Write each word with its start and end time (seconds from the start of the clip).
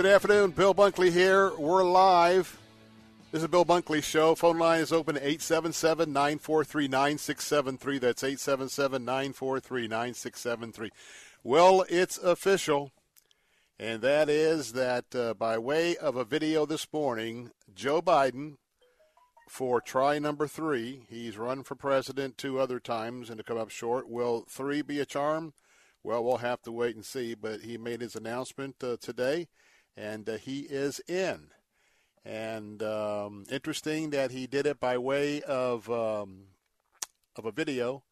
Good 0.00 0.14
afternoon. 0.14 0.52
Bill 0.52 0.74
Bunkley 0.74 1.12
here. 1.12 1.54
We're 1.58 1.84
live. 1.84 2.58
This 3.32 3.42
is 3.42 3.48
Bill 3.48 3.66
Bunkley 3.66 4.02
Show. 4.02 4.34
Phone 4.34 4.56
line 4.56 4.80
is 4.80 4.94
open 4.94 5.16
877 5.16 6.10
943 6.10 6.88
9673. 6.88 7.98
That's 7.98 8.24
877 8.24 9.04
943 9.04 9.88
9673. 9.88 10.90
Well, 11.44 11.84
it's 11.90 12.16
official, 12.16 12.92
and 13.78 14.00
that 14.00 14.30
is 14.30 14.72
that 14.72 15.14
uh, 15.14 15.34
by 15.34 15.58
way 15.58 15.98
of 15.98 16.16
a 16.16 16.24
video 16.24 16.64
this 16.64 16.90
morning, 16.90 17.50
Joe 17.74 18.00
Biden, 18.00 18.56
for 19.50 19.82
try 19.82 20.18
number 20.18 20.48
three, 20.48 21.04
he's 21.10 21.36
run 21.36 21.62
for 21.62 21.74
president 21.74 22.38
two 22.38 22.58
other 22.58 22.80
times 22.80 23.28
and 23.28 23.36
to 23.36 23.44
come 23.44 23.58
up 23.58 23.68
short. 23.68 24.08
Will 24.08 24.46
three 24.48 24.80
be 24.80 24.98
a 24.98 25.04
charm? 25.04 25.52
Well, 26.02 26.24
we'll 26.24 26.38
have 26.38 26.62
to 26.62 26.72
wait 26.72 26.94
and 26.94 27.04
see, 27.04 27.34
but 27.34 27.60
he 27.60 27.76
made 27.76 28.00
his 28.00 28.16
announcement 28.16 28.76
uh, 28.82 28.96
today 28.98 29.48
and 29.96 30.28
uh, 30.28 30.36
he 30.36 30.60
is 30.60 31.00
in. 31.08 31.48
And 32.24 32.82
um, 32.82 33.44
interesting 33.50 34.10
that 34.10 34.30
he 34.30 34.46
did 34.46 34.66
it 34.66 34.78
by 34.78 34.98
way 34.98 35.40
of 35.42 35.90
um, 35.90 36.44
of 37.36 37.46
a 37.46 37.52
video. 37.52 38.02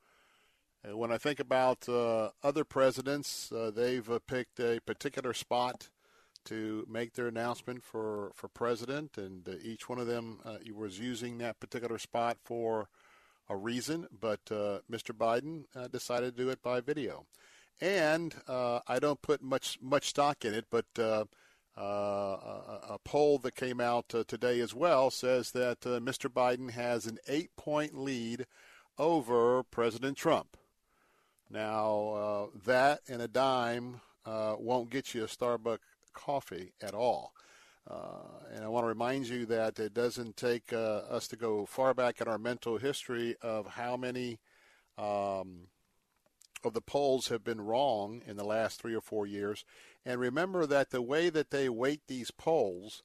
Uh, 0.87 0.97
when 0.97 1.11
I 1.12 1.19
think 1.19 1.41
about 1.41 1.89
uh, 1.89 2.31
other 2.43 2.65
presidents, 2.65 3.51
uh, 3.53 3.71
they've 3.75 4.09
uh, 4.09 4.21
picked 4.27 4.61
a 4.61 4.81
particular 4.87 5.33
spot 5.34 5.89
to 6.45 6.87
make 6.89 7.12
their 7.12 7.27
announcement 7.27 7.83
for, 7.83 8.31
for 8.34 8.49
president, 8.49 9.19
and 9.19 9.47
uh, 9.49 9.53
each 9.62 9.89
one 9.89 9.99
of 9.99 10.06
them 10.06 10.41
was 10.75 10.99
using 10.99 11.39
that 11.39 11.61
particular 11.61 11.99
spot 11.99 12.39
for 12.43 12.89
a 13.49 13.56
reason. 13.56 14.06
But 14.19 14.45
Mr. 14.47 15.12
Biden 15.12 15.65
decided 15.91 16.37
to 16.37 16.43
do 16.43 16.49
it 16.49 16.62
by 16.62 16.81
video, 16.81 17.27
and 17.81 18.34
I 18.49 18.99
don't 19.01 19.21
put 19.21 19.43
much 19.43 19.79
much 19.83 20.09
stock 20.09 20.45
in 20.45 20.55
it, 20.55 20.67
but 20.71 20.87
uh, 21.79 21.83
a, 21.83 22.81
a, 22.95 22.98
poll 23.05 23.39
that 23.39 23.55
came 23.55 23.81
out 23.81 24.07
uh, 24.12 24.25
today 24.27 24.59
as 24.59 24.75
well 24.75 25.11
says 25.11 25.53
that 25.53 25.87
uh, 25.87 26.01
Mr. 26.01 26.29
Biden 26.29 26.73
has 26.73 27.07
an 27.07 27.19
eight 27.29 27.55
point 27.57 27.97
lead 27.97 28.47
over 28.98 29.62
President 29.62 30.17
Trump. 30.17 30.56
Now, 31.49 32.09
uh, 32.09 32.59
that 32.67 33.01
and 33.09 33.23
a 33.23 33.29
dime 33.29 34.01
uh, 34.27 34.56
won't 34.59 34.91
get 34.91 35.15
you 35.15 35.23
a 35.23 35.29
Starbucks 35.29 35.79
coffee 36.12 36.73
at 36.83 36.95
all. 36.95 37.33
And 38.51 38.65
I 38.65 38.69
want 38.69 38.84
to 38.84 38.89
remind 38.89 39.29
you 39.29 39.47
that 39.47 39.79
it 39.79 39.95
doesn't 39.95 40.37
take 40.37 40.73
us 40.73 41.29
to 41.29 41.37
go 41.37 41.65
far 41.65 41.95
back 41.95 42.21
in 42.21 42.28
our 42.28 42.39
mental 42.39 42.77
history 42.77 43.37
of 43.41 43.66
how 43.66 43.97
many 43.97 44.41
um, 44.99 45.69
of 46.65 46.75
the 46.75 46.81
polls 46.81 47.28
have 47.28 47.45
been 47.45 47.60
wrong 47.60 48.22
in 48.27 48.37
the 48.37 48.45
last 48.45 48.81
three 48.81 48.95
or 48.95 49.00
four 49.00 49.27
years. 49.27 49.65
And 50.04 50.20
remember 50.20 50.66
that 50.66 50.91
the 50.91 51.03
way 51.03 51.28
that 51.31 51.50
they 51.50 51.69
weight 51.69 52.03
these 52.06 52.31
polls, 52.31 53.03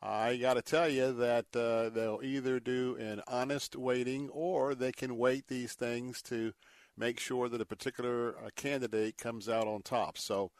I 0.00 0.36
got 0.36 0.54
to 0.54 0.62
tell 0.62 0.88
you 0.88 1.12
that 1.12 1.46
uh, 1.56 1.88
they'll 1.88 2.20
either 2.22 2.60
do 2.60 2.96
an 3.00 3.22
honest 3.26 3.74
weighting 3.74 4.28
or 4.28 4.74
they 4.74 4.92
can 4.92 5.16
weight 5.16 5.48
these 5.48 5.72
things 5.72 6.20
to 6.22 6.52
make 6.96 7.18
sure 7.18 7.48
that 7.48 7.60
a 7.60 7.66
particular 7.66 8.36
uh, 8.38 8.50
candidate 8.54 9.16
comes 9.16 9.48
out 9.48 9.66
on 9.66 9.82
top. 9.82 10.18
So, 10.18 10.50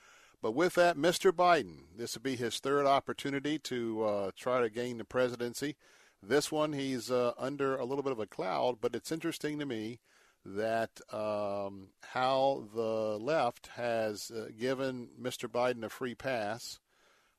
but 0.42 0.52
with 0.52 0.74
that, 0.74 0.96
Mr. 0.96 1.30
Biden, 1.30 1.84
this 1.96 2.14
will 2.14 2.22
be 2.22 2.36
his 2.36 2.58
third 2.58 2.86
opportunity 2.86 3.58
to 3.60 4.04
uh, 4.04 4.30
try 4.36 4.60
to 4.60 4.70
gain 4.70 4.98
the 4.98 5.04
presidency. 5.04 5.76
This 6.22 6.50
one, 6.50 6.72
he's 6.72 7.10
uh, 7.10 7.32
under 7.38 7.76
a 7.76 7.84
little 7.84 8.02
bit 8.02 8.12
of 8.12 8.20
a 8.20 8.26
cloud, 8.26 8.78
but 8.80 8.94
it's 8.94 9.12
interesting 9.12 9.58
to 9.58 9.66
me 9.66 10.00
that 10.44 11.00
um, 11.12 11.88
how 12.02 12.64
the 12.74 13.18
left 13.20 13.68
has 13.74 14.30
uh, 14.30 14.48
given 14.58 15.08
Mr. 15.20 15.48
Biden 15.48 15.84
a 15.84 15.88
free 15.88 16.14
pass 16.14 16.78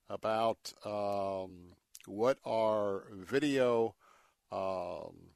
about 0.10 0.74
um, 0.84 1.74
what 2.06 2.38
are 2.46 3.04
video 3.12 3.96
um, 4.52 5.32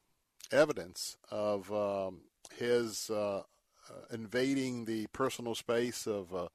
evidence 0.52 1.16
of 1.30 1.72
um, 1.72 2.22
his 2.56 3.10
uh, 3.10 3.42
uh, 3.90 3.92
invading 4.12 4.84
the 4.84 5.06
personal 5.08 5.54
space 5.54 6.06
of 6.06 6.34
uh, 6.34 6.48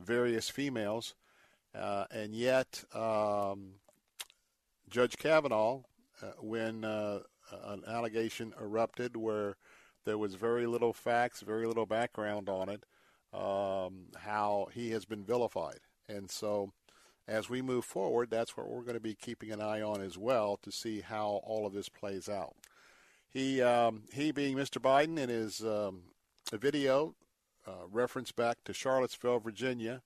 various 0.00 0.48
females, 0.48 1.14
uh, 1.74 2.04
and 2.10 2.34
yet 2.34 2.84
um, 2.94 3.74
Judge 4.90 5.16
Kavanaugh, 5.16 5.82
uh, 6.22 6.26
when 6.40 6.84
an 6.84 7.82
allegation 7.86 8.54
erupted 8.60 9.16
where 9.16 9.56
there 10.04 10.18
was 10.18 10.34
very 10.34 10.66
little 10.66 10.92
facts, 10.92 11.40
very 11.40 11.66
little 11.66 11.86
background 11.86 12.48
on 12.48 12.68
it, 12.68 12.84
um, 13.32 14.06
how 14.18 14.68
he 14.72 14.90
has 14.90 15.04
been 15.04 15.24
vilified. 15.24 15.80
And 16.08 16.30
so 16.30 16.72
as 17.28 17.48
we 17.48 17.62
move 17.62 17.84
forward, 17.84 18.30
that's 18.30 18.56
what 18.56 18.68
we're 18.68 18.82
going 18.82 18.94
to 18.94 19.00
be 19.00 19.14
keeping 19.14 19.52
an 19.52 19.60
eye 19.60 19.80
on 19.80 20.00
as 20.00 20.18
well 20.18 20.58
to 20.62 20.72
see 20.72 21.00
how 21.00 21.40
all 21.44 21.66
of 21.66 21.72
this 21.72 21.88
plays 21.88 22.28
out. 22.28 22.56
He, 23.30 23.62
um, 23.62 24.02
he 24.12 24.32
being 24.32 24.56
Mr. 24.56 24.80
Biden 24.80 25.18
in 25.18 25.28
his 25.28 25.62
um, 25.62 26.02
video, 26.52 27.14
uh, 27.66 27.86
reference 27.90 28.32
back 28.32 28.58
to 28.64 28.74
Charlottesville, 28.74 29.38
Virginia, 29.38 30.02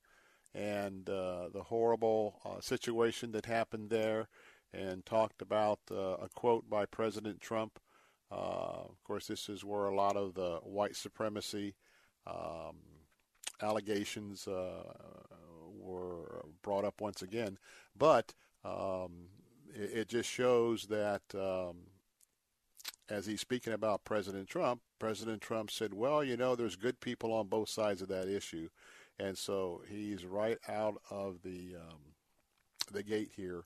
and 0.54 1.08
uh, 1.10 1.48
the 1.52 1.64
horrible 1.64 2.40
uh, 2.44 2.60
situation 2.60 3.32
that 3.32 3.46
happened 3.46 3.90
there, 3.90 4.28
and 4.72 5.04
talked 5.04 5.42
about 5.42 5.80
uh, 5.90 6.16
a 6.16 6.28
quote 6.34 6.68
by 6.68 6.84
President 6.84 7.40
Trump 7.40 7.80
uh, 8.30 8.84
of 8.88 9.02
course, 9.04 9.26
this 9.26 9.48
is 9.48 9.64
where 9.64 9.86
a 9.86 9.94
lot 9.94 10.16
of 10.16 10.34
the 10.34 10.58
white 10.62 10.96
supremacy 10.96 11.74
um, 12.26 12.76
allegations 13.62 14.48
uh, 14.48 14.82
were 15.78 16.44
brought 16.62 16.84
up 16.84 17.00
once 17.00 17.22
again. 17.22 17.58
But 17.96 18.34
um, 18.64 19.28
it, 19.74 19.98
it, 19.98 20.08
just 20.08 20.28
shows 20.28 20.86
that 20.86 21.22
um, 21.34 21.76
as 23.08 23.26
he's 23.26 23.40
speaking 23.40 23.72
about 23.72 24.04
President 24.04 24.48
Trump, 24.48 24.80
President 24.98 25.40
Trump 25.40 25.70
said, 25.70 25.94
well, 25.94 26.24
you 26.24 26.36
know, 26.36 26.56
there's 26.56 26.76
good 26.76 27.00
people 27.00 27.32
on 27.32 27.46
both 27.46 27.68
sides 27.68 28.02
of 28.02 28.08
that 28.08 28.28
issue. 28.28 28.68
And 29.18 29.38
so 29.38 29.82
he's 29.88 30.24
right 30.24 30.58
out 30.68 31.00
of 31.10 31.38
the 31.42 31.76
um, 31.76 32.00
the 32.92 33.02
gate 33.02 33.30
here, 33.34 33.64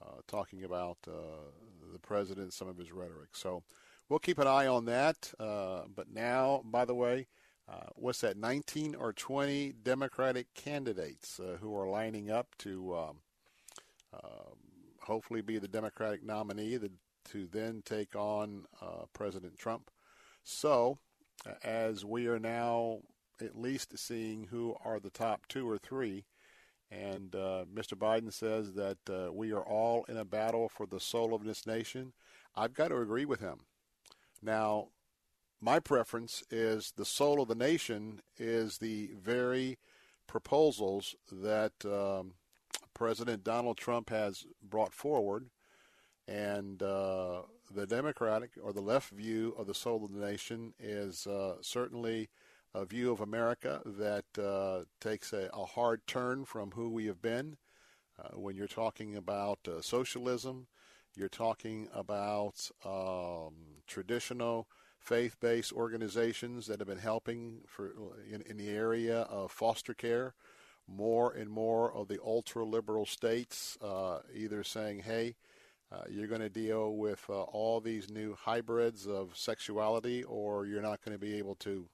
uh, 0.00 0.20
talking 0.26 0.64
about 0.64 0.98
uh, 1.06 1.50
the 1.92 1.98
president, 1.98 2.52
some 2.52 2.68
of 2.68 2.78
his 2.78 2.92
rhetoric. 2.92 3.30
So 3.32 3.62
we'll 4.08 4.18
keep 4.18 4.38
an 4.38 4.46
eye 4.46 4.66
on 4.66 4.84
that. 4.86 5.32
Uh, 5.38 5.82
but 5.94 6.12
now, 6.12 6.62
by 6.64 6.84
the 6.84 6.94
way, 6.94 7.26
uh, 7.68 7.88
what's 7.94 8.20
that? 8.20 8.36
19 8.36 8.94
or 8.94 9.12
20 9.12 9.74
Democratic 9.82 10.52
candidates 10.54 11.40
uh, 11.40 11.56
who 11.60 11.76
are 11.76 11.88
lining 11.88 12.30
up 12.30 12.48
to 12.58 12.94
um, 12.94 13.16
um 14.12 14.56
hopefully 15.00 15.42
be 15.42 15.58
the 15.58 15.68
Democratic 15.68 16.24
nominee 16.24 16.78
to, 16.78 16.90
to 17.26 17.46
then 17.52 17.82
take 17.84 18.16
on 18.16 18.64
uh, 18.80 19.04
President 19.12 19.58
Trump. 19.58 19.90
So, 20.44 20.98
as 21.62 22.06
we 22.06 22.26
are 22.26 22.38
now 22.38 23.00
at 23.40 23.58
least 23.58 23.98
seeing 23.98 24.44
who 24.44 24.74
are 24.84 25.00
the 25.00 25.10
top 25.10 25.46
two 25.48 25.68
or 25.68 25.78
three. 25.78 26.24
And 26.90 27.34
uh, 27.34 27.64
Mr. 27.72 27.94
Biden 27.94 28.32
says 28.32 28.74
that 28.74 28.98
uh, 29.10 29.32
we 29.32 29.52
are 29.52 29.64
all 29.64 30.04
in 30.08 30.16
a 30.16 30.24
battle 30.24 30.68
for 30.68 30.86
the 30.86 31.00
soul 31.00 31.34
of 31.34 31.44
this 31.44 31.66
nation. 31.66 32.12
I've 32.54 32.74
got 32.74 32.88
to 32.88 32.98
agree 32.98 33.24
with 33.24 33.40
him. 33.40 33.60
Now, 34.44 34.88
my 35.60 35.80
preference 35.80 36.44
is 36.50 36.92
the 36.96 37.06
soul 37.06 37.40
of 37.40 37.48
the 37.48 37.54
nation 37.54 38.20
is 38.36 38.78
the 38.78 39.10
very 39.18 39.78
proposals 40.26 41.14
that 41.32 41.72
um, 41.86 42.34
President 42.92 43.42
Donald 43.42 43.78
Trump 43.78 44.10
has 44.10 44.44
brought 44.62 44.92
forward, 44.92 45.48
and 46.28 46.82
uh, 46.82 47.42
the 47.74 47.86
Democratic 47.86 48.50
or 48.62 48.74
the 48.74 48.82
left 48.82 49.10
view 49.10 49.54
of 49.56 49.66
the 49.66 49.74
soul 49.74 50.04
of 50.04 50.12
the 50.12 50.24
nation 50.24 50.74
is 50.78 51.26
uh, 51.26 51.54
certainly 51.62 52.28
a 52.74 52.84
view 52.84 53.10
of 53.10 53.20
America 53.20 53.80
that 53.86 54.24
uh, 54.38 54.84
takes 55.00 55.32
a, 55.32 55.48
a, 55.54 55.64
hard 55.64 56.06
turn 56.06 56.44
from 56.44 56.72
who 56.72 56.90
we 56.90 57.06
have 57.06 57.22
been. 57.22 57.56
Uh, 58.18 58.36
when 58.36 58.56
you're 58.56 58.66
talking 58.66 59.16
about 59.16 59.60
uh, 59.66 59.80
socialism, 59.80 60.66
you're 61.16 61.28
talking 61.28 61.88
about 61.94 62.70
um, 62.84 63.54
traditional 63.86 64.68
faith-based 64.98 65.72
organizations 65.72 66.66
that 66.66 66.78
have 66.80 66.88
been 66.88 66.98
helping 66.98 67.60
for 67.66 67.92
in, 68.30 68.42
in 68.42 68.56
the 68.56 68.70
area 68.70 69.20
of 69.22 69.52
foster 69.52 69.94
care. 69.94 70.34
More 70.86 71.32
and 71.32 71.48
more 71.48 71.92
of 71.94 72.08
the 72.08 72.18
ultra-liberal 72.24 73.06
states 73.06 73.78
uh, 73.80 74.18
either 74.34 74.62
saying, 74.62 75.00
"Hey, 75.00 75.36
uh, 75.90 76.02
you're 76.10 76.26
going 76.26 76.40
to 76.42 76.50
deal 76.50 76.96
with 76.96 77.24
uh, 77.30 77.42
all 77.42 77.80
these 77.80 78.10
new 78.10 78.36
hybrids 78.38 79.06
of 79.06 79.36
sexuality, 79.36 80.24
or 80.24 80.66
you're 80.66 80.82
not 80.82 81.02
going 81.02 81.14
to 81.14 81.18
be 81.18 81.38
able 81.38 81.54
to 81.56 81.86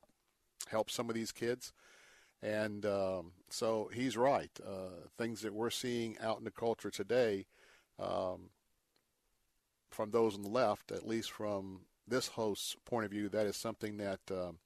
help 0.69 0.90
some 0.90 1.08
of 1.08 1.14
these 1.14 1.31
kids." 1.31 1.72
And 2.43 2.87
um, 2.87 3.32
so 3.49 3.90
he's 3.93 4.17
right. 4.17 4.50
Uh, 4.67 5.06
things 5.19 5.43
that 5.43 5.52
we're 5.52 5.70
seeing 5.70 6.17
out 6.20 6.38
in 6.38 6.44
the 6.44 6.50
culture 6.50 6.90
today, 6.90 7.46
um, 7.99 8.50
from 9.90 10.10
those 10.10 10.34
on 10.34 10.42
the 10.42 10.48
left, 10.48 10.92
at 10.92 11.06
least 11.06 11.31
from 11.31 11.81
this 12.06 12.28
host's 12.28 12.76
point 12.84 13.04
of 13.04 13.10
view, 13.10 13.28
that 13.28 13.46
is 13.46 13.56
something 13.56 13.96
that 13.98 14.20
um, 14.31 14.58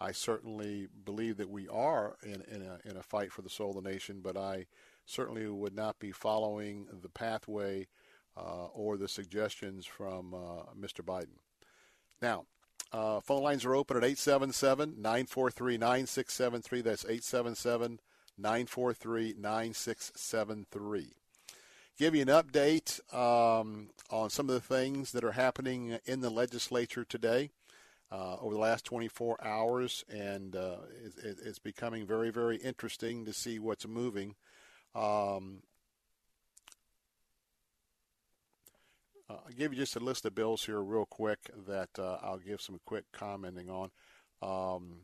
I 0.00 0.12
certainly 0.12 0.88
believe 1.04 1.36
that 1.36 1.50
we 1.50 1.68
are 1.68 2.16
in, 2.22 2.42
in, 2.50 2.62
a, 2.62 2.88
in 2.88 2.96
a 2.96 3.02
fight 3.02 3.32
for 3.32 3.42
the 3.42 3.50
soul 3.50 3.76
of 3.76 3.84
the 3.84 3.90
nation, 3.90 4.20
but 4.22 4.36
I 4.36 4.66
certainly 5.06 5.46
would 5.46 5.74
not 5.74 5.98
be 5.98 6.12
following 6.12 6.86
the 7.02 7.08
pathway 7.08 7.86
uh, 8.36 8.66
or 8.72 8.96
the 8.96 9.08
suggestions 9.08 9.86
from 9.86 10.34
uh, 10.34 10.72
Mr. 10.78 11.04
Biden. 11.04 11.38
Now, 12.20 12.46
uh, 12.92 13.20
phone 13.20 13.42
lines 13.42 13.64
are 13.64 13.74
open 13.74 13.96
at 13.96 14.04
877 14.04 15.00
943 15.00 15.78
9673. 15.78 16.80
That's 16.82 17.04
877 17.04 18.00
943 18.38 19.34
9673. 19.38 21.12
Give 22.02 22.16
you 22.16 22.22
an 22.22 22.26
update 22.26 22.98
um, 23.14 23.90
on 24.10 24.28
some 24.28 24.48
of 24.48 24.56
the 24.56 24.60
things 24.60 25.12
that 25.12 25.22
are 25.22 25.30
happening 25.30 26.00
in 26.04 26.20
the 26.20 26.30
legislature 26.30 27.04
today. 27.04 27.50
Uh, 28.10 28.34
over 28.40 28.54
the 28.54 28.60
last 28.60 28.84
24 28.84 29.38
hours, 29.40 30.04
and 30.12 30.56
uh, 30.56 30.78
it, 31.22 31.38
it's 31.44 31.60
becoming 31.60 32.04
very, 32.04 32.30
very 32.30 32.56
interesting 32.56 33.24
to 33.24 33.32
see 33.32 33.60
what's 33.60 33.86
moving. 33.86 34.34
Um, 34.96 35.62
I'll 39.30 39.44
give 39.56 39.72
you 39.72 39.78
just 39.78 39.94
a 39.94 40.00
list 40.00 40.24
of 40.24 40.34
bills 40.34 40.64
here, 40.64 40.82
real 40.82 41.06
quick, 41.06 41.38
that 41.68 41.90
uh, 42.00 42.18
I'll 42.20 42.38
give 42.38 42.60
some 42.60 42.80
quick 42.84 43.04
commenting 43.12 43.70
on. 43.70 43.92
Um, 44.42 45.02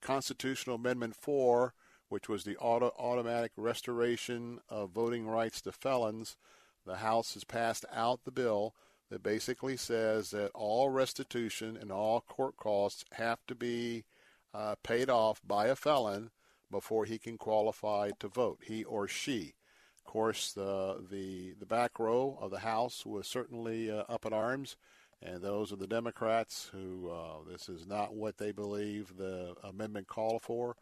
Constitutional 0.00 0.76
Amendment 0.76 1.14
4, 1.14 1.74
which 2.12 2.28
was 2.28 2.44
the 2.44 2.58
auto- 2.58 2.92
automatic 2.98 3.52
restoration 3.56 4.60
of 4.68 4.90
voting 4.90 5.26
rights 5.26 5.62
to 5.62 5.72
felons, 5.72 6.36
the 6.84 6.96
House 6.96 7.32
has 7.32 7.42
passed 7.42 7.86
out 7.90 8.20
the 8.24 8.30
bill 8.30 8.74
that 9.08 9.22
basically 9.22 9.78
says 9.78 10.30
that 10.30 10.50
all 10.52 10.90
restitution 10.90 11.74
and 11.74 11.90
all 11.90 12.20
court 12.20 12.58
costs 12.58 13.06
have 13.12 13.38
to 13.46 13.54
be 13.54 14.04
uh, 14.52 14.74
paid 14.82 15.08
off 15.08 15.40
by 15.42 15.68
a 15.68 15.74
felon 15.74 16.30
before 16.70 17.06
he 17.06 17.16
can 17.16 17.38
qualify 17.38 18.10
to 18.20 18.28
vote, 18.28 18.58
he 18.62 18.84
or 18.84 19.08
she. 19.08 19.54
Of 19.96 20.04
course, 20.04 20.52
the 20.52 21.02
the 21.10 21.54
the 21.58 21.64
back 21.64 21.98
row 21.98 22.36
of 22.42 22.50
the 22.50 22.58
House 22.58 23.06
was 23.06 23.26
certainly 23.26 23.90
uh, 23.90 24.04
up 24.06 24.26
in 24.26 24.34
arms, 24.34 24.76
and 25.22 25.40
those 25.40 25.72
are 25.72 25.76
the 25.76 25.86
Democrats 25.86 26.68
who 26.72 27.08
uh, 27.08 27.36
this 27.50 27.70
is 27.70 27.86
not 27.86 28.14
what 28.14 28.36
they 28.36 28.52
believe 28.52 29.16
the 29.16 29.54
amendment 29.64 30.08
called 30.08 30.42
for. 30.42 30.76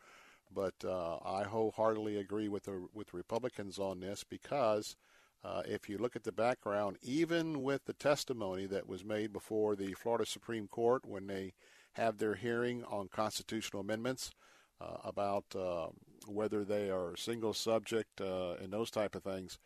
But 0.53 0.75
uh, 0.85 1.19
I 1.25 1.45
wholeheartedly 1.45 2.17
agree 2.17 2.49
with 2.49 2.65
the 2.65 2.87
with 2.93 3.15
Republicans 3.15 3.79
on 3.79 4.01
this 4.01 4.25
because 4.25 4.97
uh, 5.45 5.63
if 5.65 5.89
you 5.89 5.99
look 5.99 6.17
at 6.17 6.25
the 6.25 6.33
background, 6.33 6.99
even 7.03 7.63
with 7.63 7.85
the 7.85 7.93
testimony 7.95 8.67
that 8.67 8.89
was 8.89 9.05
made 9.05 9.33
before 9.33 9.77
the 9.77 9.93
Florida 9.95 10.27
Supreme 10.27 10.69
Court 10.69 11.07
when 11.07 11.27
they 11.27 11.55
have 11.95 12.19
their 12.19 12.35
hearing 12.35 12.85
on 12.85 13.09
constitutional 13.09 13.81
amendments 13.81 14.33
uh, 14.81 14.97
about 15.05 15.45
uh, 15.57 15.89
whether 16.27 16.65
they 16.65 16.91
are 16.91 17.17
single 17.17 17.55
subject 17.55 18.21
uh, 18.21 18.55
and 18.63 18.73
those 18.73 18.91
type 18.91 19.15
of 19.15 19.23
things. 19.23 19.59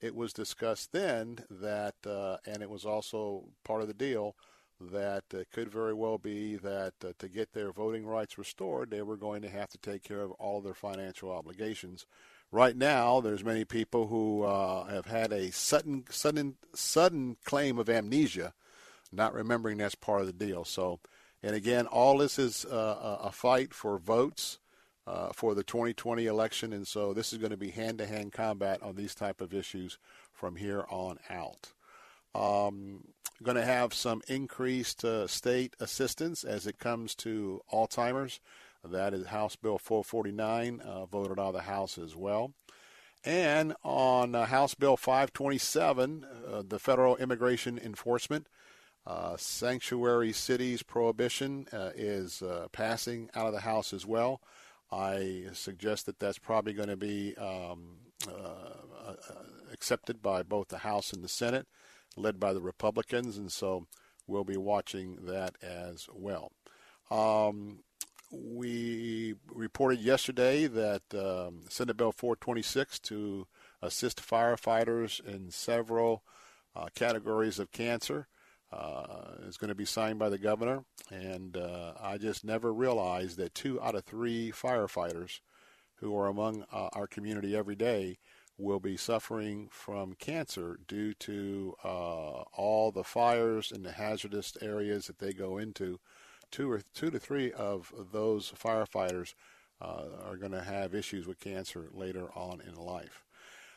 It 0.00 0.14
was 0.14 0.32
discussed 0.32 0.92
then 0.92 1.38
that, 1.50 1.94
uh, 2.06 2.36
and 2.46 2.62
it 2.62 2.68
was 2.68 2.84
also 2.84 3.44
part 3.64 3.80
of 3.80 3.88
the 3.88 3.94
deal, 3.94 4.36
that 4.80 5.24
it 5.32 5.48
could 5.52 5.70
very 5.70 5.94
well 5.94 6.18
be 6.18 6.56
that 6.56 6.94
uh, 7.04 7.12
to 7.18 7.28
get 7.28 7.52
their 7.52 7.72
voting 7.72 8.06
rights 8.06 8.38
restored, 8.38 8.90
they 8.90 9.02
were 9.02 9.16
going 9.16 9.42
to 9.42 9.48
have 9.48 9.68
to 9.70 9.78
take 9.78 10.02
care 10.02 10.20
of 10.20 10.32
all 10.32 10.58
of 10.58 10.64
their 10.64 10.74
financial 10.74 11.30
obligations. 11.30 12.06
Right 12.50 12.76
now, 12.76 13.20
there's 13.20 13.44
many 13.44 13.64
people 13.64 14.06
who 14.08 14.42
uh, 14.42 14.84
have 14.84 15.06
had 15.06 15.32
a 15.32 15.50
sudden, 15.50 16.04
sudden, 16.10 16.56
sudden 16.74 17.36
claim 17.44 17.78
of 17.78 17.88
amnesia, 17.88 18.52
not 19.12 19.34
remembering 19.34 19.78
that's 19.78 19.94
part 19.94 20.20
of 20.20 20.26
the 20.26 20.32
deal. 20.32 20.64
So, 20.64 21.00
and 21.42 21.54
again, 21.54 21.86
all 21.86 22.18
this 22.18 22.38
is 22.38 22.64
uh, 22.64 23.18
a 23.22 23.32
fight 23.32 23.74
for 23.74 23.98
votes 23.98 24.58
uh, 25.06 25.30
for 25.32 25.54
the 25.54 25.62
2020 25.62 26.26
election, 26.26 26.72
and 26.72 26.86
so 26.86 27.12
this 27.12 27.32
is 27.32 27.38
going 27.38 27.50
to 27.50 27.56
be 27.56 27.70
hand-to-hand 27.70 28.32
combat 28.32 28.82
on 28.82 28.96
these 28.96 29.14
type 29.14 29.40
of 29.40 29.52
issues 29.52 29.98
from 30.32 30.56
here 30.56 30.84
on 30.88 31.18
out. 31.28 31.72
Um, 32.34 33.04
going 33.42 33.56
to 33.56 33.64
have 33.64 33.92
some 33.92 34.22
increased 34.28 35.04
uh, 35.04 35.26
state 35.26 35.74
assistance 35.80 36.44
as 36.44 36.66
it 36.66 36.78
comes 36.78 37.14
to 37.16 37.60
Alzheimer's. 37.72 38.40
That 38.84 39.14
is 39.14 39.26
House 39.26 39.56
Bill 39.56 39.78
449, 39.78 40.80
uh, 40.80 41.06
voted 41.06 41.38
out 41.38 41.48
of 41.48 41.54
the 41.54 41.62
House 41.62 41.96
as 41.96 42.14
well. 42.14 42.52
And 43.24 43.74
on 43.82 44.34
uh, 44.34 44.44
House 44.44 44.74
Bill 44.74 44.98
527, 44.98 46.24
uh, 46.24 46.62
the 46.68 46.78
federal 46.78 47.16
immigration 47.16 47.78
enforcement 47.78 48.46
uh, 49.06 49.36
sanctuary 49.38 50.32
cities 50.32 50.82
prohibition 50.82 51.66
uh, 51.72 51.90
is 51.94 52.42
passing 52.72 53.30
out 53.34 53.46
of 53.46 53.52
the 53.54 53.60
House 53.60 53.92
as 53.92 54.04
well. 54.06 54.40
I 54.92 55.46
suggest 55.52 56.06
that 56.06 56.18
that's 56.18 56.38
probably 56.38 56.74
going 56.74 56.88
to 56.90 56.96
be 56.96 57.34
um, 57.36 57.96
accepted 59.72 60.22
by 60.22 60.42
both 60.42 60.68
the 60.68 60.78
House 60.78 61.12
and 61.12 61.24
the 61.24 61.28
Senate, 61.28 61.66
led 62.16 62.38
by 62.40 62.52
the 62.52 62.60
Republicans, 62.60 63.36
and 63.36 63.50
so 63.50 63.86
we'll 64.26 64.44
be 64.44 64.56
watching 64.56 65.18
that 65.26 65.56
as 65.62 66.08
well. 66.12 66.52
Um, 67.10 67.80
we 68.30 69.34
reported 69.52 70.00
yesterday 70.00 70.66
that 70.66 71.02
um, 71.14 71.62
Senate 71.68 71.96
Bill 71.96 72.12
426 72.12 72.98
to 73.00 73.46
assist 73.82 74.26
firefighters 74.26 75.24
in 75.24 75.50
several 75.50 76.22
uh, 76.74 76.86
categories 76.94 77.58
of 77.58 77.70
cancer 77.70 78.26
uh, 78.72 79.36
is 79.46 79.56
going 79.56 79.68
to 79.68 79.74
be 79.74 79.84
signed 79.84 80.18
by 80.18 80.28
the 80.28 80.38
governor. 80.38 80.84
And 81.10 81.56
uh, 81.56 81.92
I 82.00 82.18
just 82.18 82.44
never 82.44 82.72
realized 82.72 83.36
that 83.38 83.54
two 83.54 83.80
out 83.80 83.94
of 83.94 84.04
three 84.04 84.50
firefighters 84.50 85.40
who 85.96 86.16
are 86.18 86.26
among 86.26 86.64
uh, 86.72 86.88
our 86.92 87.06
community 87.06 87.56
every 87.56 87.76
day 87.76 88.18
will 88.56 88.80
be 88.80 88.96
suffering 88.96 89.68
from 89.70 90.14
cancer 90.14 90.78
due 90.86 91.12
to 91.14 91.74
uh, 91.84 92.42
all 92.56 92.92
the 92.92 93.04
fires 93.04 93.72
in 93.72 93.82
the 93.82 93.92
hazardous 93.92 94.56
areas 94.62 95.06
that 95.06 95.18
they 95.18 95.32
go 95.32 95.58
into. 95.58 95.98
Two 96.50 96.70
or 96.70 96.82
two 96.94 97.10
to 97.10 97.18
three 97.18 97.52
of 97.52 97.92
those 98.12 98.52
firefighters 98.52 99.34
uh, 99.80 100.04
are 100.24 100.36
going 100.36 100.52
to 100.52 100.62
have 100.62 100.94
issues 100.94 101.26
with 101.26 101.40
cancer 101.40 101.88
later 101.92 102.28
on 102.36 102.60
in 102.60 102.74
life. 102.74 103.24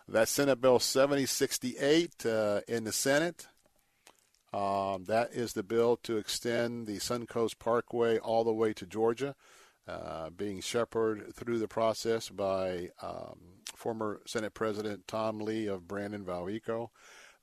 That's 0.07 0.31
Senate 0.31 0.62
Bill 0.62 0.79
7068 0.79 2.25
uh, 2.25 2.62
in 2.67 2.84
the 2.84 2.91
Senate. 2.91 3.48
Um, 4.53 5.03
that 5.05 5.34
is 5.34 5.53
the 5.53 5.63
bill 5.63 5.98
to 6.03 6.17
extend 6.17 6.88
the 6.88 6.98
Suncoast 6.98 7.60
Parkway 7.60 8.17
all 8.17 8.46
the 8.46 8.53
way 8.53 8.74
to 8.74 8.86
Georgia, 8.86 9.36
uh, 9.88 10.29
being 10.29 10.62
shepherded 10.62 11.34
through 11.36 11.60
the 11.60 11.67
process 11.67 12.29
by 12.29 12.89
um, 13.01 13.39
former 13.75 14.22
Senate 14.25 14.53
President 14.53 15.08
Tom 15.08 15.39
Lee 15.39 15.67
of 15.67 15.88
Brandon 15.88 16.24
Valrico. 16.24 16.89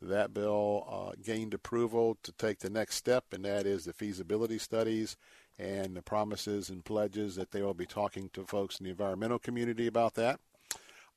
That 0.02 0.34
bill 0.34 0.86
uh, 0.90 1.12
gained 1.22 1.54
approval 1.54 2.18
to 2.22 2.32
take 2.32 2.58
the 2.58 2.70
next 2.70 2.96
step, 2.96 3.26
and 3.32 3.44
that 3.44 3.66
is 3.66 3.84
the 3.84 3.92
feasibility 3.92 4.58
studies 4.58 5.16
and 5.58 5.96
the 5.96 6.02
promises 6.02 6.68
and 6.68 6.84
pledges 6.84 7.36
that 7.36 7.52
they 7.52 7.62
will 7.62 7.74
be 7.74 7.86
talking 7.86 8.28
to 8.34 8.44
folks 8.44 8.78
in 8.78 8.84
the 8.84 8.90
environmental 8.90 9.38
community 9.38 9.86
about 9.86 10.14
that. 10.14 10.40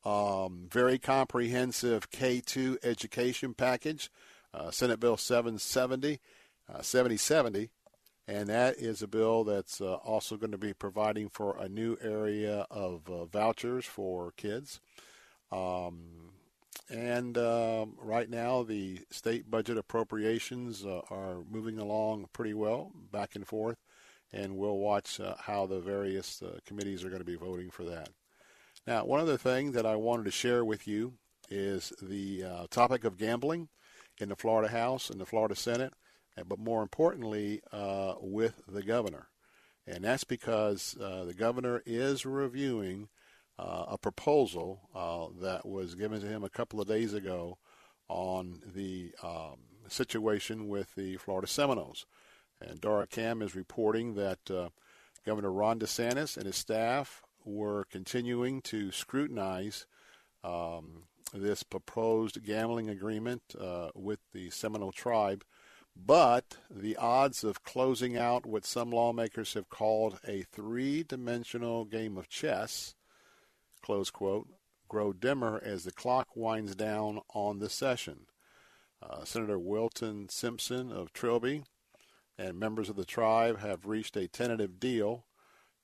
Um, 0.05 0.67
very 0.71 0.99
comprehensive 0.99 2.11
K2 2.11 2.77
education 2.83 3.53
package 3.53 4.09
uh, 4.53 4.71
Senate 4.71 4.99
Bill 4.99 5.17
770, 5.17 6.19
uh, 6.69 6.81
7070, 6.81 7.69
and 8.27 8.49
that 8.49 8.77
is 8.77 9.01
a 9.01 9.07
bill 9.07 9.45
that's 9.45 9.79
uh, 9.79 9.95
also 9.95 10.35
going 10.35 10.51
to 10.51 10.57
be 10.57 10.73
providing 10.73 11.29
for 11.29 11.57
a 11.57 11.69
new 11.69 11.97
area 12.01 12.65
of 12.69 13.09
uh, 13.09 13.25
vouchers 13.25 13.85
for 13.85 14.33
kids. 14.35 14.81
Um, 15.51 16.31
and 16.89 17.37
um, 17.37 17.95
right 18.01 18.29
now, 18.29 18.63
the 18.63 18.99
state 19.11 19.49
budget 19.49 19.77
appropriations 19.77 20.85
uh, 20.85 21.01
are 21.09 21.43
moving 21.49 21.79
along 21.79 22.27
pretty 22.33 22.53
well, 22.53 22.91
back 23.11 23.35
and 23.35 23.47
forth. 23.47 23.77
and 24.31 24.57
we'll 24.57 24.77
watch 24.77 25.19
uh, 25.19 25.35
how 25.39 25.65
the 25.65 25.79
various 25.79 26.41
uh, 26.41 26.59
committees 26.65 27.03
are 27.03 27.09
going 27.09 27.21
to 27.21 27.25
be 27.25 27.35
voting 27.35 27.69
for 27.69 27.83
that. 27.83 28.09
Now, 28.85 29.05
one 29.05 29.19
other 29.19 29.37
thing 29.37 29.71
that 29.71 29.85
I 29.85 29.95
wanted 29.95 30.25
to 30.25 30.31
share 30.31 30.63
with 30.63 30.87
you 30.87 31.13
is 31.49 31.93
the 32.01 32.43
topic 32.69 33.05
of 33.05 33.17
gambling 33.17 33.69
in 34.19 34.29
the 34.29 34.35
Florida 34.35 34.69
House 34.69 35.09
and 35.09 35.19
the 35.19 35.25
Florida 35.25 35.55
Senate, 35.55 35.93
but 36.47 36.59
more 36.59 36.81
importantly, 36.81 37.61
uh, 37.71 38.15
with 38.19 38.61
the 38.67 38.83
governor. 38.83 39.27
And 39.85 40.03
that's 40.03 40.25
because 40.25 40.97
uh, 41.01 41.23
the 41.23 41.33
governor 41.33 41.81
is 41.85 42.25
reviewing 42.25 43.07
uh, 43.57 43.85
a 43.87 43.97
proposal 43.97 44.81
that 45.41 45.65
was 45.65 45.95
given 45.95 46.19
to 46.21 46.27
him 46.27 46.43
a 46.43 46.49
couple 46.49 46.81
of 46.81 46.87
days 46.87 47.13
ago 47.13 47.57
on 48.09 48.61
the 48.75 49.11
um, 49.23 49.57
situation 49.87 50.67
with 50.67 50.95
the 50.95 51.17
Florida 51.17 51.47
Seminoles. 51.47 52.05
And 52.61 52.81
Dara 52.81 53.07
Kam 53.07 53.41
is 53.41 53.55
reporting 53.55 54.15
that 54.15 54.39
uh, 54.49 54.69
Governor 55.25 55.51
Ron 55.51 55.79
DeSantis 55.79 56.37
and 56.37 56.45
his 56.45 56.55
staff 56.55 57.21
were 57.45 57.85
continuing 57.91 58.61
to 58.61 58.91
scrutinize 58.91 59.85
um, 60.43 61.03
this 61.33 61.63
proposed 61.63 62.43
gambling 62.43 62.89
agreement 62.89 63.41
uh, 63.59 63.89
with 63.93 64.19
the 64.33 64.49
Seminole 64.49 64.91
tribe, 64.91 65.43
but 66.05 66.57
the 66.69 66.95
odds 66.97 67.43
of 67.43 67.63
closing 67.63 68.17
out 68.17 68.45
what 68.45 68.65
some 68.65 68.91
lawmakers 68.91 69.53
have 69.53 69.69
called 69.69 70.19
a 70.27 70.43
three-dimensional 70.43 71.85
game 71.85 72.17
of 72.17 72.29
chess, 72.29 72.95
close 73.81 74.09
quote, 74.09 74.47
grow 74.87 75.11
dimmer 75.11 75.61
as 75.63 75.83
the 75.83 75.91
clock 75.91 76.29
winds 76.35 76.75
down 76.75 77.21
on 77.33 77.59
the 77.59 77.69
session. 77.69 78.27
Uh, 79.01 79.23
Senator 79.23 79.59
Wilton 79.59 80.29
Simpson 80.29 80.91
of 80.91 81.13
Trilby 81.13 81.63
and 82.37 82.59
members 82.59 82.89
of 82.89 82.95
the 82.95 83.05
tribe 83.05 83.59
have 83.59 83.85
reached 83.85 84.15
a 84.15 84.27
tentative 84.27 84.79
deal, 84.79 85.25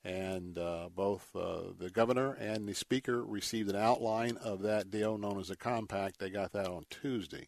and 0.03 0.57
uh, 0.57 0.89
both 0.93 1.29
uh, 1.35 1.73
the 1.77 1.89
governor 1.89 2.33
and 2.33 2.67
the 2.67 2.73
speaker 2.73 3.23
received 3.23 3.69
an 3.69 3.75
outline 3.75 4.37
of 4.37 4.61
that 4.61 4.89
deal 4.89 5.17
known 5.17 5.39
as 5.39 5.49
a 5.49 5.55
compact. 5.55 6.19
They 6.19 6.29
got 6.29 6.51
that 6.53 6.67
on 6.67 6.85
Tuesday, 6.89 7.47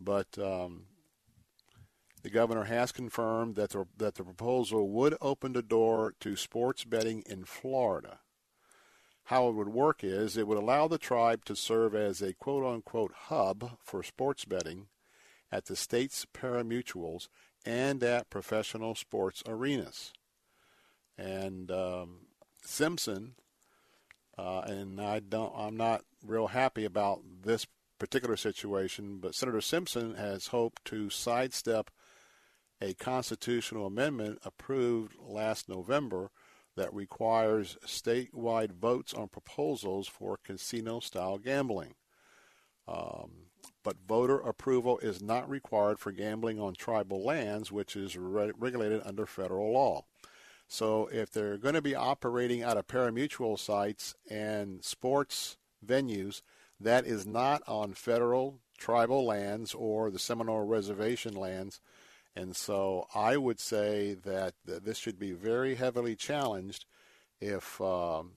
but 0.00 0.38
um, 0.38 0.84
the 2.24 2.30
governor 2.30 2.64
has 2.64 2.90
confirmed 2.90 3.54
that 3.54 3.70
the, 3.70 3.84
that 3.98 4.14
the 4.14 4.24
proposal 4.24 4.88
would 4.88 5.14
open 5.20 5.52
the 5.52 5.62
door 5.62 6.14
to 6.20 6.36
sports 6.36 6.82
betting 6.82 7.22
in 7.26 7.44
Florida. 7.44 8.20
How 9.24 9.48
it 9.48 9.54
would 9.54 9.68
work 9.68 10.02
is 10.02 10.38
it 10.38 10.46
would 10.46 10.56
allow 10.56 10.88
the 10.88 10.96
tribe 10.96 11.44
to 11.44 11.54
serve 11.54 11.94
as 11.94 12.22
a 12.22 12.32
quote 12.32 12.64
unquote 12.64 13.12
hub 13.26 13.72
for 13.82 14.02
sports 14.02 14.46
betting 14.46 14.86
at 15.52 15.66
the 15.66 15.76
state's 15.76 16.24
pari-mutuels 16.32 17.28
and 17.66 18.02
at 18.02 18.30
professional 18.30 18.94
sports 18.94 19.42
arenas. 19.46 20.14
And 21.18 21.70
um, 21.70 22.20
Simpson, 22.64 23.34
uh, 24.38 24.60
and 24.60 24.98
I 24.98 25.20
don't, 25.20 25.52
I'm 25.54 25.76
not 25.76 26.06
real 26.26 26.46
happy 26.46 26.86
about 26.86 27.20
this 27.42 27.66
particular 27.98 28.38
situation, 28.38 29.18
but 29.18 29.34
Senator 29.34 29.60
Simpson 29.60 30.14
has 30.14 30.46
hoped 30.46 30.86
to 30.86 31.10
sidestep 31.10 31.90
a 32.80 32.94
constitutional 32.94 33.86
amendment 33.86 34.38
approved 34.44 35.14
last 35.20 35.68
November 35.68 36.30
that 36.76 36.92
requires 36.92 37.78
statewide 37.86 38.72
votes 38.72 39.14
on 39.14 39.28
proposals 39.28 40.08
for 40.08 40.38
casino-style 40.42 41.38
gambling. 41.38 41.94
Um, 42.88 43.30
but 43.82 43.96
voter 44.06 44.38
approval 44.40 44.98
is 44.98 45.22
not 45.22 45.48
required 45.48 45.98
for 45.98 46.10
gambling 46.10 46.60
on 46.60 46.74
tribal 46.74 47.24
lands, 47.24 47.70
which 47.70 47.96
is 47.96 48.16
re- 48.16 48.52
regulated 48.58 49.02
under 49.04 49.26
federal 49.26 49.72
law. 49.72 50.04
So 50.66 51.08
if 51.12 51.30
they're 51.30 51.58
going 51.58 51.74
to 51.74 51.82
be 51.82 51.94
operating 51.94 52.62
out 52.62 52.76
of 52.76 52.88
pari-mutuel 52.88 53.58
sites 53.58 54.14
and 54.28 54.82
sports 54.82 55.56
venues, 55.86 56.42
that 56.80 57.06
is 57.06 57.26
not 57.26 57.62
on 57.68 57.92
federal 57.94 58.60
tribal 58.76 59.24
lands 59.24 59.74
or 59.74 60.10
the 60.10 60.18
Seminole 60.18 60.66
Reservation 60.66 61.34
lands. 61.34 61.80
And 62.36 62.56
so 62.56 63.06
I 63.14 63.36
would 63.36 63.60
say 63.60 64.14
that 64.24 64.54
this 64.64 64.98
should 64.98 65.18
be 65.18 65.32
very 65.32 65.76
heavily 65.76 66.16
challenged 66.16 66.84
if 67.40 67.80
um, 67.80 68.32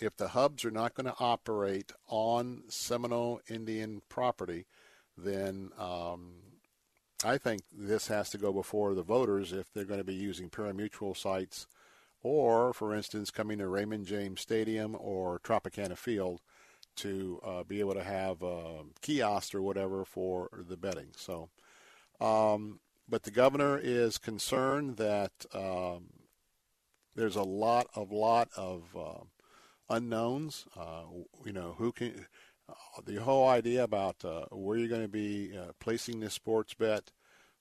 if 0.00 0.16
the 0.16 0.28
hubs 0.28 0.64
are 0.64 0.70
not 0.70 0.94
going 0.94 1.06
to 1.06 1.14
operate 1.18 1.92
on 2.08 2.62
Seminole 2.68 3.40
Indian 3.48 4.02
property 4.08 4.66
then 5.24 5.70
um, 5.78 6.32
I 7.24 7.38
think 7.38 7.62
this 7.72 8.08
has 8.08 8.30
to 8.30 8.38
go 8.38 8.52
before 8.52 8.94
the 8.94 9.02
voters 9.02 9.52
if 9.52 9.72
they're 9.72 9.84
going 9.84 10.00
to 10.00 10.04
be 10.04 10.14
using 10.14 10.48
pari-mutuel 10.48 11.16
sites 11.16 11.66
or, 12.22 12.72
for 12.72 12.94
instance, 12.94 13.30
coming 13.30 13.58
to 13.58 13.68
Raymond 13.68 14.06
James 14.06 14.40
Stadium 14.40 14.96
or 14.98 15.38
Tropicana 15.40 15.96
Field 15.96 16.40
to 16.96 17.40
uh, 17.44 17.62
be 17.64 17.80
able 17.80 17.94
to 17.94 18.04
have 18.04 18.42
a 18.42 18.82
kiosk 19.00 19.54
or 19.54 19.62
whatever 19.62 20.04
for 20.04 20.48
the 20.68 20.76
betting. 20.76 21.08
So, 21.16 21.48
um, 22.20 22.80
but 23.10 23.24
the 23.24 23.30
governor 23.30 23.78
is 23.82 24.18
concerned 24.18 24.96
that 24.96 25.32
um, 25.52 26.10
there's 27.14 27.36
a 27.36 27.42
lot 27.42 27.88
of 27.94 28.12
lot 28.12 28.48
of 28.56 28.84
uh, 28.96 29.24
unknowns. 29.88 30.66
Uh, 30.76 31.02
you 31.44 31.52
know, 31.52 31.74
who 31.76 31.92
can 31.92 32.26
uh, 32.68 32.72
the 33.04 33.16
whole 33.16 33.48
idea 33.48 33.82
about 33.82 34.24
uh, 34.24 34.44
where 34.50 34.78
you're 34.78 34.88
going 34.88 35.02
to 35.02 35.08
be 35.08 35.52
uh, 35.56 35.72
placing 35.80 36.20
this 36.20 36.34
sports 36.34 36.74
bet. 36.74 37.10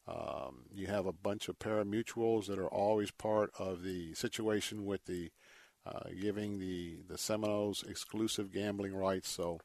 Um, 0.07 0.65
you 0.73 0.87
have 0.87 1.05
a 1.05 1.13
bunch 1.13 1.49
of 1.49 1.59
pari-mutuels 1.59 2.47
that 2.47 2.57
are 2.57 2.67
always 2.67 3.11
part 3.11 3.51
of 3.59 3.83
the 3.83 4.15
situation 4.15 4.85
with 4.85 5.05
the 5.05 5.29
uh, 5.85 6.09
giving 6.19 6.59
the, 6.59 6.97
the 7.07 7.17
Seminoles 7.17 7.83
exclusive 7.87 8.51
gambling 8.51 8.95
rights. 8.95 9.29
So 9.29 9.59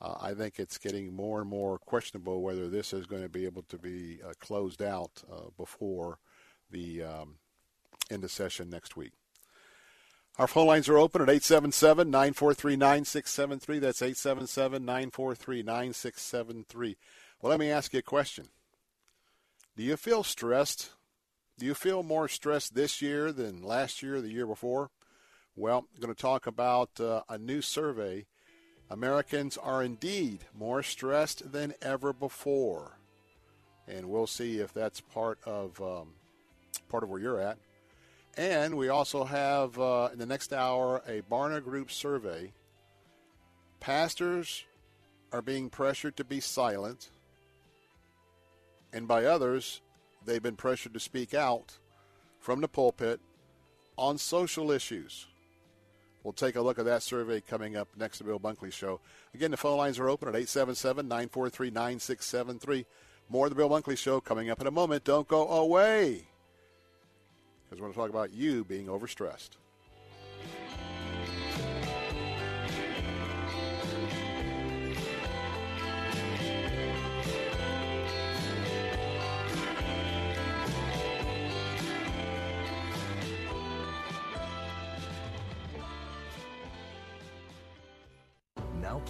uh, 0.00 0.14
I 0.20 0.34
think 0.34 0.58
it's 0.58 0.78
getting 0.78 1.14
more 1.14 1.40
and 1.40 1.48
more 1.48 1.78
questionable 1.78 2.42
whether 2.42 2.68
this 2.68 2.92
is 2.92 3.06
going 3.06 3.22
to 3.22 3.28
be 3.28 3.44
able 3.44 3.62
to 3.62 3.78
be 3.78 4.20
uh, 4.24 4.32
closed 4.40 4.82
out 4.82 5.22
before 5.56 6.18
the 6.70 7.02
um, 7.02 7.36
end 8.10 8.24
of 8.24 8.30
session 8.30 8.70
next 8.70 8.96
week. 8.96 9.12
Our 10.36 10.48
phone 10.48 10.66
lines 10.66 10.88
are 10.88 10.98
open 10.98 11.22
at 11.22 11.28
877 11.28 12.10
943 12.10 12.76
9673. 12.76 13.78
That's 13.78 14.02
877 14.02 14.84
943 14.84 15.62
9673. 15.62 16.96
Well, 17.40 17.50
let 17.50 17.60
me 17.60 17.70
ask 17.70 17.92
you 17.92 18.00
a 18.00 18.02
question. 18.02 18.46
Do 19.76 19.84
you 19.84 19.96
feel 19.96 20.24
stressed? 20.24 20.90
Do 21.56 21.66
you 21.66 21.74
feel 21.74 22.02
more 22.02 22.26
stressed 22.26 22.74
this 22.74 23.00
year 23.00 23.30
than 23.30 23.62
last 23.62 24.02
year 24.02 24.16
or 24.16 24.20
the 24.20 24.32
year 24.32 24.46
before? 24.46 24.90
Well, 25.54 25.86
I'm 25.94 26.00
going 26.00 26.12
to 26.12 26.20
talk 26.20 26.48
about 26.48 26.98
uh, 26.98 27.22
a 27.28 27.38
new 27.38 27.62
survey. 27.62 28.26
Americans 28.90 29.56
are 29.56 29.82
indeed 29.82 30.40
more 30.56 30.82
stressed 30.82 31.52
than 31.52 31.74
ever 31.80 32.12
before. 32.12 32.98
And 33.88 34.08
we'll 34.08 34.26
see 34.26 34.58
if 34.58 34.72
that's 34.72 35.00
part 35.00 35.38
of 35.44 35.80
um, 35.80 36.08
part 36.88 37.02
of 37.02 37.10
where 37.10 37.20
you're 37.20 37.40
at. 37.40 37.58
And 38.36 38.76
we 38.76 38.88
also 38.88 39.24
have 39.24 39.78
uh, 39.78 40.08
in 40.12 40.18
the 40.18 40.26
next 40.26 40.52
hour 40.52 41.02
a 41.06 41.22
Barna 41.22 41.62
Group 41.62 41.90
survey. 41.90 42.52
Pastors 43.80 44.64
are 45.32 45.42
being 45.42 45.68
pressured 45.68 46.16
to 46.16 46.24
be 46.24 46.40
silent, 46.40 47.10
and 48.92 49.06
by 49.06 49.24
others, 49.24 49.82
they've 50.24 50.42
been 50.42 50.56
pressured 50.56 50.94
to 50.94 51.00
speak 51.00 51.34
out 51.34 51.78
from 52.40 52.60
the 52.60 52.68
pulpit 52.68 53.20
on 53.96 54.16
social 54.18 54.70
issues. 54.70 55.26
We'll 56.24 56.32
take 56.32 56.56
a 56.56 56.62
look 56.62 56.78
at 56.78 56.86
that 56.86 57.02
survey 57.02 57.42
coming 57.42 57.76
up 57.76 57.88
next 57.98 58.18
to 58.18 58.24
the 58.24 58.30
Bill 58.30 58.40
Bunkley 58.40 58.72
Show. 58.72 59.00
Again, 59.34 59.50
the 59.50 59.58
phone 59.58 59.76
lines 59.76 59.98
are 59.98 60.08
open 60.08 60.26
at 60.28 60.34
877 60.34 61.06
943 61.06 61.70
9673. 61.70 62.86
More 63.28 63.46
of 63.46 63.50
the 63.50 63.56
Bill 63.56 63.68
Bunkley 63.68 63.96
Show 63.96 64.20
coming 64.20 64.48
up 64.48 64.60
in 64.60 64.66
a 64.66 64.70
moment. 64.70 65.04
Don't 65.04 65.28
go 65.28 65.46
away 65.46 66.26
because 67.64 67.80
we're 67.80 67.86
going 67.86 67.92
to 67.92 67.98
talk 67.98 68.10
about 68.10 68.32
you 68.32 68.64
being 68.64 68.86
overstressed. 68.86 69.50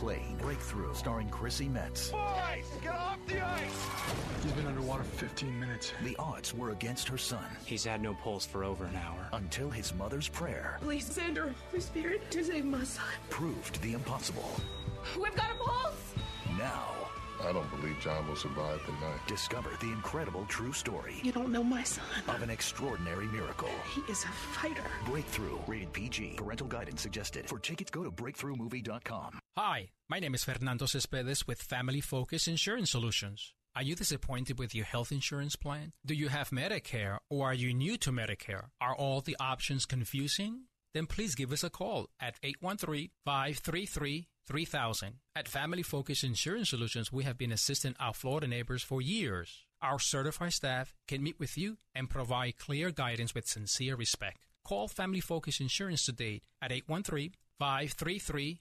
Now 0.04 0.37
Breakthrough, 0.37 0.92
starring 0.94 1.30
Chrissy 1.30 1.66
Metz. 1.66 2.11
Boys, 2.11 2.66
get 2.82 2.94
off 2.94 3.18
the 3.26 3.40
ice! 3.40 3.88
He's 4.42 4.52
been 4.52 4.66
underwater 4.66 5.02
15 5.02 5.58
minutes. 5.58 5.94
The 6.02 6.14
odds 6.18 6.52
were 6.52 6.73
against 6.73 7.08
her 7.08 7.16
son. 7.16 7.44
He's 7.64 7.84
had 7.84 8.02
no 8.02 8.12
pulse 8.12 8.44
for 8.44 8.64
over 8.64 8.84
an 8.84 8.96
hour. 8.96 9.28
Until 9.32 9.70
his 9.70 9.94
mother's 9.94 10.28
prayer. 10.28 10.78
Please 10.82 11.06
send 11.06 11.38
her 11.38 11.54
Holy 11.70 11.80
Spirit 11.80 12.30
to 12.32 12.44
save 12.44 12.66
my 12.66 12.84
son. 12.84 13.06
Proved 13.30 13.80
the 13.80 13.94
impossible. 13.94 14.50
We've 15.18 15.34
got 15.34 15.50
a 15.50 15.54
pulse! 15.54 16.14
Now, 16.58 16.92
I 17.43 17.53
don't 17.53 17.71
believe 17.81 17.99
John 18.00 18.26
will 18.29 18.37
survive 18.37 18.81
the 18.87 18.93
night. 18.93 19.21
Discover 19.26 19.71
the 19.81 19.91
incredible 19.93 20.45
true 20.47 20.73
story. 20.73 21.17
You 21.23 21.33
don't 21.33 21.50
know 21.50 21.64
my 21.64 21.83
son. 21.83 22.05
Of 22.29 22.43
an 22.43 22.50
extraordinary 22.50 23.26
miracle. 23.26 23.71
He 23.95 24.00
is 24.11 24.25
a 24.25 24.29
fighter. 24.29 24.85
Breakthrough. 25.07 25.59
Rated 25.67 25.93
PG. 25.93 26.35
Parental 26.37 26.67
guidance 26.67 27.03
suggested. 27.03 27.49
For 27.49 27.59
tickets, 27.59 27.91
go 27.91 28.05
to 28.05 28.11
breakthroughmovie.com. 28.11 29.38
Hi, 29.57 29.91
my 30.09 30.19
name 30.21 30.35
is 30.35 30.45
Fernando 30.45 30.87
Cespedes 30.87 31.47
with 31.47 31.62
Family 31.62 32.00
Focus 32.00 32.49
Insurance 32.49 32.91
Solutions. 32.91 33.55
Are 33.76 33.83
you 33.83 33.97
disappointed 33.97 34.59
with 34.59 34.73
your 34.73 34.85
health 34.85 35.11
insurance 35.11 35.57
plan? 35.57 35.93
Do 36.07 36.14
you 36.14 36.29
have 36.29 36.50
Medicare 36.50 37.19
or 37.29 37.49
are 37.49 37.55
you 37.55 37.75
new 37.75 37.97
to 37.99 38.12
Medicare? 38.12 38.67
Are 38.81 38.95
all 38.95 39.21
the 39.21 39.37
options 39.41 39.85
confusing? 39.85 40.67
Then 40.93 41.07
please 41.07 41.35
give 41.35 41.53
us 41.53 41.64
a 41.64 41.71
call 41.71 42.09
at 42.21 42.37
813 42.45 43.11
533 43.25 44.29
3000. 44.47 45.15
At 45.35 45.49
Family 45.49 45.83
Focus 45.83 46.23
Insurance 46.23 46.71
Solutions, 46.71 47.13
we 47.13 47.25
have 47.25 47.39
been 47.39 47.53
assisting 47.53 47.95
our 47.99 48.15
Florida 48.15 48.47
neighbors 48.47 48.83
for 48.83 49.01
years. 49.01 49.65
Our 49.83 49.99
certified 49.99 50.53
staff 50.53 50.95
can 51.09 51.23
meet 51.23 51.39
with 51.39 51.59
you 51.59 51.79
and 51.95 52.09
provide 52.09 52.59
clear 52.59 52.91
guidance 52.91 53.35
with 53.35 53.47
sincere 53.47 53.97
respect. 53.97 54.39
Call 54.65 54.89
Family 54.89 55.21
Focus 55.21 55.61
Insurance 55.61 56.05
today 56.07 56.41
at 56.63 56.73
813 56.73 57.33
533 57.59 58.61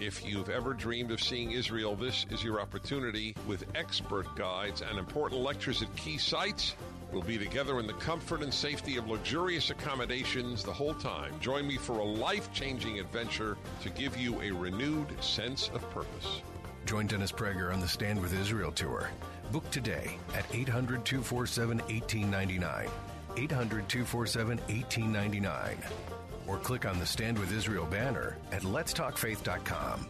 If 0.00 0.24
you've 0.24 0.48
ever 0.48 0.74
dreamed 0.74 1.10
of 1.10 1.20
seeing 1.20 1.50
Israel, 1.50 1.96
this 1.96 2.24
is 2.30 2.44
your 2.44 2.60
opportunity 2.60 3.34
with 3.48 3.64
expert 3.74 4.32
guides 4.36 4.80
and 4.80 4.96
important 4.96 5.40
lectures 5.40 5.82
at 5.82 5.94
key 5.96 6.18
sites. 6.18 6.76
We'll 7.12 7.22
be 7.22 7.36
together 7.36 7.80
in 7.80 7.86
the 7.88 7.94
comfort 7.94 8.42
and 8.42 8.54
safety 8.54 8.96
of 8.96 9.08
luxurious 9.08 9.70
accommodations 9.70 10.62
the 10.62 10.72
whole 10.72 10.94
time. 10.94 11.32
Join 11.40 11.66
me 11.66 11.78
for 11.78 11.98
a 11.98 12.04
life 12.04 12.52
changing 12.52 13.00
adventure 13.00 13.56
to 13.82 13.90
give 13.90 14.16
you 14.16 14.40
a 14.40 14.52
renewed 14.52 15.08
sense 15.22 15.68
of 15.74 15.88
purpose. 15.90 16.42
Join 16.86 17.08
Dennis 17.08 17.32
Prager 17.32 17.72
on 17.72 17.80
the 17.80 17.88
Stand 17.88 18.20
with 18.20 18.38
Israel 18.38 18.70
tour. 18.70 19.10
Book 19.50 19.68
today 19.72 20.16
at 20.34 20.44
800 20.54 21.04
247 21.04 21.78
1899. 21.78 22.88
800 23.36 23.88
247 23.88 24.58
1899. 24.58 25.76
Or 26.48 26.58
click 26.58 26.86
on 26.86 26.98
the 26.98 27.06
Stand 27.06 27.38
with 27.38 27.52
Israel 27.52 27.86
banner 27.86 28.36
at 28.50 28.62
letstalkfaith.com. 28.62 30.08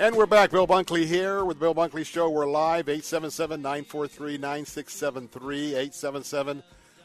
And 0.00 0.16
we're 0.16 0.24
back. 0.24 0.50
Bill 0.50 0.66
Bunkley 0.66 1.04
here 1.04 1.44
with 1.44 1.60
Bill 1.60 1.74
Bunkley 1.74 2.06
Show. 2.06 2.30
We're 2.30 2.48
live, 2.48 2.88
877 2.88 3.60
943 3.60 4.38
9673. 4.38 5.66
877 5.74 6.62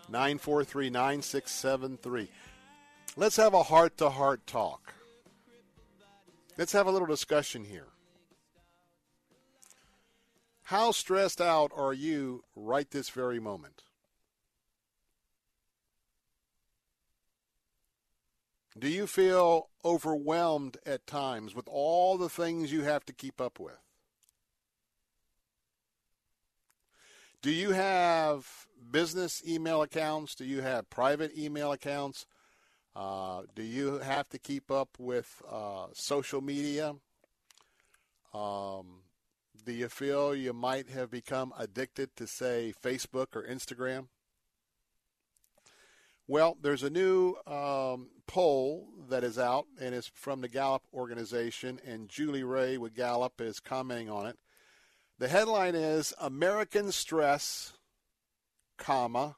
943 0.10 0.90
9673. 0.90 2.30
Let's 3.18 3.38
have 3.38 3.54
a 3.54 3.64
heart 3.64 3.98
to 3.98 4.10
heart 4.10 4.46
talk. 4.46 4.94
Let's 6.58 6.74
have 6.74 6.88
a 6.88 6.92
little 6.92 7.08
discussion 7.08 7.66
here. 7.66 7.88
How 10.64 10.92
stressed 10.92 11.42
out 11.42 11.72
are 11.76 11.94
you 11.94 12.44
right 12.56 12.90
this 12.90 13.10
very 13.10 13.40
moment? 13.40 13.84
Do 18.78 18.90
you 18.90 19.08
feel 19.08 19.70
overwhelmed 19.86 20.78
at 20.86 21.08
times 21.08 21.56
with 21.56 21.68
all 21.70 22.18
the 22.18 22.30
things 22.30 22.72
you 22.72 22.82
have 22.82 23.06
to 23.06 23.14
keep 23.14 23.40
up 23.40 23.60
with? 23.60 23.80
Do 27.42 27.52
you 27.52 27.72
have 27.72 28.68
business 28.92 29.42
email 29.48 29.82
accounts? 29.82 30.36
Do 30.36 30.46
you 30.46 30.62
have 30.62 30.90
private 30.90 31.38
email 31.38 31.72
accounts? 31.72 32.26
Uh, 32.96 33.42
do 33.56 33.64
you 33.64 34.00
have 34.00 34.30
to 34.30 34.40
keep 34.40 34.72
up 34.72 34.90
with 34.98 35.42
uh, 35.50 35.88
social 35.94 36.42
media? 36.42 36.96
Um, 38.34 39.02
do 39.66 39.72
you 39.72 39.90
feel 39.90 40.36
you 40.36 40.54
might 40.54 40.90
have 40.90 41.10
become 41.10 41.54
addicted 41.58 42.16
to, 42.16 42.28
say, 42.28 42.74
Facebook 42.82 43.36
or 43.36 43.44
Instagram? 43.44 44.08
Well, 46.28 46.58
there's 46.62 46.84
a 46.84 46.90
new 46.90 47.36
um, 47.46 48.10
poll 48.28 48.88
that 49.10 49.24
is 49.24 49.38
out, 49.38 49.66
and 49.80 49.94
it's 49.94 50.12
from 50.14 50.42
the 50.42 50.48
Gallup 50.48 50.84
organization, 50.94 51.80
and 51.86 52.10
Julie 52.10 52.44
Ray 52.44 52.78
with 52.78 52.96
Gallup 52.96 53.40
is 53.40 53.60
commenting 53.60 54.10
on 54.10 54.26
it. 54.26 54.38
The 55.20 55.28
headline 55.28 55.76
is 55.76 56.14
American 56.20 56.92
stress, 56.92 57.74
comma, 58.78 59.36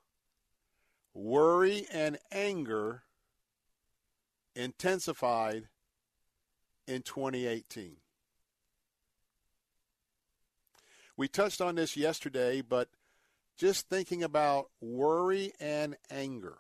worry 1.14 1.86
and 1.92 2.18
anger 2.32 3.04
intensified 4.56 5.68
in 6.88 7.02
2018. 7.02 7.98
We 11.16 11.28
touched 11.28 11.62
on 11.62 11.76
this 11.76 11.98
yesterday, 11.98 12.62
but 12.62 12.90
just 13.58 13.90
thinking 13.90 14.24
about 14.24 14.70
worry 14.80 15.52
and 15.60 15.96
anger. 16.12 16.58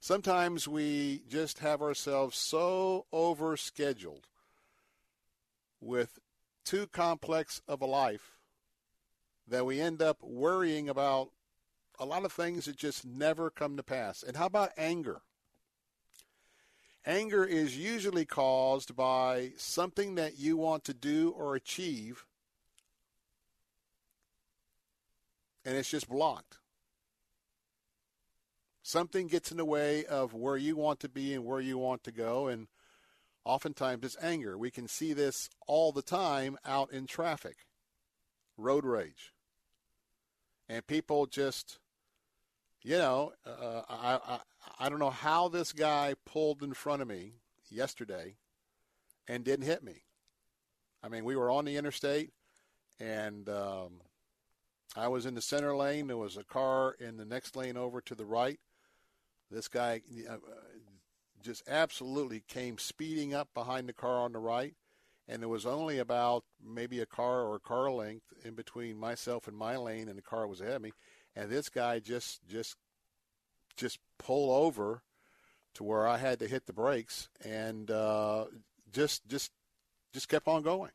Sometimes 0.00 0.68
we 0.68 1.22
just 1.30 1.60
have 1.60 1.80
ourselves 1.80 2.36
so 2.36 3.06
overscheduled 3.10 4.24
with 5.80 6.18
too 6.64 6.86
complex 6.86 7.60
of 7.68 7.80
a 7.80 7.86
life 7.86 8.36
that 9.46 9.66
we 9.66 9.80
end 9.80 10.00
up 10.00 10.22
worrying 10.22 10.88
about 10.88 11.30
a 11.98 12.04
lot 12.04 12.24
of 12.24 12.32
things 12.32 12.64
that 12.64 12.76
just 12.76 13.04
never 13.04 13.50
come 13.50 13.76
to 13.76 13.82
pass. 13.82 14.22
And 14.22 14.36
how 14.36 14.46
about 14.46 14.72
anger? 14.76 15.20
Anger 17.06 17.44
is 17.44 17.76
usually 17.76 18.24
caused 18.24 18.96
by 18.96 19.52
something 19.56 20.14
that 20.14 20.38
you 20.38 20.56
want 20.56 20.84
to 20.84 20.94
do 20.94 21.34
or 21.36 21.54
achieve, 21.54 22.24
and 25.64 25.76
it's 25.76 25.90
just 25.90 26.08
blocked. 26.08 26.58
Something 28.82 29.26
gets 29.26 29.50
in 29.50 29.58
the 29.58 29.64
way 29.64 30.06
of 30.06 30.32
where 30.32 30.56
you 30.56 30.76
want 30.76 31.00
to 31.00 31.08
be 31.08 31.34
and 31.34 31.44
where 31.44 31.60
you 31.60 31.76
want 31.76 32.04
to 32.04 32.12
go, 32.12 32.48
and 32.48 32.68
oftentimes 33.44 34.04
it's 34.04 34.16
anger. 34.22 34.56
We 34.56 34.70
can 34.70 34.88
see 34.88 35.12
this 35.12 35.48
all 35.66 35.92
the 35.92 36.02
time 36.02 36.56
out 36.64 36.92
in 36.92 37.06
traffic, 37.06 37.56
road 38.56 38.84
rage. 38.84 39.32
And 40.68 40.86
people 40.86 41.26
just, 41.26 41.78
you 42.82 42.96
know, 42.96 43.32
uh, 43.46 43.82
I, 43.88 44.18
I, 44.26 44.38
I 44.78 44.88
don't 44.88 44.98
know 44.98 45.10
how 45.10 45.48
this 45.48 45.72
guy 45.72 46.14
pulled 46.24 46.62
in 46.62 46.72
front 46.72 47.02
of 47.02 47.08
me 47.08 47.34
yesterday 47.70 48.36
and 49.28 49.44
didn't 49.44 49.66
hit 49.66 49.82
me. 49.82 50.04
I 51.02 51.08
mean, 51.08 51.24
we 51.24 51.36
were 51.36 51.50
on 51.50 51.66
the 51.66 51.76
interstate, 51.76 52.30
and 52.98 53.48
um, 53.50 54.00
I 54.96 55.08
was 55.08 55.26
in 55.26 55.34
the 55.34 55.42
center 55.42 55.76
lane. 55.76 56.06
There 56.06 56.16
was 56.16 56.38
a 56.38 56.44
car 56.44 56.96
in 56.98 57.18
the 57.18 57.26
next 57.26 57.56
lane 57.56 57.76
over 57.76 58.00
to 58.00 58.14
the 58.14 58.24
right. 58.24 58.58
This 59.50 59.68
guy 59.68 60.00
uh, 60.28 60.36
just 61.44 61.68
absolutely 61.68 62.42
came 62.48 62.78
speeding 62.78 63.34
up 63.34 63.48
behind 63.54 63.88
the 63.88 63.92
car 63.92 64.18
on 64.18 64.32
the 64.32 64.38
right, 64.38 64.74
and 65.28 65.42
there 65.42 65.48
was 65.48 65.66
only 65.66 65.98
about 65.98 66.44
maybe 66.64 67.00
a 67.00 67.06
car 67.06 67.42
or 67.42 67.56
a 67.56 67.60
car 67.60 67.90
length 67.90 68.32
in 68.44 68.54
between 68.54 68.98
myself 68.98 69.46
and 69.46 69.56
my 69.56 69.76
lane, 69.76 70.08
and 70.08 70.18
the 70.18 70.22
car 70.22 70.46
was 70.46 70.60
ahead 70.60 70.76
of 70.76 70.82
me. 70.82 70.92
And 71.36 71.50
this 71.50 71.68
guy 71.68 71.98
just 71.98 72.46
just 72.48 72.76
just 73.76 73.98
pull 74.18 74.52
over 74.52 75.02
to 75.74 75.84
where 75.84 76.06
I 76.06 76.18
had 76.18 76.38
to 76.38 76.48
hit 76.48 76.66
the 76.66 76.72
brakes, 76.72 77.28
and 77.44 77.90
uh, 77.90 78.46
just 78.92 79.26
just 79.28 79.52
just 80.12 80.28
kept 80.28 80.48
on 80.48 80.62
going. 80.62 80.92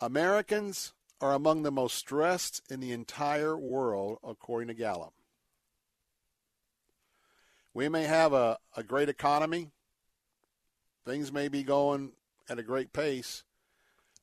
Americans 0.00 0.92
are 1.20 1.32
among 1.32 1.62
the 1.62 1.72
most 1.72 1.96
stressed 1.96 2.60
in 2.70 2.80
the 2.80 2.92
entire 2.92 3.56
world, 3.56 4.18
according 4.22 4.68
to 4.68 4.74
Gallup. 4.74 5.12
We 7.76 7.90
may 7.90 8.04
have 8.04 8.32
a, 8.32 8.56
a 8.74 8.82
great 8.82 9.10
economy. 9.10 9.68
Things 11.04 11.30
may 11.30 11.48
be 11.48 11.62
going 11.62 12.12
at 12.48 12.58
a 12.58 12.62
great 12.62 12.94
pace. 12.94 13.44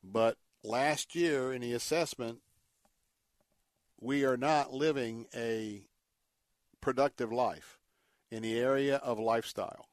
But 0.02 0.38
last 0.64 1.14
year 1.14 1.52
in 1.52 1.60
the 1.60 1.72
assessment, 1.72 2.40
we 4.00 4.24
are 4.24 4.36
not 4.36 4.72
living 4.72 5.26
a 5.32 5.86
productive 6.80 7.30
life 7.30 7.78
in 8.28 8.42
the 8.42 8.58
area 8.58 8.96
of 8.96 9.20
lifestyle. 9.20 9.86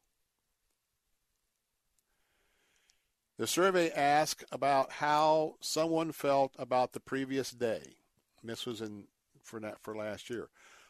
The 3.38 3.46
survey 3.46 3.90
asked 3.92 4.44
about 4.50 4.90
how 4.90 5.54
someone 5.60 6.10
felt 6.10 6.52
about 6.58 6.94
the 6.94 7.00
previous 7.00 7.52
day. 7.52 7.94
This 8.42 8.66
was 8.66 8.80
in 8.80 9.04
for 9.40 9.60
for 9.80 9.96
last 9.96 10.30
year. 10.30 10.48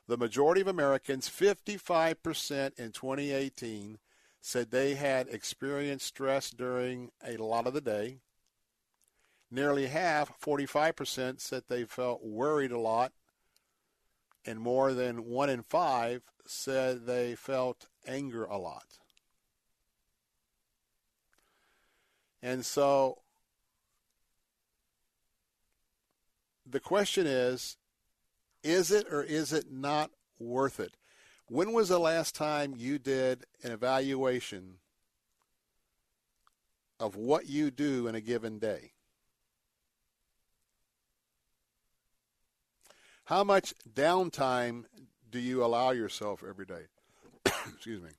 The 0.08 0.16
majority 0.16 0.60
of 0.60 0.68
Americans, 0.68 1.28
55% 1.28 2.78
in 2.78 2.92
2018, 2.92 3.98
said 4.40 4.70
they 4.70 4.94
had 4.94 5.28
experienced 5.28 6.06
stress 6.06 6.50
during 6.50 7.10
a 7.24 7.36
lot 7.36 7.66
of 7.66 7.74
the 7.74 7.80
day. 7.80 8.18
Nearly 9.50 9.86
half, 9.86 10.32
45%, 10.40 11.40
said 11.40 11.64
they 11.68 11.84
felt 11.84 12.24
worried 12.24 12.72
a 12.72 12.78
lot. 12.78 13.12
And 14.44 14.58
more 14.58 14.92
than 14.92 15.24
one 15.26 15.48
in 15.48 15.62
five 15.62 16.22
said 16.46 17.06
they 17.06 17.36
felt 17.36 17.86
anger 18.06 18.44
a 18.44 18.58
lot. 18.58 18.98
And 22.42 22.66
so 22.66 23.18
the 26.66 26.80
question 26.80 27.26
is 27.26 27.76
is 28.62 28.90
it 28.90 29.06
or 29.10 29.22
is 29.22 29.52
it 29.52 29.70
not 29.70 30.10
worth 30.38 30.80
it? 30.80 30.96
When 31.48 31.72
was 31.72 31.88
the 31.88 31.98
last 31.98 32.34
time 32.34 32.74
you 32.76 32.98
did 32.98 33.44
an 33.62 33.72
evaluation 33.72 34.78
of 36.98 37.16
what 37.16 37.46
you 37.46 37.70
do 37.70 38.06
in 38.06 38.14
a 38.14 38.20
given 38.20 38.58
day? 38.58 38.92
How 43.24 43.44
much 43.44 43.74
downtime 43.92 44.84
do 45.30 45.38
you 45.38 45.64
allow 45.64 45.90
yourself 45.90 46.42
every 46.46 46.66
day? 46.66 46.82
Excuse 47.46 48.02
me. 48.02 48.10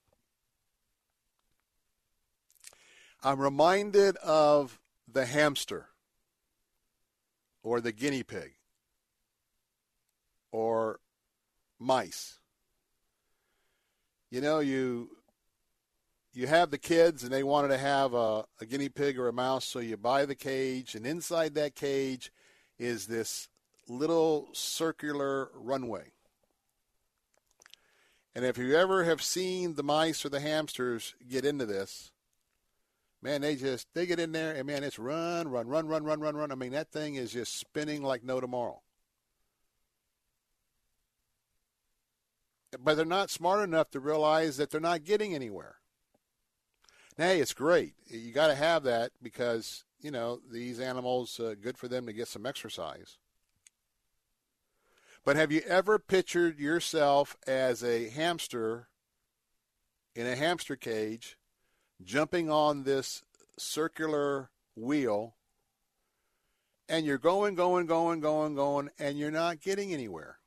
I'm 3.24 3.40
reminded 3.40 4.18
of 4.18 4.80
the 5.12 5.26
hamster 5.26 5.88
or 7.64 7.80
the 7.80 7.92
guinea 7.92 8.24
pig 8.24 8.54
or 10.54 11.00
mice. 11.80 12.38
You 14.30 14.40
know, 14.40 14.60
you 14.60 15.10
you 16.32 16.48
have 16.48 16.72
the 16.72 16.78
kids 16.78 17.24
and 17.24 17.32
they 17.32 17.44
wanted 17.44 17.68
to 17.70 17.78
have 17.78 18.14
a, 18.14 18.46
a 18.62 18.66
guinea 18.66 18.90
pig 18.90 19.20
or 19.20 19.28
a 19.28 19.34
mouse, 19.34 19.66
so 19.66 19.80
you 19.80 19.98
buy 19.98 20.26
the 20.26 20.36
cage, 20.36 20.96
and 20.96 21.06
inside 21.06 21.56
that 21.56 21.76
cage 21.76 22.32
is 22.80 23.06
this 23.08 23.50
little 23.88 24.48
circular 24.54 25.52
runway. 25.54 26.12
And 28.36 28.46
if 28.46 28.58
you 28.58 28.76
ever 28.76 29.04
have 29.04 29.22
seen 29.22 29.76
the 29.76 29.84
mice 29.84 30.26
or 30.26 30.30
the 30.30 30.40
hamsters 30.40 31.14
get 31.30 31.46
into 31.46 31.68
this, 31.68 32.12
man, 33.22 33.42
they 33.42 33.56
just 33.56 33.88
they 33.94 34.06
get 34.06 34.20
in 34.20 34.32
there 34.32 34.54
and 34.54 34.66
man, 34.66 34.84
it's 34.84 34.98
run, 34.98 35.48
run, 35.48 35.68
run, 35.68 35.88
run, 35.88 36.04
run, 36.04 36.20
run, 36.20 36.36
run. 36.36 36.52
I 36.52 36.56
mean, 36.56 36.72
that 36.72 36.92
thing 36.92 37.16
is 37.16 37.32
just 37.32 37.60
spinning 37.60 38.02
like 38.02 38.24
no 38.24 38.40
tomorrow. 38.40 38.82
But 42.82 42.96
they're 42.96 43.06
not 43.06 43.30
smart 43.30 43.64
enough 43.64 43.92
to 43.92 44.00
realize 44.00 44.58
that 44.58 44.72
they're 44.72 44.82
not 44.82 45.04
getting 45.04 45.36
anywhere. 45.36 45.76
Now, 47.18 47.26
hey, 47.26 47.40
it's 47.40 47.54
great. 47.54 47.94
You 48.08 48.32
got 48.32 48.48
to 48.48 48.56
have 48.56 48.84
that 48.84 49.12
because 49.22 49.84
you 50.02 50.12
know 50.12 50.40
these 50.52 50.80
animals. 50.80 51.40
Uh, 51.40 51.56
good 51.60 51.78
for 51.78 51.88
them 51.88 52.06
to 52.06 52.14
get 52.14 52.28
some 52.28 52.46
exercise. 52.46 53.18
But 55.26 55.36
have 55.38 55.52
you 55.52 55.62
ever 55.62 56.00
pictured 56.00 56.60
yourself 56.60 57.38
as 57.48 57.84
a 57.84 58.10
hamster 58.10 58.90
in 60.16 60.28
a 60.28 60.36
hamster 60.36 60.76
cage, 60.76 61.38
jumping 62.04 62.50
on 62.50 62.84
this 62.84 63.24
circular 63.58 64.50
wheel, 64.76 65.36
and 66.90 67.06
you're 67.06 67.18
going, 67.18 67.56
going, 67.56 67.86
going, 67.86 68.20
going, 68.20 68.56
going, 68.56 68.90
and 69.00 69.18
you're 69.18 69.32
not 69.32 69.62
getting 69.62 69.94
anywhere? 69.94 70.40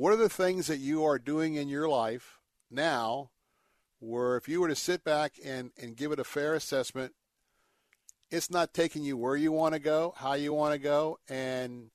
What 0.00 0.14
are 0.14 0.16
the 0.16 0.30
things 0.30 0.68
that 0.68 0.78
you 0.78 1.04
are 1.04 1.18
doing 1.18 1.56
in 1.56 1.68
your 1.68 1.86
life 1.86 2.38
now 2.70 3.32
where 3.98 4.38
if 4.38 4.48
you 4.48 4.62
were 4.62 4.68
to 4.68 4.74
sit 4.74 5.04
back 5.04 5.34
and, 5.44 5.72
and 5.76 5.94
give 5.94 6.10
it 6.10 6.18
a 6.18 6.24
fair 6.24 6.54
assessment, 6.54 7.12
it's 8.30 8.50
not 8.50 8.72
taking 8.72 9.04
you 9.04 9.18
where 9.18 9.36
you 9.36 9.52
want 9.52 9.74
to 9.74 9.78
go, 9.78 10.14
how 10.16 10.32
you 10.32 10.54
want 10.54 10.72
to 10.72 10.78
go, 10.78 11.18
and 11.28 11.90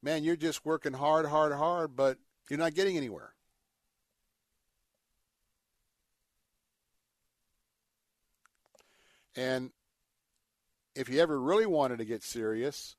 man, 0.00 0.22
you're 0.22 0.36
just 0.36 0.64
working 0.64 0.92
hard, 0.92 1.26
hard, 1.26 1.52
hard, 1.52 1.96
but 1.96 2.18
you're 2.48 2.56
not 2.56 2.74
getting 2.74 2.96
anywhere. 2.96 3.34
And 9.34 9.72
if 10.94 11.08
you 11.08 11.18
ever 11.18 11.40
really 11.40 11.66
wanted 11.66 11.98
to 11.98 12.04
get 12.04 12.22
serious, 12.22 12.94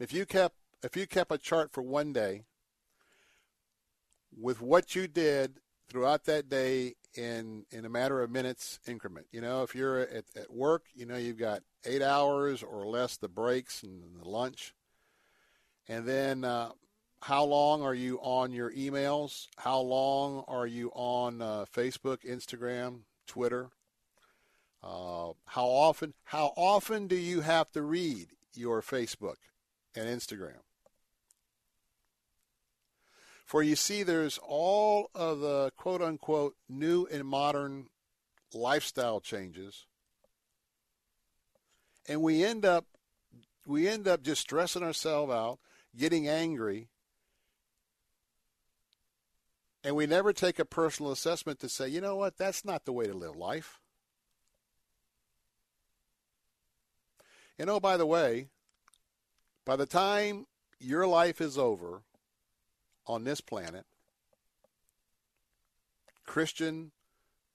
if 0.00 0.14
you 0.14 0.24
kept 0.24 0.56
if 0.84 0.96
you 0.96 1.06
kept 1.06 1.32
a 1.32 1.38
chart 1.38 1.72
for 1.72 1.82
one 1.82 2.12
day 2.12 2.42
with 4.38 4.60
what 4.60 4.94
you 4.94 5.08
did 5.08 5.60
throughout 5.88 6.24
that 6.24 6.48
day 6.48 6.94
in 7.14 7.64
in 7.70 7.84
a 7.84 7.88
matter 7.88 8.22
of 8.22 8.30
minutes 8.30 8.80
increment. 8.86 9.26
You 9.30 9.40
know, 9.40 9.62
if 9.62 9.74
you're 9.74 10.00
at, 10.00 10.24
at 10.36 10.52
work, 10.52 10.84
you 10.94 11.06
know 11.06 11.16
you've 11.16 11.38
got 11.38 11.62
eight 11.84 12.02
hours 12.02 12.62
or 12.62 12.86
less 12.86 13.16
the 13.16 13.28
breaks 13.28 13.82
and 13.82 14.20
the 14.20 14.28
lunch, 14.28 14.74
and 15.88 16.06
then 16.06 16.44
uh, 16.44 16.70
how 17.22 17.44
long 17.44 17.82
are 17.82 17.94
you 17.94 18.18
on 18.18 18.52
your 18.52 18.70
emails? 18.72 19.46
How 19.56 19.80
long 19.80 20.44
are 20.48 20.66
you 20.66 20.90
on 20.94 21.40
uh, 21.40 21.64
Facebook, 21.74 22.18
Instagram, 22.28 23.00
Twitter? 23.26 23.70
Uh, 24.82 25.32
how 25.46 25.66
often? 25.66 26.12
How 26.24 26.52
often 26.56 27.06
do 27.06 27.16
you 27.16 27.40
have 27.40 27.70
to 27.72 27.82
read 27.82 28.28
your 28.54 28.82
Facebook 28.82 29.36
and 29.94 30.06
Instagram? 30.08 30.63
For 33.44 33.62
you 33.62 33.76
see, 33.76 34.02
there's 34.02 34.38
all 34.38 35.10
of 35.14 35.40
the 35.40 35.70
quote 35.76 36.00
unquote 36.00 36.56
new 36.68 37.06
and 37.10 37.26
modern 37.26 37.86
lifestyle 38.52 39.20
changes. 39.20 39.86
And 42.08 42.22
we 42.22 42.44
end 42.44 42.64
up 42.64 42.86
we 43.66 43.88
end 43.88 44.06
up 44.08 44.22
just 44.22 44.42
stressing 44.42 44.82
ourselves 44.82 45.32
out, 45.32 45.58
getting 45.96 46.28
angry, 46.28 46.88
and 49.82 49.94
we 49.94 50.06
never 50.06 50.32
take 50.32 50.58
a 50.58 50.64
personal 50.64 51.12
assessment 51.12 51.60
to 51.60 51.68
say, 51.68 51.88
you 51.88 52.00
know 52.00 52.16
what, 52.16 52.38
that's 52.38 52.64
not 52.64 52.86
the 52.86 52.92
way 52.92 53.06
to 53.06 53.14
live 53.14 53.36
life. 53.36 53.80
And 57.58 57.68
oh, 57.70 57.80
by 57.80 57.98
the 57.98 58.06
way, 58.06 58.48
by 59.64 59.76
the 59.76 59.86
time 59.86 60.46
your 60.80 61.06
life 61.06 61.40
is 61.40 61.56
over, 61.58 62.02
on 63.06 63.24
this 63.24 63.40
planet, 63.40 63.84
Christian, 66.26 66.92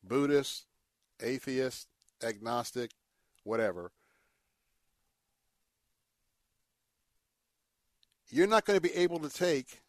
Buddhist, 0.03 0.65
atheist, 1.21 1.87
agnostic, 2.23 2.91
whatever, 3.43 3.91
you're 8.29 8.47
not 8.47 8.65
going 8.65 8.77
to 8.77 8.81
be 8.81 8.95
able 8.95 9.19
to 9.19 9.29
take 9.29 9.81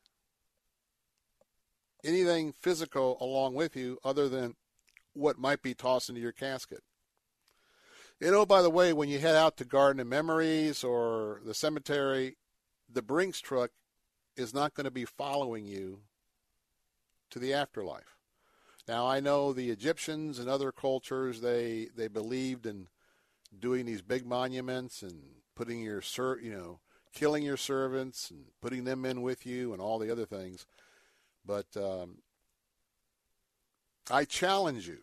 anything 2.05 2.55
physical 2.61 3.19
along 3.21 3.55
with 3.55 3.77
you 3.77 3.99
other 4.03 4.29
than 4.29 4.55
what 5.13 5.39
might 5.39 5.63
be 5.63 5.75
tossed 5.75 6.09
into 6.09 6.21
your 6.21 6.33
casket. 6.33 6.83
You 8.21 8.29
oh, 8.29 8.33
know, 8.33 8.47
by 8.47 8.63
the 8.63 8.71
way, 8.71 8.93
when 8.93 9.09
you 9.09 9.19
head 9.19 9.35
out 9.35 9.57
to 9.57 9.65
Garden 9.65 10.01
of 10.01 10.07
Memories 10.07 10.85
or 10.85 11.41
the 11.45 11.55
cemetery, 11.55 12.37
the 12.93 13.03
Brinks 13.03 13.41
truck 13.41 13.71
is 14.37 14.55
not 14.55 14.75
going 14.75 14.85
to 14.85 14.91
be 14.91 15.05
following 15.05 15.67
you 15.67 16.01
to 17.31 17.39
the 17.39 17.53
afterlife. 17.53 18.17
Now 18.89 19.07
I 19.07 19.21
know 19.21 19.53
the 19.53 19.71
Egyptians 19.71 20.39
and 20.39 20.49
other 20.49 20.73
cultures 20.73 21.41
they 21.41 21.89
they 21.97 22.09
believed 22.09 22.67
in 22.67 22.89
doing 23.59 23.87
these 23.87 24.03
big 24.03 24.27
monuments 24.27 25.03
and 25.03 25.23
putting 25.55 25.81
your 25.81 26.03
ser- 26.03 26.41
you 26.43 26.53
know 26.53 26.81
killing 27.13 27.43
your 27.43 27.57
servants 27.57 28.31
and 28.31 28.45
putting 28.61 28.85
them 28.85 29.05
in 29.05 29.23
with 29.23 29.47
you 29.47 29.73
and 29.73 29.81
all 29.81 29.99
the 29.99 30.11
other 30.11 30.27
things. 30.27 30.67
But 31.45 31.67
um, 31.77 32.19
I 34.11 34.25
challenge 34.25 34.89
you. 34.89 34.99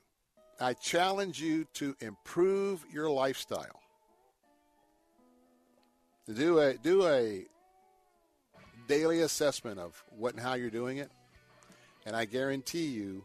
I 0.60 0.74
challenge 0.74 1.40
you 1.42 1.66
to 1.76 1.96
improve 2.00 2.86
your 2.92 3.10
lifestyle. 3.10 3.82
To 6.26 6.34
Do 6.34 6.60
a 6.60 6.74
do 6.74 7.06
a 7.08 7.46
daily 8.88 9.21
assessment 9.21 9.80
of 9.80 10.04
what 10.17 10.34
and 10.34 10.41
how 10.41 10.54
you're 10.54 10.69
doing 10.69 10.97
it, 10.97 11.12
and 12.06 12.15
I 12.15 12.26
guarantee 12.26 12.88
you, 12.88 13.23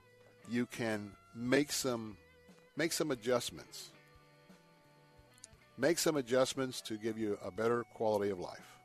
you 0.50 0.66
can 0.66 1.12
make 1.34 1.72
some 1.72 2.16
make 2.76 2.92
some 2.92 3.10
adjustments. 3.10 3.90
Make 5.78 5.98
some 5.98 6.16
adjustments 6.16 6.80
to 6.82 6.96
give 6.96 7.18
you 7.18 7.38
a 7.44 7.50
better 7.50 7.84
quality 7.94 8.30
of 8.30 8.38
life. 8.38 8.76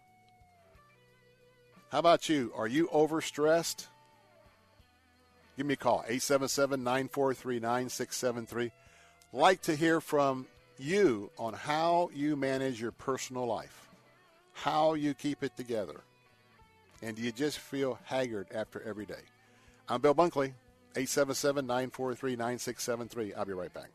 How 1.92 2.00
about 2.00 2.30
you? 2.30 2.52
Are 2.56 2.68
you 2.68 2.88
overstressed? 2.88 3.88
Give 5.58 5.66
me 5.66 5.74
a 5.74 5.78
call, 5.78 6.04
877 6.08 6.84
943 6.84 7.60
9673. 7.60 8.72
Like 9.34 9.62
to 9.64 9.76
hear 9.76 10.00
from 10.00 10.46
you 10.78 11.32
on 11.38 11.54
how 11.54 12.10
you 12.14 12.36
manage 12.36 12.80
your 12.80 12.92
personal 12.92 13.46
life, 13.46 13.90
how 14.54 14.94
you 14.94 15.14
keep 15.14 15.44
it 15.44 15.58
together, 15.58 16.02
and 17.02 17.16
do 17.16 17.22
you 17.22 17.32
just 17.32 17.60
feel 17.60 18.00
haggard 18.06 18.48
after 18.54 18.82
every 18.82 19.06
day? 19.06 19.22
I'm 19.88 20.02
Bill 20.02 20.16
Bunkley, 20.16 20.54
877 20.96 21.66
943 21.66 22.36
9673. 22.36 23.34
I'll 23.34 23.46
be 23.46 23.54
right 23.54 23.74
back. 23.74 23.90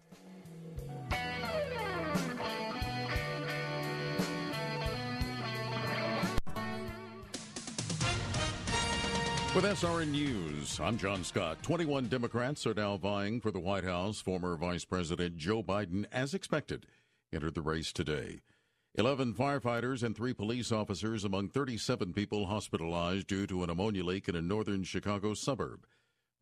With 9.55 9.65
SRN 9.65 10.13
News, 10.13 10.81
I'm 10.81 10.97
John 10.97 11.23
Scott. 11.25 11.63
21 11.63 12.09
Democrats 12.09 12.67
are 12.67 12.73
now 12.73 12.97
vying 12.97 13.39
for 13.39 13.51
the 13.51 13.61
White 13.61 13.85
House. 13.85 14.19
Former 14.19 14.57
Vice 14.57 14.87
President 14.87 15.37
Joe 15.37 15.63
Biden, 15.63 16.07
as 16.11 16.33
expected, 16.33 16.87
entered 17.35 17.55
the 17.55 17.61
race 17.61 17.93
today. 17.93 18.41
11 18.97 19.33
firefighters 19.33 20.03
and 20.03 20.15
three 20.15 20.35
police 20.35 20.71
officers 20.71 21.25
among 21.25 21.49
37 21.49 22.13
people 22.13 22.45
hospitalized 22.45 23.27
due 23.27 23.47
to 23.47 23.63
an 23.63 23.71
ammonia 23.71 24.05
leak 24.05 24.29
in 24.29 24.37
a 24.37 24.43
northern 24.43 24.85
Chicago 24.85 25.33
suburb. 25.33 25.87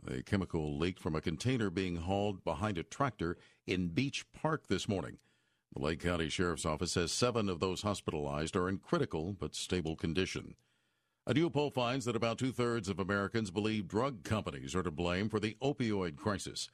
The 0.03 0.25
chemical 0.25 0.77
leaked 0.77 0.99
from 0.99 1.15
a 1.15 1.21
container 1.21 1.71
being 1.71 1.95
hauled 1.95 2.43
behind 2.43 2.77
a 2.77 2.83
tractor 2.83 3.37
in 3.69 3.91
Beach 3.91 4.25
Park 4.33 4.67
this 4.67 4.89
morning. 4.89 5.19
The 5.77 5.83
Lake 5.83 6.01
County 6.01 6.29
Sheriff's 6.29 6.67
Office 6.67 6.91
says 6.91 7.13
seven 7.13 7.49
of 7.49 7.61
those 7.61 7.83
hospitalized 7.83 8.57
are 8.57 8.69
in 8.69 8.79
critical 8.79 9.33
but 9.33 9.55
stable 9.55 9.95
condition. 9.95 10.57
A 11.29 11.35
new 11.35 11.51
poll 11.51 11.71
finds 11.71 12.05
that 12.07 12.17
about 12.17 12.39
two 12.39 12.51
thirds 12.51 12.89
of 12.89 12.99
Americans 12.99 13.53
believe 13.53 13.87
drug 13.87 14.25
companies 14.25 14.75
are 14.75 14.83
to 14.83 14.91
blame 14.91 15.29
for 15.29 15.39
the 15.39 15.57
opioid 15.63 16.17
crisis. 16.17 16.69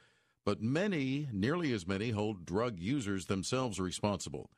But 0.47 0.63
many, 0.63 1.29
nearly 1.35 1.75
as 1.75 1.87
many, 1.87 2.13
hold 2.13 2.47
drug 2.47 2.79
users 2.81 3.27
themselves 3.27 3.79
responsible. 3.79 4.49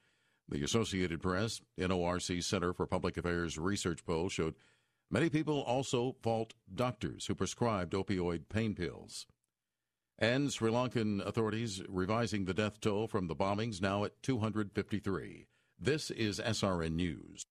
The 0.51 0.65
Associated 0.65 1.21
Press 1.21 1.61
NORC 1.79 2.43
Center 2.43 2.73
for 2.73 2.87
Public 2.87 3.19
Affairs 3.19 3.59
research 3.59 4.05
poll 4.07 4.31
showed 4.31 4.55
many 5.11 5.29
people 5.29 5.61
also 5.61 6.17
fault 6.23 6.55
doctors 6.75 7.27
who 7.27 7.35
prescribed 7.35 7.93
opioid 7.93 8.49
pain 8.49 8.75
pills. 8.75 9.27
And 10.19 10.51
Sri 10.51 10.71
Lankan 10.71 11.25
authorities 11.25 11.83
revising 11.87 12.47
the 12.47 12.55
death 12.55 12.81
toll 12.81 13.09
from 13.09 13.27
the 13.27 13.37
bombings 13.37 13.83
now 13.83 14.05
at 14.05 14.23
253. 14.23 15.47
This 15.79 16.11
is 16.11 16.41
SRN 16.41 16.93
News. 16.93 17.45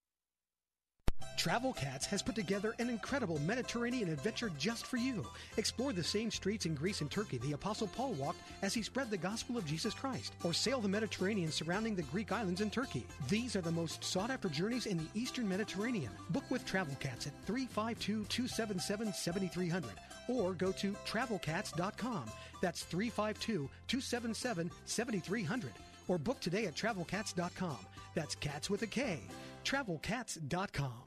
Travel 1.38 1.72
Kats 1.72 2.08
has 2.08 2.24
put 2.24 2.34
together 2.34 2.74
an 2.80 2.90
incredible 2.90 3.40
Mediterranean 3.40 4.10
adventure 4.10 4.50
just 4.58 4.88
for 4.88 4.98
you. 4.98 5.26
Explore 5.58 5.94
the 5.94 6.04
same 6.04 6.32
streets 6.32 6.66
in 6.66 6.74
Greece 6.74 7.02
and 7.02 7.12
Turkey 7.12 7.38
the 7.38 7.54
Apostle 7.54 7.88
Paul 7.88 8.14
walked 8.14 8.40
as 8.64 8.74
he 8.74 8.82
spread 8.82 9.12
the 9.12 9.18
gospel 9.18 9.56
of 9.56 9.66
Jesus 9.66 9.94
Christ, 9.94 10.34
or 10.44 10.52
sail 10.52 10.82
the 10.82 10.90
Mediterranean 10.90 11.52
surrounding 11.52 11.96
the 11.96 12.02
Greek 12.02 12.32
islands 12.32 12.62
in 12.62 12.72
Turkey. 12.72 13.06
These 13.30 13.56
are 13.56 13.62
the 13.62 13.72
most 13.72 14.04
sought 14.04 14.32
after 14.32 14.50
journeys 14.50 14.88
in 14.88 14.98
the 14.98 15.08
Eastern 15.14 15.48
Mediterranean. 15.48 16.12
Book 16.32 16.50
with 16.50 16.66
Travel 16.66 16.98
Kats 17.00 17.28
at 17.28 17.34
352 17.46 18.26
277 18.26 19.14
7300 19.14 19.92
or 20.28 20.54
go 20.54 20.72
to 20.72 20.94
travelkats.com. 21.06 22.26
That's 22.62 22.84
352 22.84 23.70
277 23.88 24.72
7300 24.86 25.72
or 26.08 26.18
book 26.18 26.40
today 26.40 26.66
at 26.66 26.76
travelkats.com. 26.76 27.78
That's 28.16 28.34
cats 28.36 28.70
with 28.70 28.82
a 28.82 28.88
K. 28.88 29.20
Travelkats.com. 29.64 31.07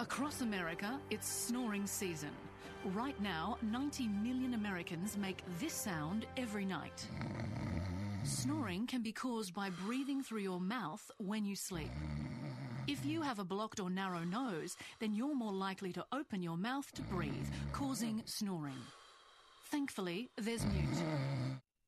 Across 0.00 0.42
America, 0.42 1.00
it's 1.10 1.28
snoring 1.28 1.84
season. 1.84 2.30
Right 2.94 3.20
now, 3.20 3.58
90 3.62 4.06
million 4.06 4.54
Americans 4.54 5.16
make 5.18 5.42
this 5.58 5.72
sound 5.72 6.24
every 6.36 6.64
night. 6.64 7.04
Snoring 8.22 8.86
can 8.86 9.02
be 9.02 9.10
caused 9.10 9.54
by 9.54 9.70
breathing 9.70 10.22
through 10.22 10.42
your 10.42 10.60
mouth 10.60 11.10
when 11.18 11.44
you 11.44 11.56
sleep. 11.56 11.90
If 12.86 13.04
you 13.04 13.22
have 13.22 13.40
a 13.40 13.44
blocked 13.44 13.80
or 13.80 13.90
narrow 13.90 14.22
nose, 14.22 14.76
then 15.00 15.16
you're 15.16 15.34
more 15.34 15.52
likely 15.52 15.92
to 15.94 16.06
open 16.12 16.42
your 16.42 16.56
mouth 16.56 16.90
to 16.92 17.02
breathe, 17.02 17.48
causing 17.72 18.22
snoring. 18.24 18.80
Thankfully, 19.64 20.30
there's 20.36 20.64
Mute, 20.64 21.02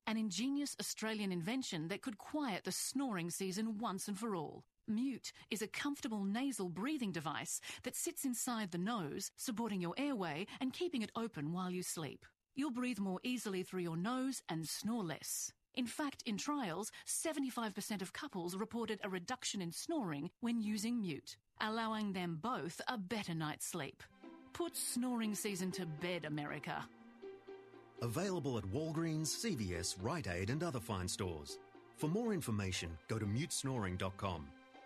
an 0.05 0.17
ingenious 0.17 0.75
Australian 0.81 1.31
invention 1.31 1.87
that 1.87 2.01
could 2.01 2.17
quiet 2.17 2.65
the 2.65 2.73
snoring 2.73 3.29
season 3.29 3.77
once 3.77 4.09
and 4.09 4.19
for 4.19 4.35
all. 4.35 4.65
Mute 4.91 5.31
is 5.49 5.61
a 5.61 5.67
comfortable 5.67 6.23
nasal 6.23 6.69
breathing 6.69 7.11
device 7.11 7.61
that 7.83 7.95
sits 7.95 8.25
inside 8.25 8.71
the 8.71 8.77
nose, 8.77 9.31
supporting 9.37 9.81
your 9.81 9.95
airway 9.97 10.45
and 10.59 10.73
keeping 10.73 11.01
it 11.01 11.11
open 11.15 11.53
while 11.53 11.71
you 11.71 11.81
sleep. 11.81 12.25
You'll 12.55 12.71
breathe 12.71 12.99
more 12.99 13.19
easily 13.23 13.63
through 13.63 13.81
your 13.81 13.97
nose 13.97 14.41
and 14.49 14.67
snore 14.67 15.03
less. 15.03 15.51
In 15.73 15.87
fact, 15.87 16.21
in 16.25 16.37
trials, 16.37 16.91
75% 17.07 18.01
of 18.01 18.13
couples 18.13 18.55
reported 18.55 18.99
a 19.03 19.09
reduction 19.09 19.61
in 19.61 19.71
snoring 19.71 20.29
when 20.41 20.61
using 20.61 21.01
Mute, 21.01 21.37
allowing 21.61 22.11
them 22.11 22.39
both 22.41 22.81
a 22.87 22.97
better 22.97 23.33
night's 23.33 23.65
sleep. 23.65 24.03
Put 24.53 24.75
snoring 24.75 25.33
season 25.33 25.71
to 25.71 25.85
bed, 25.85 26.25
America. 26.25 26.83
Available 28.01 28.57
at 28.57 28.65
Walgreens, 28.65 29.27
CVS, 29.27 29.95
Rite 30.01 30.27
Aid, 30.27 30.49
and 30.49 30.63
other 30.63 30.79
fine 30.79 31.07
stores. 31.07 31.59
For 31.95 32.07
more 32.07 32.33
information, 32.33 32.97
go 33.07 33.19
to 33.19 33.25
mutesnoring.com. 33.25 34.47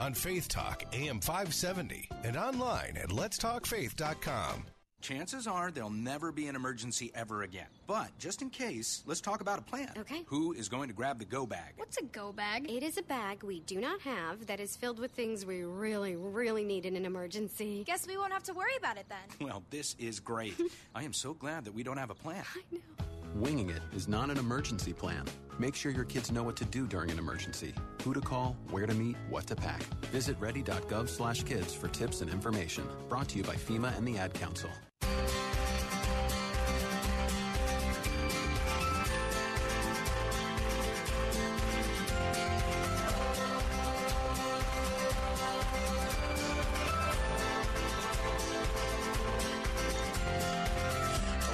on 0.00 0.14
Faith 0.14 0.48
Talk 0.48 0.84
AM 0.92 1.20
570 1.20 2.08
and 2.24 2.36
online 2.36 2.96
at 2.96 3.10
letstalkfaith.com. 3.10 4.64
Chances 5.00 5.46
are 5.46 5.70
there'll 5.70 5.90
never 5.90 6.32
be 6.32 6.46
an 6.46 6.56
emergency 6.56 7.12
ever 7.14 7.42
again. 7.42 7.66
But 7.86 8.08
just 8.18 8.40
in 8.40 8.48
case, 8.48 9.02
let's 9.04 9.20
talk 9.20 9.42
about 9.42 9.58
a 9.58 9.62
plan. 9.62 9.90
Okay. 9.98 10.22
Who 10.24 10.54
is 10.54 10.66
going 10.70 10.88
to 10.88 10.94
grab 10.94 11.18
the 11.18 11.26
go 11.26 11.44
bag? 11.44 11.74
What's 11.76 11.98
a 11.98 12.04
go 12.04 12.32
bag? 12.32 12.70
It 12.70 12.82
is 12.82 12.96
a 12.96 13.02
bag 13.02 13.42
we 13.42 13.60
do 13.60 13.82
not 13.82 14.00
have 14.00 14.46
that 14.46 14.60
is 14.60 14.76
filled 14.76 14.98
with 14.98 15.10
things 15.10 15.44
we 15.44 15.62
really, 15.62 16.16
really 16.16 16.64
need 16.64 16.86
in 16.86 16.96
an 16.96 17.04
emergency. 17.04 17.84
Guess 17.86 18.06
we 18.06 18.16
won't 18.16 18.32
have 18.32 18.44
to 18.44 18.54
worry 18.54 18.76
about 18.78 18.96
it 18.96 19.04
then. 19.10 19.46
Well, 19.46 19.62
this 19.68 19.94
is 19.98 20.20
great. 20.20 20.54
I 20.94 21.02
am 21.02 21.12
so 21.12 21.34
glad 21.34 21.66
that 21.66 21.74
we 21.74 21.82
don't 21.82 21.98
have 21.98 22.08
a 22.08 22.14
plan. 22.14 22.42
I 22.56 22.62
know. 22.74 23.23
Winging 23.34 23.70
it 23.70 23.82
is 23.92 24.06
not 24.06 24.30
an 24.30 24.38
emergency 24.38 24.92
plan. 24.92 25.24
Make 25.58 25.74
sure 25.74 25.90
your 25.90 26.04
kids 26.04 26.30
know 26.30 26.44
what 26.44 26.54
to 26.54 26.64
do 26.64 26.86
during 26.86 27.10
an 27.10 27.18
emergency, 27.18 27.74
who 28.04 28.14
to 28.14 28.20
call, 28.20 28.56
where 28.70 28.86
to 28.86 28.94
meet, 28.94 29.16
what 29.28 29.44
to 29.48 29.56
pack. 29.56 29.82
Visit 30.12 30.36
ready.gov/kids 30.38 31.74
for 31.74 31.88
tips 31.88 32.20
and 32.20 32.30
information. 32.30 32.84
Brought 33.08 33.28
to 33.30 33.38
you 33.38 33.42
by 33.42 33.56
FEMA 33.56 33.96
and 33.98 34.06
the 34.06 34.18
Ad 34.18 34.34
Council. 34.34 34.70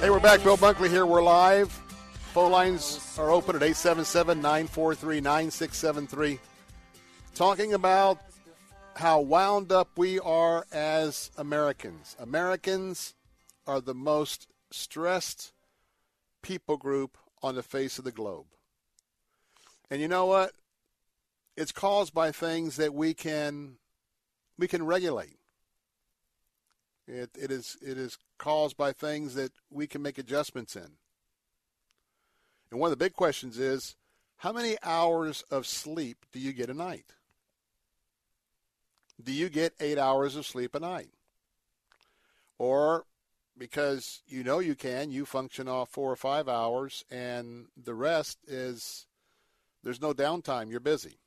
Hey, 0.01 0.09
we're 0.09 0.19
back. 0.19 0.41
Bill 0.41 0.57
Bunkley 0.57 0.89
here. 0.89 1.05
We're 1.05 1.21
live. 1.21 1.69
Phone 2.33 2.51
lines 2.51 3.15
are 3.19 3.29
open 3.29 3.55
at 3.55 3.61
877 3.61 4.41
943 4.41 5.21
9673. 5.21 6.39
Talking 7.35 7.75
about 7.75 8.17
how 8.95 9.21
wound 9.21 9.71
up 9.71 9.89
we 9.95 10.19
are 10.19 10.65
as 10.71 11.29
Americans. 11.37 12.15
Americans 12.17 13.13
are 13.67 13.79
the 13.79 13.93
most 13.93 14.47
stressed 14.71 15.53
people 16.41 16.77
group 16.77 17.15
on 17.43 17.53
the 17.53 17.61
face 17.61 17.99
of 17.99 18.03
the 18.03 18.11
globe. 18.11 18.47
And 19.91 20.01
you 20.01 20.07
know 20.07 20.25
what? 20.25 20.53
It's 21.55 21.71
caused 21.71 22.11
by 22.11 22.31
things 22.31 22.77
that 22.77 22.95
we 22.95 23.13
can 23.13 23.75
we 24.57 24.67
can 24.67 24.83
regulate. 24.83 25.37
It, 27.11 27.29
it 27.37 27.51
is 27.51 27.77
it 27.81 27.97
is 27.97 28.17
caused 28.37 28.77
by 28.77 28.93
things 28.93 29.35
that 29.35 29.51
we 29.69 29.85
can 29.85 30.01
make 30.01 30.17
adjustments 30.17 30.77
in. 30.77 30.87
And 32.71 32.79
one 32.79 32.87
of 32.87 32.97
the 32.97 33.03
big 33.03 33.13
questions 33.13 33.59
is, 33.59 33.97
how 34.37 34.53
many 34.53 34.77
hours 34.81 35.43
of 35.51 35.67
sleep 35.67 36.25
do 36.31 36.39
you 36.39 36.53
get 36.53 36.69
a 36.69 36.73
night? 36.73 37.15
Do 39.21 39.33
you 39.33 39.49
get 39.49 39.73
eight 39.81 39.97
hours 39.97 40.37
of 40.37 40.45
sleep 40.45 40.73
a 40.73 40.79
night? 40.79 41.09
Or 42.57 43.03
because 43.57 44.21
you 44.25 44.43
know 44.45 44.59
you 44.59 44.75
can, 44.75 45.11
you 45.11 45.25
function 45.25 45.67
off 45.67 45.89
four 45.89 46.09
or 46.09 46.15
five 46.15 46.47
hours, 46.47 47.03
and 47.11 47.65
the 47.75 47.93
rest 47.93 48.37
is 48.47 49.05
there's 49.83 50.01
no 50.01 50.13
downtime. 50.13 50.71
You're 50.71 50.79
busy. 50.79 51.19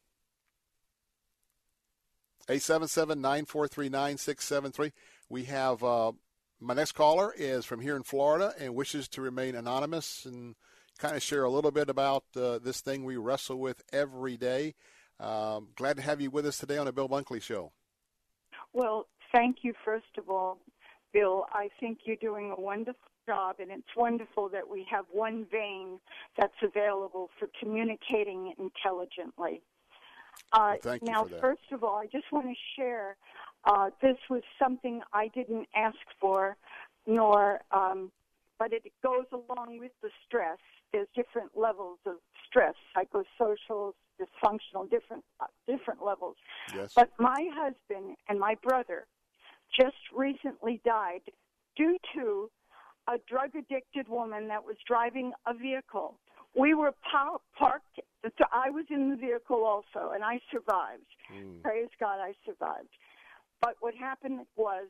877 2.49 3.21
943 3.21 3.89
9673. 3.89 4.93
We 5.29 5.45
have 5.45 5.83
uh, 5.83 6.13
my 6.61 6.75
next 6.75 6.93
caller 6.93 7.33
is 7.37 7.65
from 7.65 7.81
here 7.81 7.97
in 7.97 8.03
Florida 8.03 8.55
and 8.59 8.75
wishes 8.75 9.09
to 9.09 9.23
remain 9.23 9.55
anonymous 9.55 10.25
and 10.25 10.55
kind 10.99 11.17
of 11.17 11.23
share 11.23 11.45
a 11.45 11.51
little 11.51 11.71
bit 11.71 11.89
about 11.89 12.25
uh, 12.37 12.59
this 12.59 12.81
thing 12.81 13.05
we 13.05 13.17
wrestle 13.17 13.59
with 13.59 13.83
every 13.93 14.37
day. 14.37 14.75
Um, 15.21 15.69
glad 15.77 15.97
to 15.97 16.03
have 16.03 16.21
you 16.21 16.31
with 16.31 16.47
us 16.47 16.59
today 16.59 16.79
on 16.79 16.87
the 16.87 16.93
Bill 16.93 17.09
Bunkley 17.09 17.43
Show. 17.43 17.73
Well, 18.73 19.07
thank 19.33 19.59
you, 19.63 19.75
first 19.85 20.19
of 20.19 20.29
all, 20.29 20.59
Bill. 21.13 21.47
I 21.53 21.69
think 21.81 22.01
you're 22.05 22.17
doing 22.17 22.53
a 22.57 22.61
wonderful 22.61 23.01
job, 23.27 23.57
and 23.59 23.71
it's 23.71 23.97
wonderful 23.97 24.49
that 24.51 24.69
we 24.69 24.87
have 24.91 25.05
one 25.11 25.47
vein 25.51 25.99
that's 26.39 26.55
available 26.63 27.31
for 27.39 27.49
communicating 27.61 28.55
intelligently. 28.59 29.63
Uh, 30.53 30.75
Thank 30.83 31.03
you 31.03 31.13
now, 31.13 31.25
for 31.25 31.31
that. 31.31 31.41
first 31.41 31.73
of 31.73 31.85
all, 31.85 31.97
I 31.97 32.07
just 32.07 32.31
want 32.33 32.47
to 32.47 32.55
share 32.77 33.17
uh, 33.67 33.91
this 34.03 34.17
was 34.29 34.43
something 34.63 35.01
I 35.13 35.29
didn't 35.29 35.69
ask 35.75 35.97
for, 36.21 36.57
nor, 37.07 37.61
um, 37.71 38.11
but 38.59 38.73
it 38.73 38.83
goes 39.03 39.27
along 39.33 39.79
with 39.79 39.93
the 40.03 40.11
stress. 40.27 40.59
There's 40.93 41.09
different 41.15 41.51
levels 41.57 41.99
of 42.07 42.15
stress, 42.47 42.75
psychosocial, 42.97 43.93
dysfunctional, 44.21 44.89
different 44.91 45.25
uh, 45.41 45.47
different 45.67 46.05
levels. 46.05 46.37
Yes. 46.75 46.93
But 46.95 47.11
my 47.19 47.49
husband 47.53 48.17
and 48.29 48.39
my 48.39 48.55
brother 48.63 49.07
just 49.79 49.97
recently 50.15 50.81
died 50.85 51.23
due 51.77 51.97
to 52.15 52.51
a 53.09 53.19
drug 53.29 53.51
addicted 53.57 54.09
woman 54.09 54.49
that 54.49 54.65
was 54.65 54.77
driving 54.87 55.33
a 55.47 55.55
vehicle. 55.55 56.19
We 56.57 56.75
were 56.75 56.95
pa- 57.11 57.39
parked. 57.59 58.01
I 58.53 58.71
was 58.71 58.85
in 58.89 59.11
the 59.11 59.17
vehicle 59.17 59.65
also, 59.65 60.13
and 60.15 60.23
I 60.23 60.39
survived. 60.53 61.03
Praise 61.63 61.89
God, 61.99 62.21
I 62.21 62.33
survived. 62.47 62.89
But 63.65 63.77
what 63.81 63.95
happened 63.95 64.41
was 64.57 64.89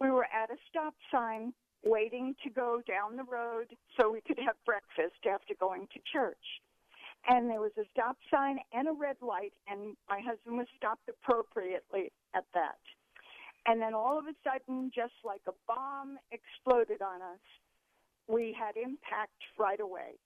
we 0.00 0.10
were 0.10 0.24
at 0.24 0.50
a 0.50 0.56
stop 0.70 0.94
sign 1.12 1.52
waiting 1.84 2.34
to 2.42 2.48
go 2.48 2.80
down 2.88 3.14
the 3.14 3.24
road 3.30 3.66
so 3.94 4.10
we 4.10 4.22
could 4.22 4.38
have 4.38 4.56
breakfast 4.64 5.20
after 5.30 5.52
going 5.60 5.86
to 5.92 6.00
church. 6.10 6.62
And 7.28 7.50
there 7.50 7.60
was 7.60 7.72
a 7.76 7.84
stop 7.92 8.16
sign 8.30 8.58
and 8.72 8.88
a 8.88 8.92
red 8.92 9.16
light, 9.20 9.52
and 9.68 9.98
my 10.08 10.20
husband 10.24 10.56
was 10.56 10.66
stopped 10.78 11.06
appropriately 11.10 12.10
at 12.34 12.44
that. 12.54 12.80
And 13.66 13.82
then 13.82 13.92
all 13.92 14.18
of 14.18 14.24
a 14.24 14.34
sudden, 14.42 14.90
just 14.94 15.12
like 15.22 15.42
a 15.46 15.52
bomb 15.68 16.16
exploded 16.32 17.02
on 17.02 17.20
us, 17.20 17.44
we 18.28 18.56
had 18.58 18.78
impact 18.78 19.36
right 19.58 19.80
away. 19.80 20.16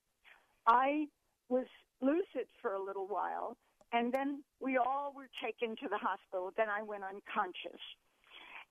I 0.64 1.08
was 1.48 1.66
lucid 2.00 2.46
for 2.62 2.74
a 2.74 2.80
little 2.80 3.08
while, 3.08 3.56
and 3.92 4.12
then 4.12 4.42
we 4.60 4.76
all 4.76 5.12
were 5.14 5.28
taken 5.42 5.76
to 5.76 5.88
the 5.88 5.98
hospital. 5.98 6.52
Then 6.56 6.68
I 6.68 6.82
went 6.82 7.02
unconscious. 7.04 7.80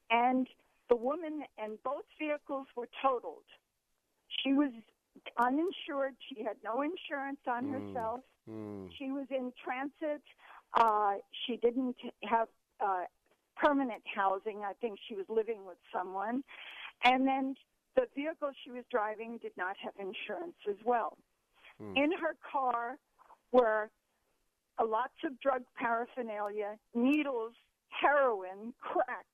And 0.09 0.47
the 0.89 0.95
woman 0.95 1.43
and 1.57 1.77
both 1.83 2.05
vehicles 2.17 2.67
were 2.75 2.87
totaled. 3.01 3.43
She 4.43 4.53
was 4.53 4.71
uninsured. 5.37 6.15
She 6.29 6.43
had 6.43 6.57
no 6.63 6.81
insurance 6.81 7.39
on 7.47 7.69
herself. 7.69 8.21
She 8.97 9.11
was 9.11 9.27
in 9.29 9.51
transit. 9.63 10.23
Uh, 10.73 11.15
she 11.45 11.57
didn't 11.57 11.97
have 12.23 12.47
uh, 12.79 13.03
permanent 13.55 14.01
housing. 14.15 14.61
I 14.65 14.73
think 14.81 14.99
she 15.07 15.15
was 15.15 15.25
living 15.29 15.65
with 15.65 15.77
someone. 15.93 16.43
And 17.03 17.27
then 17.27 17.55
the 17.95 18.07
vehicle 18.15 18.51
she 18.63 18.71
was 18.71 18.83
driving 18.89 19.37
did 19.41 19.51
not 19.57 19.75
have 19.83 19.93
insurance 19.99 20.55
as 20.67 20.77
well. 20.85 21.17
In 21.95 22.11
her 22.11 22.35
car 22.51 22.97
were 23.51 23.89
lots 24.85 25.13
of 25.25 25.39
drug 25.39 25.63
paraphernalia, 25.77 26.77
needles, 26.93 27.53
heroin, 27.89 28.73
crack, 28.79 29.25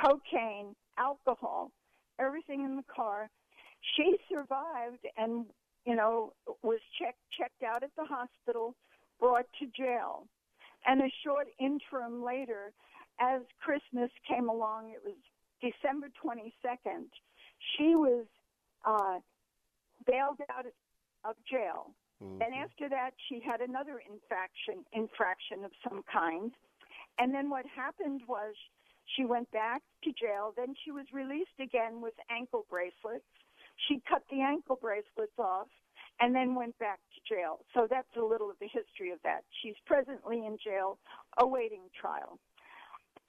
cocaine, 0.00 0.74
alcohol, 0.98 1.70
everything 2.18 2.64
in 2.64 2.76
the 2.76 2.84
car. 2.94 3.28
She 3.96 4.16
survived 4.30 5.06
and, 5.16 5.46
you 5.84 5.94
know, 5.94 6.32
was 6.62 6.80
checked 7.00 7.18
checked 7.38 7.62
out 7.62 7.82
at 7.82 7.90
the 7.96 8.04
hospital, 8.04 8.74
brought 9.20 9.46
to 9.60 9.66
jail. 9.76 10.26
And 10.86 11.00
a 11.02 11.12
short 11.24 11.48
interim 11.60 12.24
later, 12.24 12.72
as 13.20 13.42
Christmas 13.60 14.10
came 14.28 14.48
along, 14.48 14.90
it 14.90 15.02
was 15.04 15.16
December 15.60 16.08
22nd, 16.24 17.06
she 17.76 17.94
was 17.96 18.26
uh, 18.86 19.18
bailed 20.06 20.38
out 20.50 20.66
of 21.24 21.34
jail. 21.50 21.90
Then 22.20 22.50
mm-hmm. 22.50 22.64
after 22.64 22.88
that, 22.88 23.10
she 23.28 23.40
had 23.40 23.60
another 23.60 24.02
infraction, 24.02 24.84
infraction 24.92 25.64
of 25.64 25.70
some 25.82 26.02
kind. 26.10 26.52
And 27.18 27.34
then 27.34 27.50
what 27.50 27.64
happened 27.66 28.22
was 28.26 28.54
she 29.16 29.24
went 29.24 29.50
back 29.52 29.82
to 30.04 30.10
jail. 30.12 30.52
Then 30.56 30.74
she 30.84 30.90
was 30.90 31.06
released 31.12 31.58
again 31.60 32.00
with 32.00 32.14
ankle 32.30 32.66
bracelets. 32.68 33.26
She 33.88 34.02
cut 34.08 34.22
the 34.30 34.40
ankle 34.40 34.78
bracelets 34.80 35.38
off 35.38 35.68
and 36.20 36.34
then 36.34 36.54
went 36.54 36.76
back 36.78 36.98
to 37.14 37.34
jail. 37.34 37.60
So 37.74 37.86
that's 37.88 38.16
a 38.16 38.24
little 38.24 38.50
of 38.50 38.56
the 38.60 38.66
history 38.66 39.12
of 39.12 39.18
that. 39.22 39.44
She's 39.62 39.76
presently 39.86 40.38
in 40.44 40.58
jail 40.62 40.98
awaiting 41.38 41.82
trial. 41.98 42.38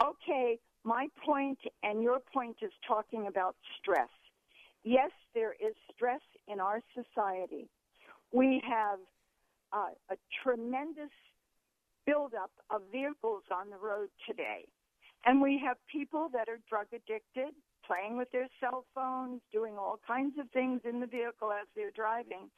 Okay, 0.02 0.58
my 0.84 1.08
point 1.24 1.60
and 1.84 2.02
your 2.02 2.20
point 2.34 2.58
is 2.62 2.72
talking 2.88 3.28
about 3.28 3.56
stress. 3.80 4.10
Yes, 4.84 5.12
there 5.36 5.54
is 5.54 5.76
stress 5.94 6.22
in 6.48 6.60
our 6.60 6.82
society. 6.96 7.70
We 8.32 8.62
have 8.68 9.00
uh, 9.74 9.94
a 10.12 10.16
tremendous 10.44 11.12
buildup 12.06 12.52
of 12.70 12.82
vehicles 12.92 13.44
on 13.52 13.70
the 13.70 13.78
road 13.78 14.10
today. 14.28 14.66
And 15.26 15.42
we 15.42 15.62
have 15.66 15.78
people 15.92 16.30
that 16.34 16.48
are 16.48 16.60
drug 16.70 16.88
addicted, 16.94 17.54
playing 17.86 18.18
with 18.18 18.32
their 18.32 18.48
cell 18.60 18.86
phones, 18.96 19.42
doing 19.52 19.76
all 19.78 20.00
kinds 20.08 20.40
of 20.40 20.50
things 20.52 20.82
in 20.86 21.00
the 21.00 21.08
vehicle 21.08 21.52
as 21.52 21.68
they're 21.76 21.92
driving. 21.92 22.50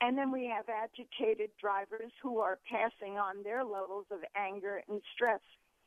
And 0.00 0.16
then 0.16 0.32
we 0.32 0.46
have 0.46 0.64
agitated 0.68 1.50
drivers 1.60 2.12
who 2.22 2.38
are 2.38 2.58
passing 2.70 3.18
on 3.18 3.42
their 3.42 3.64
levels 3.64 4.06
of 4.10 4.20
anger 4.34 4.82
and 4.88 5.00
stress. 5.14 5.40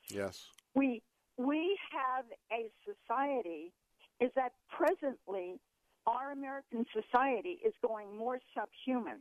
Yes. 0.10 0.46
We 0.76 1.02
we 1.38 1.78
have 1.92 2.26
a 2.52 2.70
society 2.84 3.72
is 4.20 4.30
that 4.36 4.52
presently 4.70 5.60
our 6.06 6.32
American 6.32 6.86
society 6.94 7.60
is 7.66 7.74
going 7.86 8.18
more 8.18 8.40
subhuman. 8.54 9.20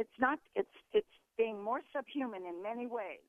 It's 0.00 0.18
not 0.18 0.38
it's 0.54 0.76
it's 0.92 1.14
being 1.36 1.62
more 1.62 1.80
subhuman 1.92 2.42
in 2.48 2.62
many 2.62 2.86
ways. 2.86 3.20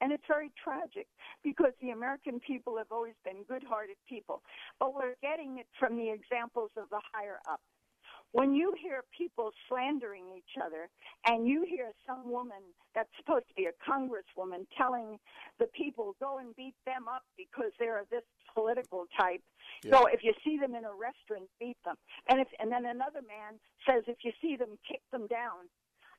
And 0.00 0.12
it's 0.12 0.28
very 0.28 0.52
tragic 0.62 1.08
because 1.42 1.72
the 1.80 1.90
American 1.90 2.38
people 2.38 2.76
have 2.76 2.92
always 2.92 3.16
been 3.24 3.42
good 3.48 3.64
hearted 3.64 3.96
people. 4.08 4.42
But 4.78 4.94
we're 4.94 5.16
getting 5.22 5.58
it 5.58 5.66
from 5.80 5.96
the 5.96 6.10
examples 6.10 6.70
of 6.76 6.88
the 6.90 7.00
higher 7.12 7.40
up. 7.50 7.60
When 8.32 8.54
you 8.54 8.74
hear 8.80 9.02
people 9.16 9.50
slandering 9.68 10.24
each 10.36 10.54
other 10.62 10.90
and 11.26 11.48
you 11.48 11.64
hear 11.66 11.92
some 12.06 12.30
woman 12.30 12.62
that's 12.94 13.08
supposed 13.16 13.48
to 13.48 13.54
be 13.54 13.66
a 13.66 13.90
congresswoman 13.90 14.66
telling 14.76 15.18
the 15.58 15.66
people 15.66 16.14
go 16.20 16.38
and 16.38 16.54
beat 16.54 16.74
them 16.84 17.08
up 17.08 17.24
because 17.38 17.72
they're 17.78 17.98
of 17.98 18.08
this 18.10 18.24
political 18.54 19.06
type. 19.18 19.40
So 19.90 20.06
if 20.06 20.22
you 20.22 20.34
see 20.44 20.58
them 20.58 20.74
in 20.74 20.84
a 20.84 20.92
restaurant, 20.92 21.48
beat 21.58 21.78
them. 21.84 21.96
And 22.28 22.40
if 22.40 22.48
and 22.60 22.70
then 22.70 22.84
another 22.84 23.22
man 23.22 23.58
says 23.88 24.04
if 24.06 24.18
you 24.22 24.32
see 24.42 24.56
them, 24.56 24.78
kick 24.86 25.00
them 25.10 25.26
down. 25.26 25.66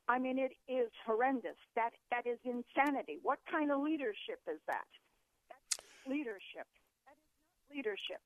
I 0.07 0.17
mean, 0.17 0.39
it 0.39 0.53
is 0.67 0.89
horrendous. 1.05 1.57
That 1.75 1.91
that 2.11 2.25
is 2.25 2.39
insanity. 2.43 3.19
What 3.21 3.39
kind 3.49 3.71
of 3.71 3.81
leadership 3.81 4.41
is 4.47 4.59
that? 4.67 4.87
That's 5.49 5.85
leadership. 6.07 6.65
That 7.05 7.17
is 7.17 7.29
not 7.35 7.75
leadership. 7.75 8.21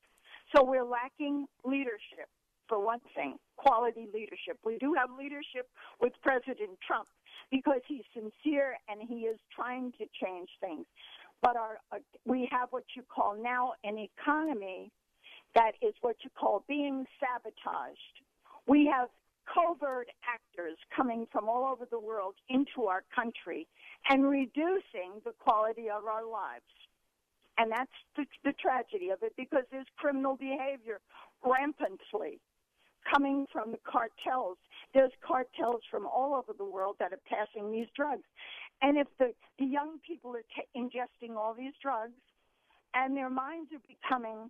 So 0.55 0.63
we're 0.63 0.85
lacking 0.85 1.45
leadership 1.65 2.29
for 2.67 2.79
one 2.79 2.99
thing, 3.15 3.37
quality 3.57 4.07
leadership. 4.13 4.57
We 4.63 4.77
do 4.77 4.93
have 4.93 5.09
leadership 5.17 5.67
with 5.99 6.13
President 6.21 6.77
Trump 6.85 7.07
because 7.51 7.81
he's 7.87 8.03
sincere 8.13 8.77
and 8.87 9.01
he 9.01 9.25
is 9.25 9.39
trying 9.53 9.91
to 9.93 10.05
change 10.23 10.49
things. 10.61 10.85
But 11.41 11.57
our, 11.57 11.79
uh, 11.91 11.97
we 12.25 12.47
have 12.51 12.69
what 12.71 12.85
you 12.95 13.03
call 13.13 13.35
now 13.41 13.73
an 13.83 13.97
economy 13.97 14.91
that 15.55 15.73
is 15.81 15.93
what 16.01 16.15
you 16.23 16.29
call 16.37 16.63
being 16.67 17.05
sabotaged. 17.19 18.15
We 18.65 18.89
have 18.91 19.09
covert 19.51 20.07
actors 20.27 20.77
coming 20.95 21.27
from 21.31 21.49
all 21.49 21.65
over 21.65 21.85
the 21.89 21.99
world 21.99 22.35
into 22.49 22.87
our 22.87 23.03
country 23.13 23.67
and 24.09 24.29
reducing 24.29 25.21
the 25.25 25.33
quality 25.39 25.89
of 25.89 26.05
our 26.05 26.25
lives. 26.25 26.63
And 27.57 27.71
that's 27.71 27.91
the, 28.15 28.25
the 28.43 28.53
tragedy 28.53 29.09
of 29.09 29.19
it 29.21 29.33
because 29.37 29.63
there's 29.71 29.87
criminal 29.97 30.35
behavior 30.35 30.99
rampantly 31.45 32.39
coming 33.11 33.45
from 33.51 33.71
the 33.71 33.79
cartels. 33.85 34.57
There's 34.93 35.11
cartels 35.25 35.81
from 35.91 36.07
all 36.07 36.33
over 36.33 36.53
the 36.57 36.65
world 36.65 36.95
that 36.99 37.13
are 37.13 37.19
passing 37.27 37.71
these 37.71 37.87
drugs. 37.95 38.23
And 38.81 38.97
if 38.97 39.07
the, 39.19 39.33
the 39.59 39.65
young 39.65 39.99
people 40.05 40.35
are 40.35 40.45
t- 40.55 40.67
ingesting 40.75 41.35
all 41.35 41.53
these 41.53 41.73
drugs 41.81 42.19
and 42.93 43.15
their 43.15 43.29
minds 43.29 43.69
are 43.73 43.83
becoming 43.87 44.49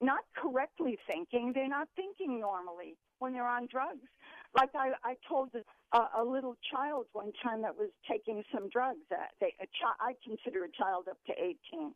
not 0.00 0.20
correctly 0.36 0.98
thinking, 1.06 1.52
they're 1.54 1.68
not 1.68 1.88
thinking 1.96 2.40
normally 2.40 2.96
when 3.24 3.32
they're 3.32 3.48
on 3.48 3.66
drugs. 3.72 4.04
Like 4.54 4.70
I, 4.76 4.92
I 5.02 5.16
told 5.26 5.48
a, 5.54 5.98
a 6.20 6.22
little 6.22 6.56
child 6.70 7.06
one 7.12 7.32
time 7.42 7.62
that 7.62 7.74
was 7.74 7.88
taking 8.08 8.44
some 8.54 8.68
drugs. 8.68 9.00
Uh, 9.10 9.16
they, 9.40 9.54
a 9.60 9.66
chi- 9.66 9.98
I 9.98 10.12
consider 10.22 10.64
a 10.64 10.70
child 10.70 11.08
up 11.08 11.16
to 11.26 11.32
18. 11.32 11.94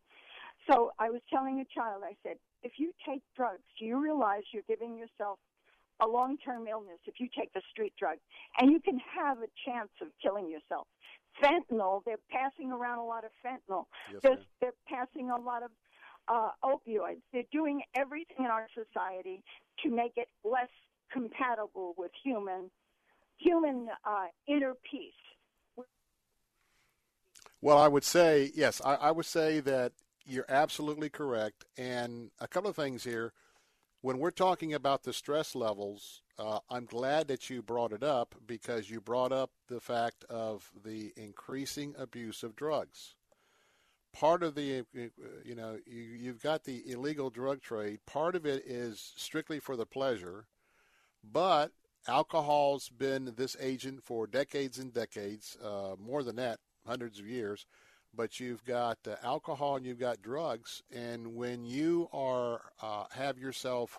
So 0.68 0.91
I 0.99 1.11
was 1.11 1.20
telling 1.33 1.61
a 1.61 1.68
child, 1.72 2.03
I 2.05 2.16
said, 2.22 2.37
if 2.62 2.72
you 2.79 2.93
take 3.07 3.22
drugs, 3.37 3.62
do 3.79 3.85
you 3.85 4.03
realize 4.03 4.43
you're 4.53 4.66
giving 4.66 4.97
yourself 4.97 5.39
a 6.01 6.07
long-term 6.07 6.66
illness 6.66 6.99
if 7.07 7.14
you 7.18 7.29
take 7.37 7.51
a 7.57 7.61
street 7.70 7.93
drug, 7.99 8.18
and 8.59 8.70
you 8.70 8.81
can 8.81 8.99
have 9.18 9.39
a 9.39 9.51
chance 9.66 9.91
of 10.01 10.09
killing 10.22 10.49
yourself. 10.49 10.87
Fentanyl, 11.43 12.03
they're 12.05 12.22
passing 12.31 12.70
around 12.70 12.99
a 12.99 13.05
lot 13.05 13.24
of 13.24 13.31
fentanyl. 13.45 13.85
Yes, 14.12 14.20
they're, 14.22 14.39
they're 14.61 14.81
passing 14.87 15.31
a 15.31 15.41
lot 15.41 15.62
of 15.62 15.70
uh, 16.29 16.51
opioids. 16.64 17.22
They're 17.33 17.51
doing 17.51 17.83
everything 17.97 18.45
in 18.45 18.47
our 18.47 18.68
society 18.74 19.43
to 19.83 19.91
make 19.91 20.12
it 20.16 20.29
less 20.45 20.70
compatible 21.13 21.95
with 21.97 22.11
human 22.23 22.71
human 23.39 23.89
uh, 24.05 24.27
inner 24.47 24.75
peace. 24.91 25.13
Well, 27.61 27.79
I 27.79 27.89
would 27.89 28.05
say 28.05 28.51
yes. 28.55 28.81
I, 28.85 28.95
I 28.95 29.11
would 29.11 29.27
say 29.27 29.61
that 29.61 29.93
you're 30.25 30.47
absolutely 30.49 31.09
correct. 31.09 31.65
And 31.77 32.31
a 32.41 32.47
couple 32.47 32.71
of 32.71 32.77
things 32.77 33.05
here. 33.05 33.33
When 34.01 34.19
we're 34.19 34.31
talking 34.31 34.75
about 34.75 35.03
the 35.03 35.13
stress 35.13 35.57
levels, 35.57 36.23
uh, 36.39 36.61
I'm 36.71 36.85
glad 36.85 37.27
that 37.29 37.51
you 37.51 37.63
brought 37.63 37.93
it 37.93 38.05
up 38.05 38.37
because 38.47 38.89
you 38.89 39.01
brought 39.01 39.33
up 39.33 39.51
the 39.67 39.81
fact 39.81 40.25
of 40.31 40.71
the 40.85 41.13
increasing 41.17 41.95
abuse 41.99 42.45
of 42.45 42.55
drugs. 42.55 43.17
Part 44.13 44.45
of 44.45 44.55
the, 44.55 44.85
you 45.45 45.55
know, 45.57 45.79
you, 45.85 46.01
you've 46.01 46.43
got 46.43 46.63
the 46.63 46.89
illegal 46.89 47.29
drug 47.29 47.61
trade. 47.61 47.99
Part 48.07 48.37
of 48.37 48.47
it 48.47 48.63
is 48.65 49.13
strictly 49.17 49.59
for 49.59 49.75
the 49.75 49.85
pleasure, 49.85 50.47
but 51.33 51.72
alcohol's 52.07 52.89
been 52.89 53.35
this 53.37 53.57
agent 53.61 54.03
for 54.03 54.26
decades 54.26 54.79
and 54.79 54.93
decades, 54.93 55.57
uh, 55.62 55.95
more 55.99 56.22
than 56.22 56.37
that, 56.37 56.59
hundreds 56.87 57.18
of 57.18 57.26
years 57.26 57.66
but 58.14 58.41
you've 58.41 58.64
got 58.64 58.99
uh, 59.07 59.16
alcohol 59.22 59.76
and 59.76 59.87
you've 59.87 59.99
got 59.99 60.22
drugs. 60.22 60.83
And 60.95 61.35
when 61.35 61.64
you 61.64 62.09
are 62.12 62.61
uh, 62.83 63.05
have 63.12 63.39
yourself 63.39 63.99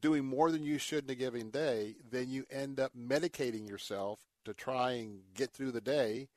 doing 0.00 0.24
more 0.24 0.50
than 0.50 0.64
you 0.64 0.78
should 0.78 1.04
in 1.04 1.10
a 1.10 1.14
given 1.14 1.50
day, 1.50 1.96
then 2.10 2.28
you 2.28 2.44
end 2.50 2.80
up 2.80 2.92
medicating 2.98 3.68
yourself 3.68 4.20
to 4.44 4.52
try 4.52 4.92
and 4.92 5.20
get 5.34 5.50
through 5.52 5.72
the 5.72 5.80
day. 5.80 6.28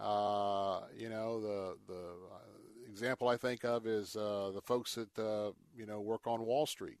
Uh, 0.00 0.80
you 0.96 1.08
know, 1.08 1.40
the 1.40 1.76
the 1.86 2.00
uh, 2.00 2.90
example 2.90 3.28
I 3.28 3.36
think 3.36 3.64
of 3.64 3.86
is 3.86 4.16
uh, 4.16 4.50
the 4.54 4.62
folks 4.62 4.94
that 4.94 5.54
you 5.76 5.86
know 5.86 6.00
work 6.00 6.26
on 6.26 6.44
Wall 6.44 6.66
Street. 6.66 6.98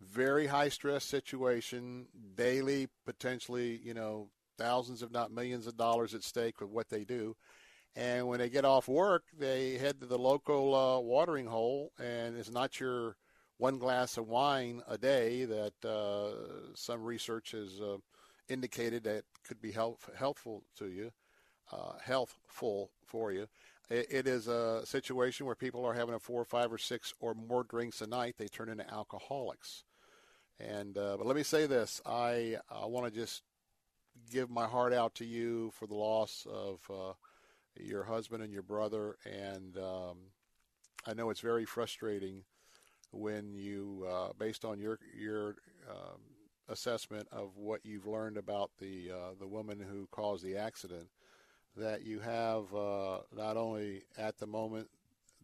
Very 0.00 0.46
high 0.46 0.70
stress 0.70 1.04
situation, 1.04 2.06
daily, 2.34 2.88
potentially, 3.04 3.80
you 3.84 3.94
know, 3.94 4.30
thousands, 4.58 5.02
if 5.02 5.10
not 5.10 5.30
millions 5.30 5.66
of 5.66 5.76
dollars 5.76 6.14
at 6.14 6.24
stake 6.24 6.60
with 6.60 6.70
what 6.70 6.88
they 6.88 7.04
do 7.04 7.36
and 7.96 8.28
when 8.28 8.38
they 8.38 8.48
get 8.48 8.64
off 8.64 8.88
work, 8.88 9.24
they 9.38 9.76
head 9.76 10.00
to 10.00 10.06
the 10.06 10.18
local 10.18 10.74
uh, 10.74 11.00
watering 11.00 11.46
hole, 11.46 11.92
and 11.98 12.36
it's 12.36 12.50
not 12.50 12.78
your 12.78 13.16
one 13.58 13.78
glass 13.78 14.16
of 14.16 14.28
wine 14.28 14.82
a 14.88 14.96
day 14.96 15.44
that 15.44 15.84
uh, 15.84 16.74
some 16.74 17.02
research 17.02 17.50
has 17.50 17.80
uh, 17.80 17.96
indicated 18.48 19.04
that 19.04 19.24
could 19.46 19.60
be 19.60 19.72
help, 19.72 20.00
helpful 20.16 20.62
to 20.78 20.86
you, 20.86 21.10
uh, 21.72 21.92
healthful 22.02 22.90
for 23.04 23.32
you. 23.32 23.48
It, 23.90 24.06
it 24.10 24.26
is 24.28 24.46
a 24.46 24.82
situation 24.86 25.44
where 25.46 25.56
people 25.56 25.84
are 25.84 25.94
having 25.94 26.14
a 26.14 26.20
four, 26.20 26.44
five, 26.44 26.72
or 26.72 26.78
six 26.78 27.12
or 27.20 27.34
more 27.34 27.64
drinks 27.64 28.00
a 28.00 28.06
night. 28.06 28.36
They 28.38 28.46
turn 28.46 28.68
into 28.68 28.88
alcoholics. 28.88 29.84
And 30.68 30.96
uh, 30.98 31.16
but 31.16 31.26
let 31.26 31.36
me 31.36 31.42
say 31.42 31.66
this: 31.66 32.00
I 32.04 32.56
I 32.70 32.86
want 32.86 33.12
to 33.12 33.20
just 33.20 33.42
give 34.30 34.50
my 34.50 34.66
heart 34.66 34.92
out 34.92 35.14
to 35.16 35.24
you 35.24 35.70
for 35.74 35.86
the 35.86 35.94
loss 35.94 36.46
of 36.50 36.80
uh, 36.90 37.12
your 37.76 38.04
husband 38.04 38.42
and 38.42 38.52
your 38.52 38.62
brother, 38.62 39.16
and 39.24 39.76
um, 39.78 40.16
I 41.06 41.14
know 41.14 41.30
it's 41.30 41.40
very 41.40 41.64
frustrating 41.64 42.44
when 43.12 43.54
you, 43.54 44.06
uh, 44.08 44.32
based 44.38 44.64
on 44.64 44.78
your 44.78 44.98
your 45.18 45.56
um, 45.88 46.20
assessment 46.68 47.26
of 47.32 47.56
what 47.56 47.84
you've 47.84 48.06
learned 48.06 48.36
about 48.36 48.70
the 48.78 49.10
uh, 49.10 49.34
the 49.38 49.48
woman 49.48 49.80
who 49.80 50.08
caused 50.10 50.44
the 50.44 50.56
accident, 50.56 51.08
that 51.76 52.04
you 52.04 52.20
have 52.20 52.72
uh, 52.74 53.20
not 53.36 53.56
only 53.56 54.02
at 54.18 54.38
the 54.38 54.46
moment 54.46 54.88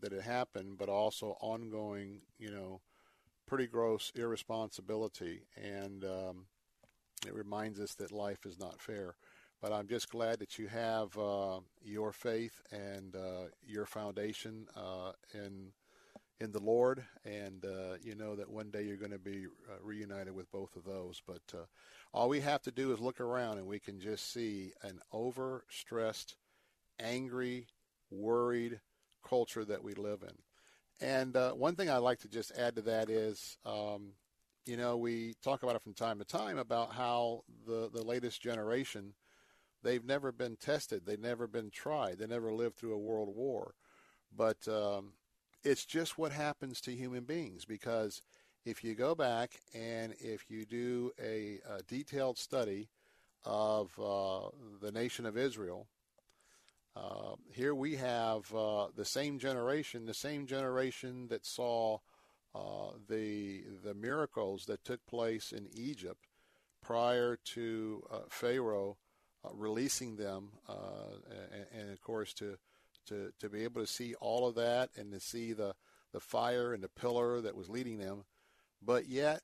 that 0.00 0.12
it 0.12 0.22
happened, 0.22 0.76
but 0.78 0.88
also 0.88 1.36
ongoing, 1.40 2.20
you 2.38 2.50
know, 2.50 2.80
pretty 3.46 3.66
gross 3.66 4.12
irresponsibility, 4.14 5.42
and 5.56 6.04
um, 6.04 6.46
it 7.26 7.34
reminds 7.34 7.80
us 7.80 7.94
that 7.94 8.12
life 8.12 8.44
is 8.44 8.58
not 8.58 8.80
fair. 8.80 9.16
But 9.62 9.72
I'm 9.72 9.88
just 9.88 10.10
glad 10.10 10.38
that 10.40 10.58
you 10.58 10.66
have 10.68 11.16
uh, 11.16 11.60
your 11.82 12.12
faith 12.12 12.60
and 12.70 13.16
uh, 13.16 13.48
your 13.66 13.86
foundation 13.86 14.66
uh, 14.76 15.12
in 15.32 15.72
in 16.38 16.52
the 16.52 16.60
Lord, 16.60 17.02
and 17.24 17.64
uh, 17.64 17.96
you 18.02 18.14
know 18.14 18.36
that 18.36 18.50
one 18.50 18.70
day 18.70 18.82
you're 18.82 18.98
going 18.98 19.10
to 19.10 19.18
be 19.18 19.46
uh, 19.46 19.76
reunited 19.82 20.34
with 20.34 20.50
both 20.52 20.76
of 20.76 20.84
those. 20.84 21.22
But 21.26 21.40
all 22.12 22.28
we 22.28 22.40
have 22.40 22.60
to 22.62 22.70
do 22.70 22.92
is 22.92 23.00
look 23.00 23.20
around, 23.20 23.58
and 23.58 23.66
we 23.66 23.78
can 23.78 23.98
just 24.00 24.32
see 24.32 24.72
an 24.82 25.00
overstressed, 25.14 26.34
angry, 27.00 27.66
worried 28.10 28.80
culture 29.26 29.64
that 29.64 29.82
we 29.82 29.94
live 29.94 30.22
in. 30.22 30.45
And 31.00 31.36
one 31.54 31.76
thing 31.76 31.90
I'd 31.90 31.98
like 31.98 32.20
to 32.20 32.28
just 32.28 32.52
add 32.56 32.76
to 32.76 32.82
that 32.82 33.10
is. 33.10 33.58
Um, 33.64 34.12
you 34.66 34.76
know, 34.76 34.96
we 34.96 35.34
talk 35.42 35.62
about 35.62 35.76
it 35.76 35.82
from 35.82 35.94
time 35.94 36.18
to 36.18 36.24
time 36.24 36.58
about 36.58 36.92
how 36.92 37.44
the, 37.66 37.88
the 37.92 38.02
latest 38.02 38.42
generation 38.42 39.14
they've 39.82 40.04
never 40.04 40.32
been 40.32 40.56
tested. 40.56 41.06
They've 41.06 41.20
never 41.20 41.46
been 41.46 41.70
tried. 41.70 42.18
They 42.18 42.26
never 42.26 42.52
lived 42.52 42.76
through 42.76 42.94
a 42.94 42.98
world 42.98 43.34
war. 43.34 43.74
But 44.36 44.66
um, 44.66 45.12
it's 45.62 45.86
just 45.86 46.18
what 46.18 46.32
happens 46.32 46.80
to 46.82 46.90
human 46.90 47.24
beings 47.24 47.64
because 47.64 48.22
if 48.64 48.82
you 48.82 48.94
go 48.94 49.14
back 49.14 49.60
and 49.72 50.14
if 50.18 50.50
you 50.50 50.66
do 50.66 51.12
a, 51.22 51.60
a 51.68 51.82
detailed 51.82 52.36
study 52.36 52.88
of 53.44 53.92
uh, 54.00 54.48
the 54.80 54.90
nation 54.90 55.24
of 55.24 55.38
Israel, 55.38 55.86
uh, 56.96 57.36
here 57.52 57.74
we 57.74 57.96
have 57.96 58.52
uh, 58.54 58.86
the 58.96 59.04
same 59.04 59.38
generation, 59.38 60.06
the 60.06 60.14
same 60.14 60.46
generation 60.46 61.28
that 61.28 61.44
saw 61.44 61.98
uh, 62.54 62.92
the 63.08 63.64
the 63.84 63.94
miracles 63.94 64.64
that 64.66 64.84
took 64.84 65.04
place 65.06 65.52
in 65.52 65.68
Egypt 65.74 66.26
prior 66.80 67.36
to 67.44 68.02
uh, 68.10 68.20
Pharaoh 68.30 68.96
uh, 69.44 69.50
releasing 69.52 70.16
them, 70.16 70.48
uh, 70.68 71.18
and, 71.52 71.66
and, 71.82 71.90
of 71.90 72.00
course 72.00 72.32
to, 72.34 72.56
to 73.06 73.30
to 73.40 73.50
be 73.50 73.64
able 73.64 73.82
to 73.82 73.86
see 73.86 74.14
all 74.14 74.48
of 74.48 74.54
that 74.54 74.88
and 74.96 75.12
to 75.12 75.20
see 75.20 75.52
the 75.52 75.74
the 76.12 76.20
fire 76.20 76.72
and 76.72 76.82
the 76.82 76.88
pillar 76.88 77.42
that 77.42 77.56
was 77.56 77.68
leading 77.68 77.98
them, 77.98 78.24
but 78.80 79.06
yet 79.06 79.42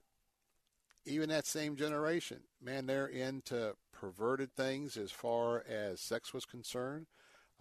even 1.05 1.29
that 1.29 1.47
same 1.47 1.77
generation, 1.77 2.41
man, 2.63 2.87
they're 2.87 3.09
into 3.09 3.75
perverted 3.93 4.55
things 4.55 4.97
as 4.97 5.11
far 5.11 5.65
as 5.69 6.01
sex 6.01 6.33
was 6.33 6.45
concerned. 6.45 7.07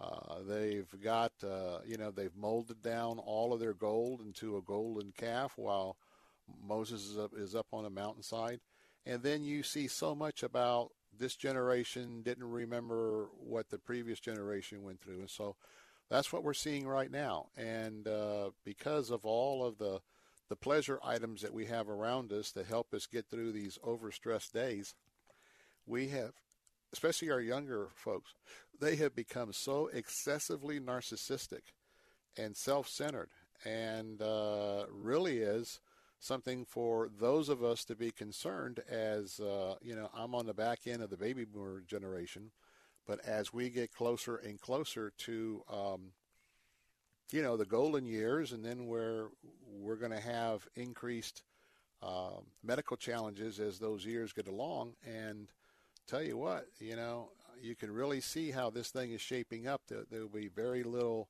Uh, 0.02 0.42
they've 0.48 0.92
got, 1.02 1.32
uh, 1.44 1.78
you 1.86 1.96
know, 1.96 2.10
they've 2.10 2.34
molded 2.36 2.82
down 2.82 3.18
all 3.18 3.52
of 3.52 3.60
their 3.60 3.74
gold 3.74 4.20
into 4.20 4.56
a 4.56 4.62
golden 4.62 5.12
calf 5.16 5.52
while 5.56 5.96
Moses 6.66 7.06
is 7.06 7.18
up, 7.18 7.30
is 7.36 7.54
up 7.54 7.68
on 7.72 7.84
a 7.84 7.90
mountainside. 7.90 8.60
And 9.06 9.22
then 9.22 9.44
you 9.44 9.62
see 9.62 9.86
so 9.86 10.14
much 10.14 10.42
about 10.42 10.90
this 11.16 11.36
generation 11.36 12.22
didn't 12.22 12.50
remember 12.50 13.28
what 13.38 13.70
the 13.70 13.78
previous 13.78 14.18
generation 14.18 14.82
went 14.82 15.00
through. 15.00 15.20
And 15.20 15.30
so 15.30 15.56
that's 16.10 16.32
what 16.32 16.42
we're 16.42 16.54
seeing 16.54 16.86
right 16.86 17.10
now. 17.10 17.46
And 17.56 18.08
uh, 18.08 18.50
because 18.64 19.10
of 19.10 19.24
all 19.24 19.64
of 19.64 19.78
the, 19.78 20.00
the 20.48 20.56
pleasure 20.56 20.98
items 21.04 21.42
that 21.42 21.54
we 21.54 21.66
have 21.66 21.88
around 21.88 22.32
us 22.32 22.50
that 22.52 22.66
help 22.66 22.92
us 22.92 23.06
get 23.06 23.26
through 23.30 23.52
these 23.52 23.78
overstressed 23.86 24.52
days, 24.52 24.94
we 25.86 26.08
have, 26.08 26.32
especially 26.92 27.30
our 27.30 27.40
younger 27.40 27.88
folks, 27.94 28.34
they 28.80 28.96
have 28.96 29.14
become 29.14 29.52
so 29.52 29.88
excessively 29.92 30.80
narcissistic 30.80 31.72
and 32.36 32.56
self-centered, 32.56 33.30
and 33.64 34.20
uh, 34.22 34.84
really 34.90 35.38
is 35.38 35.80
something 36.18 36.64
for 36.64 37.08
those 37.18 37.48
of 37.48 37.62
us 37.62 37.84
to 37.84 37.96
be 37.96 38.10
concerned. 38.10 38.80
As 38.88 39.40
uh, 39.40 39.74
you 39.82 39.94
know, 39.94 40.10
I'm 40.14 40.34
on 40.34 40.46
the 40.46 40.54
back 40.54 40.86
end 40.86 41.02
of 41.02 41.10
the 41.10 41.16
baby 41.16 41.44
boomer 41.44 41.82
generation, 41.86 42.50
but 43.06 43.20
as 43.26 43.52
we 43.52 43.70
get 43.70 43.92
closer 43.92 44.36
and 44.36 44.60
closer 44.60 45.12
to 45.18 45.62
um, 45.70 46.12
you 47.30 47.42
know 47.42 47.56
the 47.56 47.66
golden 47.66 48.06
years, 48.06 48.52
and 48.52 48.64
then 48.64 48.86
where 48.86 49.28
we're 49.66 49.96
going 49.96 50.12
to 50.12 50.20
have 50.20 50.66
increased 50.76 51.42
uh, 52.02 52.40
medical 52.62 52.96
challenges 52.96 53.60
as 53.60 53.78
those 53.78 54.04
years 54.04 54.32
get 54.32 54.48
along. 54.48 54.94
And 55.06 55.48
tell 56.06 56.22
you 56.22 56.36
what, 56.36 56.66
you 56.78 56.96
know, 56.96 57.30
you 57.60 57.76
can 57.76 57.90
really 57.92 58.20
see 58.20 58.50
how 58.50 58.70
this 58.70 58.90
thing 58.90 59.12
is 59.12 59.20
shaping 59.20 59.66
up. 59.66 59.82
There, 59.88 60.04
there 60.10 60.20
will 60.22 60.28
be 60.28 60.48
very 60.48 60.82
little 60.82 61.28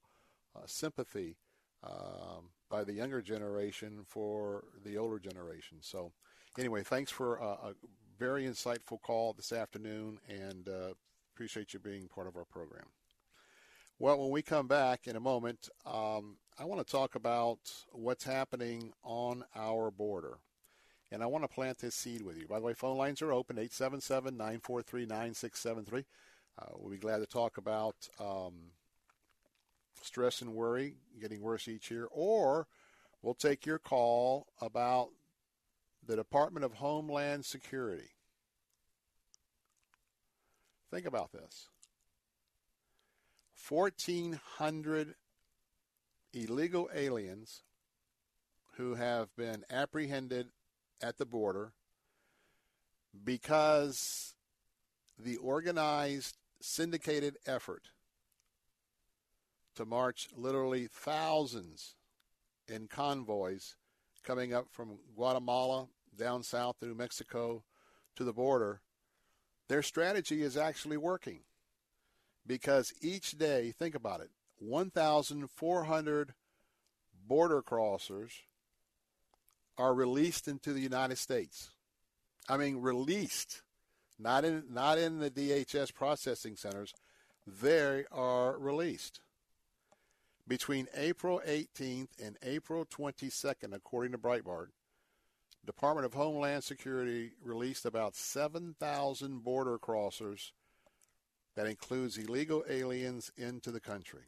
uh, 0.57 0.61
sympathy 0.66 1.37
um, 1.85 2.51
by 2.70 2.85
the 2.85 2.93
younger 2.93 3.20
generation 3.20 4.05
for 4.07 4.64
the 4.85 4.97
older 4.97 5.18
generation. 5.18 5.79
So, 5.81 6.12
anyway, 6.59 6.83
thanks 6.83 7.11
for 7.11 7.37
a, 7.37 7.45
a 7.45 7.75
very 8.18 8.45
insightful 8.45 9.01
call 9.03 9.33
this 9.33 9.53
afternoon, 9.53 10.18
and 10.29 10.68
uh, 10.68 10.95
appreciate 11.35 11.75
you 11.75 11.81
being 11.81 12.09
part 12.09 12.27
of 12.27 12.37
our 12.37 12.45
program. 12.45 12.87
Well, 13.99 14.18
when 14.18 14.31
we 14.31 14.43
come 14.43 14.66
back 14.66 15.07
in 15.07 15.16
a 15.16 15.20
moment, 15.20 15.68
um, 15.87 16.37
I 16.59 16.64
want 16.64 16.85
to 16.85 16.91
talk 16.91 17.14
about 17.14 17.59
what's 17.93 18.25
happening 18.25 18.93
on 19.05 19.45
our 19.55 19.91
border. 19.91 20.39
And 21.12 21.22
I 21.22 21.26
want 21.26 21.44
to 21.44 21.48
plant 21.48 21.78
this 21.78 21.94
seed 21.94 22.22
with 22.22 22.38
you. 22.38 22.46
By 22.48 22.58
the 22.58 22.64
way, 22.64 22.72
phone 22.72 22.96
lines 22.96 23.20
are 23.20 23.34
open 23.34 23.58
877 23.58 24.34
943 24.34 25.02
9673. 25.02 26.06
Uh, 26.58 26.64
we'll 26.74 26.90
be 26.90 26.96
glad 26.96 27.18
to 27.18 27.26
talk 27.26 27.58
about 27.58 27.94
um, 28.18 28.54
stress 30.00 30.40
and 30.40 30.54
worry 30.54 30.94
getting 31.20 31.42
worse 31.42 31.68
each 31.68 31.90
year, 31.90 32.08
or 32.10 32.66
we'll 33.20 33.34
take 33.34 33.66
your 33.66 33.78
call 33.78 34.46
about 34.62 35.10
the 36.06 36.16
Department 36.16 36.64
of 36.64 36.74
Homeland 36.74 37.44
Security. 37.44 38.08
Think 40.90 41.06
about 41.06 41.32
this. 41.32 41.68
1,400 43.68 45.14
illegal 46.32 46.88
aliens 46.94 47.62
who 48.76 48.94
have 48.94 49.34
been 49.36 49.62
apprehended 49.70 50.48
at 51.03 51.18
the 51.18 51.26
border 51.26 51.72
because 53.24 54.34
the 55.18 55.36
organized 55.36 56.38
syndicated 56.61 57.36
effort 57.46 57.88
to 59.74 59.84
march 59.84 60.28
literally 60.36 60.86
thousands 60.86 61.96
in 62.68 62.86
convoys 62.86 63.76
coming 64.22 64.55
up 64.55 64.66
from 64.70 64.98
Guatemala 65.14 65.88
down 66.16 66.42
south 66.42 66.76
through 66.78 66.94
Mexico 66.94 67.64
to 68.16 68.24
the 68.24 68.32
border, 68.32 68.80
their 69.68 69.82
strategy 69.82 70.42
is 70.42 70.57
actually 70.57 70.96
working 70.96 71.40
because 72.46 72.92
each 73.00 73.38
day, 73.38 73.72
think 73.76 73.94
about 73.94 74.20
it, 74.20 74.30
1,400 74.59 76.34
border 77.26 77.62
crossers 77.62 78.30
are 79.79 79.95
released 79.95 80.49
into 80.49 80.73
the 80.73 80.81
United 80.81 81.18
States. 81.18 81.70
I 82.49 82.57
mean, 82.57 82.81
released, 82.81 83.62
not 84.18 84.45
in 84.45 84.64
not 84.70 84.99
in 84.99 85.18
the 85.18 85.31
DHS 85.31 85.95
processing 85.95 86.57
centers. 86.57 86.93
They 87.47 88.05
are 88.11 88.59
released 88.59 89.20
between 90.47 90.89
April 90.95 91.41
18th 91.47 92.09
and 92.23 92.37
April 92.43 92.85
22nd, 92.85 93.73
according 93.73 94.12
to 94.12 94.18
Breitbart. 94.18 94.68
Department 95.64 96.05
of 96.05 96.14
Homeland 96.14 96.64
Security 96.64 97.33
released 97.43 97.87
about 97.87 98.16
7,000 98.16 99.45
border 99.45 99.79
crossers 99.79 100.51
that 101.55 101.66
includes 101.66 102.18
illegal 102.18 102.64
aliens 102.68 103.31
into 103.37 103.70
the 103.70 103.81
country. 103.81 104.25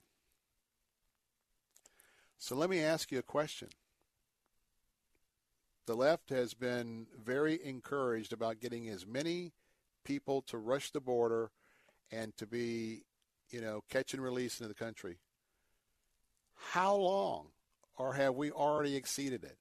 So 2.38 2.54
let 2.54 2.70
me 2.70 2.80
ask 2.80 3.10
you 3.10 3.18
a 3.18 3.22
question. 3.22 3.68
The 5.86 5.94
left 5.94 6.30
has 6.30 6.54
been 6.54 7.06
very 7.22 7.62
encouraged 7.62 8.32
about 8.32 8.60
getting 8.60 8.88
as 8.88 9.06
many 9.06 9.52
people 10.04 10.40
to 10.42 10.56
rush 10.56 10.90
the 10.90 11.00
border 11.00 11.50
and 12.10 12.34
to 12.38 12.46
be, 12.46 13.02
you 13.50 13.60
know, 13.60 13.82
catch 13.90 14.14
and 14.14 14.22
release 14.22 14.60
into 14.60 14.68
the 14.68 14.74
country. 14.74 15.18
How 16.54 16.94
long, 16.94 17.48
or 17.96 18.14
have 18.14 18.34
we 18.34 18.50
already 18.50 18.96
exceeded 18.96 19.44
it? 19.44 19.58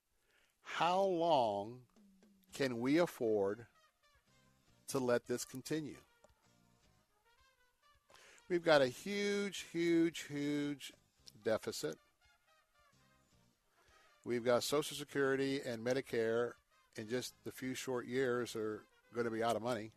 How 0.64 1.02
long 1.02 1.80
can 2.54 2.80
we 2.80 3.00
afford 3.00 3.66
to 4.88 5.00
let 5.00 5.28
this 5.28 5.44
continue? 5.44 5.98
We've 8.48 8.64
got 8.64 8.82
a 8.82 8.88
huge, 8.88 9.66
huge, 9.72 10.28
huge 10.30 10.94
deficit. 11.44 11.98
We've 14.26 14.44
got 14.44 14.64
Social 14.64 14.96
Security 14.96 15.60
and 15.66 15.86
Medicare 15.86 16.52
in 16.96 17.10
just 17.10 17.34
the 17.44 17.52
few 17.52 17.76
short 17.76 18.06
years 18.08 18.56
are 18.56 18.84
going 19.14 19.26
to 19.26 19.32
be 19.32 19.44
out 19.44 19.58
of 19.58 19.62
money. 19.62 19.92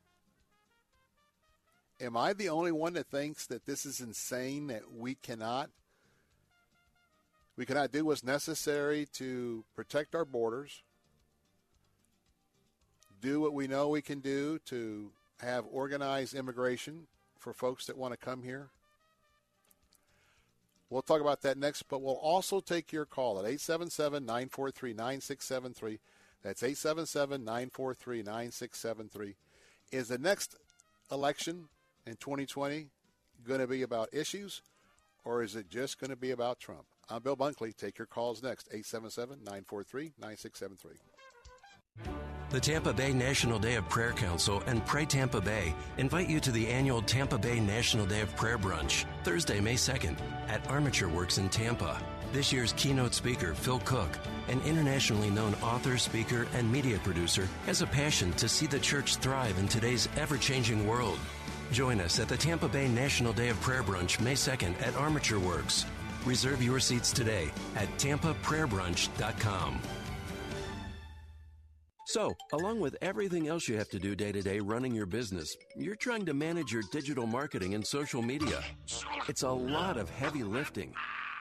Am 2.01 2.17
I 2.17 2.33
the 2.33 2.49
only 2.49 2.73
one 2.73 2.95
that 2.95 3.07
thinks 3.07 3.47
that 3.47 3.67
this 3.67 3.87
is 3.87 4.01
insane 4.01 4.67
that 4.67 4.93
we 4.93 5.15
cannot 5.15 5.71
we 7.57 7.65
cannot 7.65 7.91
do 7.91 8.05
what's 8.05 8.23
necessary 8.23 9.07
to 9.15 9.65
protect 9.75 10.15
our 10.15 10.27
borders, 10.27 10.83
do 13.23 13.41
what 13.41 13.55
we 13.55 13.67
know 13.67 13.89
we 13.89 14.03
can 14.03 14.21
do 14.21 14.59
to 14.67 15.11
have 15.41 15.65
organized 15.73 16.35
immigration 16.35 17.07
for 17.39 17.55
folks 17.55 17.87
that 17.87 17.97
want 17.97 18.13
to 18.13 18.19
come 18.19 18.43
here. 18.43 18.69
We'll 20.89 21.03
talk 21.03 21.21
about 21.21 21.43
that 21.43 21.59
next, 21.59 21.85
but 21.89 22.01
we'll 22.01 22.15
also 22.15 22.61
take 22.61 22.93
your 22.93 23.07
call 23.07 23.39
at 23.39 23.45
877 23.45 24.25
943 24.25 24.93
9673. 24.93 25.99
That's 26.43 26.63
877 26.63 27.45
943 27.45 28.19
9673. 28.23 29.35
Is 29.91 30.09
the 30.09 30.19
next 30.19 30.57
election 31.11 31.69
in 32.07 32.15
2020 32.17 32.87
going 33.47 33.61
to 33.61 33.67
be 33.67 33.83
about 33.83 34.09
issues, 34.13 34.63
or 35.25 35.43
is 35.43 35.57
it 35.57 35.69
just 35.69 35.99
going 35.99 36.11
to 36.11 36.17
be 36.17 36.31
about 36.31 36.61
Trump? 36.61 36.85
I'm 37.09 37.23
Bill 37.23 37.37
Bunkley. 37.37 37.77
Take 37.77 37.99
your 37.99 38.07
calls 38.07 38.43
next, 38.43 38.69
877 38.69 39.39
943 39.45 40.13
9673. 40.21 41.16
The 42.49 42.61
Tampa 42.61 42.93
Bay 42.93 43.13
National 43.13 43.59
Day 43.59 43.75
of 43.75 43.89
Prayer 43.89 44.13
Council 44.13 44.63
and 44.69 44.85
Pray 44.87 45.05
Tampa 45.05 45.41
Bay 45.41 45.75
invite 45.99 46.29
you 46.29 46.39
to 46.39 46.53
the 46.53 46.69
annual 46.69 47.03
Tampa 47.03 47.37
Bay 47.37 47.59
National 47.59 48.07
Day 48.07 48.21
of 48.21 48.35
Prayer 48.37 48.57
Brunch, 48.57 49.05
Thursday, 49.25 49.61
May 49.61 49.75
2nd, 49.75 50.17
at 50.47 50.65
Armature 50.71 51.09
Works 51.09 51.39
in 51.39 51.49
Tampa. 51.49 52.01
This 52.33 52.53
year's 52.53 52.73
keynote 52.75 53.15
speaker, 53.15 53.53
Phil 53.53 53.81
Cooke, 53.81 54.17
an 54.47 54.61
internationally 54.61 55.29
known 55.29 55.55
author, 55.55 55.99
speaker, 55.99 56.47
and 56.55 56.71
media 56.71 56.99
producer, 57.03 57.49
has 57.67 57.83
a 57.83 57.87
passion 57.87 58.33
to 58.35 58.49
see 58.49 58.67
the 58.67 58.79
church 58.79 59.17
thrive 59.17 59.59
in 59.59 59.67
today's 59.67 60.09
ever 60.17 60.39
changing 60.39 60.87
world. 60.87 61.19
Join 61.73 62.01
us 62.01 62.21
at 62.21 62.29
the 62.29 62.37
Tampa 62.37 62.69
Bay 62.69 62.87
National 62.87 63.33
Day 63.33 63.49
of 63.49 63.61
Prayer 63.61 63.83
Brunch, 63.83 64.21
May 64.21 64.35
2nd, 64.35 64.81
at 64.87 64.95
Armature 64.95 65.41
Works. 65.41 65.85
Reserve 66.25 66.63
your 66.63 66.79
seats 66.79 67.11
today 67.11 67.51
at 67.75 67.89
tampaprayerbrunch.com. 67.99 69.81
So, 72.07 72.37
along 72.53 72.79
with 72.79 72.97
everything 73.03 73.49
else 73.49 73.67
you 73.67 73.77
have 73.77 73.89
to 73.89 73.99
do 73.99 74.15
day 74.15 74.31
to 74.31 74.41
day 74.41 74.61
running 74.61 74.95
your 74.95 75.07
business, 75.07 75.57
you're 75.75 75.97
trying 75.97 76.25
to 76.27 76.35
manage 76.35 76.73
your 76.73 76.85
digital 76.93 77.27
marketing 77.27 77.75
and 77.75 77.85
social 77.85 78.23
media. 78.23 78.63
It's 79.29 79.43
a 79.43 79.51
lot 79.51 79.97
of 79.97 80.09
heavy 80.09 80.45
lifting. 80.45 80.95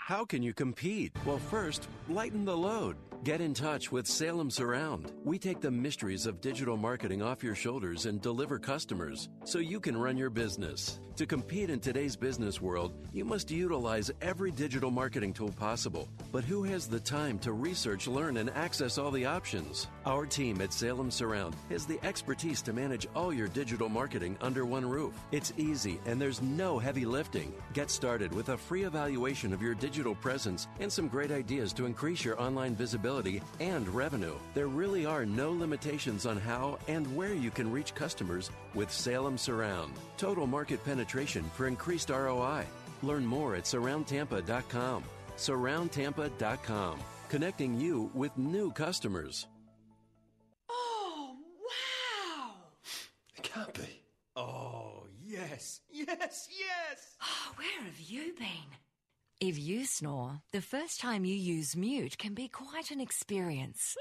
How 0.08 0.26
can 0.26 0.42
you 0.42 0.56
compete? 0.56 1.12
Well, 1.24 1.38
first, 1.38 1.88
lighten 2.10 2.46
the 2.46 2.58
load. 2.58 2.96
Get 3.26 3.42
in 3.42 3.56
touch 3.56 3.92
with 3.92 4.06
Salem 4.06 4.52
Surround. 4.52 5.12
We 5.24 5.40
take 5.40 5.60
the 5.60 5.72
mysteries 5.72 6.28
of 6.28 6.42
digital 6.42 6.78
marketing 6.78 7.24
off 7.24 7.44
your 7.44 7.56
shoulders 7.56 8.06
and 8.06 8.22
deliver 8.22 8.60
customers 8.60 9.30
so 9.46 9.58
you 9.58 9.80
can 9.80 9.98
run 9.98 10.16
your 10.16 10.30
business. 10.30 11.00
To 11.16 11.26
compete 11.26 11.70
in 11.70 11.80
today's 11.80 12.16
business 12.16 12.62
world, 12.62 12.94
you 13.14 13.26
must 13.26 13.50
utilize 13.50 14.12
every 14.22 14.52
digital 14.52 14.92
marketing 14.92 15.34
tool 15.34 15.52
possible. 15.54 16.08
But 16.32 16.44
who 16.44 16.64
has 16.66 16.88
the 16.88 17.00
time 17.00 17.40
to 17.40 17.54
research, 17.54 18.06
learn, 18.06 18.38
and 18.38 18.50
access 18.52 18.98
all 19.00 19.10
the 19.10 19.26
options? 19.26 19.88
Our 20.06 20.26
team 20.28 20.62
at 20.62 20.74
Salem 20.74 21.10
Surround 21.10 21.56
has 21.70 21.86
the 21.88 22.00
expertise 22.04 22.62
to 22.64 22.74
manage 22.74 23.08
all 23.16 23.34
your 23.34 23.48
digital 23.48 23.90
marketing 23.90 24.38
under 24.42 24.66
one 24.66 24.88
roof. 24.88 25.16
It's 25.32 25.54
easy 25.58 26.00
and 26.06 26.22
there's 26.22 26.44
no 26.44 26.78
heavy 26.78 27.06
lifting. 27.06 27.54
Get 27.74 27.90
started 27.90 28.32
with 28.34 28.50
a 28.50 28.58
free 28.58 28.84
evaluation 28.84 29.52
of 29.52 29.64
your 29.64 29.74
digital 29.74 30.14
presence 30.14 30.68
and 30.80 30.92
some 30.92 31.08
great 31.08 31.32
ideas 31.32 31.74
to 31.74 31.86
increase 31.86 32.24
your 32.24 32.40
online 32.40 32.76
visibility 32.76 33.15
and 33.60 33.88
revenue. 33.90 34.36
There 34.54 34.68
really 34.68 35.06
are 35.06 35.26
no 35.26 35.52
limitations 35.52 36.26
on 36.26 36.38
how 36.38 36.78
and 36.88 37.16
where 37.16 37.34
you 37.34 37.52
can 37.52 37.72
reach 37.72 37.96
customers 37.96 38.52
with 38.74 38.92
Salem 38.92 39.38
Surround. 39.38 39.94
Total 40.18 40.46
market 40.46 40.84
penetration 40.84 41.44
for 41.56 41.68
increased 41.68 42.10
ROI. 42.10 42.66
Learn 43.04 43.26
more 43.26 43.56
at 43.56 43.64
surroundtampa.com. 43.64 45.04
Surroundtampa.com, 45.38 47.00
connecting 47.30 47.80
you 47.80 48.10
with 48.14 48.38
new 48.38 48.72
customers. 48.72 49.48
Oh, 50.70 51.36
wow! 51.60 52.52
It 53.36 53.44
can't 53.44 53.74
be. 53.74 54.02
Oh, 54.36 55.04
yes, 55.24 55.82
yes, 55.90 56.48
yes! 56.50 57.16
Oh, 57.22 57.54
where 57.56 57.82
have 57.84 58.00
you 58.00 58.34
been? 58.38 58.85
If 59.42 59.60
you 59.60 59.86
snore, 59.86 60.40
the 60.54 60.62
first 60.62 61.02
time 61.02 61.26
you 61.26 61.36
use 61.36 61.76
mute 61.76 62.18
can 62.18 62.34
be 62.34 62.48
quite 62.48 62.90
an 62.90 63.02
experience. 63.02 63.98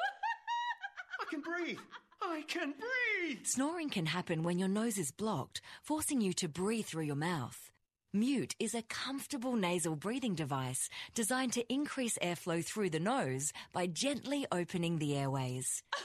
I 1.21 1.25
can 1.29 1.41
breathe! 1.41 1.79
I 2.23 2.45
can 2.47 2.73
breathe! 2.73 3.45
Snoring 3.45 3.91
can 3.91 4.07
happen 4.07 4.45
when 4.45 4.61
your 4.61 4.69
nose 4.69 4.97
is 4.97 5.11
blocked, 5.11 5.61
forcing 5.83 6.21
you 6.21 6.35
to 6.35 6.49
breathe 6.49 6.87
through 6.87 7.03
your 7.03 7.17
mouth. 7.17 7.73
Mute 8.13 8.55
is 8.61 8.77
a 8.77 8.83
comfortable 8.83 9.57
nasal 9.57 9.97
breathing 9.97 10.37
device 10.37 10.89
designed 11.15 11.53
to 11.55 11.73
increase 11.73 12.17
airflow 12.19 12.65
through 12.65 12.91
the 12.91 13.01
nose 13.01 13.53
by 13.73 13.89
gently 13.89 14.47
opening 14.53 14.99
the 14.99 15.17
airways. 15.17 15.83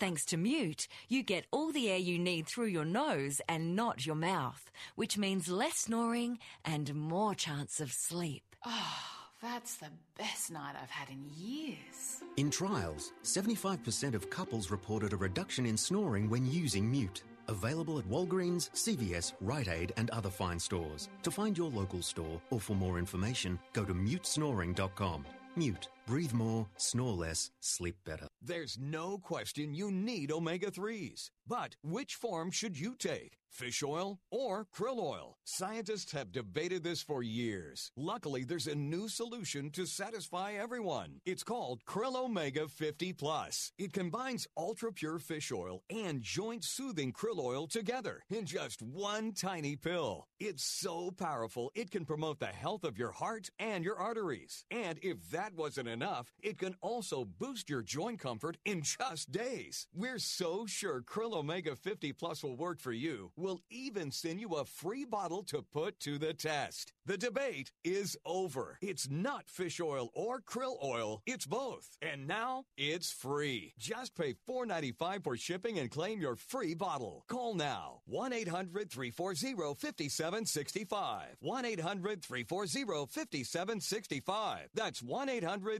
Thanks 0.00 0.24
to 0.26 0.38
Mute, 0.38 0.88
you 1.10 1.22
get 1.22 1.44
all 1.50 1.72
the 1.72 1.90
air 1.90 1.98
you 1.98 2.18
need 2.18 2.46
through 2.46 2.68
your 2.68 2.86
nose 2.86 3.42
and 3.46 3.76
not 3.76 4.06
your 4.06 4.16
mouth, 4.16 4.70
which 4.94 5.18
means 5.18 5.46
less 5.46 5.76
snoring 5.76 6.38
and 6.64 6.94
more 6.94 7.34
chance 7.34 7.80
of 7.80 7.92
sleep. 7.92 8.56
Oh, 8.64 8.96
that's 9.42 9.74
the 9.74 9.90
best 10.16 10.50
night 10.50 10.74
I've 10.82 10.88
had 10.88 11.10
in 11.10 11.26
years. 11.36 12.22
In 12.38 12.50
trials, 12.50 13.12
75% 13.24 14.14
of 14.14 14.30
couples 14.30 14.70
reported 14.70 15.12
a 15.12 15.18
reduction 15.18 15.66
in 15.66 15.76
snoring 15.76 16.30
when 16.30 16.50
using 16.50 16.90
Mute. 16.90 17.22
Available 17.48 17.98
at 17.98 18.08
Walgreens, 18.08 18.70
CVS, 18.70 19.34
Rite 19.42 19.68
Aid, 19.68 19.92
and 19.98 20.08
other 20.10 20.30
fine 20.30 20.58
stores. 20.58 21.10
To 21.24 21.30
find 21.30 21.58
your 21.58 21.68
local 21.68 22.00
store 22.00 22.40
or 22.48 22.58
for 22.58 22.74
more 22.74 22.98
information, 22.98 23.58
go 23.74 23.84
to 23.84 23.92
mutesnoring.com. 23.92 25.26
Mute. 25.56 25.88
Breathe 26.06 26.32
more, 26.32 26.66
snore 26.76 27.12
less, 27.12 27.50
sleep 27.60 27.96
better. 28.04 28.26
There's 28.42 28.78
no 28.80 29.18
question 29.18 29.74
you 29.74 29.90
need 29.90 30.32
omega 30.32 30.70
3s. 30.70 31.30
But 31.46 31.76
which 31.82 32.14
form 32.14 32.50
should 32.50 32.78
you 32.78 32.94
take? 32.96 33.36
Fish 33.50 33.82
oil 33.82 34.20
or 34.30 34.64
krill 34.72 35.00
oil? 35.00 35.36
Scientists 35.44 36.12
have 36.12 36.30
debated 36.30 36.84
this 36.84 37.02
for 37.02 37.24
years. 37.24 37.90
Luckily, 37.96 38.44
there's 38.44 38.68
a 38.68 38.76
new 38.76 39.08
solution 39.08 39.70
to 39.72 39.86
satisfy 39.86 40.52
everyone. 40.52 41.20
It's 41.26 41.42
called 41.42 41.84
Krill 41.84 42.14
Omega 42.14 42.68
50 42.68 43.12
Plus. 43.14 43.72
It 43.76 43.92
combines 43.92 44.46
ultra 44.56 44.92
pure 44.92 45.18
fish 45.18 45.50
oil 45.50 45.82
and 45.90 46.22
joint 46.22 46.62
soothing 46.62 47.12
krill 47.12 47.40
oil 47.40 47.66
together 47.66 48.22
in 48.30 48.46
just 48.46 48.80
one 48.80 49.32
tiny 49.32 49.74
pill. 49.74 50.28
It's 50.38 50.62
so 50.62 51.10
powerful, 51.10 51.72
it 51.74 51.90
can 51.90 52.04
promote 52.04 52.38
the 52.38 52.46
health 52.46 52.84
of 52.84 52.96
your 52.96 53.10
heart 53.10 53.50
and 53.58 53.84
your 53.84 53.96
arteries. 53.96 54.64
And 54.70 55.00
if 55.02 55.28
that 55.32 55.54
wasn't 55.56 55.88
enough, 55.88 55.99
it 56.42 56.58
can 56.58 56.74
also 56.80 57.24
boost 57.24 57.68
your 57.68 57.82
joint 57.82 58.18
comfort 58.20 58.56
in 58.64 58.82
just 58.82 59.30
days. 59.30 59.86
We're 59.94 60.18
so 60.18 60.66
sure 60.66 61.02
Krill 61.02 61.34
Omega 61.34 61.76
50 61.76 62.12
Plus 62.12 62.42
will 62.42 62.56
work 62.56 62.80
for 62.80 62.92
you. 62.92 63.32
We'll 63.36 63.60
even 63.70 64.10
send 64.10 64.40
you 64.40 64.54
a 64.54 64.64
free 64.64 65.04
bottle 65.04 65.42
to 65.44 65.62
put 65.62 66.00
to 66.00 66.18
the 66.18 66.34
test. 66.34 66.92
The 67.06 67.18
debate 67.18 67.72
is 67.84 68.16
over. 68.24 68.78
It's 68.80 69.08
not 69.10 69.48
fish 69.48 69.80
oil 69.80 70.10
or 70.14 70.40
krill 70.40 70.76
oil, 70.82 71.22
it's 71.26 71.46
both. 71.46 71.96
And 72.00 72.26
now 72.26 72.64
it's 72.76 73.12
free. 73.12 73.74
Just 73.78 74.14
pay 74.16 74.34
$4.95 74.48 75.24
for 75.24 75.36
shipping 75.36 75.78
and 75.78 75.90
claim 75.90 76.20
your 76.20 76.36
free 76.36 76.74
bottle. 76.74 77.24
Call 77.28 77.54
now 77.54 78.00
1 78.06 78.32
800 78.32 78.90
340 78.90 79.54
5765. 79.74 81.36
1 81.40 81.64
800 81.64 82.22
340 82.22 83.06
5765. 83.06 84.68
That's 84.74 85.02
1 85.02 85.28
800 85.28 85.79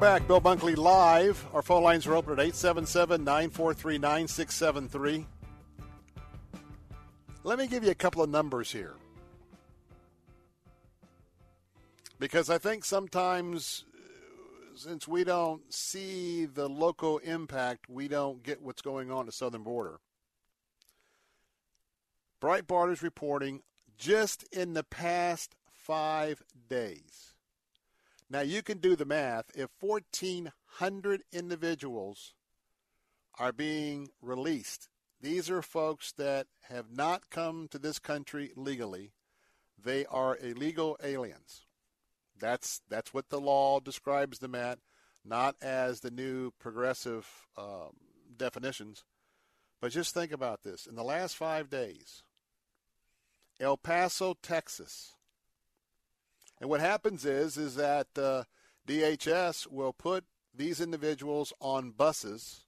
back. 0.00 0.26
Bill 0.26 0.40
Bunkley 0.40 0.78
live. 0.78 1.46
Our 1.52 1.60
phone 1.60 1.82
lines 1.82 2.06
are 2.06 2.14
open 2.14 2.32
at 2.32 2.38
877 2.38 3.22
943 3.22 3.98
9673. 3.98 5.26
Let 7.44 7.58
me 7.58 7.66
give 7.66 7.84
you 7.84 7.90
a 7.90 7.94
couple 7.94 8.22
of 8.22 8.30
numbers 8.30 8.72
here. 8.72 8.94
Because 12.18 12.48
I 12.48 12.56
think 12.56 12.86
sometimes, 12.86 13.84
uh, 13.94 14.74
since 14.74 15.06
we 15.06 15.22
don't 15.22 15.70
see 15.72 16.46
the 16.46 16.68
local 16.68 17.18
impact, 17.18 17.90
we 17.90 18.08
don't 18.08 18.42
get 18.42 18.62
what's 18.62 18.80
going 18.80 19.10
on 19.10 19.20
at 19.20 19.26
the 19.26 19.32
southern 19.32 19.64
border. 19.64 20.00
Breitbart 22.40 22.90
is 22.90 23.02
reporting 23.02 23.60
just 23.98 24.44
in 24.50 24.72
the 24.72 24.84
past 24.84 25.56
five 25.70 26.42
days. 26.70 27.29
Now 28.30 28.42
you 28.42 28.62
can 28.62 28.78
do 28.78 28.94
the 28.94 29.04
math. 29.04 29.46
If 29.56 29.70
1,400 29.80 31.22
individuals 31.32 32.34
are 33.38 33.52
being 33.52 34.10
released, 34.22 34.88
these 35.20 35.50
are 35.50 35.62
folks 35.62 36.12
that 36.12 36.46
have 36.68 36.92
not 36.92 37.28
come 37.28 37.66
to 37.72 37.78
this 37.78 37.98
country 37.98 38.52
legally. 38.54 39.10
They 39.82 40.06
are 40.06 40.38
illegal 40.40 40.96
aliens. 41.02 41.66
That's 42.38 42.80
that's 42.88 43.12
what 43.12 43.28
the 43.28 43.40
law 43.40 43.80
describes 43.80 44.38
them 44.38 44.54
at, 44.54 44.78
not 45.24 45.56
as 45.60 46.00
the 46.00 46.10
new 46.10 46.52
progressive 46.58 47.26
um, 47.58 47.96
definitions. 48.34 49.04
But 49.80 49.92
just 49.92 50.14
think 50.14 50.32
about 50.32 50.62
this: 50.62 50.86
in 50.86 50.94
the 50.94 51.04
last 51.04 51.36
five 51.36 51.68
days, 51.68 52.22
El 53.58 53.76
Paso, 53.76 54.36
Texas, 54.42 55.14
and 56.60 56.68
what 56.68 56.80
happens 56.80 57.24
is 57.24 57.56
is 57.56 57.74
that 57.76 58.06
uh, 58.16 58.44
DHS 58.86 59.66
will 59.70 59.92
put 59.92 60.24
these 60.54 60.80
individuals 60.80 61.52
on 61.60 61.92
buses. 61.92 62.64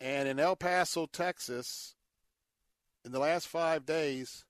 And 0.00 0.28
in 0.28 0.38
El 0.38 0.56
Paso, 0.56 1.06
Texas, 1.06 1.94
in 3.04 3.12
the 3.12 3.18
last 3.18 3.48
five 3.48 3.84
days, 3.84 4.44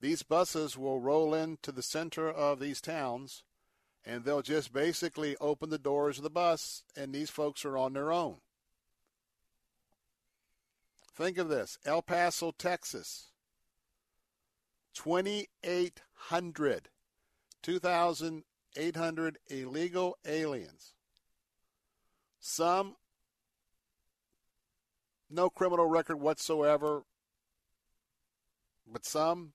these 0.00 0.22
buses 0.22 0.76
will 0.76 1.00
roll 1.00 1.34
into 1.34 1.70
the 1.70 1.82
center 1.82 2.28
of 2.28 2.58
these 2.58 2.80
towns 2.80 3.44
and 4.04 4.24
they'll 4.24 4.42
just 4.42 4.72
basically 4.72 5.36
open 5.40 5.70
the 5.70 5.78
doors 5.78 6.18
of 6.18 6.24
the 6.24 6.30
bus 6.30 6.82
and 6.96 7.12
these 7.12 7.30
folks 7.30 7.64
are 7.64 7.76
on 7.76 7.92
their 7.92 8.10
own. 8.10 8.38
Think 11.14 11.38
of 11.38 11.48
this 11.48 11.78
El 11.84 12.02
Paso, 12.02 12.52
Texas. 12.56 13.28
2,800, 16.28 16.88
2,800 17.62 19.38
illegal 19.48 20.16
aliens. 20.26 20.94
Some 22.40 22.96
no 25.30 25.50
criminal 25.50 25.86
record 25.86 26.16
whatsoever, 26.16 27.04
but 28.86 29.04
some 29.04 29.52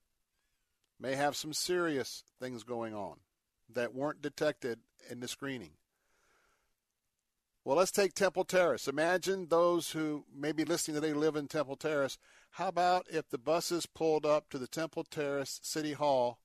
may 0.99 1.15
have 1.15 1.35
some 1.35 1.53
serious 1.53 2.23
things 2.39 2.63
going 2.63 2.93
on. 2.93 3.17
that 3.69 3.93
weren't 3.93 4.21
detected 4.21 4.79
in 5.09 5.19
the 5.19 5.27
screening. 5.27 5.71
Well, 7.63 7.75
let's 7.75 7.91
take 7.91 8.13
Temple 8.13 8.45
Terrace. 8.45 8.87
Imagine 8.87 9.47
those 9.49 9.91
who 9.91 10.23
may 10.33 10.53
be 10.53 10.63
listening 10.63 11.01
today 11.01 11.13
live 11.13 11.35
in 11.35 11.47
Temple 11.47 11.75
Terrace. 11.75 12.17
How 12.51 12.69
about 12.69 13.07
if 13.09 13.27
the 13.29 13.37
buses 13.37 13.85
pulled 13.85 14.25
up 14.25 14.49
to 14.49 14.57
the 14.57 14.67
Temple 14.67 15.03
Terrace 15.03 15.59
City 15.63 15.91
Hall 15.91 16.39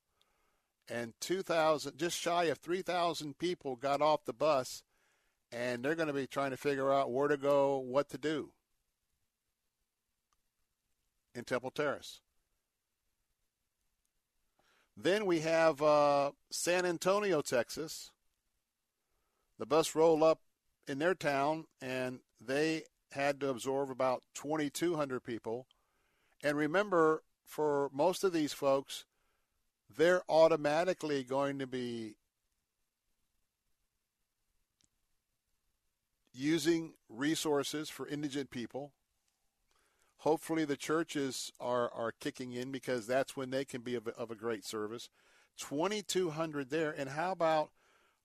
and 0.88 1.14
2,000, 1.20 1.96
just 1.96 2.18
shy 2.18 2.44
of 2.44 2.58
3,000 2.58 3.38
people 3.38 3.76
got 3.76 4.02
off 4.02 4.24
the 4.24 4.32
bus 4.32 4.82
and 5.52 5.84
they're 5.84 5.94
going 5.94 6.08
to 6.08 6.14
be 6.14 6.26
trying 6.26 6.50
to 6.50 6.56
figure 6.56 6.92
out 6.92 7.12
where 7.12 7.28
to 7.28 7.36
go, 7.36 7.78
what 7.78 8.08
to 8.08 8.18
do 8.18 8.50
in 11.34 11.44
Temple 11.44 11.70
Terrace. 11.70 12.20
Then 14.96 15.26
we 15.26 15.40
have 15.40 15.82
uh, 15.82 16.32
San 16.50 16.86
Antonio, 16.86 17.42
Texas. 17.42 18.10
The 19.58 19.66
bus 19.66 19.94
rolled 19.94 20.22
up 20.22 20.40
in 20.86 20.98
their 20.98 21.14
town, 21.14 21.66
and 21.80 22.20
they 22.40 22.84
had 23.12 23.40
to 23.40 23.50
absorb 23.50 23.90
about 23.90 24.22
2,200 24.34 25.22
people. 25.22 25.66
And 26.42 26.56
remember, 26.56 27.22
for 27.44 27.90
most 27.92 28.24
of 28.24 28.32
these 28.32 28.52
folks, 28.52 29.04
they're 29.97 30.22
automatically 30.28 31.24
going 31.24 31.59
to 31.59 31.66
be 31.66 32.14
using 36.34 36.95
resources 37.09 37.88
for 37.88 38.07
indigent 38.07 38.51
people. 38.51 38.93
Hopefully, 40.18 40.64
the 40.64 40.76
churches 40.76 41.53
are, 41.61 41.90
are 41.93 42.12
kicking 42.12 42.53
in 42.53 42.70
because 42.70 43.07
that's 43.07 43.36
when 43.36 43.51
they 43.51 43.64
can 43.64 43.80
be 43.80 43.95
of, 43.95 44.07
of 44.09 44.30
a 44.30 44.36
great 44.36 44.64
service. 44.64 45.09
2,200 45.59 46.70
there. 46.70 46.95
And 46.97 47.11
how 47.11 47.32
about 47.32 47.70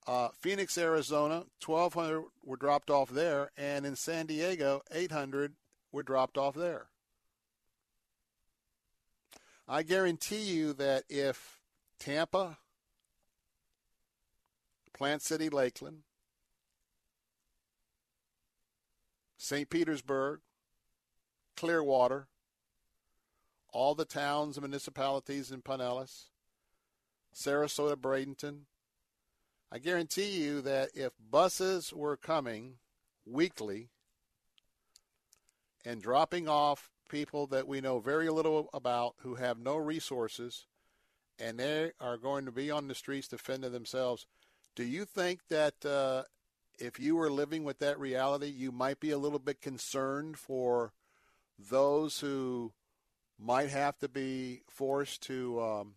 uh, 0.07 0.29
Phoenix, 0.39 0.77
Arizona, 0.77 1.43
1,200 1.65 2.23
were 2.43 2.55
dropped 2.55 2.89
off 2.89 3.09
there, 3.09 3.51
and 3.57 3.85
in 3.85 3.95
San 3.95 4.25
Diego, 4.25 4.81
800 4.91 5.53
were 5.91 6.03
dropped 6.03 6.37
off 6.37 6.55
there. 6.55 6.87
I 9.67 9.83
guarantee 9.83 10.43
you 10.43 10.71
that 10.73 11.03
if 11.09 11.56
Tampa, 11.99 12.57
Plant 14.93 15.21
City, 15.21 15.49
Lakeland, 15.49 16.03
St. 19.37 19.69
Petersburg, 19.69 20.39
Clearwater, 21.55 22.27
all 23.71 23.95
the 23.95 24.05
towns 24.05 24.57
and 24.57 24.63
municipalities 24.63 25.51
in 25.51 25.61
Pinellas, 25.61 26.25
Sarasota, 27.35 27.95
Bradenton, 27.95 28.61
I 29.71 29.79
guarantee 29.79 30.29
you 30.29 30.61
that 30.61 30.91
if 30.95 31.11
buses 31.29 31.91
were 31.93 32.15
coming 32.15 32.75
weekly 33.25 33.89
and 35.83 36.01
dropping 36.01 36.47
off 36.47 36.89
people 37.09 37.47
that 37.47 37.67
we 37.67 37.81
know 37.81 37.99
very 37.99 38.29
little 38.29 38.69
about 38.73 39.15
who 39.19 39.35
have 39.35 39.59
no 39.59 39.75
resources 39.75 40.65
and 41.39 41.59
they 41.59 41.91
are 41.99 42.17
going 42.17 42.45
to 42.45 42.51
be 42.51 42.71
on 42.71 42.87
the 42.87 42.95
streets 42.95 43.27
defending 43.27 43.71
themselves, 43.71 44.25
do 44.75 44.83
you 44.83 45.05
think 45.05 45.41
that 45.49 45.85
uh, 45.85 46.23
if 46.79 46.99
you 46.99 47.15
were 47.15 47.31
living 47.31 47.63
with 47.63 47.79
that 47.79 47.99
reality, 47.99 48.47
you 48.47 48.71
might 48.71 48.99
be 48.99 49.11
a 49.11 49.17
little 49.17 49.39
bit 49.39 49.61
concerned 49.61 50.37
for 50.37 50.93
those 51.57 52.19
who 52.19 52.71
might 53.39 53.69
have 53.69 53.97
to 53.99 54.07
be 54.07 54.61
forced 54.67 55.23
to 55.23 55.61
um, 55.61 55.93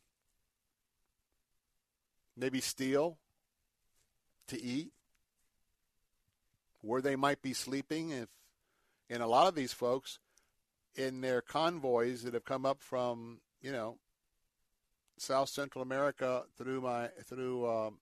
maybe 2.37 2.61
steal 2.61 3.19
to 4.47 4.61
eat, 4.61 4.93
where 6.81 7.03
they 7.03 7.17
might 7.17 7.43
be 7.43 7.53
sleeping. 7.53 8.11
If 8.11 8.29
and 9.09 9.23
a 9.23 9.27
lot 9.27 9.49
of 9.49 9.55
these 9.55 9.73
folks 9.73 10.19
in 10.95 11.21
their 11.21 11.41
convoys 11.41 12.23
that 12.23 12.35
have 12.35 12.45
come 12.45 12.65
up 12.65 12.81
from 12.81 13.41
you 13.61 13.73
know 13.73 13.97
South 15.21 15.51
Central 15.51 15.83
America 15.83 16.45
through 16.57 16.81
my 16.81 17.09
through 17.27 17.69
um, 17.69 17.99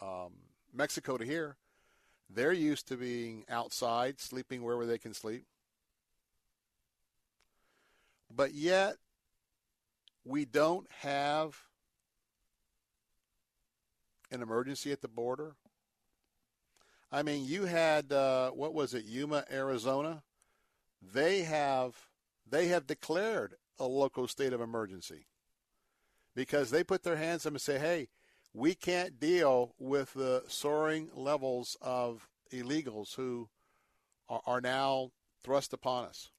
um, 0.00 0.32
Mexico 0.72 1.18
to 1.18 1.24
here, 1.24 1.56
they're 2.32 2.52
used 2.52 2.86
to 2.88 2.96
being 2.96 3.44
outside, 3.50 4.20
sleeping 4.20 4.62
wherever 4.62 4.86
they 4.86 4.96
can 4.96 5.12
sleep. 5.12 5.44
But 8.34 8.54
yet, 8.54 8.94
we 10.24 10.44
don't 10.44 10.86
have 11.00 11.58
an 14.30 14.40
emergency 14.40 14.92
at 14.92 15.00
the 15.00 15.08
border. 15.08 15.56
I 17.10 17.24
mean, 17.24 17.44
you 17.44 17.64
had 17.64 18.12
uh, 18.12 18.50
what 18.50 18.72
was 18.72 18.94
it, 18.94 19.04
Yuma, 19.04 19.44
Arizona? 19.50 20.22
They 21.12 21.42
have 21.42 21.96
they 22.48 22.68
have 22.68 22.86
declared 22.86 23.54
a 23.80 23.84
local 23.84 24.28
state 24.28 24.52
of 24.52 24.60
emergency 24.60 25.26
because 26.34 26.70
they 26.70 26.84
put 26.84 27.02
their 27.02 27.16
hands 27.16 27.46
up 27.46 27.52
and 27.52 27.60
say, 27.60 27.78
"Hey, 27.78 28.08
we 28.52 28.74
can't 28.74 29.20
deal 29.20 29.74
with 29.78 30.14
the 30.14 30.44
soaring 30.48 31.10
levels 31.14 31.76
of 31.80 32.28
illegals 32.52 33.14
who 33.14 33.48
are, 34.28 34.42
are 34.46 34.60
now 34.60 35.12
thrust 35.42 35.72
upon 35.72 36.04
us." 36.04 36.30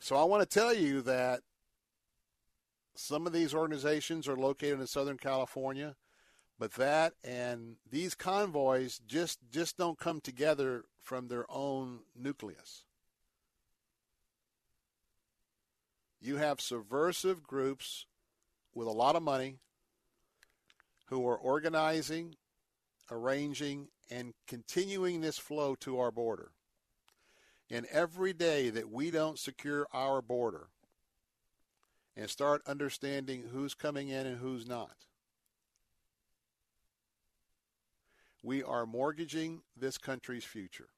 So 0.00 0.16
I 0.16 0.24
want 0.24 0.42
to 0.42 0.58
tell 0.60 0.74
you 0.74 1.00
that 1.02 1.40
some 2.94 3.26
of 3.26 3.32
these 3.32 3.54
organizations 3.54 4.28
are 4.28 4.36
located 4.36 4.80
in 4.80 4.86
Southern 4.86 5.16
California, 5.16 5.96
but 6.58 6.74
that 6.74 7.14
and 7.24 7.76
these 7.90 8.14
convoys 8.14 9.00
just 9.06 9.38
just 9.50 9.76
don't 9.76 9.98
come 9.98 10.20
together 10.20 10.84
from 11.00 11.28
their 11.28 11.50
own 11.50 12.00
nucleus. 12.14 12.83
You 16.24 16.36
have 16.36 16.58
subversive 16.58 17.42
groups 17.42 18.06
with 18.74 18.88
a 18.88 18.92
lot 18.92 19.14
of 19.14 19.22
money 19.22 19.58
who 21.08 21.28
are 21.28 21.36
organizing, 21.36 22.36
arranging, 23.10 23.88
and 24.10 24.32
continuing 24.46 25.20
this 25.20 25.36
flow 25.36 25.74
to 25.80 25.98
our 25.98 26.10
border. 26.10 26.52
And 27.70 27.84
every 27.92 28.32
day 28.32 28.70
that 28.70 28.90
we 28.90 29.10
don't 29.10 29.38
secure 29.38 29.86
our 29.92 30.22
border, 30.22 30.68
and 32.16 32.30
start 32.30 32.62
understanding 32.66 33.44
who's 33.52 33.74
coming 33.74 34.08
in 34.08 34.26
and 34.26 34.38
who's 34.38 34.66
not. 34.66 34.96
We 38.42 38.62
are 38.62 38.86
mortgaging 38.86 39.60
this 39.76 39.98
country's 39.98 40.44
future. 40.44 40.88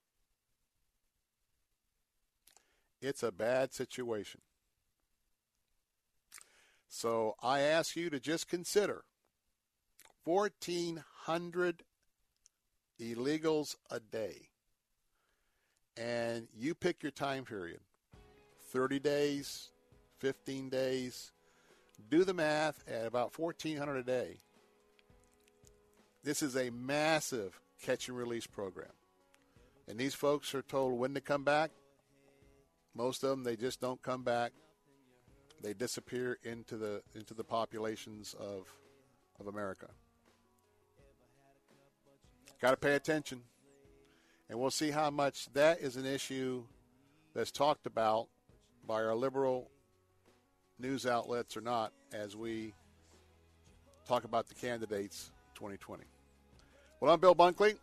It's 3.00 3.24
a 3.24 3.32
bad 3.32 3.72
situation. 3.72 4.40
So 6.96 7.36
I 7.42 7.60
ask 7.60 7.94
you 7.94 8.08
to 8.08 8.18
just 8.18 8.48
consider 8.48 9.04
1,400 10.24 11.82
illegals 12.98 13.76
a 13.90 14.00
day. 14.00 14.48
And 15.98 16.48
you 16.56 16.74
pick 16.74 17.02
your 17.02 17.12
time 17.12 17.44
period 17.44 17.80
30 18.72 18.98
days, 19.00 19.68
15 20.20 20.70
days. 20.70 21.32
Do 22.08 22.24
the 22.24 22.32
math 22.32 22.82
at 22.88 23.04
about 23.04 23.38
1400 23.38 23.96
a 23.98 24.02
day. 24.02 24.40
This 26.24 26.40
is 26.40 26.56
a 26.56 26.70
massive 26.70 27.60
catch 27.82 28.08
and 28.08 28.16
release 28.16 28.46
program. 28.46 28.92
And 29.86 29.98
these 29.98 30.14
folks 30.14 30.54
are 30.54 30.62
told 30.62 30.98
when 30.98 31.12
to 31.12 31.20
come 31.20 31.44
back. 31.44 31.72
Most 32.94 33.22
of 33.22 33.28
them 33.28 33.44
they 33.44 33.56
just 33.56 33.82
don't 33.82 34.00
come 34.00 34.22
back. 34.22 34.52
They 35.62 35.74
disappear 35.74 36.38
into 36.42 36.76
the 36.76 37.02
into 37.14 37.34
the 37.34 37.44
populations 37.44 38.34
of 38.38 38.72
of 39.40 39.46
America. 39.46 39.88
Got 42.60 42.70
to 42.70 42.76
pay 42.76 42.94
attention. 42.94 43.42
And 44.48 44.58
we'll 44.58 44.70
see 44.70 44.90
how 44.90 45.10
much 45.10 45.52
that 45.54 45.80
is 45.80 45.96
an 45.96 46.06
issue 46.06 46.62
that's 47.34 47.50
talked 47.50 47.86
about 47.86 48.28
by 48.86 49.02
our 49.02 49.14
liberal 49.14 49.68
news 50.78 51.06
outlets 51.06 51.56
or 51.56 51.60
not 51.60 51.92
as 52.12 52.36
we 52.36 52.72
talk 54.06 54.24
about 54.24 54.46
the 54.48 54.54
candidates 54.54 55.32
2020. 55.54 56.04
Well, 57.00 57.12
I'm 57.12 57.20
Bill 57.20 57.34
Bunkley. 57.34 57.76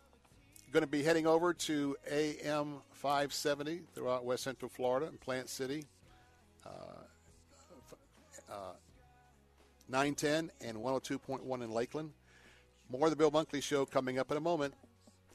Going 0.72 0.82
to 0.82 0.88
be 0.88 1.02
heading 1.02 1.26
over 1.26 1.54
to 1.54 1.96
AM 2.10 2.78
570 2.92 3.82
throughout 3.94 4.24
West 4.24 4.42
Central 4.42 4.68
Florida 4.68 5.06
and 5.06 5.20
Plant 5.20 5.48
City, 5.48 5.84
uh, 6.66 7.03
uh, 8.50 8.74
910 9.88 10.50
and 10.60 10.78
102.1 10.78 11.62
in 11.62 11.70
Lakeland. 11.70 12.10
More 12.90 13.06
of 13.06 13.10
the 13.10 13.16
Bill 13.16 13.30
Bunkley 13.30 13.62
Show 13.62 13.84
coming 13.86 14.18
up 14.18 14.30
in 14.30 14.36
a 14.36 14.40
moment. 14.40 14.74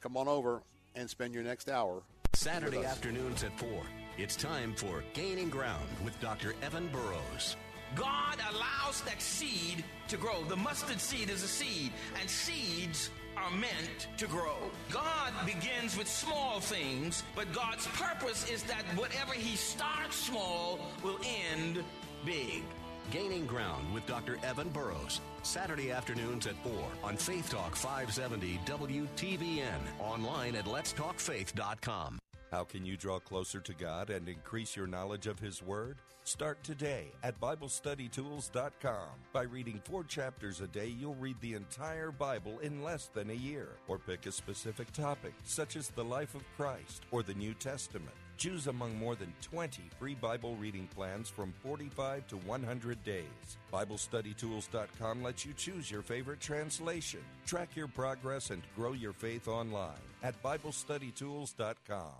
Come 0.01 0.17
on 0.17 0.27
over 0.27 0.61
and 0.95 1.09
spend 1.09 1.33
your 1.33 1.43
next 1.43 1.69
hour. 1.69 2.03
Saturday 2.33 2.85
afternoons 2.85 3.43
at 3.43 3.57
4. 3.59 3.69
It's 4.17 4.35
time 4.35 4.73
for 4.75 5.03
Gaining 5.13 5.49
Ground 5.49 5.87
with 6.03 6.19
Dr. 6.19 6.53
Evan 6.61 6.87
Burrows. 6.87 7.55
God 7.95 8.37
allows 8.51 9.01
that 9.01 9.21
seed 9.21 9.83
to 10.09 10.17
grow. 10.17 10.43
The 10.43 10.55
mustard 10.55 10.99
seed 10.99 11.29
is 11.29 11.43
a 11.43 11.47
seed, 11.47 11.91
and 12.19 12.29
seeds 12.29 13.09
are 13.35 13.51
meant 13.51 14.07
to 14.17 14.27
grow. 14.27 14.57
God 14.91 15.33
begins 15.45 15.97
with 15.97 16.07
small 16.07 16.59
things, 16.59 17.23
but 17.35 17.51
God's 17.53 17.87
purpose 17.87 18.49
is 18.49 18.63
that 18.63 18.83
whatever 18.95 19.33
He 19.33 19.55
starts 19.55 20.17
small 20.17 20.79
will 21.03 21.19
end 21.23 21.83
big. 22.25 22.63
Gaining 23.11 23.45
Ground 23.45 23.91
with 23.93 24.05
Dr. 24.05 24.37
Evan 24.43 24.69
Burrows. 24.69 25.21
Saturday 25.41 25.91
afternoons 25.91 26.45
at 26.47 26.55
4 26.63 26.73
on 27.03 27.17
Faith 27.17 27.49
Talk 27.49 27.75
570 27.75 28.59
WTBN. 28.65 29.79
Online 29.99 30.55
at 30.55 30.65
letstalkfaith.com. 30.65 32.19
How 32.51 32.63
can 32.63 32.85
you 32.85 32.97
draw 32.97 33.19
closer 33.19 33.59
to 33.59 33.73
God 33.73 34.09
and 34.09 34.27
increase 34.27 34.75
your 34.75 34.87
knowledge 34.87 35.27
of 35.27 35.39
His 35.39 35.61
Word? 35.61 35.97
Start 36.23 36.63
today 36.63 37.11
at 37.23 37.39
BibleStudyTools.com. 37.39 39.07
By 39.33 39.43
reading 39.43 39.81
four 39.83 40.03
chapters 40.03 40.61
a 40.61 40.67
day, 40.67 40.87
you'll 40.87 41.15
read 41.15 41.37
the 41.41 41.53
entire 41.53 42.11
Bible 42.11 42.59
in 42.59 42.83
less 42.83 43.07
than 43.07 43.31
a 43.31 43.33
year. 43.33 43.69
Or 43.87 43.97
pick 43.97 44.25
a 44.25 44.31
specific 44.31 44.91
topic, 44.91 45.33
such 45.43 45.75
as 45.75 45.89
the 45.89 46.03
life 46.03 46.35
of 46.35 46.43
Christ 46.55 47.03
or 47.11 47.23
the 47.23 47.33
New 47.33 47.53
Testament. 47.55 48.15
Choose 48.39 48.67
among 48.67 48.97
more 48.97 49.15
than 49.15 49.33
20 49.41 49.83
free 49.99 50.15
Bible 50.15 50.55
reading 50.55 50.87
plans 50.95 51.29
from 51.29 51.53
45 51.61 52.25
to 52.27 52.37
100 52.37 53.03
days. 53.03 53.57
BibleStudyTools.com 53.71 55.21
lets 55.21 55.45
you 55.45 55.53
choose 55.53 55.91
your 55.91 56.01
favorite 56.01 56.39
translation. 56.39 57.19
Track 57.45 57.75
your 57.75 57.89
progress 57.89 58.49
and 58.49 58.63
grow 58.77 58.93
your 58.93 59.11
faith 59.11 59.49
online 59.49 59.91
at 60.23 60.41
BibleStudyTools.com. 60.41 62.13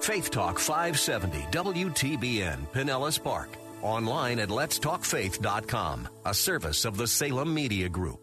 Faith 0.00 0.30
Talk 0.30 0.58
570 0.58 1.38
WTBN 1.52 2.66
Pinellas 2.72 3.22
Park. 3.22 3.50
Online 3.82 4.40
at 4.40 4.48
letstalkfaith.com, 4.48 6.08
a 6.24 6.34
service 6.34 6.84
of 6.86 6.96
the 6.96 7.06
Salem 7.06 7.52
Media 7.52 7.88
Group. 7.88 8.22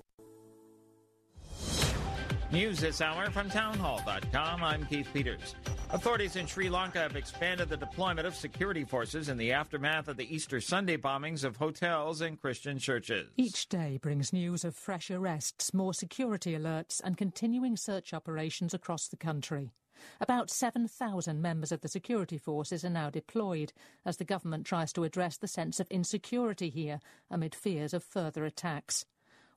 News 2.52 2.80
this 2.80 3.00
hour 3.00 3.30
from 3.30 3.48
townhall.com. 3.48 4.64
I'm 4.64 4.84
Keith 4.88 5.08
Peters. 5.14 5.54
Authorities 5.92 6.36
in 6.36 6.48
Sri 6.48 6.68
Lanka 6.68 6.98
have 6.98 7.16
expanded 7.16 7.70
the 7.70 7.78
deployment 7.78 8.26
of 8.26 8.34
security 8.34 8.84
forces 8.84 9.30
in 9.30 9.38
the 9.38 9.52
aftermath 9.52 10.08
of 10.08 10.18
the 10.18 10.36
Easter 10.36 10.60
Sunday 10.60 10.98
bombings 10.98 11.44
of 11.44 11.58
hotels 11.58 12.22
and 12.22 12.42
Christian 12.42 12.80
churches. 12.80 13.30
Each 13.38 13.70
day 13.70 14.00
brings 14.02 14.34
news 14.34 14.66
of 14.66 14.76
fresh 14.76 15.12
arrests, 15.12 15.76
more 15.76 15.94
security 15.94 16.54
alerts, 16.54 17.00
and 17.04 17.16
continuing 17.16 17.78
search 17.78 18.16
operations 18.16 18.74
across 18.74 19.08
the 19.08 19.18
country. 19.18 19.70
About 20.20 20.50
7,000 20.50 21.40
members 21.40 21.72
of 21.72 21.82
the 21.82 21.88
security 21.88 22.40
forces 22.40 22.84
are 22.84 22.90
now 22.90 23.12
deployed 23.12 23.74
as 24.08 24.18
the 24.18 24.26
government 24.26 24.66
tries 24.66 24.92
to 24.94 25.04
address 25.04 25.38
the 25.38 25.48
sense 25.48 25.80
of 25.80 25.88
insecurity 25.92 26.72
here 26.72 27.00
amid 27.30 27.54
fears 27.54 27.94
of 27.94 28.04
further 28.04 28.44
attacks. 28.44 29.06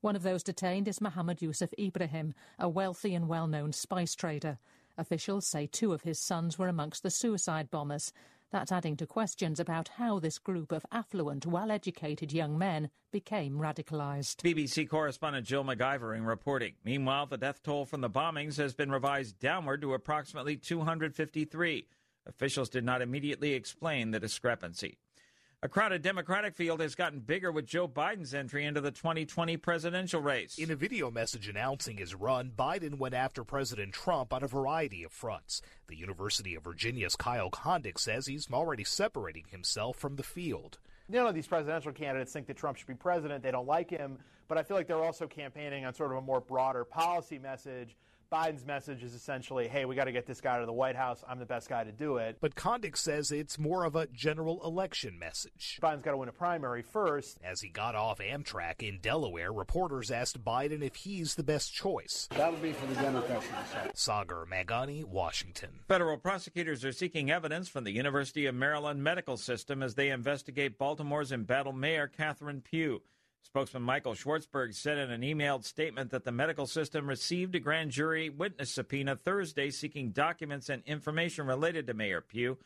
One 0.03 0.17
of 0.17 0.25
those 0.25 0.43
detained 0.43 0.89
is 0.89 1.01
Mohammed 1.01 1.41
Yusuf 1.41 1.71
Ibrahim, 1.79 2.35
a 2.59 2.69
wealthy 2.69 3.15
and 3.15 3.29
well 3.29 3.47
known 3.47 3.73
spice 3.73 4.17
trader. 4.17 4.59
Officials 4.99 5.47
say 5.47 5.69
two 5.69 5.93
of 5.93 6.03
his 6.03 6.19
sons 6.19 6.59
were 6.59 6.67
amongst 6.67 7.05
the 7.05 7.11
suicide 7.11 7.71
bombers. 7.71 8.13
That's 8.51 8.73
adding 8.73 8.97
to 8.97 9.07
questions 9.07 9.61
about 9.61 9.87
how 9.87 10.19
this 10.19 10.41
group 10.41 10.73
of 10.73 10.85
affluent, 10.91 11.47
well 11.47 11.71
educated 11.71 12.33
young 12.33 12.59
men 12.59 12.91
became 13.13 13.59
radicalised. 13.59 14.39
BBC 14.43 14.89
correspondent 14.89 15.47
Jill 15.47 15.63
McGivering 15.63 16.27
reporting. 16.27 16.75
Meanwhile, 16.85 17.27
the 17.27 17.39
death 17.39 17.63
toll 17.63 17.85
from 17.85 18.01
the 18.01 18.11
bombings 18.11 18.57
has 18.57 18.75
been 18.75 18.91
revised 18.91 19.39
downward 19.39 19.83
to 19.83 19.95
approximately 19.95 20.57
253. 20.57 21.87
Officials 22.27 22.69
did 22.69 22.85
not 22.85 23.03
immediately 23.03 23.53
explain 23.53 24.11
the 24.11 24.19
discrepancy. 24.19 24.99
A 25.65 25.69
crowded 25.69 26.03
Democratic 26.03 26.57
field 26.57 26.81
has 26.81 26.97
gotten 26.97 27.21
bigger 27.21 27.53
with 27.53 27.67
Joe 27.67 27.87
Biden's 27.87 28.35
entry 28.35 28.65
into 28.65 28.81
the 28.81 28.91
2020 28.91 29.57
presidential 29.59 30.21
race. 30.21 30.59
In 30.59 30.73
a 30.73 30.75
video 30.75 31.09
message 31.09 31.47
announcing 31.47 31.99
his 31.99 32.17
run, 32.17 32.51
Biden 32.51 32.99
went 32.99 33.15
after 33.15 33.45
President 33.45 33.93
Trump 33.93 34.33
on 34.33 34.43
a 34.43 34.49
variety 34.49 35.05
of 35.05 35.13
fronts. 35.13 35.63
The 35.87 35.97
University 35.97 36.57
of 36.57 36.65
Virginia's 36.65 37.15
Kyle 37.15 37.49
Kondik 37.49 38.01
says 38.01 38.27
he's 38.27 38.51
already 38.53 38.83
separating 38.83 39.45
himself 39.53 39.97
from 39.97 40.17
the 40.17 40.25
field. 40.25 40.79
None 41.09 41.29
of 41.29 41.35
these 41.37 41.47
presidential 41.47 41.93
candidates 41.93 42.33
think 42.33 42.49
that 42.49 42.57
Trump 42.57 42.77
should 42.77 42.89
be 42.89 42.95
president. 42.95 43.45
They 43.45 43.53
don't 43.53 43.69
like 43.69 43.89
him. 43.89 44.19
But 44.49 44.59
I 44.59 44.65
feel 44.65 44.77
like 44.77 44.89
they're 44.89 45.05
also 45.05 45.29
campaigning 45.29 45.85
on 45.85 45.95
sort 45.95 46.11
of 46.11 46.19
a 46.19 46.23
more 46.23 46.41
broader 46.41 46.85
policy 46.85 47.39
message 47.39 47.95
Biden's 48.33 48.65
message 48.65 49.03
is 49.03 49.13
essentially, 49.13 49.69
hey, 49.69 49.85
we 49.85 49.95
got 49.95 50.05
to 50.05 50.13
get 50.13 50.25
this 50.25 50.41
guy 50.41 50.59
to 50.59 50.65
the 50.65 50.73
White 50.73 50.97
House. 50.97 51.23
I'm 51.29 51.39
the 51.39 51.45
best 51.45 51.69
guy 51.69 51.85
to 51.85 51.93
do 51.93 52.17
it. 52.17 52.39
But 52.41 52.55
Kondik 52.55 52.97
says 52.97 53.31
it's 53.31 53.59
more 53.59 53.85
of 53.85 53.95
a 53.95 54.07
general 54.07 54.65
election 54.65 55.19
message. 55.19 55.79
Biden's 55.83 56.03
got 56.03 56.13
to 56.13 56.17
win 56.17 56.31
a 56.31 56.33
primary 56.33 56.81
first. 56.81 57.37
As 57.45 57.61
he 57.61 57.69
got 57.69 57.95
off 57.95 58.21
Amtrak 58.21 58.83
in 58.83 59.01
Delaware, 59.01 59.53
reporters 59.53 60.11
asked 60.11 60.43
Biden 60.43 60.83
if 60.83 60.95
he's 60.95 61.35
the 61.35 61.43
best 61.43 61.75
choice. 61.75 62.27
That 62.35 62.51
would 62.51 62.63
be 62.63 62.73
for 62.73 62.87
the 62.87 62.95
Democrats 62.95 63.45
Sagar 63.93 64.47
Meghani, 64.47 65.05
Washington. 65.05 65.81
Federal 65.87 66.17
prosecutors 66.17 66.87
are 66.87 66.93
seeking 66.93 67.31
evidence 67.31 67.69
from 67.69 67.85
the 67.85 67.93
University 67.93 68.47
of 68.47 68.55
Maryland 68.55 69.05
medical 69.05 69.37
system 69.37 69.83
as 69.83 69.95
they 69.95 70.09
investigate 70.09 70.79
Baltimore's 70.79 71.33
embattled 71.33 71.77
mayor, 71.77 72.07
Catherine 72.07 72.63
Pugh. 72.63 73.03
Spokesman 73.43 73.83
Michael 73.83 74.15
Schwartzberg 74.15 74.75
said 74.75 74.99
in 74.99 75.11
an 75.11 75.23
emailed 75.23 75.65
statement 75.65 76.11
that 76.11 76.25
the 76.25 76.33
medical 76.33 76.67
system 76.67 77.09
received 77.09 77.55
a 77.55 77.61
grand 77.61 77.91
jury 77.91 78.31
witness 78.31 78.73
subpoena 78.73 79.17
Thursday 79.17 79.71
seeking 79.71 80.11
documents 80.11 80.69
and 80.69 80.83
information 80.87 81.47
related 81.47 81.87
to 81.87 81.95
Mayor 81.95 82.21
Pugh. 82.21 82.57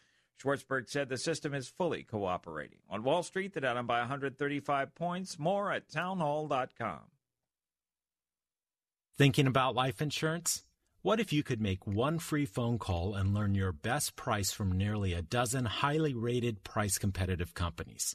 Schwartzberg 0.40 0.88
said 0.88 1.08
the 1.08 1.16
system 1.16 1.54
is 1.54 1.68
fully 1.68 2.02
cooperating. 2.02 2.78
On 2.90 3.02
Wall 3.02 3.22
Street, 3.22 3.54
the 3.54 3.60
Dow 3.62 3.82
by 3.82 4.00
135 4.00 4.94
points. 4.94 5.38
More 5.38 5.72
at 5.72 5.88
townhall.com. 5.90 7.00
Thinking 9.16 9.46
about 9.46 9.74
life 9.74 10.02
insurance? 10.02 10.62
What 11.00 11.20
if 11.20 11.32
you 11.32 11.42
could 11.42 11.60
make 11.60 11.86
one 11.86 12.18
free 12.18 12.44
phone 12.44 12.78
call 12.78 13.14
and 13.14 13.32
learn 13.32 13.54
your 13.54 13.72
best 13.72 14.14
price 14.14 14.52
from 14.52 14.72
nearly 14.72 15.14
a 15.14 15.22
dozen 15.22 15.64
highly 15.64 16.12
rated, 16.12 16.64
price 16.64 16.98
competitive 16.98 17.54
companies? 17.54 18.14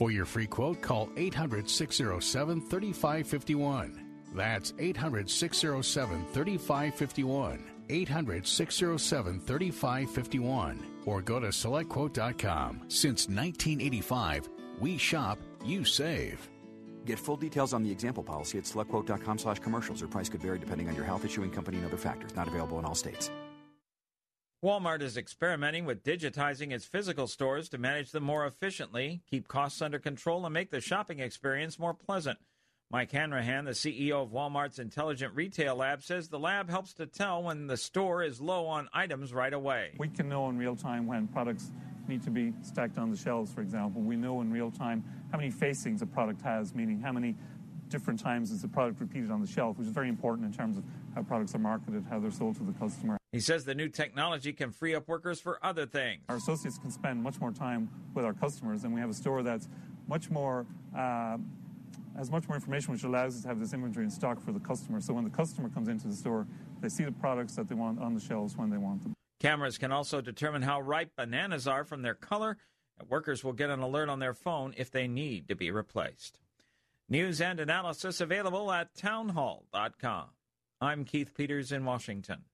For 0.00 0.10
your 0.10 0.24
free 0.24 0.46
quote, 0.46 0.80
call 0.80 1.10
800 1.18 1.68
607 1.68 2.62
3551. 2.62 4.02
That's 4.34 4.72
800 4.78 5.28
607 5.28 6.24
3551. 6.32 7.70
800 7.90 8.46
607 8.46 9.40
3551. 9.40 10.86
Or 11.04 11.20
go 11.20 11.38
to 11.38 11.48
selectquote.com. 11.48 12.84
Since 12.88 13.28
1985, 13.28 14.48
we 14.80 14.96
shop, 14.96 15.38
you 15.66 15.84
save. 15.84 16.48
Get 17.04 17.18
full 17.18 17.36
details 17.36 17.74
on 17.74 17.82
the 17.82 17.90
example 17.90 18.22
policy 18.22 18.56
at 18.56 18.64
selectquote.com 18.64 19.36
slash 19.36 19.58
commercials. 19.58 20.00
Or 20.00 20.08
price 20.08 20.30
could 20.30 20.40
vary 20.40 20.58
depending 20.58 20.88
on 20.88 20.94
your 20.94 21.04
health, 21.04 21.26
issuing 21.26 21.50
company, 21.50 21.76
and 21.76 21.84
other 21.84 21.98
factors. 21.98 22.34
Not 22.34 22.48
available 22.48 22.78
in 22.78 22.86
all 22.86 22.94
states. 22.94 23.30
Walmart 24.62 25.00
is 25.00 25.16
experimenting 25.16 25.86
with 25.86 26.04
digitizing 26.04 26.70
its 26.70 26.84
physical 26.84 27.26
stores 27.26 27.70
to 27.70 27.78
manage 27.78 28.10
them 28.10 28.24
more 28.24 28.44
efficiently, 28.44 29.22
keep 29.30 29.48
costs 29.48 29.80
under 29.80 29.98
control, 29.98 30.44
and 30.44 30.52
make 30.52 30.70
the 30.70 30.82
shopping 30.82 31.18
experience 31.18 31.78
more 31.78 31.94
pleasant. 31.94 32.38
Mike 32.90 33.10
Hanrahan, 33.10 33.64
the 33.64 33.70
CEO 33.70 34.22
of 34.22 34.32
Walmart's 34.32 34.78
Intelligent 34.78 35.34
Retail 35.34 35.76
Lab, 35.76 36.02
says 36.02 36.28
the 36.28 36.38
lab 36.38 36.68
helps 36.68 36.92
to 36.94 37.06
tell 37.06 37.42
when 37.42 37.68
the 37.68 37.76
store 37.78 38.22
is 38.22 38.38
low 38.38 38.66
on 38.66 38.90
items 38.92 39.32
right 39.32 39.54
away. 39.54 39.94
We 39.98 40.08
can 40.08 40.28
know 40.28 40.50
in 40.50 40.58
real 40.58 40.76
time 40.76 41.06
when 41.06 41.26
products 41.28 41.72
need 42.06 42.22
to 42.24 42.30
be 42.30 42.52
stacked 42.60 42.98
on 42.98 43.10
the 43.10 43.16
shelves, 43.16 43.50
for 43.50 43.62
example. 43.62 44.02
We 44.02 44.16
know 44.16 44.42
in 44.42 44.52
real 44.52 44.70
time 44.70 45.02
how 45.32 45.38
many 45.38 45.50
facings 45.50 46.02
a 46.02 46.06
product 46.06 46.42
has, 46.42 46.74
meaning 46.74 47.00
how 47.00 47.12
many 47.12 47.34
different 47.88 48.20
times 48.20 48.50
is 48.50 48.60
the 48.60 48.68
product 48.68 49.00
repeated 49.00 49.30
on 49.30 49.40
the 49.40 49.46
shelf, 49.46 49.78
which 49.78 49.86
is 49.86 49.92
very 49.94 50.10
important 50.10 50.46
in 50.46 50.52
terms 50.52 50.76
of 50.76 50.84
how 51.14 51.22
products 51.22 51.54
are 51.54 51.58
marketed, 51.58 52.04
how 52.10 52.18
they're 52.18 52.30
sold 52.30 52.56
to 52.56 52.62
the 52.62 52.72
customer. 52.72 53.19
He 53.32 53.38
says 53.38 53.64
the 53.64 53.76
new 53.76 53.88
technology 53.88 54.52
can 54.52 54.72
free 54.72 54.94
up 54.94 55.06
workers 55.06 55.40
for 55.40 55.64
other 55.64 55.86
things. 55.86 56.22
Our 56.28 56.36
associates 56.36 56.78
can 56.78 56.90
spend 56.90 57.22
much 57.22 57.40
more 57.40 57.52
time 57.52 57.88
with 58.12 58.24
our 58.24 58.32
customers, 58.32 58.82
and 58.82 58.92
we 58.92 59.00
have 59.00 59.10
a 59.10 59.14
store 59.14 59.42
that's 59.42 59.68
much 60.08 60.30
more. 60.30 60.66
Uh, 60.96 61.38
has 62.16 62.30
much 62.30 62.48
more 62.48 62.56
information, 62.56 62.92
which 62.92 63.04
allows 63.04 63.36
us 63.36 63.42
to 63.42 63.48
have 63.48 63.60
this 63.60 63.72
inventory 63.72 64.04
in 64.04 64.10
stock 64.10 64.40
for 64.40 64.50
the 64.50 64.58
customer. 64.58 65.00
So 65.00 65.14
when 65.14 65.24
the 65.24 65.30
customer 65.30 65.68
comes 65.68 65.88
into 65.88 66.08
the 66.08 66.14
store, 66.14 66.46
they 66.80 66.88
see 66.88 67.04
the 67.04 67.12
products 67.12 67.54
that 67.54 67.68
they 67.68 67.74
want 67.74 68.00
on 68.00 68.14
the 68.14 68.20
shelves 68.20 68.56
when 68.56 68.68
they 68.68 68.76
want 68.76 69.04
them. 69.04 69.14
Cameras 69.38 69.78
can 69.78 69.92
also 69.92 70.20
determine 70.20 70.62
how 70.62 70.80
ripe 70.80 71.12
bananas 71.16 71.68
are 71.68 71.84
from 71.84 72.02
their 72.02 72.14
color, 72.14 72.58
and 72.98 73.08
workers 73.08 73.44
will 73.44 73.52
get 73.52 73.70
an 73.70 73.80
alert 73.80 74.08
on 74.08 74.18
their 74.18 74.34
phone 74.34 74.74
if 74.76 74.90
they 74.90 75.06
need 75.06 75.48
to 75.48 75.54
be 75.54 75.70
replaced. 75.70 76.40
News 77.08 77.40
and 77.40 77.60
analysis 77.60 78.20
available 78.20 78.70
at 78.72 78.94
townhall.com. 78.94 80.26
I'm 80.80 81.04
Keith 81.04 81.32
Peters 81.34 81.72
in 81.72 81.84
Washington. 81.84 82.44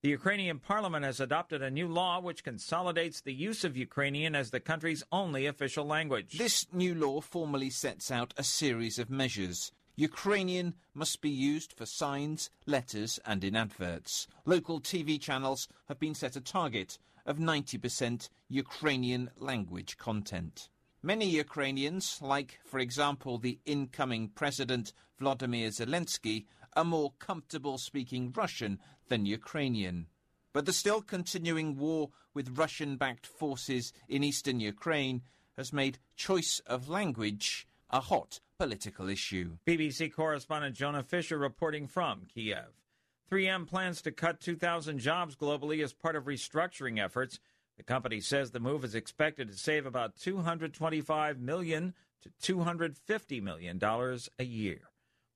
The 0.00 0.10
Ukrainian 0.10 0.60
parliament 0.60 1.04
has 1.04 1.18
adopted 1.18 1.60
a 1.60 1.72
new 1.72 1.88
law 1.88 2.20
which 2.20 2.44
consolidates 2.44 3.20
the 3.20 3.34
use 3.34 3.64
of 3.64 3.76
Ukrainian 3.76 4.36
as 4.36 4.50
the 4.50 4.60
country's 4.60 5.02
only 5.10 5.44
official 5.44 5.84
language. 5.84 6.38
This 6.38 6.66
new 6.72 6.94
law 6.94 7.20
formally 7.20 7.68
sets 7.68 8.08
out 8.08 8.32
a 8.36 8.44
series 8.44 9.00
of 9.00 9.10
measures. 9.10 9.72
Ukrainian 9.96 10.74
must 10.94 11.20
be 11.20 11.30
used 11.30 11.72
for 11.72 11.84
signs, 11.84 12.48
letters, 12.64 13.18
and 13.26 13.42
in 13.42 13.56
adverts. 13.56 14.28
Local 14.44 14.80
TV 14.80 15.20
channels 15.20 15.66
have 15.88 15.98
been 15.98 16.14
set 16.14 16.36
a 16.36 16.40
target 16.40 17.00
of 17.26 17.38
90% 17.38 18.28
Ukrainian 18.48 19.30
language 19.36 19.98
content. 19.98 20.68
Many 21.02 21.28
Ukrainians, 21.28 22.20
like, 22.22 22.60
for 22.64 22.78
example, 22.78 23.38
the 23.38 23.58
incoming 23.66 24.28
President 24.28 24.92
Vladimir 25.18 25.70
Zelensky, 25.70 26.46
are 26.76 26.84
more 26.84 27.14
comfortable 27.18 27.78
speaking 27.78 28.32
Russian 28.32 28.78
than 29.08 29.26
Ukrainian. 29.26 30.06
But 30.52 30.66
the 30.66 30.72
still 30.72 31.02
continuing 31.02 31.76
war 31.76 32.10
with 32.34 32.58
Russian 32.58 32.96
backed 32.96 33.26
forces 33.26 33.92
in 34.08 34.24
eastern 34.24 34.60
Ukraine 34.60 35.22
has 35.56 35.72
made 35.72 35.98
choice 36.16 36.60
of 36.66 36.88
language 36.88 37.66
a 37.90 38.00
hot 38.00 38.40
political 38.58 39.08
issue. 39.08 39.58
BBC 39.66 40.12
correspondent 40.12 40.76
Jonah 40.76 41.02
Fisher 41.02 41.38
reporting 41.38 41.86
from 41.86 42.26
Kiev. 42.32 42.82
3M 43.30 43.66
plans 43.66 44.00
to 44.02 44.10
cut 44.10 44.40
2,000 44.40 44.98
jobs 44.98 45.36
globally 45.36 45.82
as 45.82 45.92
part 45.92 46.16
of 46.16 46.24
restructuring 46.24 47.02
efforts. 47.02 47.38
The 47.76 47.82
company 47.82 48.20
says 48.20 48.50
the 48.50 48.60
move 48.60 48.84
is 48.84 48.94
expected 48.94 49.48
to 49.48 49.54
save 49.54 49.86
about 49.86 50.16
225 50.16 51.38
million 51.38 51.94
to 52.22 52.30
250 52.42 53.40
million 53.40 53.78
dollars 53.78 54.28
a 54.38 54.44
year. 54.44 54.80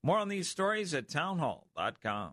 More 0.02 0.18
on 0.18 0.28
these 0.28 0.48
stories 0.48 0.94
at 0.94 1.08
townhall.com. 1.08 2.32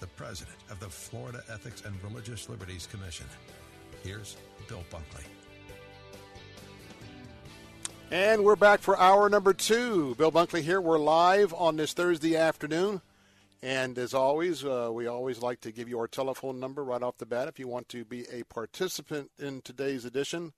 the 0.00 0.06
president 0.08 0.56
of 0.70 0.80
the 0.80 0.88
Florida 0.88 1.42
Ethics 1.50 1.82
and 1.84 1.94
Religious 2.02 2.48
Liberties 2.48 2.88
Commission. 2.90 3.26
Here's 4.02 4.36
Bill 4.68 4.84
Bunkley. 4.90 5.24
And 8.10 8.44
we're 8.44 8.56
back 8.56 8.80
for 8.80 8.98
hour 8.98 9.28
number 9.28 9.52
two. 9.52 10.14
Bill 10.14 10.32
Bunkley 10.32 10.62
here. 10.62 10.80
We're 10.80 10.98
live 10.98 11.52
on 11.52 11.76
this 11.76 11.92
Thursday 11.92 12.36
afternoon. 12.36 13.02
And 13.62 13.98
as 13.98 14.14
always, 14.14 14.64
uh, 14.64 14.90
we 14.92 15.06
always 15.06 15.42
like 15.42 15.60
to 15.62 15.72
give 15.72 15.88
you 15.88 15.98
our 15.98 16.06
telephone 16.06 16.60
number 16.60 16.84
right 16.84 17.02
off 17.02 17.18
the 17.18 17.26
bat 17.26 17.48
if 17.48 17.58
you 17.58 17.66
want 17.66 17.88
to 17.90 18.04
be 18.04 18.24
a 18.32 18.44
participant 18.44 19.30
in 19.38 19.62
today's 19.62 20.04
edition. 20.04 20.52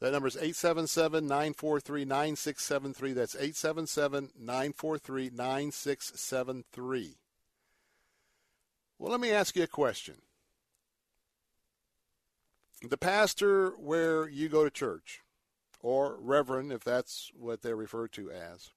That 0.00 0.12
number 0.12 0.28
is 0.28 0.36
877 0.36 1.26
943 1.26 2.04
9673. 2.04 3.12
That's 3.12 3.34
877 3.34 4.30
943 4.38 5.30
9673. 5.32 7.16
Well, 9.00 9.10
let 9.10 9.20
me 9.20 9.30
ask 9.30 9.56
you 9.56 9.62
a 9.62 9.66
question. 9.66 10.16
The 12.86 12.98
pastor 12.98 13.70
where 13.70 14.28
you 14.28 14.50
go 14.50 14.62
to 14.62 14.70
church, 14.70 15.22
or 15.80 16.18
reverend, 16.20 16.70
if 16.70 16.84
that's 16.84 17.30
what 17.34 17.62
they're 17.62 17.76
referred 17.76 18.12
to 18.12 18.30
as, 18.30 18.72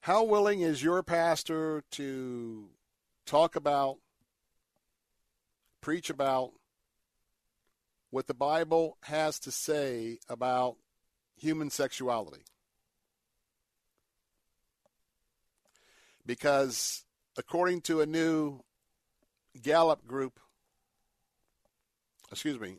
how 0.00 0.24
willing 0.24 0.62
is 0.62 0.82
your 0.82 1.02
pastor 1.02 1.84
to 1.90 2.70
talk 3.26 3.54
about, 3.54 3.98
preach 5.82 6.08
about 6.08 6.52
what 8.08 8.28
the 8.28 8.34
Bible 8.34 8.96
has 9.02 9.38
to 9.40 9.50
say 9.50 10.20
about 10.26 10.76
human 11.36 11.68
sexuality? 11.68 12.44
Because 16.24 17.04
according 17.36 17.80
to 17.82 18.00
a 18.00 18.06
new 18.06 18.60
Gallup 19.60 20.06
group, 20.06 20.40
excuse 22.30 22.58
me, 22.58 22.78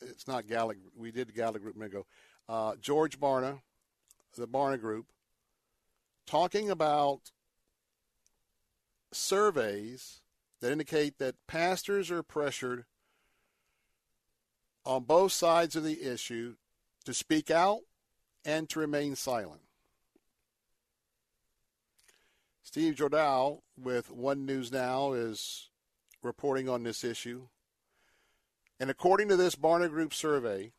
it's 0.00 0.26
not 0.26 0.46
Gallup. 0.46 0.76
We 0.96 1.10
did 1.10 1.34
Gallup 1.34 1.62
group 1.62 1.76
a 1.76 1.78
minute 1.78 1.92
ago. 1.92 2.06
Uh, 2.48 2.74
George 2.80 3.20
Barna, 3.20 3.60
the 4.36 4.48
Barna 4.48 4.80
Group, 4.80 5.06
talking 6.26 6.70
about 6.70 7.30
surveys 9.12 10.20
that 10.60 10.72
indicate 10.72 11.18
that 11.18 11.34
pastors 11.46 12.10
are 12.10 12.22
pressured 12.22 12.84
on 14.84 15.04
both 15.04 15.32
sides 15.32 15.76
of 15.76 15.84
the 15.84 16.02
issue 16.02 16.54
to 17.04 17.14
speak 17.14 17.50
out 17.50 17.80
and 18.44 18.68
to 18.68 18.78
remain 18.78 19.14
silent. 19.16 19.60
Steve 22.70 22.94
Jordahl 22.94 23.62
with 23.76 24.12
One 24.12 24.46
News 24.46 24.70
Now 24.70 25.12
is 25.12 25.70
reporting 26.22 26.68
on 26.68 26.84
this 26.84 27.02
issue. 27.02 27.48
And 28.78 28.88
according 28.88 29.28
to 29.30 29.36
this 29.36 29.56
Barna 29.56 29.90
Group 29.90 30.14
survey, 30.14 30.70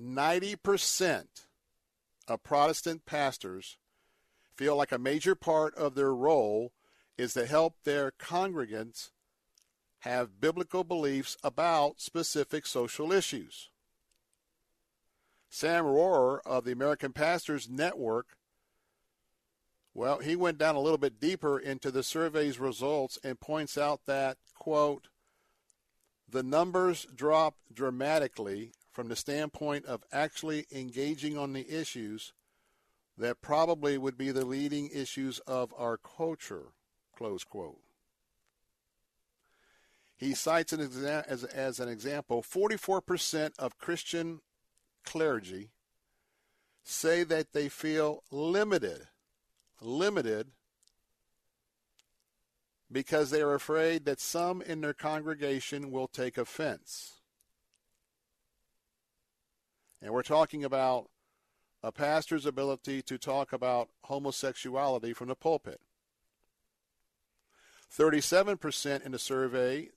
90% 0.00 1.26
of 2.26 2.42
Protestant 2.42 3.06
pastors 3.06 3.76
feel 4.56 4.74
like 4.74 4.90
a 4.90 4.98
major 4.98 5.36
part 5.36 5.76
of 5.76 5.94
their 5.94 6.12
role 6.12 6.72
is 7.16 7.34
to 7.34 7.46
help 7.46 7.76
their 7.84 8.10
congregants 8.10 9.10
have 10.00 10.40
biblical 10.40 10.82
beliefs 10.82 11.36
about 11.44 12.00
specific 12.00 12.66
social 12.66 13.12
issues. 13.12 13.68
Sam 15.48 15.84
Rohrer 15.84 16.40
of 16.44 16.64
the 16.64 16.72
American 16.72 17.12
Pastors 17.12 17.68
Network 17.70 18.36
well, 19.94 20.18
he 20.18 20.36
went 20.36 20.58
down 20.58 20.74
a 20.74 20.80
little 20.80 20.98
bit 20.98 21.20
deeper 21.20 21.58
into 21.58 21.90
the 21.90 22.02
survey's 22.02 22.58
results 22.58 23.18
and 23.22 23.38
points 23.38 23.76
out 23.76 24.00
that, 24.06 24.38
quote, 24.58 25.08
the 26.28 26.42
numbers 26.42 27.06
drop 27.14 27.56
dramatically 27.72 28.72
from 28.90 29.08
the 29.08 29.16
standpoint 29.16 29.84
of 29.84 30.02
actually 30.10 30.66
engaging 30.72 31.36
on 31.36 31.52
the 31.52 31.68
issues 31.70 32.32
that 33.18 33.42
probably 33.42 33.98
would 33.98 34.16
be 34.16 34.30
the 34.30 34.46
leading 34.46 34.88
issues 34.92 35.38
of 35.40 35.74
our 35.76 35.98
culture, 35.98 36.68
close 37.14 37.44
quote. 37.44 37.80
He 40.16 40.34
cites 40.34 40.72
an 40.72 40.80
exa- 40.80 41.26
as, 41.26 41.44
as 41.44 41.80
an 41.80 41.88
example 41.88 42.42
44% 42.42 43.52
of 43.58 43.76
Christian 43.76 44.40
clergy 45.04 45.70
say 46.82 47.24
that 47.24 47.52
they 47.52 47.68
feel 47.68 48.22
limited 48.30 49.08
limited 49.84 50.48
because 52.90 53.30
they 53.30 53.40
are 53.40 53.54
afraid 53.54 54.04
that 54.04 54.20
some 54.20 54.60
in 54.62 54.80
their 54.80 54.92
congregation 54.92 55.90
will 55.90 56.06
take 56.06 56.36
offense. 56.36 57.14
And 60.00 60.12
we're 60.12 60.22
talking 60.22 60.64
about 60.64 61.08
a 61.82 61.90
pastor's 61.90 62.46
ability 62.46 63.02
to 63.02 63.18
talk 63.18 63.52
about 63.52 63.88
homosexuality 64.04 65.12
from 65.12 65.28
the 65.28 65.34
pulpit. 65.34 65.80
37% 67.96 69.04
in 69.04 69.12
the 69.12 69.18
survey 69.18 69.88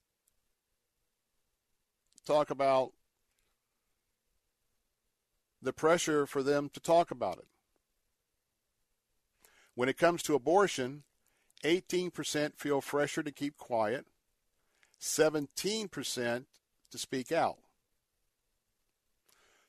talk 2.25 2.49
about 2.49 2.91
the 5.61 5.73
pressure 5.73 6.25
for 6.25 6.43
them 6.43 6.69
to 6.73 6.79
talk 6.79 7.11
about 7.11 7.37
it. 7.37 7.47
When 9.75 9.89
it 9.89 9.97
comes 9.97 10.23
to 10.23 10.35
abortion, 10.35 11.03
18% 11.63 12.57
feel 12.57 12.81
pressure 12.81 13.23
to 13.23 13.31
keep 13.31 13.57
quiet, 13.57 14.07
17% 15.01 16.45
to 16.91 16.97
speak 16.97 17.31
out. 17.31 17.57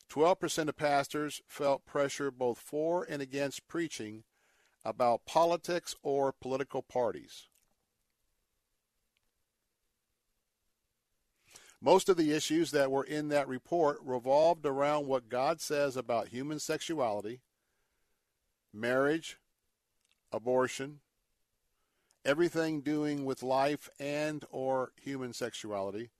12% 0.09 0.68
of 0.68 0.76
pastors 0.76 1.42
felt 1.48 1.84
pressure 1.84 2.30
both 2.30 2.59
for 2.59 3.04
and 3.09 3.20
against 3.20 3.66
preaching 3.66 4.22
about 4.84 5.26
politics 5.26 5.96
or 6.02 6.32
political 6.32 6.80
parties. 6.80 7.48
Most 11.80 12.09
of 12.09 12.16
the 12.16 12.32
issues 12.32 12.70
that 12.70 12.90
were 12.90 13.04
in 13.04 13.28
that 13.28 13.48
report 13.48 13.98
revolved 14.02 14.64
around 14.64 15.07
what 15.07 15.28
God 15.28 15.61
says 15.61 15.96
about 15.96 16.28
human 16.28 16.59
sexuality, 16.59 17.40
marriage, 18.72 19.38
abortion, 20.33 21.01
everything 22.24 22.81
doing 22.81 23.24
with 23.24 23.43
life 23.43 23.89
and 23.99 24.45
or 24.51 24.93
human 25.01 25.33
sexuality. 25.33 26.11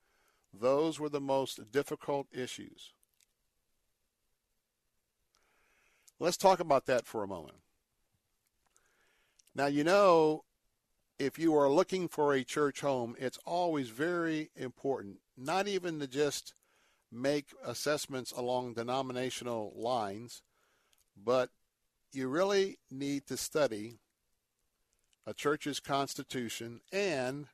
Those 0.53 0.99
were 0.99 1.09
the 1.09 1.21
most 1.21 1.71
difficult 1.71 2.27
issues. 2.33 2.93
Let's 6.19 6.37
talk 6.37 6.61
about 6.61 6.87
that 6.87 7.07
for 7.07 7.23
a 7.23 7.29
moment. 7.29 7.59
Now, 9.55 9.67
you 9.67 9.85
know, 9.85 10.45
if 11.19 11.39
you 11.39 11.55
are 11.57 11.71
looking 11.71 12.09
for 12.09 12.33
a 12.33 12.45
church 12.45 12.81
home, 12.81 13.17
it's 13.19 13.39
always 13.45 13.89
very 13.89 14.51
important 14.57 15.19
not 15.37 15.69
even 15.69 16.01
to 16.01 16.07
just 16.07 16.55
make 17.13 17.47
assessments 17.65 18.33
along 18.33 18.75
denominational 18.75 19.73
lines, 19.77 20.43
but 21.17 21.51
you 22.13 22.29
really 22.29 22.79
need 22.91 23.27
to 23.27 23.37
study 23.37 23.99
a 25.27 25.35
church's 25.35 25.81
constitution 25.81 26.81
and 26.93 27.47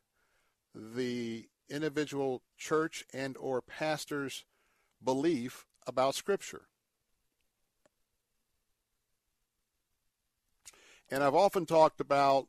the 0.75 1.49
individual 1.69 2.43
church 2.59 3.05
and 3.13 3.37
or 3.39 3.63
pastor's 3.63 4.45
belief 5.03 5.67
about 5.87 6.15
scripture. 6.15 6.63
And 11.11 11.23
I've 11.23 11.35
often 11.35 11.67
talked 11.67 12.01
about 12.01 12.47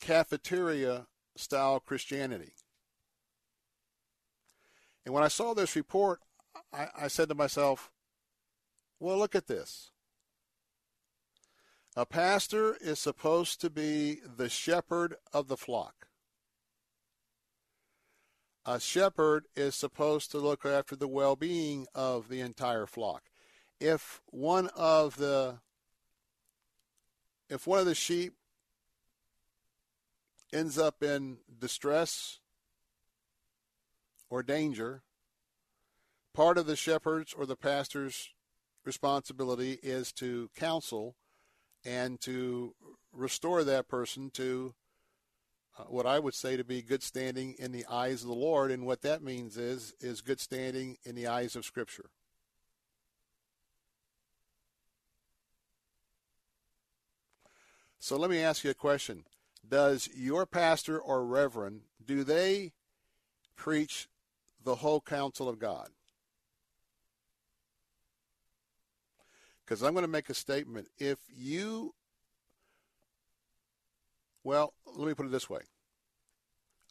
cafeteria 0.00 1.06
style 1.36 1.80
Christianity. 1.80 2.52
And 5.04 5.12
when 5.12 5.24
I 5.24 5.28
saw 5.28 5.54
this 5.54 5.76
report, 5.76 6.20
I, 6.72 6.88
I 6.96 7.08
said 7.08 7.28
to 7.28 7.34
myself, 7.34 7.90
well, 9.00 9.18
look 9.18 9.34
at 9.34 9.46
this. 9.46 9.90
A 11.96 12.04
pastor 12.04 12.76
is 12.80 12.98
supposed 12.98 13.60
to 13.60 13.70
be 13.70 14.18
the 14.36 14.48
shepherd 14.48 15.14
of 15.32 15.46
the 15.46 15.56
flock. 15.56 16.08
A 18.66 18.80
shepherd 18.80 19.44
is 19.54 19.76
supposed 19.76 20.32
to 20.32 20.38
look 20.38 20.66
after 20.66 20.96
the 20.96 21.06
well 21.06 21.36
being 21.36 21.86
of 21.94 22.28
the 22.28 22.40
entire 22.40 22.86
flock. 22.86 23.24
If 23.78 24.22
one 24.26 24.68
of 24.74 25.16
the 25.16 25.60
if 27.48 27.66
one 27.66 27.78
of 27.78 27.86
the 27.86 27.94
sheep 27.94 28.34
ends 30.52 30.78
up 30.78 31.00
in 31.02 31.38
distress 31.60 32.40
or 34.30 34.42
danger, 34.42 35.02
part 36.32 36.58
of 36.58 36.66
the 36.66 36.76
shepherd's 36.76 37.32
or 37.34 37.46
the 37.46 37.56
pastor's 37.56 38.30
responsibility 38.84 39.78
is 39.82 40.10
to 40.12 40.50
counsel 40.56 41.14
and 41.84 42.20
to 42.22 42.74
restore 43.12 43.64
that 43.64 43.88
person 43.88 44.30
to 44.30 44.74
uh, 45.78 45.84
what 45.84 46.06
I 46.06 46.18
would 46.18 46.34
say 46.34 46.56
to 46.56 46.64
be 46.64 46.82
good 46.82 47.02
standing 47.02 47.54
in 47.58 47.72
the 47.72 47.84
eyes 47.90 48.22
of 48.22 48.28
the 48.28 48.34
Lord, 48.34 48.70
and 48.70 48.86
what 48.86 49.02
that 49.02 49.22
means 49.22 49.56
is 49.56 49.94
is 50.00 50.20
good 50.20 50.40
standing 50.40 50.96
in 51.04 51.14
the 51.14 51.26
eyes 51.26 51.56
of 51.56 51.64
Scripture. 51.64 52.10
So 57.98 58.18
let 58.18 58.30
me 58.30 58.38
ask 58.38 58.62
you 58.64 58.70
a 58.70 58.74
question. 58.74 59.24
Does 59.66 60.10
your 60.14 60.44
pastor 60.44 60.98
or 60.98 61.24
reverend, 61.24 61.80
do 62.04 62.22
they 62.22 62.72
preach 63.56 64.08
the 64.62 64.76
whole 64.76 65.00
counsel 65.00 65.48
of 65.48 65.58
God? 65.58 65.88
Because 69.64 69.82
I'm 69.82 69.92
going 69.94 70.04
to 70.04 70.08
make 70.08 70.28
a 70.28 70.34
statement. 70.34 70.88
If 70.98 71.18
you, 71.34 71.94
well, 74.42 74.74
let 74.94 75.06
me 75.08 75.14
put 75.14 75.26
it 75.26 75.32
this 75.32 75.48
way. 75.48 75.60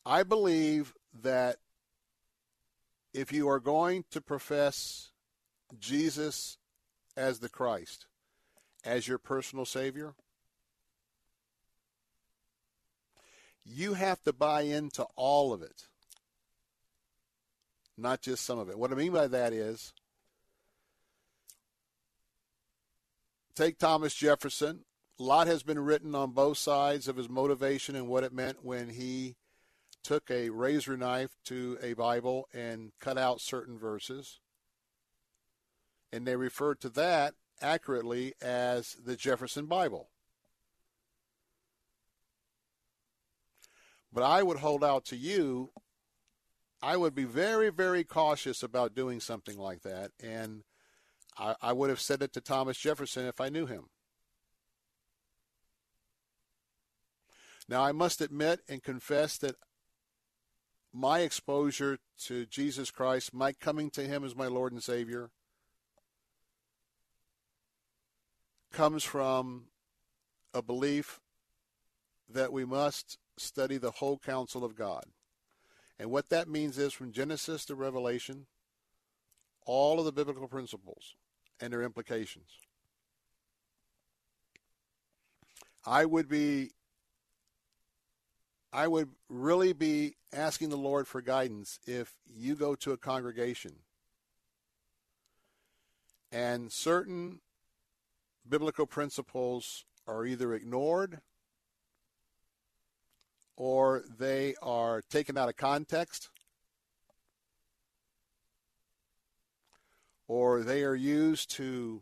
I 0.05 0.23
believe 0.23 0.93
that 1.21 1.57
if 3.13 3.31
you 3.31 3.47
are 3.47 3.59
going 3.59 4.05
to 4.11 4.21
profess 4.21 5.11
Jesus 5.79 6.57
as 7.15 7.39
the 7.39 7.49
Christ, 7.49 8.07
as 8.83 9.07
your 9.07 9.19
personal 9.19 9.65
Savior, 9.65 10.15
you 13.63 13.93
have 13.93 14.21
to 14.23 14.33
buy 14.33 14.61
into 14.61 15.05
all 15.15 15.53
of 15.53 15.61
it, 15.61 15.87
not 17.97 18.21
just 18.21 18.43
some 18.43 18.59
of 18.59 18.69
it. 18.69 18.77
What 18.77 18.91
I 18.91 18.95
mean 18.95 19.13
by 19.13 19.27
that 19.27 19.53
is 19.53 19.93
take 23.55 23.77
Thomas 23.77 24.13
Jefferson. 24.13 24.85
A 25.19 25.23
lot 25.23 25.47
has 25.47 25.63
been 25.63 25.79
written 25.79 26.15
on 26.15 26.31
both 26.31 26.57
sides 26.57 27.07
of 27.07 27.17
his 27.17 27.29
motivation 27.29 27.95
and 27.95 28.07
what 28.07 28.23
it 28.23 28.33
meant 28.33 28.63
when 28.63 28.89
he 28.89 29.35
took 30.03 30.29
a 30.29 30.49
razor 30.49 30.97
knife 30.97 31.37
to 31.45 31.77
a 31.81 31.93
Bible 31.93 32.47
and 32.53 32.91
cut 32.99 33.17
out 33.17 33.41
certain 33.41 33.77
verses. 33.77 34.39
And 36.11 36.27
they 36.27 36.35
referred 36.35 36.81
to 36.81 36.89
that 36.89 37.35
accurately 37.61 38.33
as 38.41 38.97
the 39.03 39.15
Jefferson 39.15 39.65
Bible. 39.65 40.09
But 44.11 44.23
I 44.23 44.43
would 44.43 44.57
hold 44.57 44.83
out 44.83 45.05
to 45.05 45.15
you, 45.15 45.71
I 46.81 46.97
would 46.97 47.15
be 47.15 47.23
very, 47.23 47.69
very 47.69 48.03
cautious 48.03 48.61
about 48.61 48.93
doing 48.93 49.19
something 49.19 49.57
like 49.57 49.81
that. 49.83 50.11
And 50.21 50.63
I, 51.37 51.55
I 51.61 51.73
would 51.73 51.89
have 51.89 52.01
said 52.01 52.21
it 52.21 52.33
to 52.33 52.41
Thomas 52.41 52.77
Jefferson 52.77 53.25
if 53.25 53.41
I 53.41 53.49
knew 53.49 53.65
him. 53.65 53.89
Now, 57.67 57.83
I 57.83 57.91
must 57.91 58.21
admit 58.21 58.59
and 58.67 58.83
confess 58.83 59.37
that 59.37 59.55
my 60.91 61.21
exposure 61.21 61.97
to 62.25 62.45
Jesus 62.45 62.91
Christ, 62.91 63.33
my 63.33 63.53
coming 63.53 63.89
to 63.91 64.03
him 64.03 64.23
as 64.23 64.35
my 64.35 64.47
Lord 64.47 64.73
and 64.73 64.83
Savior, 64.83 65.31
comes 68.71 69.03
from 69.03 69.65
a 70.53 70.61
belief 70.61 71.19
that 72.29 72.51
we 72.51 72.65
must 72.65 73.17
study 73.37 73.77
the 73.77 73.91
whole 73.91 74.19
counsel 74.19 74.63
of 74.63 74.75
God. 74.75 75.05
And 75.97 76.11
what 76.11 76.29
that 76.29 76.47
means 76.47 76.77
is 76.77 76.93
from 76.93 77.11
Genesis 77.11 77.65
to 77.65 77.75
Revelation, 77.75 78.47
all 79.65 79.99
of 79.99 80.05
the 80.05 80.11
biblical 80.11 80.47
principles 80.47 81.15
and 81.59 81.71
their 81.71 81.83
implications. 81.83 82.49
I 85.85 86.05
would 86.05 86.29
be 86.29 86.71
I 88.71 88.87
would 88.87 89.09
really 89.29 89.73
be 89.73 90.15
asking 90.33 90.69
the 90.69 90.77
Lord 90.77 91.07
for 91.07 91.21
guidance 91.21 91.79
if 91.85 92.13
you 92.25 92.55
go 92.55 92.73
to 92.75 92.91
a 92.91 92.97
congregation 92.97 93.73
and 96.33 96.71
certain 96.71 97.39
biblical 98.49 98.87
principles 98.87 99.85
are 100.07 100.25
either 100.25 100.53
ignored 100.53 101.21
or 103.55 104.03
they 104.17 104.55
are 104.61 105.01
taken 105.01 105.37
out 105.37 105.47
of 105.47 105.55
context, 105.55 106.29
or 110.27 110.61
they 110.61 110.83
are 110.83 110.95
used 110.95 111.51
to 111.51 112.01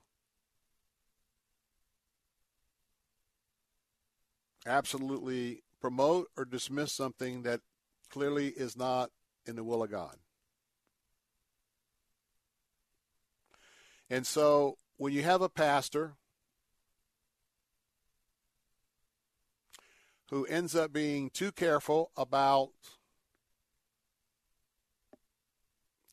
absolutely 4.66 5.64
promote 5.80 6.28
or 6.38 6.46
dismiss 6.46 6.94
something 6.94 7.42
that 7.44 7.62
clearly 8.10 8.48
is 8.50 8.78
not 8.78 9.10
in 9.46 9.56
the 9.56 9.64
will 9.64 9.84
of 9.84 9.90
God. 9.90 10.16
And 14.10 14.28
so 14.28 14.78
when 14.98 15.14
you 15.14 15.24
have 15.24 15.42
a 15.42 15.50
pastor 15.50 16.14
who 20.30 20.46
ends 20.46 20.76
up 20.76 20.94
being 20.94 21.30
too 21.30 21.52
careful 21.52 22.12
about 22.16 22.70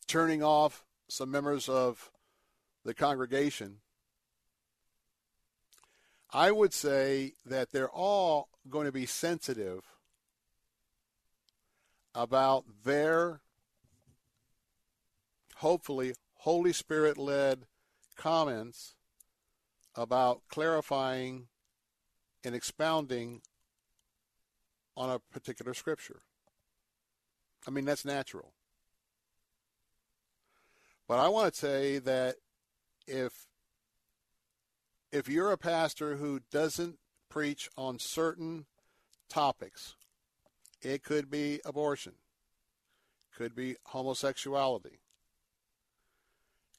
turning 0.06 0.43
off 0.43 0.85
some 1.09 1.30
members 1.30 1.68
of 1.68 2.10
the 2.85 2.94
congregation, 2.94 3.76
I 6.30 6.51
would 6.51 6.74
say 6.74 7.32
that 7.47 7.70
they're 7.72 7.90
all 7.90 8.48
going 8.68 8.86
to 8.86 8.93
be 8.93 9.06
sensitive 9.06 9.85
about 12.14 12.64
their 12.85 13.40
hopefully 15.56 16.14
Holy 16.35 16.72
Spirit 16.72 17.18
led 17.18 17.64
comments 18.16 18.94
about 19.94 20.43
clarifying 20.48 21.48
and 22.44 22.55
expounding 22.55 23.40
on 24.97 25.10
a 25.10 25.18
particular 25.18 25.74
scripture. 25.74 26.20
I 27.66 27.70
mean, 27.70 27.85
that's 27.85 28.05
natural. 28.05 28.52
But 31.09 31.18
I 31.18 31.28
want 31.28 31.55
to 31.55 31.59
say 31.59 31.98
that 32.01 32.36
if 33.06 33.47
if 35.10 35.26
you're 35.26 35.52
a 35.52 35.59
pastor 35.59 36.16
who 36.16 36.40
doesn't 36.52 36.98
preach 37.30 37.70
on 37.78 37.98
certain 37.98 38.66
topics, 39.30 39.97
it 40.82 41.02
could 41.02 41.30
be 41.30 41.60
abortion, 41.64 42.12
could 43.35 43.56
be 43.56 43.76
homosexuality, 43.86 45.01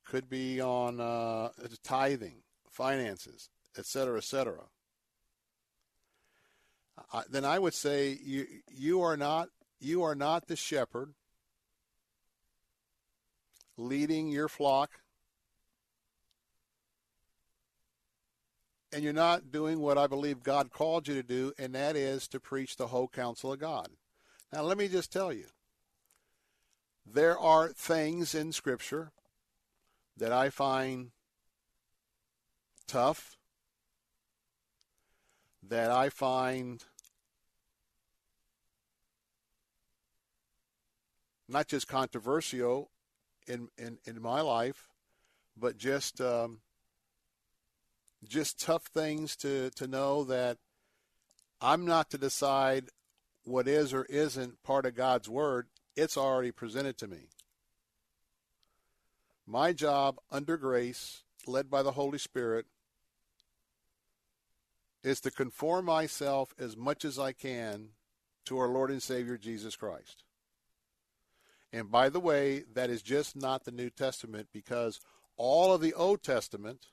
could 0.05 0.29
be 0.29 0.61
on 0.61 1.01
uh, 1.01 1.49
tithing, 1.83 2.43
finances, 2.69 3.49
etc., 3.79 4.17
etc. 4.17 4.65
Uh, 7.11 7.23
then 7.29 7.45
I 7.45 7.57
would 7.57 7.73
say 7.73 8.15
you 8.23 8.45
you 8.71 9.01
are 9.01 9.17
not 9.17 9.49
you 9.79 10.03
are 10.03 10.15
not 10.15 10.45
the 10.45 10.55
shepherd 10.55 11.15
leading 13.79 14.27
your 14.27 14.49
flock 14.49 14.99
and 18.91 19.03
you're 19.03 19.13
not 19.13 19.51
doing 19.51 19.79
what 19.79 19.97
I 19.97 20.07
believe 20.07 20.43
God 20.43 20.71
called 20.71 21.07
you 21.07 21.13
to 21.13 21.23
do, 21.23 21.53
and 21.57 21.73
that 21.75 21.95
is 21.95 22.27
to 22.29 22.39
preach 22.39 22.75
the 22.75 22.87
whole 22.87 23.07
counsel 23.07 23.53
of 23.53 23.59
God. 23.59 23.89
Now, 24.51 24.63
let 24.63 24.77
me 24.77 24.87
just 24.87 25.13
tell 25.13 25.31
you 25.31 25.45
there 27.05 27.37
are 27.37 27.69
things 27.69 28.33
in 28.33 28.51
Scripture 28.51 29.11
that 30.17 30.33
I 30.33 30.49
find 30.49 31.11
tough, 32.87 33.37
that 35.61 35.91
I 35.91 36.09
find 36.09 36.83
not 41.47 41.67
just 41.67 41.87
controversial 41.87 42.89
in, 43.49 43.67
in, 43.77 43.97
in 44.05 44.21
my 44.21 44.41
life, 44.41 44.87
but 45.57 45.77
just 45.77 46.21
um, 46.21 46.59
just 48.27 48.61
tough 48.61 48.85
things 48.85 49.35
to, 49.37 49.69
to 49.71 49.87
know 49.87 50.23
that 50.25 50.57
I'm 51.61 51.85
not 51.85 52.09
to 52.11 52.17
decide 52.17 52.89
what 53.43 53.67
is 53.67 53.93
or 53.93 54.05
isn't 54.05 54.63
part 54.63 54.85
of 54.85 54.95
God's 54.95 55.27
Word. 55.27 55.67
It's 55.95 56.17
already 56.17 56.51
presented 56.51 56.97
to 56.99 57.07
me. 57.07 57.29
My 59.47 59.73
job 59.73 60.19
under 60.31 60.57
grace, 60.57 61.23
led 61.47 61.69
by 61.69 61.81
the 61.81 61.93
Holy 61.93 62.19
Spirit, 62.19 62.67
is 65.03 65.19
to 65.21 65.31
conform 65.31 65.85
myself 65.85 66.53
as 66.59 66.77
much 66.77 67.03
as 67.03 67.17
I 67.17 67.31
can 67.31 67.89
to 68.45 68.59
our 68.59 68.67
Lord 68.67 68.91
and 68.91 69.01
Savior 69.01 69.37
Jesus 69.37 69.75
Christ. 69.75 70.23
And 71.71 71.91
by 71.91 72.09
the 72.09 72.19
way, 72.19 72.63
that 72.73 72.89
is 72.89 73.01
just 73.01 73.35
not 73.35 73.63
the 73.63 73.71
New 73.71 73.89
Testament 73.89 74.47
because 74.51 74.99
all 75.37 75.73
of 75.73 75.81
the 75.81 75.93
Old 75.93 76.23
Testament 76.23 76.87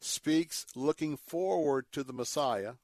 speaks 0.00 0.66
looking 0.74 1.16
forward 1.16 1.86
to 1.92 2.02
the 2.02 2.12
Messiah. 2.12 2.74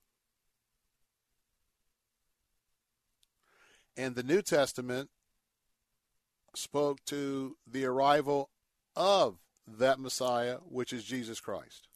And 3.97 4.15
the 4.15 4.23
New 4.23 4.43
Testament 4.43 5.11
spoke 6.55 7.05
to 7.07 7.57
the 7.67 7.85
arrival 7.85 8.51
of 8.95 9.39
that 9.67 9.99
Messiah, 9.99 10.57
which 10.69 10.93
is 10.93 11.05
Jesus 11.05 11.41
Christ. 11.41 11.89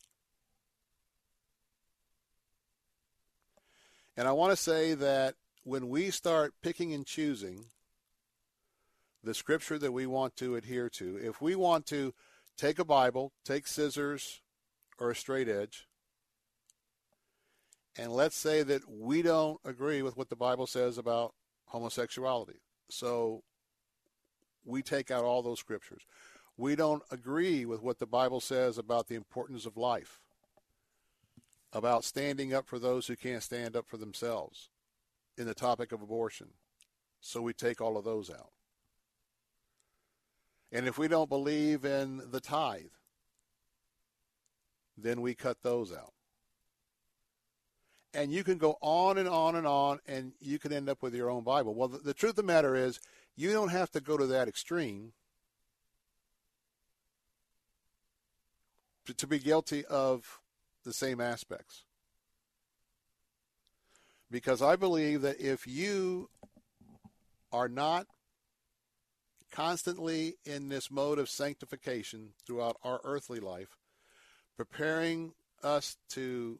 And 4.17 4.27
I 4.27 4.33
want 4.33 4.53
to 4.53 4.57
say 4.57 4.95
that 4.95 5.35
when 5.67 5.89
we 5.89 6.13
start 6.13 6.55
picking 6.63 6.95
and 6.95 7.05
choosing 7.05 7.65
the 9.25 9.35
scripture 9.35 9.81
that 9.81 9.91
we 9.91 10.07
want 10.07 10.37
to 10.37 10.55
adhere 10.55 10.89
to, 10.89 11.17
if 11.17 11.43
we 11.43 11.57
want 11.57 11.85
to 11.87 12.15
take 12.57 12.79
a 12.79 12.85
Bible, 12.85 13.33
take 13.45 13.67
scissors, 13.67 14.43
or 15.01 15.11
a 15.11 15.17
straight 15.17 15.49
edge. 15.49 15.89
And 17.99 18.13
let's 18.13 18.37
say 18.37 18.63
that 18.63 18.83
we 18.89 19.23
don't 19.23 19.59
agree 19.65 20.03
with 20.03 20.17
what 20.17 20.29
the 20.29 20.37
Bible 20.37 20.69
says 20.69 20.99
about 20.99 21.35
homosexuality. 21.67 22.61
So 22.89 23.43
we 24.65 24.83
take 24.83 25.11
out 25.11 25.25
all 25.25 25.43
those 25.43 25.59
scriptures. 25.59 26.03
We 26.57 26.77
don't 26.77 27.03
agree 27.11 27.65
with 27.65 27.83
what 27.83 27.99
the 27.99 28.07
Bible 28.07 28.41
says 28.41 28.79
about 28.79 29.09
the 29.09 29.17
importance 29.17 29.67
of 29.67 29.77
life, 29.77 30.21
about 31.73 32.05
standing 32.05 32.55
up 32.55 32.69
for 32.69 32.79
those 32.79 33.09
who 33.09 33.17
can't 33.17 33.43
stand 33.43 33.75
up 33.75 33.89
for 33.89 33.97
themselves 33.97 34.71
in 35.37 35.47
the 35.47 35.55
topic 35.55 35.93
of 35.93 36.03
abortion. 36.03 36.49
So 37.21 37.43
we 37.43 37.53
take 37.53 37.81
all 37.81 37.97
of 37.97 38.05
those 38.05 38.31
out. 38.31 38.51
And 40.73 40.87
if 40.87 40.99
we 40.99 41.09
don't 41.09 41.29
believe 41.29 41.85
in 41.85 42.23
the 42.31 42.41
tithe, 42.41 42.85
then 44.99 45.21
we 45.21 45.35
cut 45.35 45.63
those 45.63 45.93
out. 45.93 46.13
And 48.15 48.33
you 48.33 48.43
can 48.43 48.59
go 48.59 48.79
on 48.81 49.19
and 49.19 49.29
on 49.29 49.57
and 49.57 49.67
on, 49.67 50.01
and 50.07 50.33
you 50.41 50.59
can 50.59 50.73
end 50.73 50.89
up 50.89 51.03
with 51.03 51.15
your 51.15 51.31
own 51.31 51.45
Bible. 51.45 51.75
Well, 51.75 51.89
the, 51.89 51.99
the 51.99 52.15
truth 52.15 52.31
of 52.31 52.37
the 52.37 52.43
matter 52.43 52.75
is, 52.75 52.99
you 53.37 53.53
don't 53.53 53.69
have 53.69 53.91
to 53.93 54.01
go 54.01 54.17
to 54.17 54.27
that 54.27 54.49
extreme 54.49 55.13
to, 59.07 59.15
to 59.15 59.27
be 59.27 59.39
guilty 59.39 59.85
of 59.85 60.41
the 60.85 60.93
same 60.93 61.21
aspects. 61.21 61.86
Because 64.31 64.61
I 64.61 64.77
believe 64.77 65.23
that 65.23 65.41
if 65.41 65.67
you 65.67 66.29
are 67.53 67.69
not 67.69 68.07
constantly 69.53 70.35
in 70.45 70.69
this 70.69 70.91
mode 70.91 71.19
of 71.19 71.29
sanctification 71.29 72.31
throughout 72.45 72.77
our 72.83 73.01
earthly 73.05 73.41
life, 73.41 73.77
preparing 74.57 75.33
us 75.63 75.97
to 76.11 76.59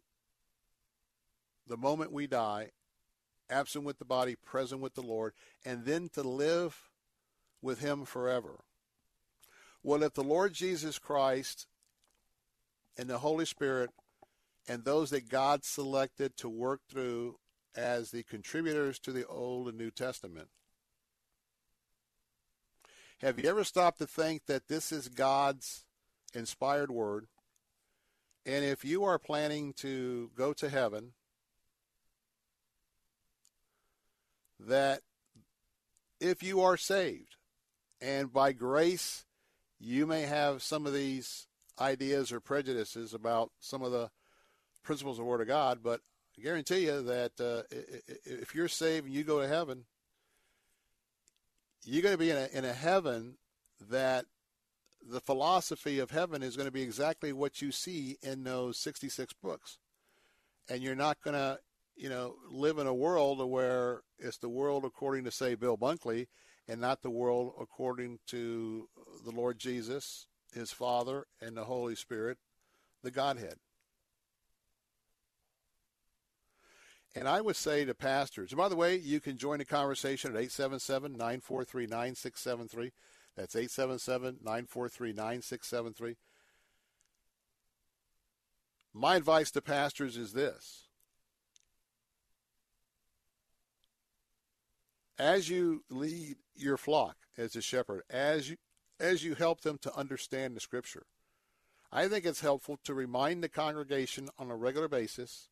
the 1.67 1.77
moment 1.77 2.13
we 2.13 2.27
die, 2.27 2.71
absent 3.51 3.85
with 3.85 3.99
the 3.99 4.05
body, 4.05 4.37
present 4.37 4.81
with 4.81 4.95
the 4.95 5.03
Lord, 5.03 5.33
and 5.65 5.85
then 5.85 6.09
to 6.15 6.23
live 6.23 6.89
with 7.61 7.81
Him 7.81 8.05
forever. 8.05 8.61
Well, 9.83 10.03
if 10.03 10.15
the 10.15 10.25
Lord 10.25 10.53
Jesus 10.53 10.99
Christ 10.99 11.67
and 12.97 13.09
the 13.09 13.19
Holy 13.19 13.45
Spirit 13.45 13.91
and 14.69 14.85
those 14.85 15.11
that 15.11 15.29
God 15.29 15.65
selected 15.65 16.37
to 16.39 16.49
work 16.49 16.81
through 16.91 17.37
as 17.77 18.11
the 18.11 18.23
contributors 18.23 18.99
to 19.01 19.13
the 19.13 19.27
Old 19.27 19.69
and 19.69 19.77
New 19.77 19.91
Testament, 19.91 20.49
have 23.21 23.39
you 23.39 23.49
ever 23.49 23.65
stopped 23.65 23.99
to 23.99 24.07
think 24.07 24.47
that 24.47 24.69
this 24.69 24.93
is 24.93 25.09
God's 25.09 25.85
inspired 26.35 26.91
word? 26.91 27.27
And 28.45 28.65
if 28.65 28.85
you 28.85 29.05
are 29.05 29.19
planning 29.19 29.73
to 29.79 30.31
go 30.37 30.53
to 30.53 30.69
heaven, 30.69 31.13
that 34.61 35.01
if 36.21 36.43
you 36.43 36.61
are 36.61 36.77
saved, 36.77 37.37
and 38.01 38.33
by 38.33 38.53
grace, 38.53 39.25
you 39.79 40.07
may 40.07 40.23
have 40.23 40.63
some 40.63 40.87
of 40.87 40.93
these 40.93 41.47
ideas 41.81 42.33
or 42.33 42.41
prejudices 42.41 43.13
about 43.13 43.51
some 43.61 43.83
of 43.83 43.93
the 43.93 44.11
principles 44.83 45.19
of 45.19 45.25
the 45.25 45.31
Word 45.31 45.41
of 45.41 45.49
God, 45.49 45.81
but 45.83 46.01
I 46.39 46.43
guarantee 46.43 46.85
you 46.85 47.03
that 47.03 47.41
uh, 47.41 47.63
if 48.25 48.55
you're 48.55 48.69
saved 48.69 49.07
and 49.07 49.15
you 49.15 49.25
go 49.25 49.41
to 49.41 49.49
heaven, 49.49 49.85
you're 51.85 52.03
going 52.03 52.15
to 52.15 52.19
be 52.19 52.31
in 52.31 52.37
a, 52.37 52.49
in 52.53 52.65
a 52.65 52.73
heaven 52.73 53.37
that 53.89 54.27
the 55.09 55.21
philosophy 55.21 55.99
of 55.99 56.11
heaven 56.11 56.43
is 56.43 56.57
going 56.57 56.67
to 56.67 56.73
be 56.73 56.83
exactly 56.83 57.33
what 57.33 57.63
you 57.63 57.73
see 57.73 58.19
in 58.23 58.45
those 58.45 58.79
66 58.79 59.33
books. 59.35 59.79
And 60.69 60.83
you're 60.83 60.97
not 60.97 61.23
going 61.23 61.35
to, 61.35 61.59
you 61.97 62.09
know, 62.09 62.35
live 62.51 62.79
in 62.79 62.87
a 62.87 62.95
world 62.95 63.49
where 63.49 64.03
it's 64.19 64.39
the 64.39 64.49
world 64.49 64.85
according 64.85 65.25
to, 65.25 65.31
say, 65.31 65.55
Bill 65.55 65.79
Bunkley, 65.79 66.27
and 66.69 66.81
not 66.81 67.03
the 67.03 67.11
world 67.11 67.55
according 67.61 68.19
to 68.27 68.89
the 69.25 69.31
Lord 69.31 69.59
Jesus, 69.59 70.27
his 70.53 70.73
Father, 70.73 71.27
and 71.41 71.57
the 71.57 71.65
Holy 71.65 71.95
Spirit, 71.95 72.39
the 73.03 73.11
Godhead. 73.11 73.57
And 77.17 77.27
I 77.27 77.41
would 77.41 77.57
say 77.57 77.87
to 77.87 77.95
pastors, 77.95 78.53
and 78.53 78.59
by 78.59 78.69
the 78.69 78.77
way, 78.77 78.95
you 78.95 79.21
can 79.21 79.39
join 79.39 79.59
the 79.59 79.65
conversation 79.65 80.33
at 80.33 80.37
877 80.37 81.13
943 81.13 81.87
9673. 81.87 82.93
That's 83.35 83.57
877 83.57 84.41
943 84.43 85.13
9673. 85.15 86.17
My 88.93 89.17
advice 89.17 89.51
to 89.53 89.63
pastors 89.63 90.19
is 90.19 90.35
this. 90.35 90.89
As 95.19 95.49
you 95.49 95.85
lead 95.89 96.37
your 96.55 96.77
flock 96.77 97.17
as 97.39 97.57
a 97.57 97.63
shepherd, 97.63 98.03
as 98.11 98.51
you 98.51 98.57
as 99.01 99.25
you 99.25 99.35
help 99.35 99.63
them 99.63 99.79
to 99.79 99.95
understand 99.97 100.55
the 100.55 100.61
scripture, 100.61 101.07
I 101.91 102.09
think 102.09 102.27
it's 102.27 102.41
helpful 102.41 102.79
to 102.85 102.93
remind 102.93 103.43
the 103.43 103.49
congregation 103.49 104.29
on 104.39 104.51
a 104.51 104.57
regular 104.57 104.89
basis, 104.89 105.49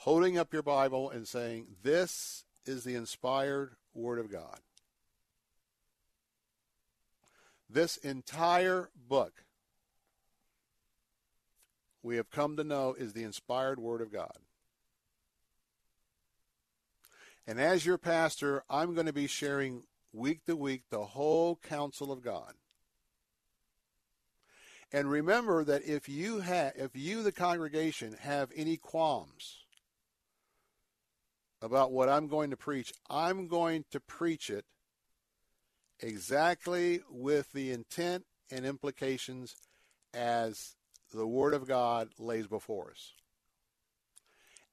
holding 0.00 0.38
up 0.38 0.50
your 0.50 0.62
Bible 0.62 1.10
and 1.10 1.28
saying, 1.28 1.66
This 1.82 2.44
is 2.64 2.84
the 2.84 2.94
inspired 2.94 3.72
Word 3.92 4.18
of 4.18 4.32
God. 4.32 4.58
This 7.68 7.98
entire 7.98 8.88
book 9.08 9.44
we 12.02 12.16
have 12.16 12.30
come 12.30 12.56
to 12.56 12.64
know 12.64 12.94
is 12.94 13.12
the 13.12 13.24
inspired 13.24 13.78
Word 13.78 14.00
of 14.00 14.10
God. 14.10 14.38
And 17.46 17.60
as 17.60 17.84
your 17.84 17.98
pastor, 17.98 18.64
I'm 18.70 18.94
going 18.94 19.06
to 19.06 19.12
be 19.12 19.26
sharing 19.26 19.82
week 20.14 20.46
to 20.46 20.56
week 20.56 20.84
the 20.88 21.04
whole 21.04 21.56
counsel 21.56 22.10
of 22.10 22.22
God. 22.22 22.54
And 24.92 25.10
remember 25.10 25.62
that 25.64 25.84
if 25.84 26.08
you 26.08 26.40
have, 26.40 26.72
if 26.74 26.92
you, 26.94 27.22
the 27.22 27.32
congregation, 27.32 28.16
have 28.20 28.50
any 28.56 28.78
qualms 28.78 29.59
about 31.62 31.92
what 31.92 32.08
I'm 32.08 32.26
going 32.26 32.50
to 32.50 32.56
preach, 32.56 32.92
I'm 33.08 33.46
going 33.48 33.84
to 33.90 34.00
preach 34.00 34.50
it 34.50 34.64
exactly 36.00 37.00
with 37.10 37.52
the 37.52 37.70
intent 37.70 38.24
and 38.50 38.64
implications 38.64 39.56
as 40.14 40.76
the 41.12 41.26
Word 41.26 41.54
of 41.54 41.68
God 41.68 42.08
lays 42.18 42.46
before 42.46 42.90
us. 42.90 43.12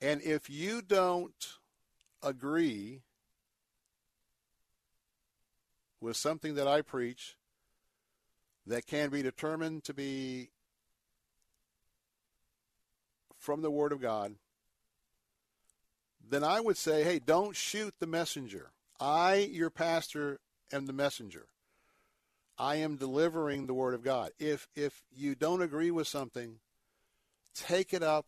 And 0.02 0.22
if 0.22 0.50
you 0.50 0.82
don't 0.82 1.48
agree 2.24 3.02
with 6.00 6.16
something 6.16 6.56
that 6.56 6.68
I 6.68 6.82
preach 6.82 7.36
that 8.66 8.86
can 8.86 9.10
be 9.10 9.24
determined 9.24 9.84
to 9.86 9.94
be 9.94 10.50
from 13.38 13.62
the 13.62 13.72
Word 13.72 13.92
of 13.92 14.02
God, 14.02 14.36
then 16.30 16.44
I 16.44 16.60
would 16.60 16.78
say, 16.78 17.04
hey, 17.04 17.20
don't 17.20 17.56
shoot 17.56 17.94
the 18.00 18.08
messenger. 18.08 18.72
I, 19.00 19.36
your 19.52 19.70
pastor, 19.70 20.40
am 20.72 20.86
the 20.86 20.94
messenger. 20.94 21.48
I 22.58 22.78
am 22.78 22.96
delivering 22.96 23.68
the 23.68 23.74
Word 23.74 23.94
of 23.94 24.04
God. 24.04 24.32
If 24.40 24.68
if 24.76 25.04
you 25.16 25.36
don't 25.36 25.62
agree 25.62 25.92
with 25.92 26.08
something, 26.08 26.56
take 27.54 27.94
it 27.94 28.02
up 28.02 28.26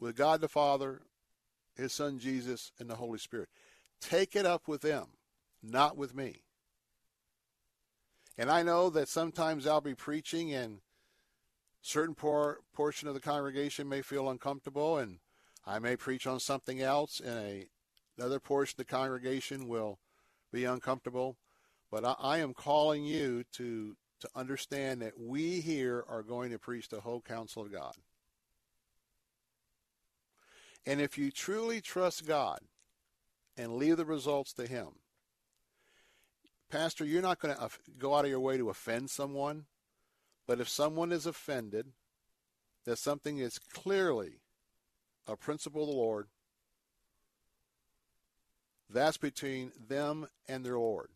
with 0.00 0.16
God 0.16 0.40
the 0.40 0.48
Father, 0.48 1.02
His 1.76 1.92
Son 1.92 2.18
Jesus, 2.18 2.72
and 2.78 2.88
the 2.88 2.96
Holy 2.96 3.18
Spirit. 3.18 3.50
Take 4.00 4.36
it 4.36 4.46
up 4.46 4.66
with 4.66 4.80
them, 4.80 5.08
not 5.62 5.96
with 5.96 6.14
me. 6.14 6.42
And 8.36 8.50
I 8.50 8.62
know 8.62 8.90
that 8.90 9.08
sometimes 9.08 9.66
I'll 9.66 9.80
be 9.80 9.94
preaching 9.94 10.52
and 10.52 10.80
certain 11.82 12.14
por- 12.14 12.60
portion 12.72 13.06
of 13.06 13.14
the 13.14 13.20
congregation 13.20 13.88
may 13.88 14.02
feel 14.02 14.28
uncomfortable 14.30 14.98
and 14.98 15.18
I 15.66 15.78
may 15.78 15.96
preach 15.96 16.26
on 16.26 16.40
something 16.40 16.80
else 16.80 17.20
and 17.20 17.38
a, 17.38 17.66
another 18.18 18.38
portion 18.38 18.74
of 18.74 18.86
the 18.86 18.92
congregation 18.92 19.66
will 19.66 19.98
be 20.52 20.64
uncomfortable. 20.64 21.36
But 21.90 22.04
I, 22.04 22.14
I 22.20 22.38
am 22.38 22.54
calling 22.54 23.04
you 23.04 23.44
to, 23.52 23.96
to 24.20 24.28
understand 24.34 25.00
that 25.02 25.18
we 25.18 25.60
here 25.60 26.04
are 26.08 26.22
going 26.22 26.50
to 26.50 26.58
preach 26.58 26.88
the 26.88 27.00
whole 27.00 27.20
counsel 27.20 27.62
of 27.62 27.72
God. 27.72 27.94
And 30.86 31.00
if 31.00 31.16
you 31.16 31.30
truly 31.30 31.80
trust 31.80 32.26
God 32.26 32.60
and 33.56 33.76
leave 33.76 33.96
the 33.96 34.04
results 34.04 34.52
to 34.54 34.66
Him, 34.66 34.88
Pastor, 36.70 37.04
you're 37.04 37.22
not 37.22 37.38
going 37.38 37.54
to 37.54 37.70
go 37.98 38.14
out 38.14 38.24
of 38.24 38.30
your 38.30 38.40
way 38.40 38.58
to 38.58 38.68
offend 38.68 39.08
someone, 39.08 39.64
but 40.46 40.60
if 40.60 40.68
someone 40.68 41.12
is 41.12 41.24
offended, 41.24 41.86
that 42.84 42.98
something 42.98 43.38
is 43.38 43.58
clearly 43.58 44.40
a 45.26 45.36
principle 45.36 45.82
of 45.82 45.88
the 45.88 45.94
Lord, 45.94 46.26
that's 48.90 49.16
between 49.16 49.72
them 49.88 50.26
and 50.48 50.64
their 50.64 50.78
Lord. 50.78 51.08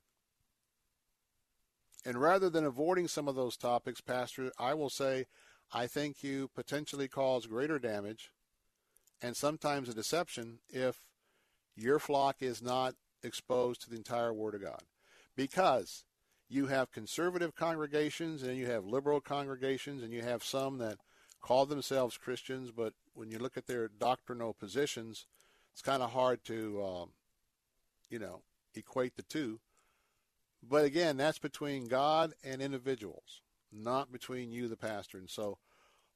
And 2.05 2.21
rather 2.21 2.49
than 2.49 2.65
avoiding 2.65 3.09
some 3.09 3.29
of 3.29 3.35
those 3.35 3.57
topics, 3.57 4.01
Pastor, 4.01 4.51
I 4.59 4.75
will 4.75 4.91
say 4.91 5.27
I 5.73 5.87
think 5.87 6.23
you 6.23 6.49
potentially 6.55 7.09
cause 7.09 7.47
greater 7.47 7.79
damage 7.79 8.31
and 9.21 9.37
sometimes 9.37 9.89
a 9.89 9.95
deception 9.95 10.61
if 10.71 11.01
your 11.77 11.99
flock 11.99 12.37
is 12.41 12.63
not 12.63 12.95
exposed 13.23 13.83
to 13.83 13.91
the 13.91 13.97
entire 13.97 14.33
Word 14.33 14.55
of 14.55 14.63
God 14.63 14.83
because 15.37 16.05
you 16.49 16.67
have 16.67 16.91
conservative 16.91 17.55
congregations 17.55 18.43
and 18.43 18.57
you 18.57 18.67
have 18.67 18.87
liberal 18.87 19.21
congregations 19.21 20.03
and 20.03 20.13
you 20.13 20.23
have 20.23 20.43
some 20.43 20.79
that 20.79 20.99
call 21.41 21.67
themselves 21.67 22.17
Christians, 22.17 22.71
but 22.71 22.95
when 23.19 23.33
you 23.33 23.39
look 23.39 23.57
at 23.57 23.67
their 23.67 23.89
doctrinal 23.89 24.55
positions, 24.55 25.27
it's 25.73 25.83
kind 25.83 26.03
of 26.03 26.13
hard 26.13 26.45
to, 26.45 26.83
um, 26.83 27.09
you 28.09 28.19
know, 28.19 28.43
equate 28.77 29.17
the 29.17 29.25
two. 29.25 29.59
But 30.63 30.85
again, 30.85 31.17
that's 31.17 31.39
between 31.39 31.89
God 31.89 32.35
and 32.45 32.63
individuals, 32.63 33.43
not 33.73 34.13
between 34.13 34.53
you, 34.53 34.69
the 34.69 34.77
pastor. 34.77 35.19
And 35.19 35.29
so 35.29 35.59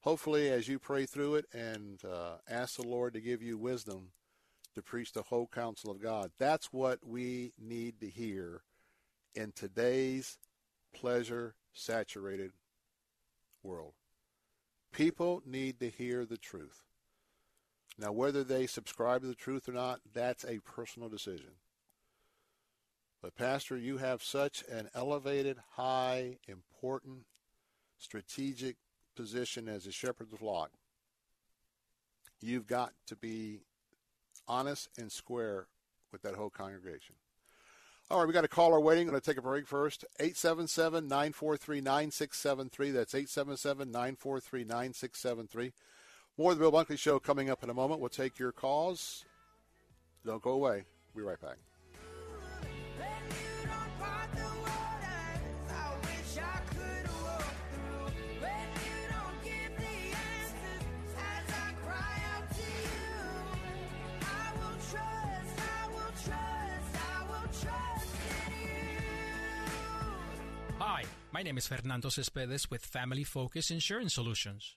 hopefully, 0.01 0.49
as 0.49 0.69
you 0.69 0.79
pray 0.79 1.05
through 1.05 1.37
it 1.37 1.47
and 1.53 2.01
uh, 2.05 2.37
ask 2.49 2.77
the 2.77 2.87
Lord 2.87 3.15
to 3.15 3.21
give 3.21 3.43
you 3.43 3.59
wisdom 3.59 4.13
to 4.77 4.83
preach 4.83 5.13
the 5.13 5.23
whole 5.23 5.49
counsel 5.53 5.91
of 5.91 6.01
God, 6.01 6.31
that's 6.39 6.73
what 6.73 7.01
we 7.05 7.53
need 7.61 7.99
to 8.01 8.09
hear 8.09 8.63
in 9.35 9.51
today's 9.53 10.39
pleasure 10.95 11.57
saturated 11.73 12.53
world. 13.65 13.95
People 14.93 15.43
need 15.45 15.81
to 15.81 15.89
hear 15.91 16.25
the 16.25 16.37
truth. 16.37 16.83
Now, 17.99 18.13
whether 18.13 18.43
they 18.43 18.67
subscribe 18.67 19.21
to 19.21 19.27
the 19.27 19.35
truth 19.35 19.69
or 19.69 19.73
not, 19.73 20.01
that's 20.13 20.45
a 20.45 20.61
personal 20.61 21.09
decision. 21.09 21.51
But, 23.21 23.37
Pastor, 23.37 23.77
you 23.77 23.99
have 23.99 24.23
such 24.23 24.65
an 24.71 24.89
elevated, 24.95 25.59
high, 25.77 26.39
important, 26.49 27.27
strategic 27.99 28.77
position 29.15 29.69
as 29.69 29.87
a 29.87 29.93
shepherd 29.93 30.25
of 30.25 30.31
the 30.31 30.37
flock. 30.39 30.71
You've 32.41 32.67
got 32.67 32.93
to 33.07 33.17
be 33.17 33.61
honest 34.49 34.89
and 34.99 35.13
square 35.13 35.67
with 36.11 36.23
that 36.23 36.35
whole 36.35 36.51
congregation. 36.51 37.15
All 38.11 38.19
right, 38.19 38.27
we 38.27 38.35
got 38.35 38.45
a 38.45 38.49
caller 38.49 38.81
waiting. 38.81 39.07
I'm 39.07 39.13
going 39.13 39.21
to 39.21 39.31
take 39.31 39.39
a 39.39 39.43
break 39.43 39.67
first. 39.67 40.05
877 40.19 41.07
943 41.07 41.81
9673. 41.81 42.91
That's 42.91 43.15
877 43.15 43.91
943 43.91 44.65
9673. 44.65 45.73
More 46.39 46.53
of 46.53 46.59
the 46.59 46.63
Bill 46.63 46.73
Bunkley 46.73 46.99
Show 46.99 47.19
coming 47.19 47.51
up 47.51 47.63
in 47.63 47.69
a 47.69 47.75
moment. 47.75 48.01
We'll 48.01 48.09
take 48.09 48.39
your 48.39 48.53
calls. 48.53 49.27
Don't 50.25 50.43
go 50.43 50.53
away. 50.53 50.85
We'll 51.15 51.25
be 51.25 51.29
right 51.29 51.41
back. 51.41 51.59
Hi, 70.79 71.05
my 71.31 71.43
name 71.43 71.59
is 71.59 71.67
Fernando 71.69 72.09
Cespedes 72.09 72.71
with 72.71 72.85
Family 72.85 73.23
Focus 73.23 73.71
Insurance 73.71 74.15
Solutions. 74.15 74.77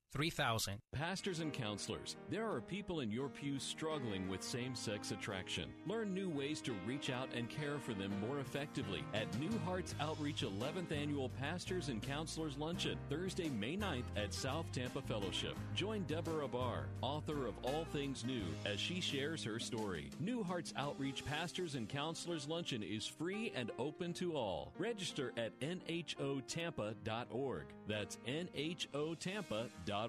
3000. 0.11 0.77
Pastors 0.91 1.39
and 1.39 1.53
counselors, 1.53 2.17
there 2.29 2.49
are 2.49 2.59
people 2.59 2.99
in 2.99 3.09
your 3.09 3.29
pew 3.29 3.57
struggling 3.59 4.27
with 4.27 4.43
same 4.43 4.75
sex 4.75 5.11
attraction. 5.11 5.69
Learn 5.87 6.13
new 6.13 6.29
ways 6.29 6.59
to 6.61 6.73
reach 6.85 7.09
out 7.09 7.29
and 7.33 7.49
care 7.49 7.79
for 7.79 7.93
them 7.93 8.11
more 8.19 8.39
effectively 8.39 9.05
at 9.13 9.39
New 9.39 9.57
Hearts 9.59 9.95
Outreach 10.01 10.43
11th 10.43 10.91
Annual 10.91 11.29
Pastors 11.29 11.87
and 11.87 12.01
Counselors 12.01 12.57
Luncheon, 12.57 12.97
Thursday, 13.09 13.47
May 13.49 13.77
9th 13.77 14.03
at 14.17 14.33
South 14.33 14.65
Tampa 14.73 15.01
Fellowship. 15.01 15.55
Join 15.75 16.03
Deborah 16.03 16.47
Barr, 16.47 16.87
author 17.01 17.47
of 17.47 17.53
All 17.63 17.85
Things 17.93 18.25
New, 18.25 18.43
as 18.65 18.81
she 18.81 18.99
shares 18.99 19.45
her 19.45 19.59
story. 19.59 20.09
New 20.19 20.43
Hearts 20.43 20.73
Outreach 20.75 21.23
Pastors 21.25 21.75
and 21.75 21.87
Counselors 21.87 22.49
Luncheon 22.49 22.83
is 22.83 23.05
free 23.05 23.53
and 23.55 23.71
open 23.79 24.11
to 24.15 24.35
all. 24.35 24.73
Register 24.77 25.31
at 25.37 25.57
nhotampa.org. 25.61 27.63
That's 27.87 28.17
nhotampa.org. 28.27 30.00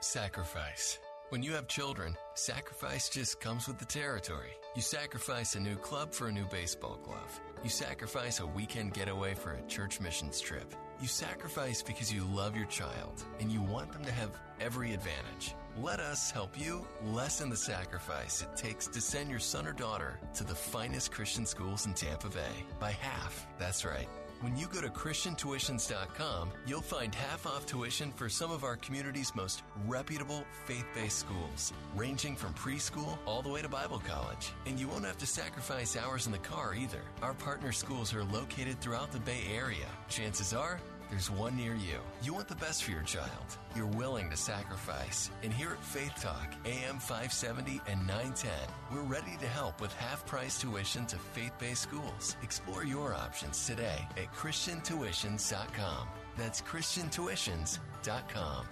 Sacrifice. 0.00 0.98
When 1.28 1.40
you 1.44 1.52
have 1.52 1.68
children, 1.68 2.16
sacrifice 2.34 3.08
just 3.08 3.38
comes 3.38 3.68
with 3.68 3.78
the 3.78 3.84
territory. 3.84 4.50
You 4.74 4.82
sacrifice 4.82 5.54
a 5.54 5.60
new 5.60 5.76
club 5.76 6.12
for 6.12 6.26
a 6.26 6.32
new 6.32 6.46
baseball 6.46 6.98
glove. 7.04 7.40
You 7.62 7.70
sacrifice 7.70 8.40
a 8.40 8.46
weekend 8.46 8.92
getaway 8.92 9.34
for 9.34 9.52
a 9.52 9.62
church 9.68 10.00
missions 10.00 10.40
trip. 10.40 10.74
You 11.00 11.06
sacrifice 11.06 11.80
because 11.80 12.12
you 12.12 12.24
love 12.24 12.56
your 12.56 12.66
child 12.66 13.22
and 13.38 13.52
you 13.52 13.62
want 13.62 13.92
them 13.92 14.04
to 14.04 14.10
have 14.10 14.36
every 14.60 14.92
advantage. 14.92 15.54
Let 15.80 16.00
us 16.00 16.32
help 16.32 16.58
you 16.58 16.84
lessen 17.04 17.50
the 17.50 17.56
sacrifice 17.56 18.42
it 18.42 18.56
takes 18.56 18.88
to 18.88 19.00
send 19.00 19.30
your 19.30 19.38
son 19.38 19.68
or 19.68 19.72
daughter 19.72 20.18
to 20.34 20.42
the 20.42 20.56
finest 20.56 21.12
Christian 21.12 21.46
schools 21.46 21.86
in 21.86 21.94
Tampa 21.94 22.30
Bay 22.30 22.66
by 22.80 22.90
half. 22.90 23.46
That's 23.60 23.84
right. 23.84 24.08
When 24.42 24.56
you 24.56 24.66
go 24.66 24.80
to 24.80 24.88
ChristianTuitions.com, 24.88 26.50
you'll 26.66 26.80
find 26.80 27.14
half 27.14 27.46
off 27.46 27.64
tuition 27.64 28.10
for 28.10 28.28
some 28.28 28.50
of 28.50 28.64
our 28.64 28.74
community's 28.74 29.36
most 29.36 29.62
reputable 29.86 30.42
faith 30.64 30.84
based 30.96 31.20
schools, 31.20 31.72
ranging 31.94 32.34
from 32.34 32.52
preschool 32.54 33.18
all 33.24 33.40
the 33.42 33.48
way 33.48 33.62
to 33.62 33.68
Bible 33.68 34.02
college. 34.04 34.50
And 34.66 34.80
you 34.80 34.88
won't 34.88 35.04
have 35.04 35.16
to 35.18 35.26
sacrifice 35.26 35.96
hours 35.96 36.26
in 36.26 36.32
the 36.32 36.38
car 36.38 36.74
either. 36.74 37.02
Our 37.22 37.34
partner 37.34 37.70
schools 37.70 38.12
are 38.12 38.24
located 38.24 38.80
throughout 38.80 39.12
the 39.12 39.20
Bay 39.20 39.42
Area. 39.54 39.86
Chances 40.08 40.52
are, 40.52 40.80
there's 41.12 41.30
one 41.30 41.56
near 41.58 41.74
you. 41.74 41.98
You 42.22 42.32
want 42.32 42.48
the 42.48 42.54
best 42.54 42.84
for 42.84 42.90
your 42.90 43.02
child. 43.02 43.58
You're 43.76 43.84
willing 43.84 44.30
to 44.30 44.36
sacrifice. 44.36 45.30
And 45.42 45.52
here 45.52 45.72
at 45.72 45.84
Faith 45.84 46.14
Talk, 46.22 46.54
AM 46.64 46.98
570 46.98 47.82
and 47.86 48.00
910, 48.06 48.50
we're 48.90 49.02
ready 49.02 49.36
to 49.38 49.46
help 49.46 49.82
with 49.82 49.92
half 49.92 50.24
price 50.24 50.58
tuition 50.58 51.04
to 51.04 51.16
faith 51.16 51.52
based 51.58 51.82
schools. 51.82 52.38
Explore 52.42 52.86
your 52.86 53.12
options 53.12 53.66
today 53.66 53.98
at 54.16 54.32
ChristianTuitions.com. 54.32 56.08
That's 56.38 56.62
ChristianTuitions.com. 56.62 58.66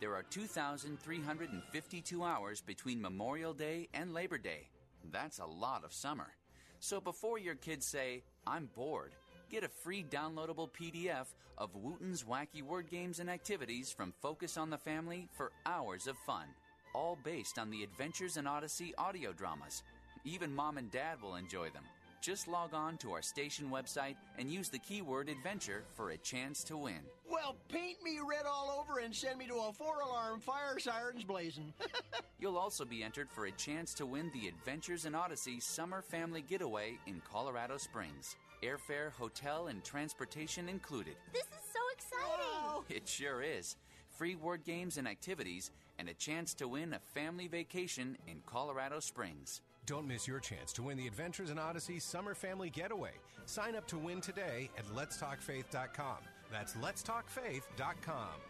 There 0.00 0.14
are 0.14 0.22
2,352 0.24 2.22
hours 2.22 2.60
between 2.60 3.00
Memorial 3.00 3.54
Day 3.54 3.88
and 3.94 4.12
Labor 4.12 4.36
Day. 4.36 4.68
That's 5.10 5.38
a 5.38 5.46
lot 5.46 5.82
of 5.82 5.94
summer. 5.94 6.34
So 6.78 7.00
before 7.00 7.38
your 7.38 7.54
kids 7.54 7.86
say, 7.86 8.22
I'm 8.46 8.68
bored, 8.74 9.14
Get 9.50 9.64
a 9.64 9.68
free 9.68 10.04
downloadable 10.08 10.68
PDF 10.70 11.26
of 11.58 11.74
Wooton's 11.74 12.22
wacky 12.22 12.62
word 12.62 12.88
games 12.88 13.18
and 13.18 13.28
activities 13.28 13.90
from 13.90 14.14
Focus 14.22 14.56
on 14.56 14.70
the 14.70 14.78
Family 14.78 15.26
for 15.32 15.50
hours 15.66 16.06
of 16.06 16.16
fun. 16.18 16.44
All 16.94 17.18
based 17.24 17.58
on 17.58 17.68
the 17.68 17.82
Adventures 17.82 18.36
in 18.36 18.46
Odyssey 18.46 18.94
audio 18.96 19.32
dramas. 19.32 19.82
Even 20.24 20.54
mom 20.54 20.78
and 20.78 20.88
dad 20.92 21.20
will 21.20 21.34
enjoy 21.34 21.68
them. 21.70 21.82
Just 22.22 22.46
log 22.46 22.74
on 22.74 22.96
to 22.98 23.10
our 23.10 23.22
station 23.22 23.70
website 23.70 24.14
and 24.38 24.52
use 24.52 24.68
the 24.68 24.78
keyword 24.78 25.28
adventure 25.28 25.82
for 25.94 26.10
a 26.10 26.18
chance 26.18 26.62
to 26.62 26.76
win. 26.76 27.00
Well, 27.42 27.56
paint 27.68 28.02
me 28.02 28.18
red 28.28 28.44
all 28.46 28.70
over 28.78 29.00
and 29.00 29.14
send 29.14 29.38
me 29.38 29.46
to 29.46 29.54
a 29.54 29.72
four 29.72 30.00
alarm 30.00 30.40
fire 30.40 30.78
sirens 30.78 31.24
blazing. 31.24 31.72
You'll 32.38 32.58
also 32.58 32.84
be 32.84 33.02
entered 33.02 33.30
for 33.30 33.46
a 33.46 33.52
chance 33.52 33.94
to 33.94 34.04
win 34.04 34.30
the 34.34 34.46
Adventures 34.48 35.06
in 35.06 35.14
Odyssey 35.14 35.58
Summer 35.58 36.02
Family 36.02 36.42
Getaway 36.42 36.98
in 37.06 37.22
Colorado 37.30 37.78
Springs. 37.78 38.36
Airfare, 38.62 39.12
hotel, 39.12 39.68
and 39.68 39.82
transportation 39.82 40.68
included. 40.68 41.14
This 41.32 41.44
is 41.44 41.64
so 41.72 41.80
exciting! 41.94 42.84
It 42.94 43.08
sure 43.08 43.42
is. 43.42 43.76
Free 44.10 44.34
word 44.34 44.62
games 44.64 44.98
and 44.98 45.08
activities, 45.08 45.70
and 45.98 46.10
a 46.10 46.14
chance 46.14 46.52
to 46.54 46.68
win 46.68 46.92
a 46.92 46.98
family 47.14 47.48
vacation 47.48 48.18
in 48.26 48.42
Colorado 48.44 49.00
Springs. 49.00 49.62
Don't 49.86 50.06
miss 50.06 50.28
your 50.28 50.40
chance 50.40 50.74
to 50.74 50.82
win 50.82 50.98
the 50.98 51.06
Adventures 51.06 51.48
in 51.48 51.58
Odyssey 51.58 52.00
Summer 52.00 52.34
Family 52.34 52.68
Getaway. 52.68 53.12
Sign 53.46 53.76
up 53.76 53.86
to 53.88 53.96
win 53.96 54.20
today 54.20 54.68
at 54.76 54.86
letstalkfaith.com. 54.88 56.18
That's 56.50 56.74
letstalkfaith.com. 56.74 58.49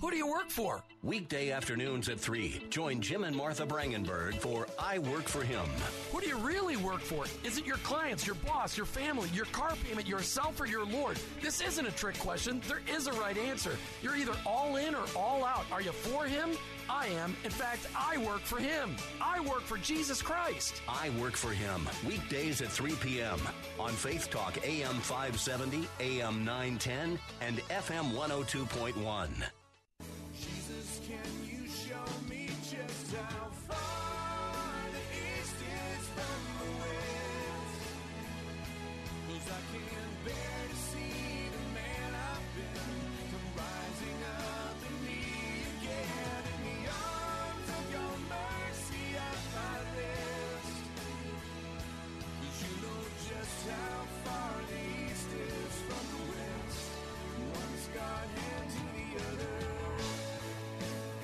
Who 0.00 0.10
do 0.12 0.16
you 0.16 0.28
work 0.28 0.48
for? 0.48 0.84
Weekday 1.02 1.50
afternoons 1.50 2.08
at 2.08 2.20
3. 2.20 2.66
Join 2.70 3.00
Jim 3.00 3.24
and 3.24 3.34
Martha 3.34 3.66
Brangenberg 3.66 4.34
for 4.36 4.68
I 4.78 4.98
Work 5.00 5.24
for 5.24 5.42
Him. 5.42 5.66
Who 6.12 6.20
do 6.20 6.28
you 6.28 6.36
really 6.36 6.76
work 6.76 7.00
for? 7.00 7.24
Is 7.42 7.58
it 7.58 7.66
your 7.66 7.78
clients, 7.78 8.24
your 8.24 8.36
boss, 8.36 8.76
your 8.76 8.86
family, 8.86 9.28
your 9.34 9.46
car 9.46 9.74
payment, 9.84 10.06
yourself, 10.06 10.60
or 10.60 10.66
your 10.66 10.84
Lord? 10.86 11.18
This 11.42 11.60
isn't 11.60 11.84
a 11.84 11.90
trick 11.90 12.16
question. 12.20 12.62
There 12.68 12.82
is 12.88 13.08
a 13.08 13.12
right 13.14 13.36
answer. 13.36 13.76
You're 14.00 14.14
either 14.14 14.34
all 14.46 14.76
in 14.76 14.94
or 14.94 15.04
all 15.16 15.44
out. 15.44 15.64
Are 15.72 15.82
you 15.82 15.92
for 15.92 16.26
Him? 16.26 16.50
I 16.88 17.08
am. 17.08 17.34
In 17.44 17.50
fact, 17.50 17.88
I 17.96 18.18
work 18.18 18.42
for 18.42 18.58
Him. 18.58 18.94
I 19.20 19.40
work 19.40 19.62
for 19.62 19.78
Jesus 19.78 20.22
Christ. 20.22 20.80
I 20.88 21.10
Work 21.20 21.34
for 21.34 21.50
Him. 21.50 21.88
Weekdays 22.06 22.62
at 22.62 22.68
3 22.68 22.92
p.m. 22.96 23.40
on 23.80 23.90
Faith 23.90 24.30
Talk 24.30 24.58
AM 24.64 24.94
570, 25.00 25.88
AM 25.98 26.44
910, 26.44 27.18
and 27.40 27.58
FM 27.68 28.12
102.1. 28.12 29.28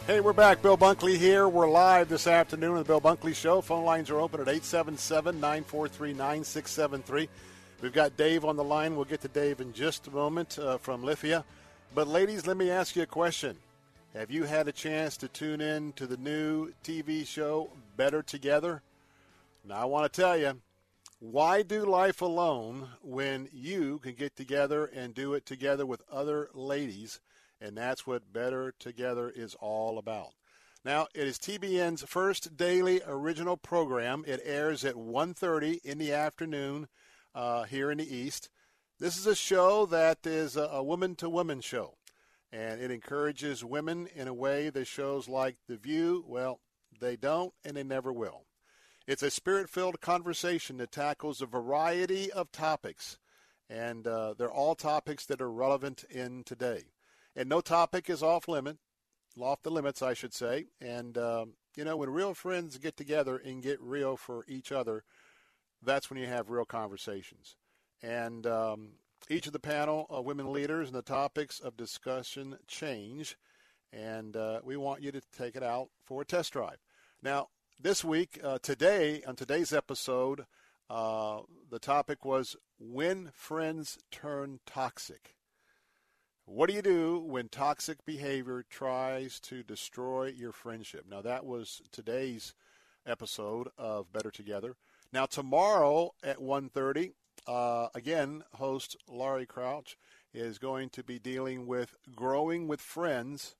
Hey, 0.06 0.20
we're 0.20 0.35
back. 0.35 0.60
Bill 0.60 0.76
Bunkley 0.76 1.16
here. 1.16 1.48
We're 1.48 1.66
live 1.66 2.10
this 2.10 2.26
afternoon 2.26 2.72
on 2.72 2.76
the 2.76 2.85
Bill 2.85 3.01
Bunkley 3.01 3.35
Show. 3.35 3.62
Phone 3.62 3.86
lines 3.86 4.10
are 4.10 4.20
open 4.20 4.39
at 4.39 4.48
877 4.48 5.40
943 5.40 6.12
9673. 6.12 7.28
We've 7.81 7.90
got 7.90 8.14
Dave 8.14 8.44
on 8.44 8.56
the 8.56 8.64
line. 8.64 8.97
We'll 8.97 9.06
get 9.06 9.22
to 9.22 9.28
Dave 9.28 9.62
in 9.62 9.72
just 9.72 10.06
a 10.06 10.10
moment 10.10 10.59
uh, 10.59 10.76
from 10.76 11.02
Lithia. 11.02 11.43
But, 11.94 12.06
ladies, 12.06 12.47
let 12.47 12.59
me 12.59 12.70
ask 12.70 12.94
you 12.97 13.02
a 13.05 13.06
question. 13.06 13.56
Have 14.12 14.31
you 14.31 14.44
had 14.44 14.68
a 14.68 14.72
chance 14.72 15.16
to 15.16 15.28
tune 15.28 15.62
in 15.62 15.94
to 15.94 16.06
the 16.06 16.18
new 16.18 16.74
TV 16.85 17.26
show, 17.26 17.70
Better 17.97 18.22
Together? 18.22 18.82
Now, 19.66 19.76
I 19.76 19.85
want 19.86 20.12
to 20.12 20.20
tell 20.20 20.36
you, 20.36 20.60
why 21.20 21.62
do 21.62 21.82
life 21.86 22.20
alone 22.20 22.89
when 23.01 23.48
you 23.55 24.01
can 24.01 24.12
get 24.12 24.36
together 24.36 24.85
and 24.85 25.14
do 25.14 25.32
it 25.32 25.47
together 25.47 25.86
with 25.86 26.02
other 26.12 26.51
ladies? 26.52 27.20
And 27.65 27.78
that's 27.78 28.07
what 28.07 28.31
Better 28.31 28.74
Together 28.78 29.32
is 29.35 29.55
all 29.55 29.97
about. 29.97 30.35
Now, 30.85 31.07
it 31.15 31.27
is 31.27 31.39
TBN's 31.39 32.03
first 32.03 32.59
daily 32.59 33.01
original 33.07 33.57
program. 33.57 34.23
It 34.27 34.43
airs 34.45 34.85
at 34.85 34.97
1.30 34.97 35.82
in 35.82 35.97
the 35.97 36.12
afternoon 36.12 36.89
uh, 37.35 37.62
here 37.62 37.91
in 37.91 37.97
the 37.97 38.16
East. 38.16 38.51
This 38.99 39.16
is 39.16 39.27
a 39.27 39.35
show 39.35 39.86
that 39.86 40.27
is 40.27 40.59
a 40.59 40.82
woman-to-woman 40.82 41.62
show, 41.62 41.95
and 42.53 42.82
it 42.82 42.91
encourages 42.91 43.65
women 43.65 44.09
in 44.15 44.28
a 44.28 44.35
way 44.35 44.69
that 44.69 44.86
shows 44.86 45.27
like 45.27 45.57
The 45.66 45.78
View, 45.78 46.23
well, 46.28 46.61
they 47.01 47.16
don't 47.16 47.55
and 47.65 47.78
they 47.78 47.82
never 47.82 48.12
will. 48.12 48.45
It's 49.07 49.23
a 49.23 49.31
spirit-filled 49.31 50.03
conversation 50.03 50.77
that 50.77 50.93
tackles 50.93 51.41
a 51.41 51.47
variety 51.47 52.31
of 52.31 52.53
topics, 52.53 53.19
and 53.70 54.07
uh, 54.07 54.35
they're 54.36 54.53
all 54.53 54.74
topics 54.74 55.24
that 55.24 55.41
are 55.41 55.51
relevant 55.51 56.05
in 56.11 56.45
today. 56.45 56.82
And 57.36 57.48
no 57.48 57.61
topic 57.61 58.09
is 58.09 58.23
off 58.23 58.48
limit, 58.48 58.78
off 59.40 59.62
the 59.62 59.70
limits, 59.70 60.02
I 60.02 60.15
should 60.15 60.32
say. 60.32 60.66
And 60.81 61.19
um, 61.19 61.55
you 61.77 61.85
know, 61.85 61.97
when 61.97 62.11
real 62.11 62.35
friends 62.35 62.78
get 62.78 62.97
together 62.97 63.36
and 63.36 63.62
get 63.62 63.81
real 63.81 64.16
for 64.16 64.44
each 64.48 64.70
other, 64.70 65.05
that's 65.82 66.09
when 66.09 66.19
you 66.19 66.27
have 66.27 66.51
real 66.51 66.65
conversations. 66.65 67.56
And 68.02 68.47
um, 68.47 68.89
each 69.28 69.47
of 69.47 69.52
the 69.52 69.59
panel 69.59 70.06
uh, 70.15 70.23
women 70.23 70.52
leaders 70.52 70.89
and 70.89 70.97
the 70.97 71.02
topics 71.02 71.59
of 71.61 71.77
discussion 71.77 72.59
change, 72.66 73.36
and 73.93 74.36
uh, 74.36 74.61
we 74.62 74.77
want 74.77 75.02
you 75.02 75.12
to 75.12 75.20
take 75.36 75.56
it 75.56 75.62
out 75.62 75.89
for 76.05 76.23
a 76.23 76.24
test 76.24 76.52
drive. 76.52 76.78
Now, 77.23 77.48
this 77.81 78.05
week, 78.05 78.39
uh, 78.43 78.59
today, 78.62 79.23
on 79.27 79.35
today's 79.36 79.73
episode, 79.73 80.47
uh, 80.90 81.40
the 81.70 81.78
topic 81.78 82.24
was 82.24 82.56
when 82.78 83.31
friends 83.35 83.98
turn 84.11 84.61
toxic. 84.66 85.35
What 86.47 86.69
do 86.69 86.75
you 86.75 86.83
do 86.83 87.21
when 87.21 87.49
toxic 87.49 88.05
behavior 88.05 88.66
tries 88.69 89.41
to 89.41 89.62
destroy 89.62 90.27
your 90.27 90.53
friendship? 90.53 91.07
Now 91.09 91.23
that 91.23 91.47
was 91.47 91.81
today's 91.91 92.53
episode 93.07 93.69
of 93.79 94.12
Better 94.12 94.31
Together. 94.31 94.77
Now 95.11 95.25
tomorrow 95.25 96.12
at 96.23 96.43
1:30, 96.43 97.15
uh, 97.47 97.89
again, 97.95 98.45
host 98.57 98.95
Laurie 99.09 99.47
Crouch 99.47 99.97
is 100.35 100.59
going 100.59 100.91
to 100.91 101.03
be 101.03 101.19
dealing 101.19 101.66
with 101.66 101.95
growing 102.15 102.69
with 102.69 102.83
friends, 102.83 103.57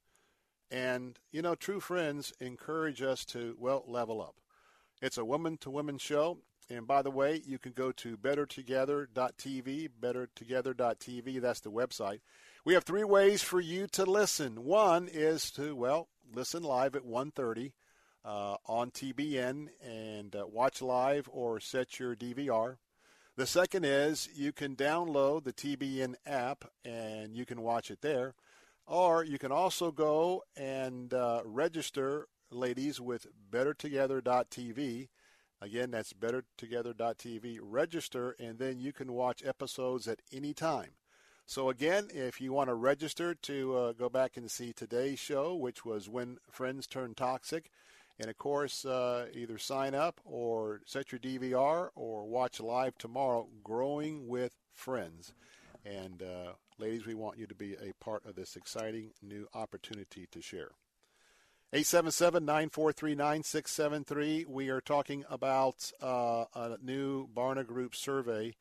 and 0.71 1.19
you 1.33 1.41
know, 1.41 1.55
true 1.55 1.81
friends 1.81 2.35
encourage 2.39 3.01
us 3.01 3.25
to 3.27 3.57
well 3.59 3.83
level 3.87 4.21
up. 4.21 4.37
It's 5.01 5.17
a 5.17 5.25
woman-to-woman 5.25 5.97
show, 5.97 6.41
and 6.69 6.87
by 6.87 7.01
the 7.01 7.11
way, 7.11 7.41
you 7.47 7.59
can 7.59 7.73
go 7.73 7.93
to 7.93 8.19
bettertogether.tv, 8.19 9.89
bettertogether.tv. 10.01 11.41
That's 11.41 11.61
the 11.61 11.73
website. 11.73 12.21
We 12.67 12.73
have 12.73 12.85
three 12.85 13.05
ways 13.05 13.43
for 13.43 13.61
you 13.61 13.87
to 13.89 14.07
listen. 14.07 14.65
One 14.65 15.07
is 15.07 15.51
to 15.51 15.77
well 15.77 16.09
listen 16.35 16.63
live 16.63 16.97
at 16.97 17.05
1:30 17.05 17.73
uh, 18.25 18.57
on 18.65 18.91
TBN 18.91 19.69
and 19.87 20.35
uh, 20.35 20.47
watch 20.47 20.81
live 20.81 21.29
or 21.31 21.61
set 21.61 22.01
your 22.01 22.17
DVR. 22.17 22.79
The 23.37 23.47
second 23.47 23.85
is 23.85 24.31
you 24.35 24.51
can 24.51 24.77
download 24.77 25.45
the 25.45 25.53
TBN 25.53 26.15
app 26.25 26.65
and 26.87 27.37
you 27.37 27.45
can 27.45 27.61
watch 27.61 27.91
it 27.91 28.01
there. 28.01 28.35
Or 28.87 29.23
you 29.23 29.39
can 29.39 29.53
also 29.53 29.93
go 29.93 30.43
and 30.57 31.13
uh, 31.13 31.43
register, 31.45 32.29
ladies, 32.51 32.99
with 32.99 33.27
bettertogether.tv. 33.51 35.09
Again, 35.61 35.91
that's 35.91 36.15
bettertogether.tv. 36.15 37.59
Register, 37.61 38.35
and 38.41 38.59
then 38.59 38.81
you 38.81 38.95
can 38.95 39.13
watch 39.13 39.45
episodes 39.45 40.09
at 40.09 40.23
any 40.33 40.55
time. 40.55 40.93
So, 41.47 41.69
again, 41.69 42.09
if 42.13 42.41
you 42.41 42.53
want 42.53 42.69
to 42.69 42.75
register 42.75 43.35
to 43.35 43.77
uh, 43.77 43.93
go 43.93 44.09
back 44.09 44.37
and 44.37 44.51
see 44.51 44.73
today's 44.73 45.19
show, 45.19 45.55
which 45.55 45.85
was 45.85 46.09
When 46.09 46.39
Friends 46.51 46.87
Turn 46.87 47.15
Toxic, 47.15 47.71
and 48.19 48.31
of 48.31 48.39
course, 48.39 48.87
uh, 48.87 49.27
either 49.33 49.59
sign 49.59 49.95
up 49.95 50.21
or 50.25 50.81
set 50.87 51.13
your 51.13 51.19
DVR 51.19 51.91
or 51.95 52.25
watch 52.25 52.61
live 52.61 52.97
tomorrow, 52.97 53.49
Growing 53.63 54.27
with 54.27 54.55
Friends. 54.73 55.35
And 55.85 56.23
uh, 56.23 56.53
ladies, 56.79 57.05
we 57.07 57.15
want 57.15 57.39
you 57.39 57.47
to 57.47 57.55
be 57.55 57.75
a 57.75 57.93
part 58.03 58.25
of 58.25 58.37
this 58.37 58.57
exciting 58.57 59.11
new 59.23 59.47
opportunity 59.53 60.27
to 60.31 60.41
share. 60.41 60.71
877-943-9673. 61.75 64.47
We 64.47 64.71
are 64.71 64.81
talking 64.81 65.25
about 65.29 65.91
uh, 66.01 66.45
a 66.55 66.79
new 66.81 67.29
Barna 67.35 67.67
Group 67.67 67.95
survey. 67.97 68.55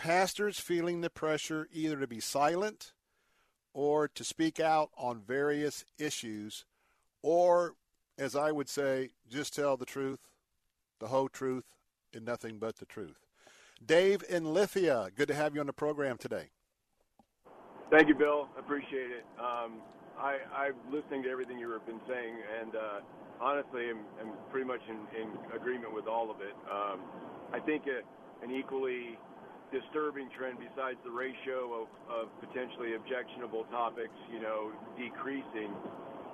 Pastors 0.00 0.58
feeling 0.58 1.02
the 1.02 1.10
pressure 1.10 1.68
either 1.70 2.00
to 2.00 2.06
be 2.06 2.20
silent 2.20 2.92
or 3.74 4.08
to 4.08 4.24
speak 4.24 4.58
out 4.58 4.88
on 4.96 5.20
various 5.20 5.84
issues 5.98 6.64
or 7.22 7.74
as 8.16 8.34
I 8.34 8.50
would 8.50 8.70
say, 8.70 9.10
just 9.28 9.54
tell 9.54 9.76
the 9.76 9.84
truth, 9.84 10.20
the 11.00 11.08
whole 11.08 11.28
truth, 11.28 11.74
and 12.14 12.24
nothing 12.24 12.56
but 12.58 12.76
the 12.76 12.86
truth. 12.86 13.26
Dave 13.84 14.24
in 14.26 14.54
Lithia, 14.54 15.10
good 15.14 15.28
to 15.28 15.34
have 15.34 15.54
you 15.54 15.60
on 15.60 15.66
the 15.66 15.72
program 15.74 16.16
today. 16.16 16.48
Thank 17.90 18.08
you, 18.08 18.14
Bill. 18.14 18.48
Appreciate 18.58 19.10
it. 19.10 19.26
Um, 19.38 19.82
I, 20.18 20.38
I'm 20.56 20.76
listening 20.90 21.24
to 21.24 21.28
everything 21.28 21.58
you've 21.58 21.84
been 21.84 22.00
saying, 22.08 22.36
and 22.58 22.74
uh, 22.74 23.00
honestly, 23.38 23.90
I'm, 23.90 24.00
I'm 24.18 24.32
pretty 24.50 24.66
much 24.66 24.80
in, 24.88 25.20
in 25.20 25.28
agreement 25.54 25.92
with 25.92 26.06
all 26.06 26.30
of 26.30 26.40
it. 26.40 26.56
Um, 26.72 27.00
I 27.52 27.60
think 27.60 27.84
a, 27.84 28.00
an 28.42 28.50
equally 28.50 29.18
disturbing 29.72 30.28
trend, 30.36 30.58
besides 30.58 30.98
the 31.06 31.10
ratio 31.10 31.86
of, 31.86 31.88
of 32.10 32.24
potentially 32.42 32.94
objectionable 32.94 33.64
topics, 33.70 34.14
you 34.30 34.42
know, 34.42 34.70
decreasing, 34.98 35.70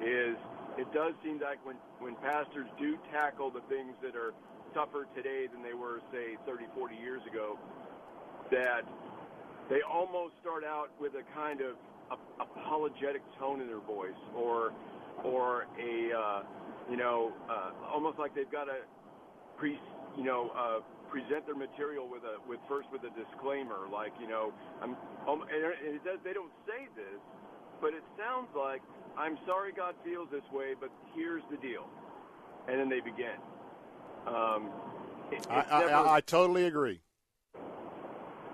is 0.00 0.36
it 0.76 0.88
does 0.92 1.12
seem 1.24 1.40
like 1.40 1.60
when, 1.64 1.76
when 2.00 2.16
pastors 2.20 2.68
do 2.80 2.96
tackle 3.12 3.50
the 3.50 3.64
things 3.68 3.96
that 4.02 4.16
are 4.16 4.32
tougher 4.74 5.08
today 5.16 5.48
than 5.48 5.62
they 5.62 5.72
were, 5.72 6.00
say, 6.12 6.36
30, 6.44 6.64
40 6.76 6.96
years 6.96 7.22
ago, 7.30 7.56
that 8.50 8.84
they 9.68 9.80
almost 9.82 10.34
start 10.40 10.64
out 10.64 10.88
with 11.00 11.12
a 11.14 11.24
kind 11.34 11.60
of 11.60 11.76
a, 12.12 12.16
apologetic 12.42 13.22
tone 13.38 13.60
in 13.60 13.66
their 13.66 13.80
voice 13.80 14.20
or 14.36 14.72
or 15.24 15.66
a 15.80 16.12
uh, 16.12 16.42
you 16.90 16.96
know 16.96 17.32
uh, 17.50 17.70
almost 17.92 18.18
like 18.18 18.34
they've 18.34 18.52
got 18.52 18.64
to 18.64 18.78
pre 19.56 19.78
you 20.16 20.24
know 20.24 20.50
uh, 20.56 20.80
present 21.08 21.46
their 21.46 21.56
material 21.56 22.08
with 22.08 22.22
a 22.24 22.36
with 22.48 22.60
first 22.68 22.90
with 22.90 23.02
a 23.04 23.12
disclaimer 23.14 23.86
like 23.92 24.12
you 24.20 24.28
know 24.28 24.52
I'm 24.82 24.96
um, 25.26 25.42
and 25.48 25.62
it 25.82 26.04
does 26.04 26.18
they 26.24 26.32
don't 26.32 26.52
say 26.66 26.88
this 26.94 27.20
but 27.80 27.92
it 27.92 28.02
sounds 28.16 28.48
like 28.56 28.82
I'm 29.16 29.38
sorry 29.46 29.72
God 29.72 29.94
feels 30.04 30.28
this 30.30 30.44
way, 30.52 30.74
but 30.78 30.90
here's 31.14 31.42
the 31.50 31.56
deal. 31.56 31.88
And 32.68 32.78
then 32.78 32.88
they 32.88 33.00
begin. 33.00 33.38
Um, 34.26 34.70
it, 35.30 35.46
I, 35.50 35.60
I, 35.60 35.82
I, 35.82 36.14
I, 36.16 36.20
totally 36.20 36.66
agree. 36.66 37.00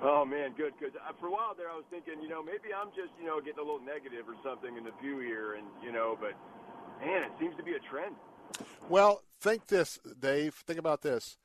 Oh 0.02 0.24
man, 0.24 0.52
good. 0.56 0.72
Because 0.78 0.94
uh, 0.96 1.12
for 1.18 1.26
a 1.28 1.30
while 1.30 1.54
there, 1.56 1.70
I 1.70 1.74
was 1.74 1.84
thinking, 1.90 2.20
you 2.22 2.28
know, 2.28 2.42
maybe 2.42 2.74
I'm 2.74 2.88
just, 2.88 3.12
you 3.18 3.26
know, 3.26 3.40
getting 3.40 3.58
a 3.58 3.62
little 3.62 3.80
negative 3.80 4.26
or 4.28 4.34
something 4.44 4.76
in 4.76 4.84
the 4.84 4.90
view 5.00 5.18
here, 5.20 5.54
and 5.54 5.66
you 5.82 5.92
know, 5.92 6.18
but 6.20 6.32
man, 7.04 7.22
it 7.22 7.32
seems 7.40 7.56
to 7.56 7.62
be 7.62 7.72
a 7.72 7.80
trend. 7.90 8.14
Well, 8.88 9.22
think 9.40 9.66
this, 9.68 9.98
Dave. 10.20 10.54
Think 10.66 10.78
about 10.78 11.02
this. 11.02 11.38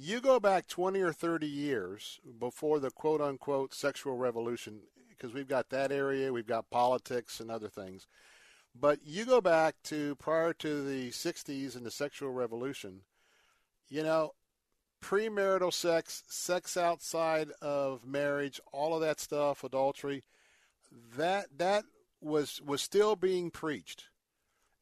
You 0.00 0.20
go 0.20 0.38
back 0.38 0.68
20 0.68 1.00
or 1.00 1.12
30 1.12 1.48
years 1.48 2.20
before 2.38 2.78
the 2.78 2.92
quote 2.92 3.20
unquote 3.20 3.74
sexual 3.74 4.16
revolution, 4.16 4.82
because 5.08 5.34
we've 5.34 5.48
got 5.48 5.70
that 5.70 5.90
area, 5.90 6.32
we've 6.32 6.46
got 6.46 6.70
politics 6.70 7.40
and 7.40 7.50
other 7.50 7.68
things. 7.68 8.06
But 8.80 9.00
you 9.04 9.24
go 9.24 9.40
back 9.40 9.74
to 9.84 10.14
prior 10.14 10.52
to 10.52 10.84
the 10.84 11.10
60s 11.10 11.74
and 11.74 11.84
the 11.84 11.90
sexual 11.90 12.30
revolution, 12.30 13.00
you 13.88 14.04
know, 14.04 14.34
premarital 15.02 15.72
sex, 15.72 16.22
sex 16.28 16.76
outside 16.76 17.50
of 17.60 18.06
marriage, 18.06 18.60
all 18.72 18.94
of 18.94 19.00
that 19.00 19.18
stuff, 19.18 19.64
adultery, 19.64 20.22
that 21.16 21.46
that 21.58 21.82
was 22.20 22.62
was 22.64 22.82
still 22.82 23.16
being 23.16 23.50
preached. 23.50 24.04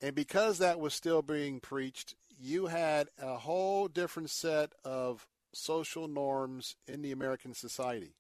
And 0.02 0.14
because 0.14 0.58
that 0.58 0.78
was 0.78 0.92
still 0.92 1.22
being 1.22 1.58
preached, 1.58 2.16
you 2.38 2.66
had 2.66 3.08
a 3.20 3.36
whole 3.36 3.88
different 3.88 4.30
set 4.30 4.72
of 4.84 5.26
social 5.52 6.08
norms 6.08 6.76
in 6.86 7.02
the 7.02 7.12
American 7.12 7.54
society. 7.54 8.14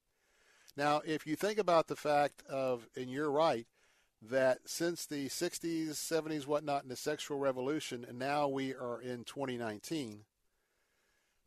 Now, 0.76 1.00
if 1.06 1.26
you 1.26 1.36
think 1.36 1.58
about 1.58 1.86
the 1.86 1.96
fact 1.96 2.42
of, 2.48 2.86
and 2.96 3.10
you're 3.10 3.30
right, 3.30 3.66
that 4.22 4.58
since 4.66 5.06
the 5.06 5.28
60s, 5.28 5.90
70s, 5.90 6.46
whatnot, 6.46 6.82
in 6.82 6.88
the 6.88 6.96
sexual 6.96 7.38
revolution, 7.38 8.04
and 8.06 8.18
now 8.18 8.48
we 8.48 8.74
are 8.74 9.00
in 9.00 9.24
2019, 9.24 10.20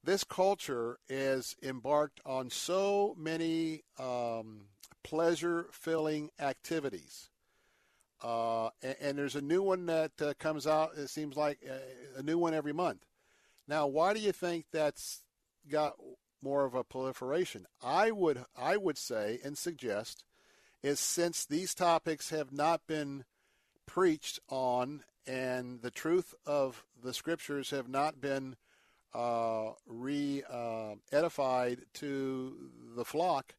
this 0.03 0.23
culture 0.23 0.97
is 1.09 1.55
embarked 1.61 2.21
on 2.25 2.49
so 2.49 3.15
many 3.17 3.83
um, 3.99 4.61
pleasure 5.03 5.67
filling 5.71 6.29
activities. 6.39 7.29
Uh, 8.21 8.69
and, 8.81 8.95
and, 8.99 9.17
there's 9.17 9.35
a 9.35 9.41
new 9.41 9.61
one 9.63 9.85
that 9.85 10.11
uh, 10.21 10.33
comes 10.39 10.67
out, 10.67 10.91
it 10.97 11.09
seems 11.09 11.37
like 11.37 11.59
uh, 11.69 12.19
a 12.19 12.23
new 12.23 12.37
one 12.37 12.53
every 12.53 12.73
month. 12.73 13.05
Now, 13.65 13.87
why 13.87 14.13
do 14.13 14.19
you 14.19 14.33
think 14.33 14.65
that's 14.73 15.21
got 15.69 15.93
more 16.41 16.65
of 16.65 16.73
a 16.73 16.83
proliferation? 16.83 17.65
I 17.81 18.11
would, 18.11 18.43
I 18.57 18.75
would 18.75 18.97
say 18.97 19.39
and 19.43 19.57
suggest 19.57 20.25
is 20.83 20.99
since 20.99 21.45
these 21.45 21.73
topics 21.73 22.29
have 22.29 22.51
not 22.51 22.81
been 22.87 23.23
preached 23.85 24.39
on 24.49 25.03
and 25.29 25.81
the 25.81 25.91
truth 25.91 26.33
of 26.45 26.83
the 27.01 27.13
scriptures 27.13 27.69
have 27.69 27.87
not 27.87 28.19
been 28.19 28.55
uh, 29.13 29.71
re 29.85 30.43
uh, 30.49 30.95
edified 31.11 31.81
to 31.93 32.55
the 32.95 33.05
flock, 33.05 33.55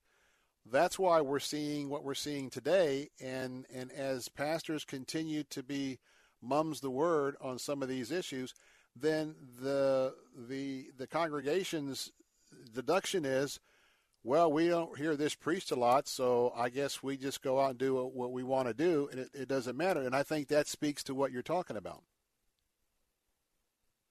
that's 0.67 0.99
why 0.99 1.21
we're 1.21 1.39
seeing 1.39 1.89
what 1.89 2.05
we're 2.05 2.15
seeing 2.15 2.51
today. 2.51 3.11
And, 3.21 3.67
and 3.75 3.91
as 3.93 4.29
pastors 4.29 4.85
continue 4.85 5.43
to 5.45 5.63
be 5.63 5.99
mums 6.43 6.81
the 6.81 6.91
word 6.91 7.37
on 7.41 7.59
some 7.59 7.83
of 7.83 7.89
these 7.89 8.11
issues, 8.11 8.55
then 8.97 9.35
the 9.63 10.15
the 10.49 10.87
the 10.99 11.07
congregation's 11.07 12.11
deduction 12.75 13.25
is 13.25 13.61
well, 14.23 14.53
we 14.53 14.69
don't 14.69 14.99
hear 14.99 15.17
this 15.17 15.35
preached 15.35 15.71
a 15.71 15.77
lot, 15.77 16.07
so 16.07 16.53
I 16.55 16.69
guess 16.69 17.03
we 17.03 17.17
just 17.17 17.41
go 17.41 17.59
out 17.59 17.71
and 17.71 17.79
do 17.79 18.05
what 18.05 18.33
we 18.33 18.43
want 18.43 18.69
to 18.69 18.75
do, 18.75 19.09
and 19.11 19.21
it, 19.21 19.31
it 19.33 19.49
doesn't 19.49 19.79
matter. 19.79 20.03
And 20.03 20.15
I 20.15 20.23
think 20.23 20.49
that 20.49 20.69
speaks 20.69 21.03
to 21.05 21.15
what 21.15 21.33
you're 21.33 21.41
talking 21.41 21.77
about. 21.77 22.03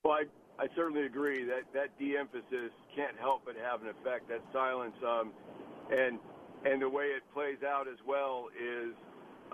Well, 0.03 0.13
I, 0.13 0.23
I 0.63 0.67
certainly 0.76 1.05
agree 1.05 1.43
that 1.43 1.61
that 1.76 1.97
de-emphasis 1.99 2.71
can't 2.95 3.17
help 3.19 3.43
but 3.45 3.55
have 3.63 3.84
an 3.84 3.89
effect. 3.89 4.30
That 4.30 4.41
silence, 4.51 4.95
um, 5.07 5.31
and 5.91 6.17
and 6.65 6.81
the 6.81 6.90
way 6.90 7.06
it 7.15 7.23
plays 7.34 7.64
out 7.65 7.88
as 7.88 7.98
well 8.07 8.48
is, 8.53 8.94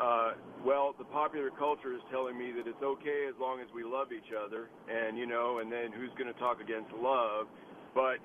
uh, 0.02 0.34
well, 0.66 0.96
the 0.98 1.06
popular 1.06 1.50
culture 1.52 1.94
is 1.94 2.02
telling 2.12 2.38
me 2.38 2.52
that 2.52 2.68
it's 2.68 2.82
okay 2.84 3.28
as 3.30 3.36
long 3.40 3.60
as 3.62 3.68
we 3.74 3.84
love 3.84 4.12
each 4.12 4.34
other, 4.34 4.70
and 4.90 5.18
you 5.18 5.26
know, 5.26 5.60
and 5.60 5.72
then 5.72 5.92
who's 5.92 6.12
going 6.18 6.32
to 6.32 6.40
talk 6.40 6.60
against 6.60 6.92
love? 6.94 7.48
But 7.94 8.18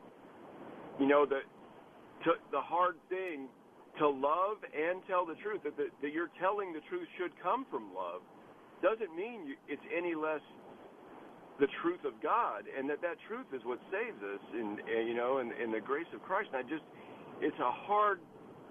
you 0.99 1.07
know, 1.07 1.27
the 1.27 1.41
to, 2.25 2.33
the 2.53 2.61
hard 2.61 2.97
thing 3.09 3.49
to 3.99 4.09
love 4.09 4.59
and 4.73 5.03
tell 5.07 5.27
the 5.27 5.35
truth. 5.43 5.63
That, 5.65 5.77
the, 5.77 5.89
that 6.03 6.13
you're 6.13 6.31
telling 6.41 6.73
the 6.73 6.85
truth 6.89 7.09
should 7.19 7.33
come 7.43 7.67
from 7.71 7.95
love 7.95 8.23
doesn't 8.83 9.15
mean 9.15 9.47
you, 9.47 9.55
it's 9.69 9.83
any 9.93 10.15
less 10.15 10.41
the 11.61 11.69
truth 11.85 12.01
of 12.09 12.17
God, 12.25 12.65
and 12.73 12.89
that 12.89 13.05
that 13.05 13.21
truth 13.29 13.45
is 13.53 13.61
what 13.69 13.79
saves 13.93 14.17
us, 14.25 14.41
and, 14.57 14.81
and 14.81 15.07
you 15.07 15.13
know, 15.13 15.39
and, 15.39 15.53
in 15.61 15.71
the 15.71 15.81
grace 15.81 16.09
of 16.15 16.23
Christ. 16.25 16.49
And 16.57 16.65
I 16.65 16.65
just, 16.65 16.85
it's 17.45 17.59
a 17.61 17.71
hard, 17.85 18.21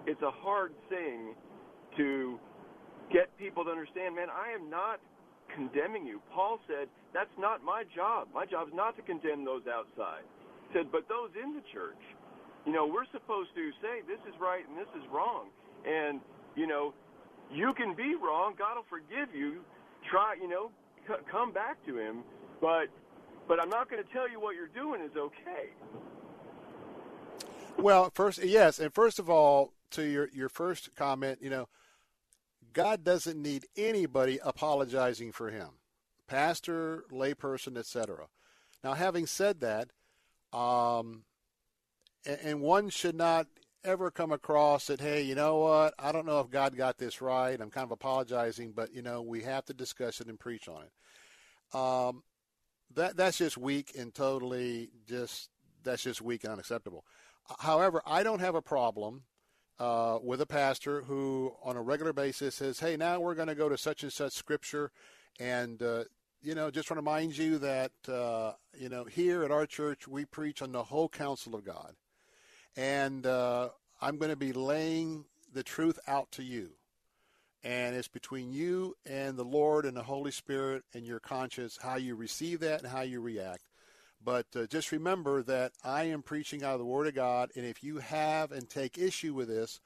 it's 0.06 0.22
a 0.22 0.32
hard 0.32 0.74
thing 0.90 1.36
to 1.98 2.40
get 3.12 3.36
people 3.38 3.64
to 3.66 3.72
understand. 3.72 4.16
Man, 4.16 4.28
I 4.30 4.52
am 4.54 4.70
not 4.70 5.00
condemning 5.56 6.06
you. 6.06 6.22
Paul 6.34 6.60
said 6.68 6.88
that's 7.14 7.34
not 7.40 7.64
my 7.64 7.84
job. 7.96 8.28
My 8.34 8.46
job 8.46 8.68
is 8.68 8.74
not 8.74 8.96
to 8.98 9.02
condemn 9.02 9.44
those 9.44 9.64
outside. 9.68 10.24
He 10.70 10.78
said, 10.78 10.92
but 10.92 11.10
those 11.10 11.30
in 11.42 11.54
the 11.54 11.64
church, 11.74 12.00
you 12.66 12.72
know, 12.74 12.86
we're 12.86 13.10
supposed 13.12 13.50
to 13.56 13.72
say 13.82 14.02
this 14.08 14.22
is 14.28 14.40
right 14.40 14.68
and 14.68 14.78
this 14.78 14.90
is 14.96 15.04
wrong, 15.12 15.48
and 15.86 16.22
you 16.56 16.68
know, 16.68 16.94
you 17.52 17.74
can 17.74 17.96
be 17.96 18.16
wrong. 18.16 18.54
God 18.58 18.76
will 18.76 18.90
forgive 18.90 19.34
you. 19.34 19.62
Try, 20.10 20.36
you 20.40 20.48
know, 20.48 20.72
c- 21.08 21.24
come 21.32 21.52
back 21.52 21.84
to 21.88 21.98
Him 21.98 22.24
but 22.62 22.88
but 23.48 23.60
I'm 23.60 23.70
not 23.70 23.90
going 23.90 24.04
to 24.04 24.10
tell 24.12 24.30
you 24.30 24.40
what 24.40 24.56
you're 24.56 24.68
doing 24.68 25.02
is 25.02 25.12
okay. 25.18 25.70
Well, 27.78 28.12
first, 28.14 28.44
yes, 28.44 28.80
and 28.80 28.94
first 28.94 29.20
of 29.20 29.30
all, 29.30 29.72
to 29.92 30.04
your 30.04 30.30
your 30.34 30.50
first 30.50 30.96
comment, 30.96 31.40
you 31.42 31.50
know, 31.50 31.68
God 32.74 33.04
doesn't 33.04 33.42
need 33.42 33.66
anybody 33.76 34.40
apologizing 34.44 35.32
for 35.32 35.50
Him, 35.50 35.70
pastor, 36.28 37.06
layperson, 37.12 37.78
etc. 37.78 38.28
Now, 38.84 38.94
having 38.94 39.26
said 39.26 39.60
that, 39.62 39.90
um, 40.58 41.24
and, 42.26 42.40
and 42.44 42.62
one 42.62 42.90
should 42.90 43.16
not 43.16 43.48
ever 43.84 44.12
come 44.12 44.32
across 44.32 44.88
that, 44.88 45.00
hey, 45.00 45.22
you 45.22 45.36
know 45.36 45.58
what? 45.58 45.94
I 45.98 46.12
don't 46.12 46.26
know 46.26 46.40
if 46.40 46.50
God 46.50 46.76
got 46.76 46.98
this 46.98 47.22
right. 47.22 47.60
I'm 47.60 47.70
kind 47.70 47.86
of 47.86 47.92
apologizing, 47.92 48.74
but 48.76 48.94
you 48.94 49.02
know, 49.02 49.22
we 49.22 49.44
have 49.44 49.66
to 49.66 49.74
discuss 49.74 50.22
it 50.22 50.28
and 50.28 50.40
preach 50.40 50.68
on 50.68 50.84
it. 50.84 51.76
Um, 51.78 52.24
that 52.96 53.18
that's 53.18 53.38
just 53.38 53.58
weak 53.58 53.92
and 53.98 54.14
totally 54.14 54.90
just 55.08 55.50
that's 55.84 56.04
just 56.04 56.22
weak 56.22 56.44
and 56.44 56.54
unacceptable. 56.54 57.06
However, 57.60 58.02
I 58.06 58.24
don't 58.24 58.40
have 58.40 58.56
a 58.56 58.62
problem 58.62 59.24
uh, 59.80 60.20
with 60.22 60.42
a 60.42 60.46
pastor 60.46 61.02
who, 61.02 61.54
on 61.64 61.78
a 61.78 61.82
regular 61.82 62.14
basis, 62.14 62.56
says, 62.56 62.80
"Hey, 62.80 62.98
now 62.98 63.20
we're 63.20 63.36
going 63.36 63.48
to 63.48 63.56
go 63.56 63.70
to 63.70 63.78
such 63.78 64.04
and 64.04 64.12
such 64.12 64.34
scripture," 64.34 64.92
and 65.40 65.82
uh, 65.82 66.04
you 66.42 66.56
know, 66.56 66.72
just 66.72 66.90
want 66.90 66.98
to 66.98 67.02
remind 67.02 67.38
you 67.38 67.58
that 67.60 67.92
uh, 68.08 68.54
you 68.74 68.90
know 68.90 69.06
here 69.06 69.44
at 69.44 69.52
our 69.52 69.66
church 69.66 70.08
we 70.08 70.26
preach 70.26 70.62
on 70.62 70.72
the 70.72 70.84
whole 70.84 71.10
counsel 71.10 71.56
of 71.56 71.64
God, 71.64 71.96
and 72.76 73.26
uh, 73.26 73.70
I'm 74.02 74.18
going 74.18 74.32
to 74.32 74.38
be 74.38 74.54
laying 74.54 75.26
the 75.54 75.64
truth 75.64 76.00
out 76.08 76.32
to 76.34 76.44
you 76.44 76.72
and 77.64 77.96
it's 77.96 78.08
between 78.08 78.52
you 78.52 78.96
and 79.06 79.38
the 79.38 79.44
Lord 79.44 79.86
and 79.86 79.96
the 79.96 80.04
Holy 80.04 80.32
Spirit 80.32 80.84
and 80.94 81.06
your 81.06 81.20
conscience 81.20 81.78
how 81.82 81.96
you 81.96 82.16
receive 82.16 82.62
that 82.62 82.82
and 82.82 82.92
how 82.92 83.02
you 83.02 83.20
react. 83.20 83.69
But 84.24 84.48
uh, 84.56 84.66
just 84.66 84.92
remember 84.92 85.42
that 85.44 85.72
I 85.84 86.04
am 86.06 86.22
preaching 86.22 86.64
out 86.64 86.74
of 86.74 86.80
the 86.80 86.86
Word 86.86 87.08
of 87.08 87.16
God, 87.16 87.52
and 87.56 87.66
if 87.66 87.84
you 87.84 88.00
have 88.00 88.52
and 88.52 88.70
take 88.70 88.98
issue 88.98 89.34
with 89.34 89.48
this, 89.48 89.80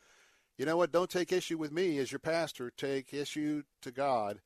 you 0.57 0.65
know 0.65 0.77
what? 0.77 0.91
Don't 0.91 1.09
take 1.09 1.31
issue 1.31 1.57
with 1.57 1.71
me 1.71 1.97
as 1.99 2.11
your 2.11 2.19
pastor. 2.19 2.71
Take 2.75 3.13
issue 3.13 3.63
to 3.81 3.91
God, 3.91 4.41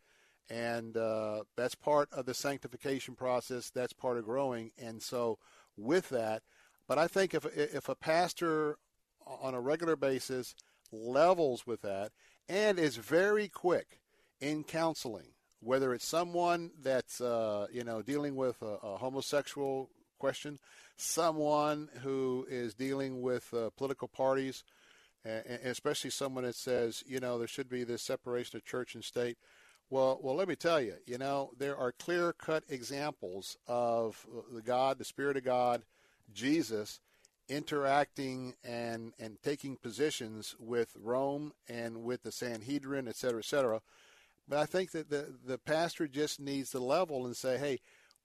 and 0.49 0.95
uh, 0.97 1.43
that's 1.55 1.75
part 1.75 2.09
of 2.11 2.25
the 2.25 2.33
sanctification 2.33 3.15
process. 3.15 3.69
That's 3.69 3.93
part 3.93 4.17
of 4.17 4.25
growing, 4.25 4.71
and 4.77 5.01
so 5.01 5.37
with 5.77 6.09
that, 6.09 6.43
but 6.87 6.97
I 6.97 7.07
think 7.07 7.33
if 7.33 7.45
if 7.45 7.89
a 7.89 7.95
pastor 7.95 8.77
on 9.25 9.53
a 9.53 9.61
regular 9.61 9.95
basis 9.95 10.55
levels 10.91 11.67
with 11.67 11.81
that 11.81 12.11
and 12.47 12.79
is 12.79 12.95
very 12.95 13.49
quick 13.49 13.99
in 14.39 14.63
counseling, 14.63 15.33
whether 15.61 15.93
it's 15.93 16.05
someone 16.05 16.71
that's 16.81 17.21
uh, 17.21 17.67
you 17.71 17.83
know 17.83 18.01
dealing 18.01 18.35
with 18.35 18.61
a, 18.61 18.77
a, 18.83 18.97
homosexual 18.97 19.89
question, 20.19 20.59
someone 20.95 21.89
who 22.01 22.45
is 22.49 22.73
dealing 22.73 23.21
with 23.21 23.53
uh, 23.53 23.69
political 23.77 24.07
parties, 24.07 24.63
and 25.25 25.43
especially 25.63 26.09
someone 26.09 26.43
that 26.43 26.55
says 26.55 27.03
you 27.07 27.19
know 27.19 27.37
there 27.37 27.47
should 27.47 27.69
be 27.69 27.83
this 27.83 28.01
separation 28.01 28.57
of 28.57 28.65
church 28.65 28.95
and 28.95 29.03
state. 29.03 29.37
Well, 29.89 30.19
well, 30.21 30.35
let 30.35 30.49
me 30.49 30.57
tell 30.57 30.81
you, 30.81 30.95
you 31.05 31.17
know, 31.17 31.51
there 31.57 31.77
are 31.77 31.93
clear-cut 31.93 32.65
examples 32.67 33.57
of 33.67 34.27
the 34.53 34.61
God, 34.61 34.97
the 34.97 35.05
Spirit 35.05 35.37
of 35.37 35.45
God, 35.45 35.83
Jesus, 36.33 36.99
interacting 37.49 38.55
and, 38.63 39.13
and 39.19 39.41
taking 39.41 39.77
positions 39.77 40.55
with 40.59 40.93
Rome 41.01 41.53
and 41.69 42.03
with 42.03 42.23
the 42.23 42.31
Sanhedrin, 42.31 43.07
et 43.07 43.15
cetera, 43.15 43.39
et 43.39 43.45
cetera. 43.45 43.81
But 44.47 44.59
I 44.59 44.65
think 44.65 44.91
that 44.91 45.09
the, 45.09 45.33
the 45.45 45.57
pastor 45.57 46.07
just 46.07 46.39
needs 46.39 46.71
to 46.71 46.79
level 46.79 47.25
and 47.25 47.35
say, 47.35 47.57
hey, 47.57 47.79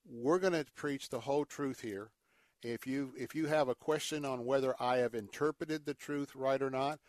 we're 0.09 0.39
going 0.39 0.53
to 0.53 0.65
preach 0.74 1.09
the 1.09 1.20
whole 1.20 1.44
truth 1.44 1.81
here. 1.81 2.11
If 2.62 2.86
you 2.86 3.12
if 3.19 3.35
you 3.35 3.47
have 3.47 3.69
a 3.69 3.74
question 3.74 4.24
on 4.24 4.44
whether 4.44 4.74
I 4.81 4.99
have 4.99 5.15
interpreted 5.15 5.85
the 5.85 5.94
truth 5.94 6.36
right 6.36 6.62
or 6.62 6.70
not, 6.70 7.01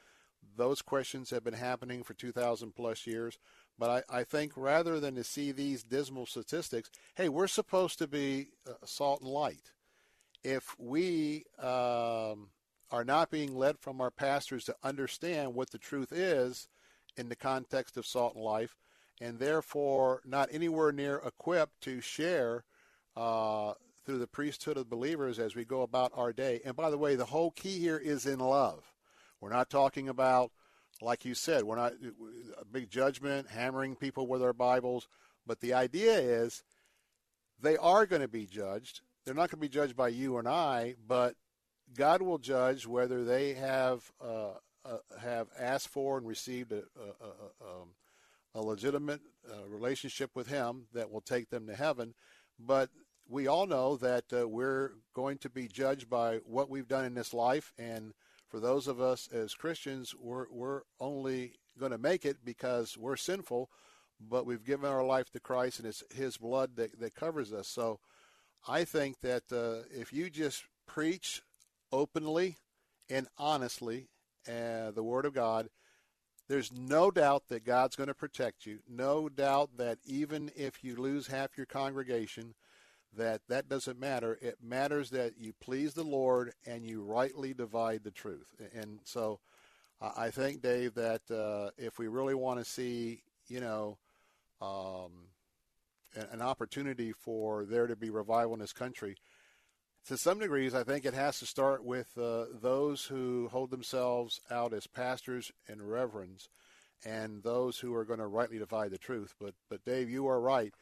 those 0.58 0.82
questions 0.82 1.30
have 1.30 1.44
been 1.44 1.54
happening 1.54 2.04
for 2.04 2.16
2,000 2.16 2.74
plus 2.76 3.06
years. 3.06 3.38
But 3.78 4.06
I, 4.10 4.20
I 4.20 4.24
think 4.24 4.54
rather 4.56 5.00
than 5.00 5.14
to 5.16 5.24
see 5.24 5.52
these 5.52 5.84
dismal 5.84 6.26
statistics, 6.26 6.90
hey, 7.16 7.30
we're 7.30 7.48
supposed 7.48 8.00
to 8.00 8.08
be 8.08 8.48
uh, 8.68 8.74
salt 8.84 9.22
and 9.22 9.30
light 9.30 9.72
if 10.44 10.76
we 10.78 11.46
um, 11.60 12.50
are 12.92 13.06
not 13.06 13.32
being 13.32 13.56
led 13.56 13.80
from 13.80 14.02
our 14.02 14.12
pastors 14.12 14.66
to 14.66 14.76
understand 14.84 15.54
what 15.54 15.72
the 15.72 15.78
truth 15.78 16.12
is 16.12 16.68
in 17.16 17.30
the 17.30 17.36
context 17.36 17.98
of 17.98 18.06
salt 18.06 18.36
and 18.36 18.44
life, 18.44 18.76
and 19.22 19.40
therefore 19.40 20.22
not 20.26 20.50
anywhere 20.52 20.92
near 20.92 21.18
equipped 21.18 21.82
to 21.82 22.02
share 22.02 22.64
uh, 23.16 23.74
through 24.06 24.20
the 24.20 24.28
priesthood 24.28 24.78
of 24.78 24.90
believers 24.90 25.40
as 25.40 25.56
we 25.56 25.66
go 25.66 25.82
about 25.82 26.12
our 26.16 26.34
day. 26.34 26.60
And 26.66 26.76
by 26.76 26.90
the 26.90 26.98
way, 26.98 27.16
the 27.16 27.26
whole 27.26 27.52
key 27.52 27.80
here 27.80 27.98
is 27.98 28.26
in 28.26 28.40
love. 28.40 28.94
We're 29.40 29.50
not 29.50 29.70
talking 29.70 30.10
about, 30.10 30.52
like 31.02 31.26
you 31.26 31.36
said, 31.36 31.64
we're 31.64 31.76
not 31.76 31.94
a 32.60 32.66
big 32.66 32.90
judgment, 32.90 33.50
hammering 33.50 33.96
people 33.96 34.28
with 34.28 34.42
our 34.42 34.54
Bibles, 34.54 35.08
but 35.46 35.60
the 35.60 35.74
idea 35.74 36.18
is 36.18 36.64
they 37.62 37.78
are 37.78 38.06
going 38.06 38.22
to 38.22 38.28
be 38.28 38.46
judged 38.46 39.02
they're 39.26 39.34
not 39.34 39.50
going 39.50 39.62
to 39.62 39.68
be 39.68 39.70
judged 39.70 39.96
by 39.96 40.10
you 40.10 40.38
and 40.38 40.48
I, 40.48 40.96
but 41.08 41.36
God 41.96 42.22
will 42.22 42.38
judge 42.38 42.86
whether 42.86 43.24
they 43.24 43.54
have 43.54 44.12
uh, 44.22 44.54
uh, 44.86 44.98
have 45.22 45.48
asked 45.58 45.88
for 45.88 46.18
and 46.18 46.28
received 46.28 46.74
a, 46.74 46.80
a, 46.80 46.80
a, 46.80 47.82
um, 47.82 47.90
a 48.56 48.62
legitimate 48.62 49.22
uh, 49.50 49.68
relationship 49.68 50.32
with 50.36 50.48
Him 50.48 50.88
that 50.94 51.12
will 51.12 51.22
take 51.22 51.50
them 51.50 51.68
to 51.68 51.76
heaven. 51.76 52.14
But 52.60 52.90
we 53.28 53.48
all 53.48 53.66
know 53.66 53.98
that 53.98 54.26
uh, 54.32 54.48
we're 54.48 54.92
going 55.14 55.38
to 55.40 55.50
be 55.50 55.68
judged 55.68 56.10
by 56.10 56.38
what 56.46 56.70
we've 56.70 56.88
done 56.88 57.06
in 57.06 57.14
this 57.14 57.34
life, 57.34 57.74
and 57.78 58.14
for 58.50 58.60
those 58.60 58.88
of 58.88 59.02
us 59.02 59.28
as 59.34 59.56
Christians, 59.56 60.14
we're 60.20 60.46
we're 60.52 60.82
only 61.00 61.54
going 61.80 61.92
to 61.92 61.98
make 61.98 62.26
it 62.26 62.38
because 62.46 62.98
we're 62.98 63.16
sinful, 63.16 63.70
but 64.20 64.46
we've 64.46 64.64
given 64.64 64.90
our 64.90 65.04
life 65.04 65.32
to 65.32 65.40
Christ, 65.40 65.80
and 65.80 65.88
it's 65.88 66.04
His 66.14 66.38
blood 66.38 66.76
that, 66.76 67.00
that 67.00 67.16
covers 67.16 67.52
us. 67.52 67.68
So 67.68 68.00
I 68.68 68.84
think 68.86 69.22
that 69.22 69.44
uh, 69.52 69.88
if 69.92 70.14
you 70.14 70.30
just 70.30 70.64
preach 70.86 71.42
openly 71.92 72.58
and 73.10 73.28
honestly 73.38 74.08
uh, 74.48 74.92
the 74.92 75.04
Word 75.04 75.26
of 75.26 75.34
God, 75.34 75.70
there's 76.54 76.72
no 76.72 77.10
doubt 77.10 77.48
that 77.50 77.66
God's 77.66 77.96
going 77.96 78.10
to 78.10 78.14
protect 78.14 78.68
you. 78.68 78.78
No 78.88 79.28
doubt 79.28 79.72
that 79.78 79.98
even 80.06 80.52
if 80.56 80.84
you 80.84 80.96
lose 80.96 81.26
half 81.26 81.58
your 81.58 81.66
congregation, 81.66 82.54
that 83.18 83.42
that 83.50 83.68
doesn't 83.68 84.00
matter. 84.00 84.38
It 84.40 84.58
matters 84.62 85.10
that 85.10 85.34
you 85.36 85.54
please 85.60 85.96
the 85.96 86.04
Lord 86.04 86.54
and 86.64 86.86
you 86.86 87.02
rightly 87.02 87.56
divide 87.56 88.04
the 88.04 88.12
truth. 88.12 88.54
And 88.76 89.00
so, 89.04 89.40
I 90.00 90.30
think, 90.30 90.62
Dave, 90.62 90.94
that 90.94 91.22
uh, 91.32 91.72
if 91.76 91.98
we 91.98 92.08
really 92.08 92.36
want 92.36 92.60
to 92.60 92.66
see, 92.66 93.24
you 93.48 93.60
know, 93.60 93.98
um, 94.62 95.30
an 96.32 96.44
opportunity 96.44 97.14
for 97.14 97.66
there 97.66 97.88
to 97.88 97.96
be 97.96 98.12
revival 98.12 98.54
in 98.54 98.60
this 98.60 98.74
country. 98.74 99.16
To 100.08 100.18
some 100.18 100.40
degrees, 100.40 100.76
I 100.76 100.84
think 100.84 101.06
it 101.06 101.14
has 101.14 101.40
to 101.40 101.46
start 101.46 101.86
with 101.86 102.18
uh, 102.18 102.46
those 102.62 103.06
who 103.06 103.48
hold 103.50 103.72
themselves 103.72 104.42
out 104.52 104.74
as 104.74 104.86
pastors 104.86 105.50
and 105.70 105.82
reverends, 105.82 106.50
and 107.06 107.42
those 107.42 107.80
who 107.80 107.96
are 107.96 108.04
going 108.04 108.20
to 108.20 108.28
rightly 108.28 108.58
divide 108.58 108.92
the 108.92 108.98
truth. 108.98 109.34
But, 109.40 109.54
but 109.70 109.86
Dave, 109.86 110.10
you 110.10 110.28
are 110.28 110.42
right. 110.42 110.74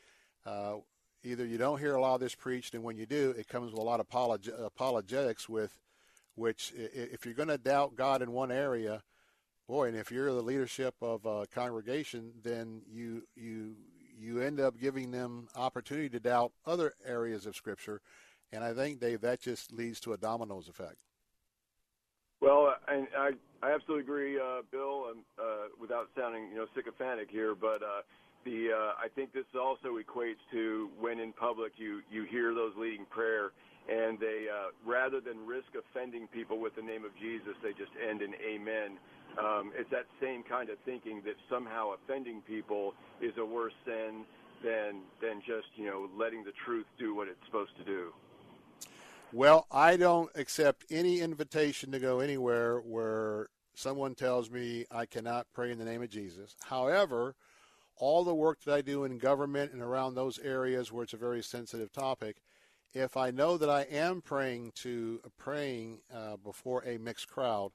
Uh, 0.44 0.78
either 1.24 1.46
you 1.46 1.60
don't 1.60 1.78
hear 1.78 1.94
a 1.94 2.02
lot 2.02 2.16
of 2.16 2.22
this 2.22 2.34
preached, 2.34 2.74
and 2.74 2.84
when 2.84 2.98
you 2.98 3.06
do, 3.06 3.36
it 3.38 3.48
comes 3.48 3.72
with 3.72 3.80
a 3.80 3.84
lot 3.84 4.00
of 4.00 4.10
apolog- 4.10 4.66
apologetics, 4.66 5.48
with 5.48 5.78
which, 6.34 6.74
if 6.76 7.24
you're 7.24 7.36
going 7.36 7.48
to 7.50 7.60
doubt 7.60 7.96
God 7.96 8.24
in 8.24 8.32
one 8.32 8.52
area, 8.52 9.04
boy, 9.68 9.90
and 9.90 9.98
if 9.98 10.12
you're 10.12 10.34
the 10.34 10.42
leadership 10.42 10.96
of 11.00 11.28
a 11.28 11.46
congregation, 11.54 12.32
then 12.44 12.82
you 12.92 13.22
you 13.36 13.76
you 14.20 14.42
end 14.42 14.60
up 14.60 14.80
giving 14.80 15.12
them 15.12 15.48
opportunity 15.56 16.10
to 16.10 16.20
doubt 16.20 16.54
other 16.66 16.94
areas 17.06 17.46
of 17.46 17.56
Scripture. 17.56 18.02
And 18.54 18.64
I 18.64 18.74
think, 18.74 19.00
Dave, 19.00 19.22
that 19.22 19.42
just 19.42 19.72
leads 19.72 20.00
to 20.02 20.14
a 20.14 20.18
dominoes 20.18 20.68
effect. 20.68 20.98
Well, 22.42 22.74
and 22.88 23.08
I, 23.18 23.32
I 23.62 23.72
absolutely 23.74 24.04
agree, 24.04 24.40
uh, 24.40 24.64
Bill. 24.72 25.06
know 26.56 26.66
sycophantic 26.76 27.30
here, 27.30 27.54
but 27.54 27.84
uh, 27.84 28.02
the 28.44 28.74
uh, 28.74 28.94
I 28.98 29.08
think 29.14 29.32
this 29.32 29.46
also 29.54 30.02
equates 30.02 30.42
to 30.52 30.90
when 31.00 31.20
in 31.20 31.34
public 31.34 31.74
you 31.78 32.02
you 32.12 32.26
hear 32.26 32.54
those 32.54 32.74
leading 32.78 33.06
prayer, 33.06 33.52
and 33.88 34.20
they 34.20 34.48
uh, 34.50 34.74
rather 34.86 35.22
than 35.22 35.46
risk 35.46 35.70
offending 35.78 36.28
people 36.28 36.60
with 36.60 36.76
the 36.76 36.82
name 36.82 37.06
of 37.06 37.12
Jesus, 37.22 37.54
they 37.62 37.72
just 37.72 37.92
end 38.02 38.22
in 38.22 38.34
Amen. 38.42 38.98
Um, 39.38 39.72
it's 39.78 39.90
that 39.92 40.08
same 40.20 40.44
kind 40.44 40.70
of 40.70 40.78
thinking 40.84 41.22
that 41.24 41.36
somehow 41.50 41.94
offending 41.94 42.42
people 42.42 42.94
is 43.22 43.32
a 43.38 43.46
worse 43.46 43.74
sin 43.86 44.26
than 44.64 45.06
than 45.22 45.42
just 45.46 45.70
you 45.76 45.86
know 45.86 46.10
letting 46.18 46.44
the 46.44 46.54
truth 46.66 46.88
do 46.98 47.14
what 47.14 47.28
it's 47.28 47.40
supposed 47.46 47.78
to 47.78 47.86
do. 47.86 48.10
Well, 49.34 49.66
I 49.72 49.96
don't 49.96 50.30
accept 50.36 50.86
any 50.92 51.22
invitation 51.22 51.92
to 51.94 52.00
go 52.00 52.20
anywhere 52.20 52.80
where 52.82 53.48
someone 53.74 54.14
tells 54.14 54.52
me 54.52 54.86
I 54.92 55.06
cannot 55.06 55.48
pray 55.54 55.72
in 55.72 55.78
the 55.78 55.86
name 55.86 56.02
of 56.02 56.10
Jesus. 56.10 56.54
However, 56.64 57.36
all 57.96 58.26
the 58.26 58.36
work 58.36 58.60
that 58.66 58.74
I 58.74 58.82
do 58.82 59.06
in 59.06 59.18
government 59.20 59.72
and 59.72 59.82
around 59.82 60.16
those 60.16 60.38
areas 60.40 60.92
where 60.92 61.04
it's 61.04 61.14
a 61.14 61.18
very 61.18 61.42
sensitive 61.42 61.94
topic, 61.94 62.42
if 62.94 63.16
I 63.16 63.32
know 63.32 63.58
that 63.58 63.70
I 63.70 63.84
am 63.84 64.22
praying 64.22 64.74
to 64.78 65.22
praying 65.38 66.00
uh, 66.14 66.36
before 66.36 66.84
a 66.86 66.98
mixed 66.98 67.30
crowd, 67.30 67.72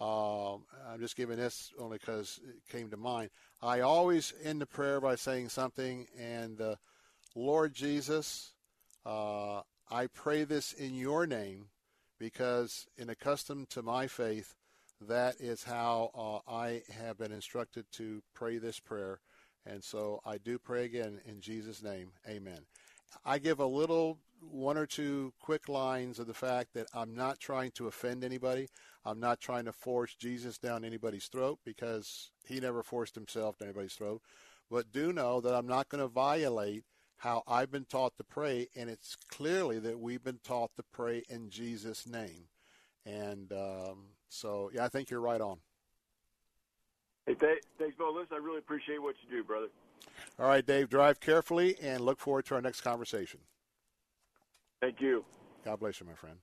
um, 0.00 0.64
I'm 0.88 0.98
just 0.98 1.14
giving 1.14 1.36
this 1.36 1.72
only 1.78 1.98
because 1.98 2.40
it 2.42 2.56
came 2.68 2.90
to 2.90 2.96
mind. 2.96 3.30
I 3.62 3.80
always 3.80 4.34
end 4.42 4.60
the 4.60 4.66
prayer 4.66 5.00
by 5.00 5.14
saying 5.14 5.50
something, 5.50 6.08
and 6.18 6.60
uh, 6.60 6.74
Lord 7.36 7.74
Jesus, 7.74 8.54
uh, 9.06 9.60
I 9.90 10.06
pray 10.06 10.44
this 10.44 10.72
in 10.72 10.94
your 10.94 11.26
name 11.26 11.66
because, 12.18 12.86
in 12.96 13.10
accustomed 13.10 13.70
to 13.70 13.82
my 13.82 14.06
faith, 14.06 14.54
that 15.00 15.40
is 15.40 15.64
how 15.64 16.10
uh, 16.14 16.50
I 16.50 16.82
have 16.96 17.18
been 17.18 17.32
instructed 17.32 17.86
to 17.92 18.22
pray 18.32 18.58
this 18.58 18.78
prayer. 18.78 19.18
And 19.66 19.82
so 19.82 20.20
I 20.24 20.38
do 20.38 20.58
pray 20.58 20.84
again 20.84 21.20
in 21.26 21.40
Jesus' 21.40 21.82
name. 21.82 22.12
Amen. 22.28 22.60
I 23.24 23.38
give 23.38 23.58
a 23.58 23.66
little 23.66 24.18
one 24.40 24.78
or 24.78 24.86
two 24.86 25.32
quick 25.40 25.68
lines 25.68 26.20
of 26.20 26.28
the 26.28 26.34
fact 26.34 26.72
that 26.74 26.86
I'm 26.94 27.14
not 27.14 27.40
trying 27.40 27.72
to 27.72 27.88
offend 27.88 28.22
anybody. 28.22 28.68
I'm 29.04 29.18
not 29.18 29.40
trying 29.40 29.64
to 29.64 29.72
force 29.72 30.14
Jesus 30.14 30.56
down 30.56 30.84
anybody's 30.84 31.26
throat 31.26 31.58
because 31.64 32.30
he 32.46 32.60
never 32.60 32.84
forced 32.84 33.16
himself 33.16 33.58
down 33.58 33.68
anybody's 33.68 33.94
throat. 33.94 34.22
But 34.70 34.92
do 34.92 35.12
know 35.12 35.40
that 35.40 35.54
I'm 35.54 35.66
not 35.66 35.88
going 35.88 36.02
to 36.02 36.08
violate 36.08 36.84
how 37.20 37.42
I've 37.46 37.70
been 37.70 37.84
taught 37.84 38.16
to 38.16 38.24
pray, 38.24 38.68
and 38.74 38.88
it's 38.88 39.14
clearly 39.30 39.78
that 39.80 40.00
we've 40.00 40.24
been 40.24 40.40
taught 40.42 40.70
to 40.76 40.82
pray 40.90 41.22
in 41.28 41.50
Jesus' 41.50 42.06
name. 42.06 42.48
And 43.04 43.52
um, 43.52 44.06
so, 44.30 44.70
yeah, 44.72 44.86
I 44.86 44.88
think 44.88 45.10
you're 45.10 45.20
right 45.20 45.40
on. 45.40 45.58
Hey, 47.26 47.34
th- 47.34 47.62
thanks, 47.78 47.94
Bo. 47.98 48.10
Listen, 48.10 48.36
I 48.36 48.38
really 48.38 48.58
appreciate 48.58 49.02
what 49.02 49.16
you 49.22 49.36
do, 49.36 49.44
brother. 49.44 49.66
All 50.38 50.46
right, 50.46 50.64
Dave, 50.64 50.88
drive 50.88 51.20
carefully 51.20 51.76
and 51.82 52.00
look 52.00 52.18
forward 52.18 52.46
to 52.46 52.54
our 52.54 52.62
next 52.62 52.80
conversation. 52.80 53.40
Thank 54.80 55.02
you. 55.02 55.22
God 55.62 55.78
bless 55.78 56.00
you, 56.00 56.06
my 56.06 56.14
friend. 56.14 56.36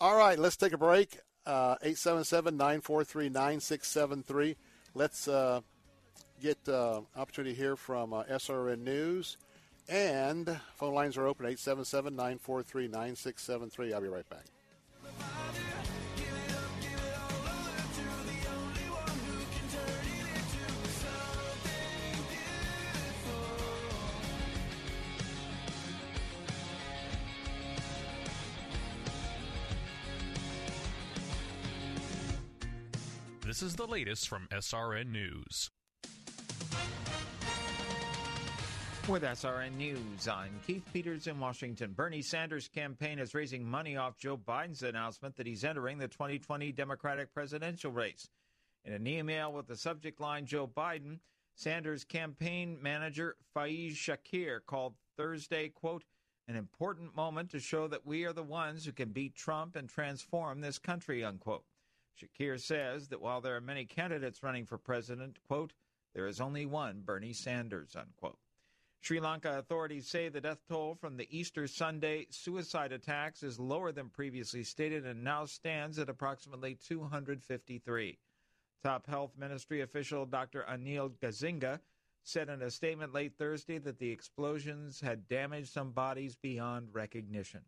All 0.00 0.18
right, 0.18 0.38
let's 0.38 0.56
take 0.56 0.74
a 0.74 0.78
break. 0.78 1.18
Uh, 1.46 1.76
877 1.80 2.58
943 2.58 3.30
9673. 3.30 4.56
Let's 4.94 5.28
uh, 5.28 5.62
get 6.42 6.58
uh, 6.68 7.00
opportunity 7.16 7.54
here 7.54 7.74
from 7.74 8.12
uh, 8.12 8.24
SRN 8.24 8.80
News. 8.80 9.38
And 9.88 10.58
phone 10.76 10.94
lines 10.94 11.16
are 11.16 11.26
open 11.26 11.46
877 11.46 12.16
943 12.16 12.88
9673. 12.88 13.92
I'll 13.92 14.00
be 14.00 14.08
right 14.08 14.28
back. 14.28 14.44
This 33.46 33.62
is 33.62 33.76
the 33.76 33.86
latest 33.86 34.28
from 34.28 34.48
SRN 34.50 35.12
News. 35.12 35.70
With 39.06 39.22
SRN 39.22 39.76
News, 39.76 40.28
I'm 40.28 40.58
Keith 40.66 40.82
Peters 40.90 41.26
in 41.26 41.38
Washington. 41.38 41.92
Bernie 41.92 42.22
Sanders' 42.22 42.68
campaign 42.68 43.18
is 43.18 43.34
raising 43.34 43.62
money 43.62 43.98
off 43.98 44.16
Joe 44.16 44.38
Biden's 44.38 44.82
announcement 44.82 45.36
that 45.36 45.46
he's 45.46 45.62
entering 45.62 45.98
the 45.98 46.08
2020 46.08 46.72
Democratic 46.72 47.30
presidential 47.34 47.92
race. 47.92 48.30
In 48.86 48.94
an 48.94 49.06
email 49.06 49.52
with 49.52 49.66
the 49.66 49.76
subject 49.76 50.20
line 50.20 50.46
Joe 50.46 50.66
Biden, 50.66 51.18
Sanders' 51.54 52.02
campaign 52.02 52.78
manager 52.80 53.36
Faiz 53.54 53.92
Shakir 53.92 54.60
called 54.66 54.94
Thursday, 55.18 55.68
quote, 55.68 56.04
an 56.48 56.56
important 56.56 57.14
moment 57.14 57.50
to 57.50 57.60
show 57.60 57.86
that 57.88 58.06
we 58.06 58.24
are 58.24 58.32
the 58.32 58.42
ones 58.42 58.86
who 58.86 58.92
can 58.92 59.10
beat 59.10 59.34
Trump 59.34 59.76
and 59.76 59.86
transform 59.86 60.62
this 60.62 60.78
country, 60.78 61.22
unquote. 61.22 61.66
Shakir 62.18 62.58
says 62.58 63.08
that 63.08 63.20
while 63.20 63.42
there 63.42 63.54
are 63.54 63.60
many 63.60 63.84
candidates 63.84 64.42
running 64.42 64.64
for 64.64 64.78
president, 64.78 65.38
quote, 65.46 65.74
there 66.14 66.26
is 66.26 66.40
only 66.40 66.64
one 66.64 67.02
Bernie 67.04 67.34
Sanders, 67.34 67.94
unquote. 67.94 68.38
Sri 69.04 69.20
Lanka 69.20 69.58
authorities 69.58 70.08
say 70.08 70.30
the 70.30 70.40
death 70.40 70.62
toll 70.66 70.94
from 70.94 71.18
the 71.18 71.28
Easter 71.28 71.66
Sunday 71.66 72.26
suicide 72.30 72.90
attacks 72.90 73.42
is 73.42 73.60
lower 73.60 73.92
than 73.92 74.08
previously 74.08 74.64
stated 74.64 75.04
and 75.04 75.22
now 75.22 75.44
stands 75.44 75.98
at 75.98 76.08
approximately 76.08 76.74
253. 76.88 78.18
Top 78.82 79.06
Health 79.06 79.32
Ministry 79.36 79.82
official 79.82 80.24
Dr. 80.24 80.64
Anil 80.66 81.10
Jasinghe 81.18 81.80
said 82.22 82.48
in 82.48 82.62
a 82.62 82.70
statement 82.70 83.12
late 83.12 83.36
Thursday 83.36 83.76
that 83.76 83.98
the 83.98 84.10
explosions 84.10 85.02
had 85.02 85.28
damaged 85.28 85.68
some 85.68 85.90
bodies 85.90 86.34
beyond 86.36 86.88
recognition. 86.94 87.60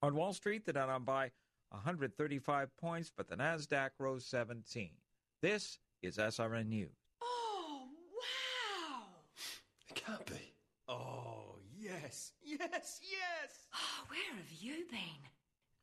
On 0.00 0.14
Wall 0.14 0.32
Street, 0.32 0.64
the 0.64 0.72
Dow 0.72 0.86
down 0.86 1.04
by 1.04 1.30
135 1.72 2.74
points, 2.78 3.12
but 3.14 3.28
the 3.28 3.36
Nasdaq 3.36 3.90
rose 3.98 4.24
17. 4.24 4.92
This 5.42 5.78
is 6.00 6.16
SRN 6.16 6.68
News. 6.68 6.96
Oh, 7.22 7.86
wow! 8.14 9.04
It 9.82 9.90
can't 10.04 10.26
be. 10.26 10.52
Oh, 10.88 11.56
yes, 11.78 12.32
yes, 12.42 13.00
yes! 13.00 13.68
Oh, 13.74 14.04
where 14.08 14.36
have 14.36 14.50
you 14.60 14.84
been? 14.90 15.30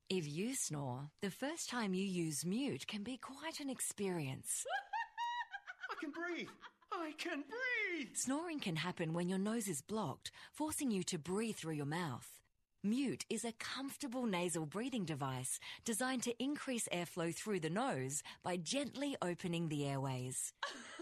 If 0.09 0.27
you 0.27 0.55
snore, 0.55 1.09
the 1.21 1.31
first 1.31 1.69
time 1.69 1.93
you 1.93 2.03
use 2.03 2.45
mute 2.45 2.87
can 2.87 3.03
be 3.03 3.17
quite 3.17 3.59
an 3.59 3.69
experience. 3.69 4.65
I 5.91 5.95
can 5.99 6.11
breathe! 6.11 6.49
I 6.91 7.13
can 7.17 7.43
breathe! 7.43 8.09
Snoring 8.15 8.59
can 8.59 8.75
happen 8.75 9.13
when 9.13 9.29
your 9.29 9.37
nose 9.37 9.67
is 9.67 9.81
blocked, 9.81 10.31
forcing 10.51 10.91
you 10.91 11.03
to 11.03 11.17
breathe 11.17 11.55
through 11.55 11.75
your 11.75 11.85
mouth. 11.85 12.27
Mute 12.83 13.25
is 13.29 13.45
a 13.45 13.53
comfortable 13.53 14.25
nasal 14.25 14.65
breathing 14.65 15.05
device 15.05 15.59
designed 15.85 16.23
to 16.23 16.43
increase 16.43 16.87
airflow 16.93 17.33
through 17.33 17.59
the 17.59 17.69
nose 17.69 18.23
by 18.43 18.57
gently 18.57 19.15
opening 19.21 19.69
the 19.69 19.85
airways. 19.85 20.53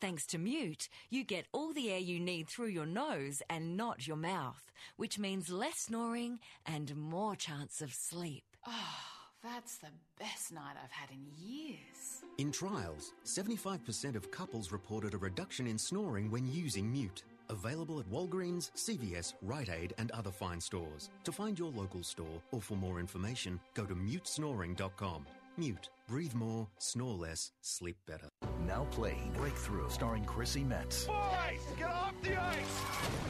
Thanks 0.00 0.26
to 0.26 0.38
Mute, 0.38 0.88
you 1.08 1.24
get 1.24 1.46
all 1.52 1.72
the 1.72 1.90
air 1.90 1.98
you 1.98 2.20
need 2.20 2.48
through 2.48 2.68
your 2.68 2.86
nose 2.86 3.42
and 3.48 3.76
not 3.76 4.06
your 4.06 4.16
mouth, 4.16 4.70
which 4.96 5.18
means 5.18 5.48
less 5.48 5.78
snoring 5.78 6.38
and 6.66 6.94
more 6.94 7.34
chance 7.34 7.80
of 7.80 7.94
sleep. 7.94 8.44
Oh, 8.66 8.98
that's 9.42 9.78
the 9.78 9.88
best 10.18 10.52
night 10.52 10.76
I've 10.82 10.90
had 10.90 11.10
in 11.10 11.24
years. 11.38 12.22
In 12.36 12.52
trials, 12.52 13.12
75% 13.24 14.16
of 14.16 14.30
couples 14.30 14.70
reported 14.70 15.14
a 15.14 15.18
reduction 15.18 15.66
in 15.66 15.78
snoring 15.78 16.30
when 16.30 16.46
using 16.46 16.92
Mute. 16.92 17.22
Available 17.48 17.98
at 17.98 18.10
Walgreens, 18.10 18.72
CVS, 18.76 19.32
Rite 19.40 19.70
Aid, 19.70 19.94
and 19.96 20.10
other 20.10 20.32
fine 20.32 20.60
stores. 20.60 21.08
To 21.24 21.32
find 21.32 21.58
your 21.58 21.70
local 21.70 22.02
store 22.02 22.42
or 22.50 22.60
for 22.60 22.74
more 22.74 23.00
information, 23.00 23.58
go 23.74 23.86
to 23.86 23.94
mutesnoring.com. 23.94 25.24
Mute. 25.56 25.88
Breathe 26.08 26.34
more, 26.34 26.68
snore 26.78 27.14
less, 27.16 27.50
sleep 27.62 27.96
better. 28.06 28.28
Now 28.64 28.86
playing 28.92 29.32
Breakthrough, 29.36 29.88
starring 29.90 30.24
Chrissy 30.24 30.62
Metz. 30.62 31.06
Boys, 31.06 31.60
get 31.76 31.88
off 31.90 32.14
the 32.22 32.40
ice! 32.40 32.80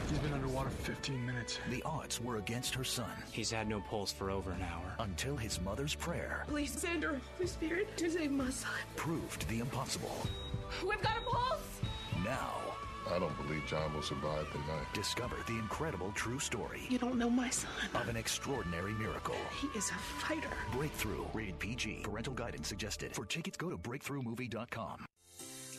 She's 0.07 0.19
been 0.19 0.33
underwater 0.33 0.69
for 0.69 0.83
15 0.83 1.25
minutes. 1.25 1.59
The 1.71 1.81
odds 1.83 2.21
were 2.21 2.37
against 2.37 2.75
her 2.75 2.83
son. 2.83 3.09
He's 3.31 3.49
had 3.49 3.67
no 3.67 3.81
pulse 3.81 4.11
for 4.11 4.29
over 4.29 4.51
an 4.51 4.61
hour. 4.61 4.93
Until 4.99 5.35
his 5.35 5.59
mother's 5.59 5.95
prayer 5.95 6.43
Please 6.47 6.71
send 6.71 7.01
her 7.01 7.19
Holy 7.35 7.47
Spirit 7.47 7.97
to 7.97 8.11
save 8.11 8.29
my 8.29 8.51
son. 8.51 8.69
proved 8.95 9.47
the 9.49 9.57
impossible. 9.57 10.15
We've 10.87 11.01
got 11.01 11.17
a 11.17 11.21
pulse! 11.21 11.81
Now, 12.23 12.51
I 13.13 13.19
don't 13.19 13.35
believe 13.47 13.65
John 13.65 13.93
will 13.93 14.01
survive 14.01 14.47
the 14.51 14.59
night. 14.59 14.85
discover 14.93 15.35
the 15.47 15.53
incredible 15.57 16.11
true 16.13 16.39
story 16.39 16.81
You 16.89 16.97
don't 16.97 17.17
know 17.17 17.29
my 17.29 17.49
son. 17.49 17.71
of 17.95 18.07
an 18.09 18.17
extraordinary 18.17 18.93
miracle. 18.93 19.35
He 19.59 19.67
is 19.77 19.89
a 19.89 19.93
fighter. 19.93 20.49
Breakthrough, 20.71 21.25
rated 21.33 21.59
PG. 21.59 22.01
Parental 22.03 22.33
guidance 22.33 22.67
suggested. 22.67 23.13
For 23.13 23.25
tickets, 23.25 23.57
go 23.57 23.69
to 23.69 23.77
breakthroughmovie.com. 23.77 25.05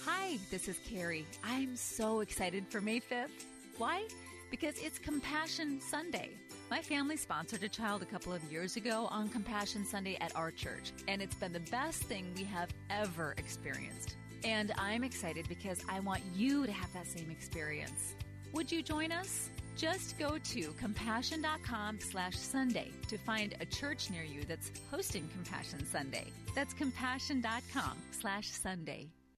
Hi, 0.05 0.39
this 0.51 0.69
is 0.69 0.79
Carrie. 0.89 1.27
I'm 1.45 1.77
so 1.77 2.21
excited 2.21 2.65
for 2.69 2.81
May 2.81 3.01
5th. 3.01 3.45
Why? 3.77 4.05
Because 4.51 4.79
it's 4.79 4.99
Compassion 4.99 5.81
Sunday. 5.81 6.31
My 6.71 6.81
family 6.81 7.17
sponsored 7.17 7.63
a 7.63 7.69
child 7.69 8.03
a 8.03 8.07
couple 8.07 8.33
of 8.33 8.43
years 8.51 8.77
ago 8.77 9.07
on 9.11 9.29
Compassion 9.29 9.85
Sunday 9.85 10.17
at 10.21 10.35
our 10.37 10.51
church, 10.51 10.93
and 11.09 11.21
it's 11.23 11.35
been 11.35 11.53
the 11.53 11.61
best 11.61 12.03
thing 12.05 12.33
we 12.37 12.45
have 12.45 12.69
ever 12.91 13.35
experienced. 13.39 14.17
And 14.45 14.73
I'm 14.79 15.05
excited 15.05 15.49
because 15.49 15.81
I 15.89 16.01
want 16.01 16.23
you 16.35 16.67
to 16.67 16.73
have 16.73 16.93
that 16.93 17.07
same 17.07 17.31
experience. 17.31 18.15
Would 18.53 18.71
you 18.71 18.83
join 18.83 19.13
us? 19.13 19.51
Just 19.77 20.19
go 20.19 20.39
to 20.39 20.73
compassion.com 20.73 22.01
slash 22.01 22.37
Sunday 22.37 22.91
to 23.07 23.17
find 23.17 23.55
a 23.61 23.67
church 23.67 24.11
near 24.11 24.25
you 24.25 24.43
that's 24.43 24.73
hosting 24.91 25.29
Compassion 25.29 25.87
Sunday. 25.87 26.27
That's 26.55 26.75
compassion.com 26.75 27.97
slash 28.11 28.49
Sunday. 28.49 29.09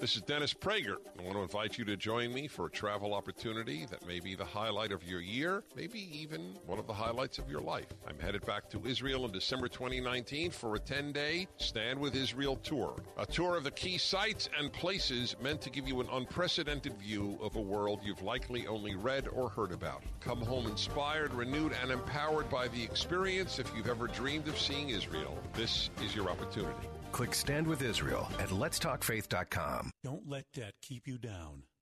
This 0.00 0.16
is 0.16 0.22
Dennis 0.22 0.52
Prager. 0.52 0.96
I 1.16 1.22
want 1.22 1.36
to 1.36 1.42
invite 1.42 1.78
you 1.78 1.84
to 1.84 1.96
join 1.96 2.34
me 2.34 2.48
for 2.48 2.66
a 2.66 2.70
travel 2.70 3.14
opportunity 3.14 3.86
that 3.86 4.04
may 4.04 4.18
be 4.18 4.34
the 4.34 4.44
highlight 4.44 4.90
of 4.90 5.04
your 5.04 5.20
year, 5.20 5.62
maybe 5.76 6.10
even 6.20 6.56
one 6.66 6.80
of 6.80 6.88
the 6.88 6.92
highlights 6.92 7.38
of 7.38 7.48
your 7.48 7.60
life. 7.60 7.86
I'm 8.06 8.18
headed 8.18 8.44
back 8.44 8.68
to 8.70 8.84
Israel 8.84 9.24
in 9.24 9.30
December 9.30 9.68
2019 9.68 10.50
for 10.50 10.74
a 10.74 10.80
10 10.80 11.12
day 11.12 11.46
Stand 11.58 12.00
with 12.00 12.16
Israel 12.16 12.56
tour. 12.56 12.96
A 13.18 13.24
tour 13.24 13.56
of 13.56 13.62
the 13.62 13.70
key 13.70 13.96
sites 13.96 14.48
and 14.58 14.72
places 14.72 15.36
meant 15.40 15.60
to 15.60 15.70
give 15.70 15.86
you 15.86 16.00
an 16.00 16.08
unprecedented 16.10 16.98
view 16.98 17.38
of 17.40 17.54
a 17.54 17.60
world 17.60 18.00
you've 18.04 18.22
likely 18.22 18.66
only 18.66 18.96
read 18.96 19.28
or 19.28 19.48
heard 19.48 19.70
about. 19.70 20.02
Come 20.18 20.42
home 20.42 20.66
inspired, 20.66 21.32
renewed, 21.32 21.72
and 21.80 21.92
empowered 21.92 22.50
by 22.50 22.66
the 22.66 22.82
experience 22.82 23.60
if 23.60 23.72
you've 23.76 23.88
ever 23.88 24.08
dreamed 24.08 24.48
of 24.48 24.58
seeing 24.58 24.88
Israel. 24.88 25.38
This 25.52 25.90
is 26.02 26.16
your 26.16 26.28
opportunity. 26.28 26.88
Click 27.14 27.32
Stand 27.32 27.68
with 27.68 27.80
Israel 27.80 28.28
at 28.40 28.48
letstalkfaith.com. 28.48 29.92
Don't 30.02 30.28
let 30.28 30.46
debt 30.52 30.74
keep 30.82 31.06
you 31.06 31.16
down. 31.16 31.62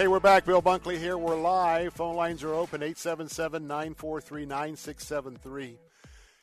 Hey, 0.00 0.08
we're 0.08 0.18
back. 0.18 0.46
Bill 0.46 0.62
Bunkley 0.62 0.96
here. 0.96 1.18
We're 1.18 1.38
live. 1.38 1.92
Phone 1.92 2.16
lines 2.16 2.42
are 2.42 2.54
open 2.54 2.82
877 2.82 3.66
943 3.66 4.46
9673. 4.46 5.78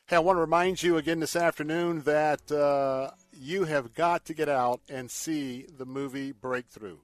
Hey, 0.05 0.15
I 0.15 0.19
want 0.19 0.35
to 0.35 0.41
remind 0.41 0.83
you 0.83 0.97
again 0.97 1.19
this 1.19 1.35
afternoon 1.35 2.01
that 2.01 2.51
uh, 2.51 3.09
you 3.33 3.63
have 3.63 3.95
got 3.95 4.25
to 4.25 4.35
get 4.35 4.47
out 4.47 4.81
and 4.87 5.09
see 5.09 5.65
the 5.75 5.87
movie 5.87 6.33
Breakthrough. 6.33 6.99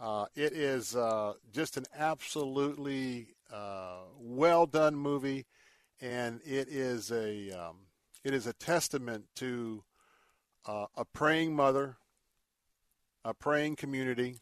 Uh, 0.00 0.26
it 0.36 0.52
is 0.52 0.94
uh, 0.94 1.32
just 1.52 1.76
an 1.76 1.86
absolutely 1.98 3.34
uh, 3.52 4.02
well 4.20 4.66
done 4.66 4.94
movie, 4.94 5.44
and 6.00 6.40
it 6.44 6.68
is 6.68 7.10
a 7.10 7.50
um, 7.50 7.78
it 8.22 8.32
is 8.32 8.46
a 8.46 8.52
testament 8.52 9.24
to 9.34 9.82
uh, 10.66 10.86
a 10.96 11.04
praying 11.04 11.56
mother, 11.56 11.96
a 13.24 13.34
praying 13.34 13.74
community, 13.74 14.38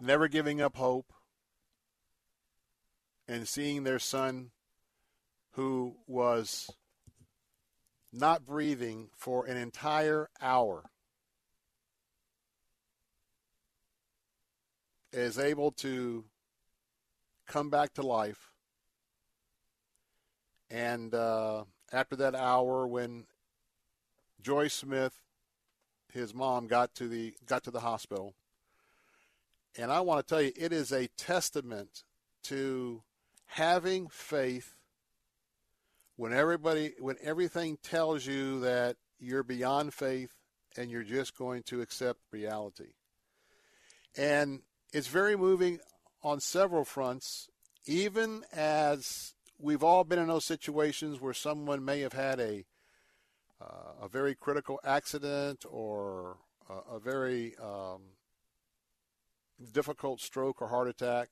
never 0.00 0.28
giving 0.28 0.60
up 0.60 0.76
hope, 0.76 1.12
and 3.28 3.48
seeing 3.48 3.84
their 3.84 3.98
son 3.98 4.50
who 5.52 5.96
was 6.06 6.70
not 8.12 8.44
breathing 8.44 9.08
for 9.16 9.46
an 9.46 9.56
entire 9.56 10.28
hour 10.40 10.84
is 15.12 15.38
able 15.38 15.70
to 15.70 16.24
come 17.46 17.70
back 17.70 17.94
to 17.94 18.02
life. 18.02 18.52
And 20.70 21.14
uh, 21.14 21.64
after 21.92 22.16
that 22.16 22.34
hour, 22.34 22.86
when 22.86 23.24
Joyce 24.42 24.74
Smith, 24.74 25.14
his 26.12 26.34
mom, 26.34 26.66
got 26.66 26.94
to 26.96 27.08
the 27.08 27.34
got 27.46 27.64
to 27.64 27.70
the 27.70 27.80
hospital, 27.80 28.34
and 29.78 29.92
I 29.92 30.00
want 30.00 30.26
to 30.26 30.34
tell 30.34 30.42
you, 30.42 30.52
it 30.56 30.72
is 30.72 30.92
a 30.92 31.08
testament 31.18 32.04
to 32.44 33.02
having 33.46 34.08
faith 34.08 34.74
when 36.16 36.32
everybody 36.32 36.92
when 36.98 37.16
everything 37.22 37.78
tells 37.82 38.26
you 38.26 38.60
that 38.60 38.96
you're 39.18 39.42
beyond 39.42 39.94
faith 39.94 40.32
and 40.76 40.90
you're 40.90 41.02
just 41.02 41.36
going 41.36 41.62
to 41.64 41.80
accept 41.80 42.20
reality. 42.32 42.92
And 44.16 44.60
it's 44.92 45.08
very 45.08 45.36
moving 45.36 45.78
on 46.22 46.40
several 46.40 46.84
fronts, 46.84 47.48
even 47.84 48.44
as 48.52 49.34
we've 49.58 49.82
all 49.82 50.04
been 50.04 50.18
in 50.18 50.28
those 50.28 50.44
situations 50.44 51.20
where 51.20 51.34
someone 51.34 51.84
may 51.84 52.00
have 52.00 52.12
had 52.12 52.40
a 52.40 52.64
uh, 53.60 54.04
a 54.04 54.08
very 54.08 54.34
critical 54.34 54.78
accident 54.84 55.64
or 55.70 56.36
a, 56.68 56.96
a 56.96 57.00
very 57.00 57.54
um, 57.62 58.02
difficult 59.72 60.20
stroke 60.20 60.60
or 60.60 60.68
heart 60.68 60.88
attack, 60.88 61.28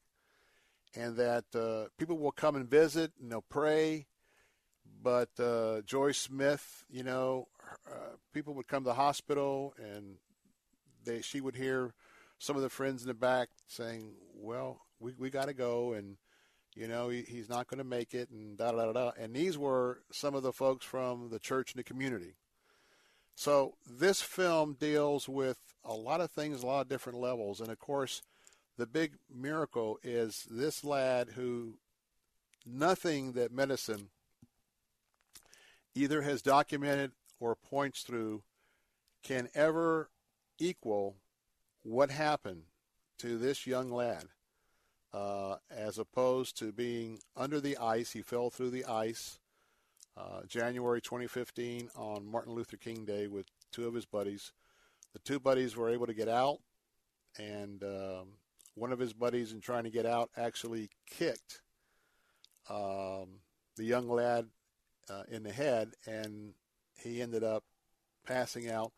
and 0.94 1.16
that 1.16 1.44
uh, 1.54 1.88
people 1.98 2.18
will 2.18 2.32
come 2.32 2.56
and 2.56 2.68
visit 2.68 3.12
and 3.20 3.30
they'll 3.30 3.42
pray. 3.42 4.06
But 5.02 5.30
uh, 5.38 5.82
Joyce 5.82 6.18
Smith, 6.18 6.84
you 6.88 7.02
know, 7.02 7.48
uh, 7.86 8.16
people 8.32 8.54
would 8.54 8.68
come 8.68 8.84
to 8.84 8.90
the 8.90 8.94
hospital 8.94 9.74
and 9.78 10.16
they 11.04 11.20
she 11.20 11.40
would 11.40 11.56
hear 11.56 11.94
some 12.38 12.56
of 12.56 12.62
the 12.62 12.70
friends 12.70 13.02
in 13.02 13.08
the 13.08 13.14
back 13.14 13.48
saying, 13.66 14.14
"Well, 14.34 14.80
we 14.98 15.12
we 15.18 15.30
got 15.30 15.46
to 15.46 15.54
go," 15.54 15.92
and 15.92 16.16
you 16.74 16.88
know 16.88 17.08
he, 17.08 17.22
he's 17.22 17.48
not 17.48 17.68
going 17.68 17.78
to 17.78 17.84
make 17.84 18.14
it, 18.14 18.30
and 18.30 18.56
da 18.56 18.72
da 18.72 18.86
da 18.86 18.92
da. 18.92 19.12
And 19.18 19.34
these 19.34 19.56
were 19.58 20.00
some 20.12 20.34
of 20.34 20.42
the 20.42 20.52
folks 20.52 20.84
from 20.84 21.30
the 21.30 21.38
church 21.38 21.72
and 21.72 21.78
the 21.78 21.84
community. 21.84 22.36
So 23.34 23.74
this 23.86 24.22
film 24.22 24.76
deals 24.78 25.28
with 25.28 25.58
a 25.84 25.94
lot 25.94 26.20
of 26.20 26.30
things, 26.30 26.62
a 26.62 26.66
lot 26.66 26.82
of 26.82 26.88
different 26.88 27.18
levels, 27.18 27.60
and 27.60 27.70
of 27.70 27.78
course, 27.78 28.22
the 28.76 28.86
big 28.86 29.14
miracle 29.32 29.98
is 30.02 30.46
this 30.50 30.84
lad 30.84 31.30
who 31.34 31.74
nothing 32.66 33.32
that 33.32 33.52
medicine 33.52 34.08
either 35.94 36.22
has 36.22 36.42
documented 36.42 37.12
or 37.38 37.54
points 37.54 38.02
through 38.02 38.42
can 39.22 39.48
ever 39.54 40.10
equal 40.58 41.16
what 41.82 42.10
happened 42.10 42.62
to 43.18 43.38
this 43.38 43.66
young 43.66 43.90
lad. 43.90 44.24
Uh, 45.12 45.56
as 45.70 45.96
opposed 45.96 46.58
to 46.58 46.72
being 46.72 47.20
under 47.36 47.60
the 47.60 47.76
ice, 47.76 48.12
he 48.12 48.22
fell 48.22 48.50
through 48.50 48.70
the 48.70 48.84
ice 48.84 49.38
uh, 50.16 50.42
January 50.48 51.00
2015 51.00 51.90
on 51.94 52.26
Martin 52.26 52.52
Luther 52.52 52.76
King 52.76 53.04
Day 53.04 53.28
with 53.28 53.46
two 53.70 53.86
of 53.86 53.94
his 53.94 54.06
buddies. 54.06 54.52
The 55.14 55.20
two 55.20 55.40
buddies 55.40 55.76
were 55.76 55.88
able 55.88 56.06
to 56.06 56.14
get 56.14 56.28
out, 56.28 56.58
and 57.38 57.82
um, 57.82 58.26
one 58.74 58.92
of 58.92 58.98
his 58.98 59.12
buddies, 59.14 59.52
in 59.52 59.60
trying 59.60 59.84
to 59.84 59.90
get 59.90 60.04
out, 60.04 60.28
actually 60.36 60.90
kicked 61.08 61.62
um, 62.68 63.40
the 63.76 63.84
young 63.84 64.08
lad 64.08 64.46
uh, 65.08 65.22
in 65.30 65.42
the 65.44 65.52
head, 65.52 65.92
and 66.06 66.54
he 67.00 67.22
ended 67.22 67.42
up 67.44 67.64
passing 68.26 68.68
out. 68.68 68.92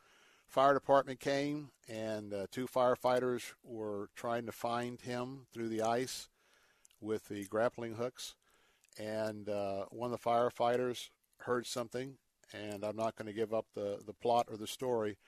Fire 0.49 0.75
department 0.75 1.21
came, 1.21 1.71
and 1.89 2.33
uh, 2.33 2.47
two 2.51 2.67
firefighters 2.67 3.53
were 3.63 4.09
trying 4.15 4.47
to 4.47 4.53
find 4.53 5.01
him 5.01 5.47
through 5.53 5.69
the 5.69 5.83
ice 5.83 6.29
with 7.01 7.29
the 7.29 7.45
grappling 7.45 7.97
hooks. 7.97 8.35
and 8.99 9.49
uh, 9.49 9.85
one 9.91 10.13
of 10.13 10.19
the 10.19 10.29
firefighters 10.31 11.11
heard 11.39 11.67
something, 11.67 12.17
and 12.53 12.85
I'm 12.85 12.97
not 12.97 13.17
going 13.17 13.27
to 13.27 13.33
give 13.33 13.53
up 13.53 13.67
the, 13.75 13.99
the 14.07 14.15
plot 14.15 14.47
or 14.51 14.57
the 14.57 14.67
story, 14.67 15.19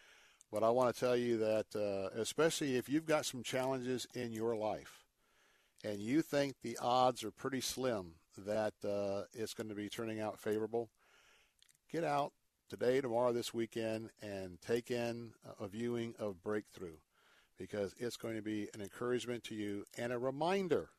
but 0.50 0.62
I 0.62 0.70
want 0.70 0.94
to 0.94 0.98
tell 0.98 1.16
you 1.16 1.38
that, 1.38 1.66
uh, 1.74 2.18
especially 2.20 2.76
if 2.76 2.88
you've 2.88 3.06
got 3.06 3.26
some 3.26 3.42
challenges 3.42 4.06
in 4.14 4.32
your 4.32 4.56
life, 4.56 5.04
and 5.84 6.00
you 6.00 6.22
think 6.22 6.54
the 6.62 6.78
odds 6.80 7.22
are 7.22 7.30
pretty 7.30 7.60
slim 7.60 8.14
that 8.36 8.74
uh, 8.84 9.24
it's 9.32 9.54
going 9.54 9.68
to 9.68 9.74
be 9.74 9.88
turning 9.88 10.20
out 10.20 10.38
favorable, 10.38 10.88
get 11.92 12.04
out 12.04 12.32
today, 12.68 13.00
tomorrow, 13.00 13.32
this 13.32 13.54
weekend, 13.54 14.10
and 14.22 14.60
take 14.60 14.90
in 14.90 15.32
a 15.60 15.68
viewing 15.68 16.14
of 16.18 16.42
Breakthrough 16.42 16.96
because 17.58 17.94
it's 17.98 18.16
going 18.16 18.36
to 18.36 18.42
be 18.42 18.68
an 18.74 18.80
encouragement 18.80 19.44
to 19.44 19.54
you 19.54 19.84
and 19.96 20.12
a 20.12 20.18
reminder 20.18 20.90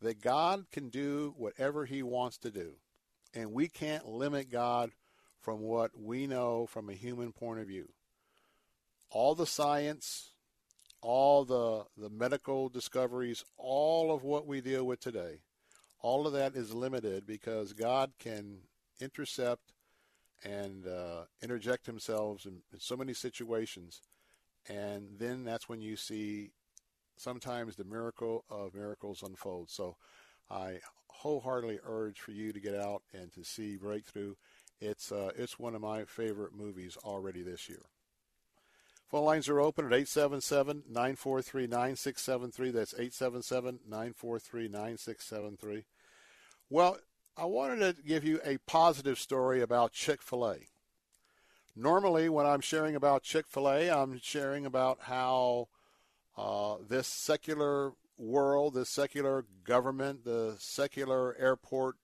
that 0.00 0.20
God 0.20 0.66
can 0.72 0.88
do 0.88 1.34
whatever 1.36 1.84
He 1.84 2.02
wants 2.02 2.38
to 2.38 2.50
do. 2.50 2.74
And 3.34 3.52
we 3.52 3.68
can't 3.68 4.06
limit 4.06 4.50
God 4.50 4.90
from 5.40 5.60
what 5.60 5.90
we 5.98 6.26
know 6.26 6.66
from 6.66 6.88
a 6.88 6.94
human 6.94 7.32
point 7.32 7.60
of 7.60 7.66
view. 7.66 7.88
All 9.10 9.34
the 9.34 9.46
science, 9.46 10.32
all 11.00 11.44
the, 11.44 11.84
the 11.96 12.10
medical 12.10 12.68
discoveries, 12.68 13.44
all 13.56 14.14
of 14.14 14.22
what 14.22 14.46
we 14.46 14.60
deal 14.60 14.84
with 14.84 15.00
today, 15.00 15.40
all 16.00 16.26
of 16.26 16.32
that 16.34 16.54
is 16.54 16.74
limited 16.74 17.26
because 17.26 17.72
God 17.72 18.12
can 18.18 18.58
intercept 19.00 19.72
and 20.44 20.86
uh, 20.86 21.24
interject 21.42 21.86
himself 21.86 22.46
in, 22.46 22.62
in 22.72 22.80
so 22.80 22.96
many 22.96 23.14
situations. 23.14 24.02
And 24.68 25.18
then 25.18 25.44
that's 25.44 25.68
when 25.68 25.80
you 25.80 25.96
see 25.96 26.50
sometimes 27.16 27.76
the 27.76 27.84
miracle 27.84 28.44
of 28.50 28.74
miracles 28.74 29.22
unfold. 29.22 29.70
So 29.70 29.96
I 30.50 30.78
wholeheartedly 31.08 31.80
urge 31.84 32.20
for 32.20 32.30
you 32.30 32.52
to 32.52 32.60
get 32.60 32.74
out 32.74 33.02
and 33.12 33.32
to 33.32 33.44
see 33.44 33.76
Breakthrough. 33.76 34.34
It's 34.80 35.10
uh, 35.10 35.32
it's 35.36 35.58
one 35.58 35.74
of 35.74 35.80
my 35.80 36.04
favorite 36.04 36.54
movies 36.54 36.96
already 37.04 37.42
this 37.42 37.68
year. 37.68 37.82
Phone 39.10 39.24
lines 39.24 39.48
are 39.48 39.58
open 39.58 39.86
at 39.86 39.92
877-943-9673. 39.92 42.72
That's 42.72 42.92
877-943-9673. 42.92 45.84
Well, 46.68 46.98
I 47.34 47.46
wanted 47.46 47.96
to 47.96 48.02
give 48.02 48.22
you 48.24 48.38
a 48.44 48.58
positive 48.66 49.18
story 49.18 49.62
about 49.62 49.92
Chick-fil-A. 49.92 50.66
Normally, 51.74 52.28
when 52.28 52.44
I'm 52.44 52.60
sharing 52.60 52.96
about 52.96 53.22
Chick-fil-A, 53.22 53.90
I'm 53.90 54.20
sharing 54.20 54.66
about 54.66 54.98
how 55.02 55.68
uh, 56.36 56.74
this 56.86 57.06
secular 57.06 57.92
world, 58.18 58.74
this 58.74 58.90
secular 58.90 59.46
government, 59.64 60.24
the 60.24 60.56
secular 60.58 61.34
airport 61.38 61.96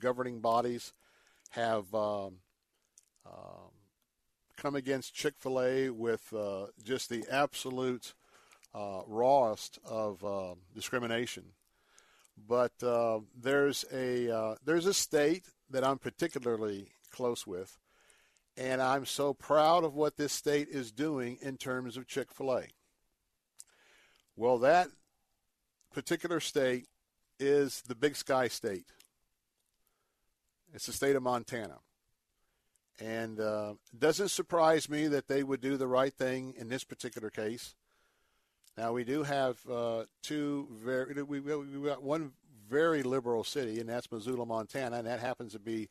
governing 0.00 0.40
bodies 0.40 0.92
have 1.50 1.92
um, 1.94 2.38
um, 3.26 3.72
come 4.56 4.74
against 4.76 5.14
Chick 5.14 5.34
fil 5.38 5.60
A 5.60 5.90
with 5.90 6.32
uh, 6.32 6.66
just 6.82 7.08
the 7.08 7.24
absolute 7.30 8.14
uh, 8.74 9.02
rawest 9.06 9.78
of 9.84 10.24
uh, 10.24 10.54
discrimination. 10.74 11.44
But 12.46 12.72
uh, 12.82 13.20
there's, 13.38 13.84
a, 13.92 14.30
uh, 14.30 14.54
there's 14.64 14.86
a 14.86 14.94
state 14.94 15.46
that 15.70 15.84
I'm 15.84 15.98
particularly 15.98 16.88
close 17.10 17.46
with, 17.46 17.78
and 18.56 18.80
I'm 18.80 19.06
so 19.06 19.34
proud 19.34 19.84
of 19.84 19.94
what 19.94 20.16
this 20.16 20.32
state 20.32 20.68
is 20.68 20.92
doing 20.92 21.38
in 21.40 21.56
terms 21.56 21.96
of 21.96 22.06
Chick 22.06 22.32
fil 22.32 22.52
A. 22.52 22.64
Well, 24.36 24.58
that 24.58 24.88
particular 25.92 26.38
state 26.38 26.86
is 27.40 27.82
the 27.82 27.94
Big 27.94 28.14
Sky 28.14 28.48
State. 28.48 28.86
It's 30.74 30.86
the 30.86 30.92
state 30.92 31.16
of 31.16 31.22
Montana. 31.22 31.78
And 33.00 33.40
uh, 33.40 33.74
doesn't 33.96 34.28
surprise 34.28 34.88
me 34.88 35.06
that 35.08 35.28
they 35.28 35.42
would 35.42 35.60
do 35.60 35.76
the 35.76 35.86
right 35.86 36.12
thing 36.12 36.54
in 36.58 36.68
this 36.68 36.84
particular 36.84 37.30
case. 37.30 37.74
Now, 38.76 38.92
we 38.92 39.04
do 39.04 39.22
have 39.22 39.58
uh, 39.70 40.04
two 40.22 40.68
very, 40.72 41.22
we, 41.22 41.40
we 41.40 41.86
got 41.86 42.02
one 42.02 42.32
very 42.68 43.02
liberal 43.02 43.44
city, 43.44 43.80
and 43.80 43.88
that's 43.88 44.10
Missoula, 44.10 44.46
Montana, 44.46 44.98
and 44.98 45.06
that 45.06 45.20
happens 45.20 45.52
to 45.52 45.58
be 45.58 45.88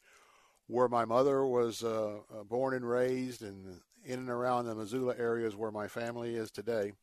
where 0.68 0.88
my 0.88 1.06
mother 1.06 1.46
was 1.46 1.84
uh, 1.84 2.18
uh 2.34 2.44
born 2.44 2.74
and 2.74 2.88
raised, 2.88 3.42
and 3.42 3.80
in 4.06 4.20
and 4.20 4.30
around 4.30 4.66
the 4.66 4.76
Missoula 4.76 5.16
area 5.18 5.48
is 5.48 5.56
where 5.56 5.72
my 5.72 5.88
family 5.88 6.36
is 6.36 6.52
today. 6.52 6.94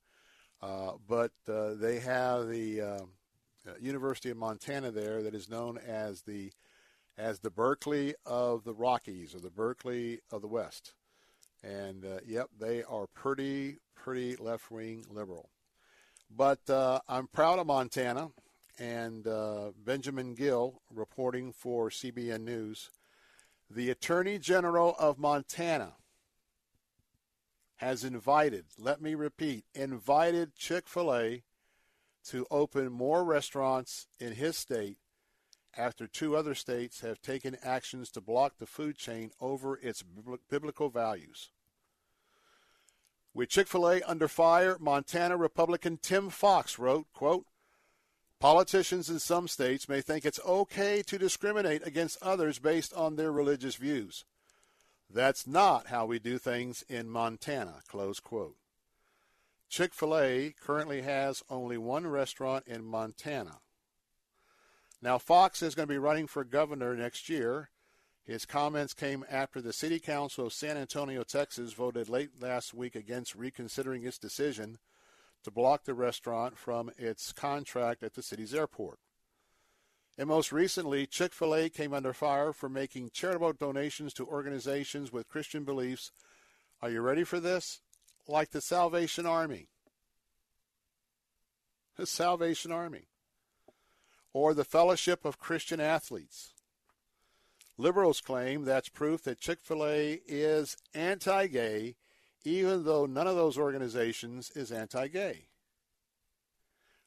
Uh, 0.62 0.92
but 1.06 1.32
uh, 1.48 1.74
they 1.74 1.98
have 1.98 2.48
the 2.48 2.80
uh, 2.80 3.00
University 3.80 4.30
of 4.30 4.36
Montana 4.36 4.90
there 4.90 5.22
that 5.22 5.34
is 5.34 5.50
known 5.50 5.78
as 5.78 6.22
the 6.22 6.50
as 7.16 7.40
the 7.40 7.50
Berkeley 7.50 8.14
of 8.26 8.64
the 8.64 8.74
Rockies 8.74 9.34
or 9.34 9.40
the 9.40 9.50
Berkeley 9.50 10.20
of 10.30 10.42
the 10.42 10.48
West. 10.48 10.94
And 11.62 12.04
uh, 12.04 12.18
yep, 12.26 12.48
they 12.58 12.82
are 12.82 13.06
pretty 13.06 13.78
pretty 13.94 14.36
left 14.36 14.70
wing 14.70 15.04
liberal. 15.10 15.48
But 16.30 16.68
uh, 16.68 17.00
I'm 17.08 17.26
proud 17.28 17.58
of 17.58 17.66
Montana 17.66 18.30
and 18.78 19.26
Benjamin 19.84 20.34
Gill 20.34 20.82
reporting 20.90 21.52
for 21.52 21.90
CBN 21.90 22.42
News. 22.42 22.90
The 23.70 23.90
Attorney 23.90 24.38
General 24.38 24.94
of 24.98 25.18
Montana 25.18 25.94
has 27.76 28.04
invited, 28.04 28.66
let 28.78 29.00
me 29.00 29.14
repeat, 29.14 29.64
invited 29.74 30.54
Chick 30.54 30.88
fil 30.88 31.14
A 31.14 31.42
to 32.24 32.46
open 32.50 32.92
more 32.92 33.24
restaurants 33.24 34.06
in 34.18 34.32
his 34.32 34.56
state 34.56 34.98
after 35.76 36.06
two 36.06 36.36
other 36.36 36.54
states 36.54 37.00
have 37.00 37.20
taken 37.22 37.56
actions 37.62 38.10
to 38.10 38.20
block 38.20 38.58
the 38.58 38.66
food 38.66 38.96
chain 38.96 39.30
over 39.40 39.76
its 39.76 40.02
biblical 40.50 40.88
values. 40.88 41.50
With 43.32 43.48
Chick 43.48 43.66
fil 43.66 43.88
A 43.88 44.02
under 44.02 44.28
fire, 44.28 44.76
Montana 44.78 45.36
Republican 45.36 45.98
Tim 46.00 46.30
Fox 46.30 46.78
wrote, 46.78 47.06
quote, 47.12 47.46
Politicians 48.40 49.08
in 49.08 49.18
some 49.18 49.48
states 49.48 49.88
may 49.88 50.00
think 50.00 50.24
it's 50.24 50.40
okay 50.44 51.02
to 51.02 51.18
discriminate 51.18 51.86
against 51.86 52.22
others 52.22 52.58
based 52.58 52.92
on 52.92 53.16
their 53.16 53.32
religious 53.32 53.76
views. 53.76 54.24
That's 55.08 55.46
not 55.46 55.88
how 55.88 56.06
we 56.06 56.18
do 56.18 56.38
things 56.38 56.84
in 56.88 57.08
Montana, 57.08 57.82
close 57.88 58.20
quote. 58.20 58.56
Chick-fil-A 59.68 60.54
currently 60.60 61.02
has 61.02 61.42
only 61.48 61.78
one 61.78 62.06
restaurant 62.06 62.66
in 62.66 62.84
Montana. 62.84 63.60
Now, 65.04 65.18
Fox 65.18 65.60
is 65.60 65.74
going 65.74 65.86
to 65.86 65.92
be 65.92 65.98
running 65.98 66.26
for 66.26 66.44
governor 66.44 66.96
next 66.96 67.28
year. 67.28 67.68
His 68.24 68.46
comments 68.46 68.94
came 68.94 69.22
after 69.30 69.60
the 69.60 69.74
City 69.74 70.00
Council 70.00 70.46
of 70.46 70.54
San 70.54 70.78
Antonio, 70.78 71.22
Texas 71.24 71.74
voted 71.74 72.08
late 72.08 72.40
last 72.40 72.72
week 72.72 72.96
against 72.96 73.34
reconsidering 73.34 74.04
its 74.04 74.16
decision 74.16 74.78
to 75.42 75.50
block 75.50 75.84
the 75.84 75.92
restaurant 75.92 76.56
from 76.56 76.90
its 76.96 77.34
contract 77.34 78.02
at 78.02 78.14
the 78.14 78.22
city's 78.22 78.54
airport. 78.54 78.98
And 80.16 80.26
most 80.26 80.52
recently, 80.52 81.06
Chick 81.06 81.34
fil 81.34 81.54
A 81.54 81.68
came 81.68 81.92
under 81.92 82.14
fire 82.14 82.54
for 82.54 82.70
making 82.70 83.10
charitable 83.12 83.52
donations 83.52 84.14
to 84.14 84.26
organizations 84.26 85.12
with 85.12 85.28
Christian 85.28 85.64
beliefs. 85.64 86.12
Are 86.80 86.88
you 86.88 87.02
ready 87.02 87.24
for 87.24 87.40
this? 87.40 87.82
Like 88.26 88.52
the 88.52 88.62
Salvation 88.62 89.26
Army. 89.26 89.68
The 91.98 92.06
Salvation 92.06 92.72
Army. 92.72 93.08
Or 94.34 94.52
the 94.52 94.64
Fellowship 94.64 95.24
of 95.24 95.38
Christian 95.38 95.80
Athletes. 95.80 96.52
Liberals 97.78 98.20
claim 98.20 98.64
that's 98.64 98.88
proof 98.88 99.22
that 99.22 99.40
Chick 99.40 99.60
fil 99.62 99.86
A 99.86 100.20
is 100.26 100.76
anti 100.92 101.46
gay, 101.46 101.96
even 102.44 102.84
though 102.84 103.06
none 103.06 103.26
of 103.26 103.36
those 103.36 103.56
organizations 103.56 104.50
is 104.50 104.70
anti 104.70 105.08
gay. 105.08 105.46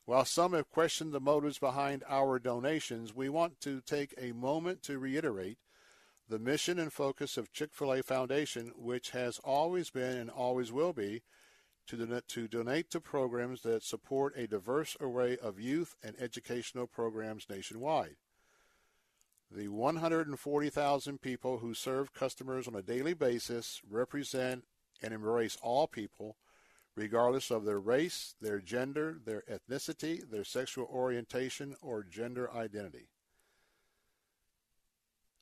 While 0.06 0.24
some 0.24 0.54
have 0.54 0.70
questioned 0.70 1.12
the 1.12 1.20
motives 1.20 1.60
behind 1.60 2.04
our 2.08 2.40
donations, 2.40 3.14
we 3.14 3.28
want 3.28 3.60
to 3.62 3.82
take 3.82 4.14
a 4.18 4.32
moment 4.32 4.82
to 4.84 4.98
reiterate 4.98 5.58
the 6.30 6.40
mission 6.40 6.80
and 6.80 6.92
focus 6.92 7.36
of 7.36 7.52
Chick 7.52 7.72
fil 7.74 7.94
A 7.94 8.02
Foundation, 8.02 8.72
which 8.78 9.10
has 9.10 9.38
always 9.40 9.90
been 9.90 10.18
and 10.18 10.30
always 10.30 10.72
will 10.72 10.94
be 10.94 11.24
to 11.88 11.98
donate, 11.98 12.28
to 12.30 12.48
donate 12.48 12.90
to 12.92 13.00
programs 13.00 13.62
that 13.62 13.84
support 13.84 14.38
a 14.38 14.48
diverse 14.48 14.96
array 15.00 15.38
of 15.38 15.60
youth 15.60 15.96
and 16.04 16.16
educational 16.20 16.88
programs 16.88 17.48
nationwide. 17.50 18.18
The 19.50 19.70
140,000 19.70 21.22
people 21.22 21.60
who 21.60 21.74
serve 21.74 22.14
customers 22.14 22.68
on 22.68 22.76
a 22.76 22.82
daily 22.82 23.14
basis 23.14 23.82
represent 23.90 24.66
and 25.02 25.14
embrace 25.14 25.58
all 25.62 25.88
people 25.88 26.36
regardless 26.98 27.52
of 27.52 27.64
their 27.64 27.80
race, 27.80 28.34
their 28.42 28.60
gender, 28.60 29.20
their 29.24 29.44
ethnicity, 29.50 30.28
their 30.30 30.44
sexual 30.44 30.86
orientation, 30.92 31.76
or 31.82 32.04
gender 32.04 32.52
identity. 32.52 33.08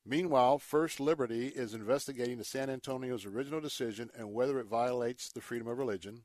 Meanwhile, 0.05 0.59
First 0.59 0.99
Liberty 0.99 1.47
is 1.47 1.73
investigating 1.73 2.37
the 2.37 2.43
San 2.43 2.69
Antonio's 2.69 3.25
original 3.25 3.61
decision 3.61 4.11
and 4.15 4.33
whether 4.33 4.59
it 4.59 4.67
violates 4.67 5.31
the 5.31 5.41
freedom 5.41 5.67
of 5.67 5.79
religion. 5.79 6.23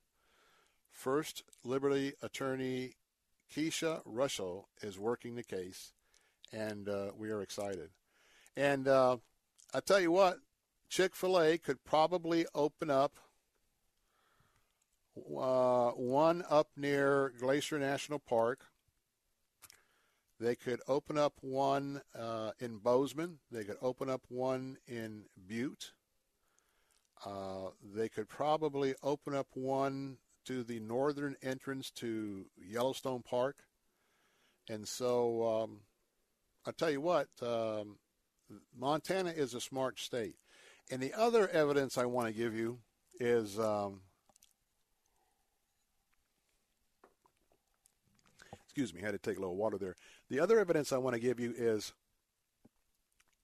First 1.01 1.45
Liberty 1.65 2.13
attorney 2.21 2.93
Keisha 3.51 4.03
Russell 4.05 4.69
is 4.83 4.99
working 4.99 5.35
the 5.35 5.43
case, 5.43 5.95
and 6.53 6.91
uh, 6.91 7.13
we 7.17 7.31
are 7.31 7.41
excited. 7.41 7.89
And 8.55 8.87
uh, 8.87 9.17
I 9.73 9.81
tell 9.81 9.99
you 9.99 10.13
what, 10.13 10.41
Chick 10.91 11.17
Fil 11.17 11.41
A 11.41 11.57
could 11.57 11.83
probably 11.85 12.45
open 12.55 12.91
up 12.91 13.17
uh, 15.17 15.93
one 15.93 16.45
up 16.51 16.69
near 16.77 17.33
Glacier 17.41 17.79
National 17.79 18.19
Park. 18.19 18.67
They 20.39 20.55
could 20.55 20.83
open 20.87 21.17
up 21.17 21.33
one 21.41 22.03
uh, 22.15 22.51
in 22.61 22.77
Bozeman. 22.77 23.39
They 23.51 23.65
could 23.65 23.79
open 23.81 24.11
up 24.11 24.21
one 24.29 24.77
in 24.87 25.23
Butte. 25.49 25.93
Uh, 27.25 27.71
they 27.83 28.11
could 28.11 28.29
probably 28.29 28.95
open 29.03 29.35
up 29.35 29.47
one 29.55 30.19
to 30.51 30.65
the 30.65 30.81
northern 30.81 31.37
entrance 31.45 31.93
to 31.93 32.45
Yellowstone 32.61 33.23
Park. 33.23 33.59
And 34.69 34.87
so 34.87 35.63
um, 35.63 35.79
I'll 36.67 36.73
tell 36.73 36.91
you 36.91 37.01
what, 37.01 37.29
um, 37.41 37.99
Montana 38.77 39.31
is 39.31 39.55
a 39.55 39.61
smart 39.61 40.01
state. 40.01 40.35
And 40.91 41.01
the 41.01 41.15
other 41.15 41.49
evidence 41.49 41.97
I 41.97 42.07
want 42.07 42.27
to 42.27 42.35
give 42.35 42.53
you 42.53 42.79
is 43.21 43.61
um, 43.61 44.01
excuse 48.65 48.93
me, 48.93 49.03
I 49.03 49.05
had 49.07 49.13
to 49.13 49.19
take 49.19 49.37
a 49.37 49.41
little 49.41 49.55
water 49.55 49.79
there. 49.79 49.95
The 50.31 50.41
other 50.41 50.59
evidence 50.59 50.93
I 50.93 50.99
want 50.99 51.15
to 51.15 51.21
give 51.21 51.39
you 51.39 51.55
is 51.57 51.93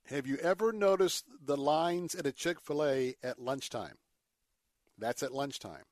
have 0.06 0.26
you 0.26 0.38
ever 0.38 0.72
noticed 0.72 1.24
the 1.44 1.56
lines 1.56 2.16
at 2.16 2.26
a 2.26 2.32
Chick 2.32 2.60
fil 2.60 2.84
A 2.84 3.14
at 3.22 3.38
lunchtime? 3.38 3.98
That's 4.98 5.22
at 5.22 5.32
lunchtime. 5.32 5.84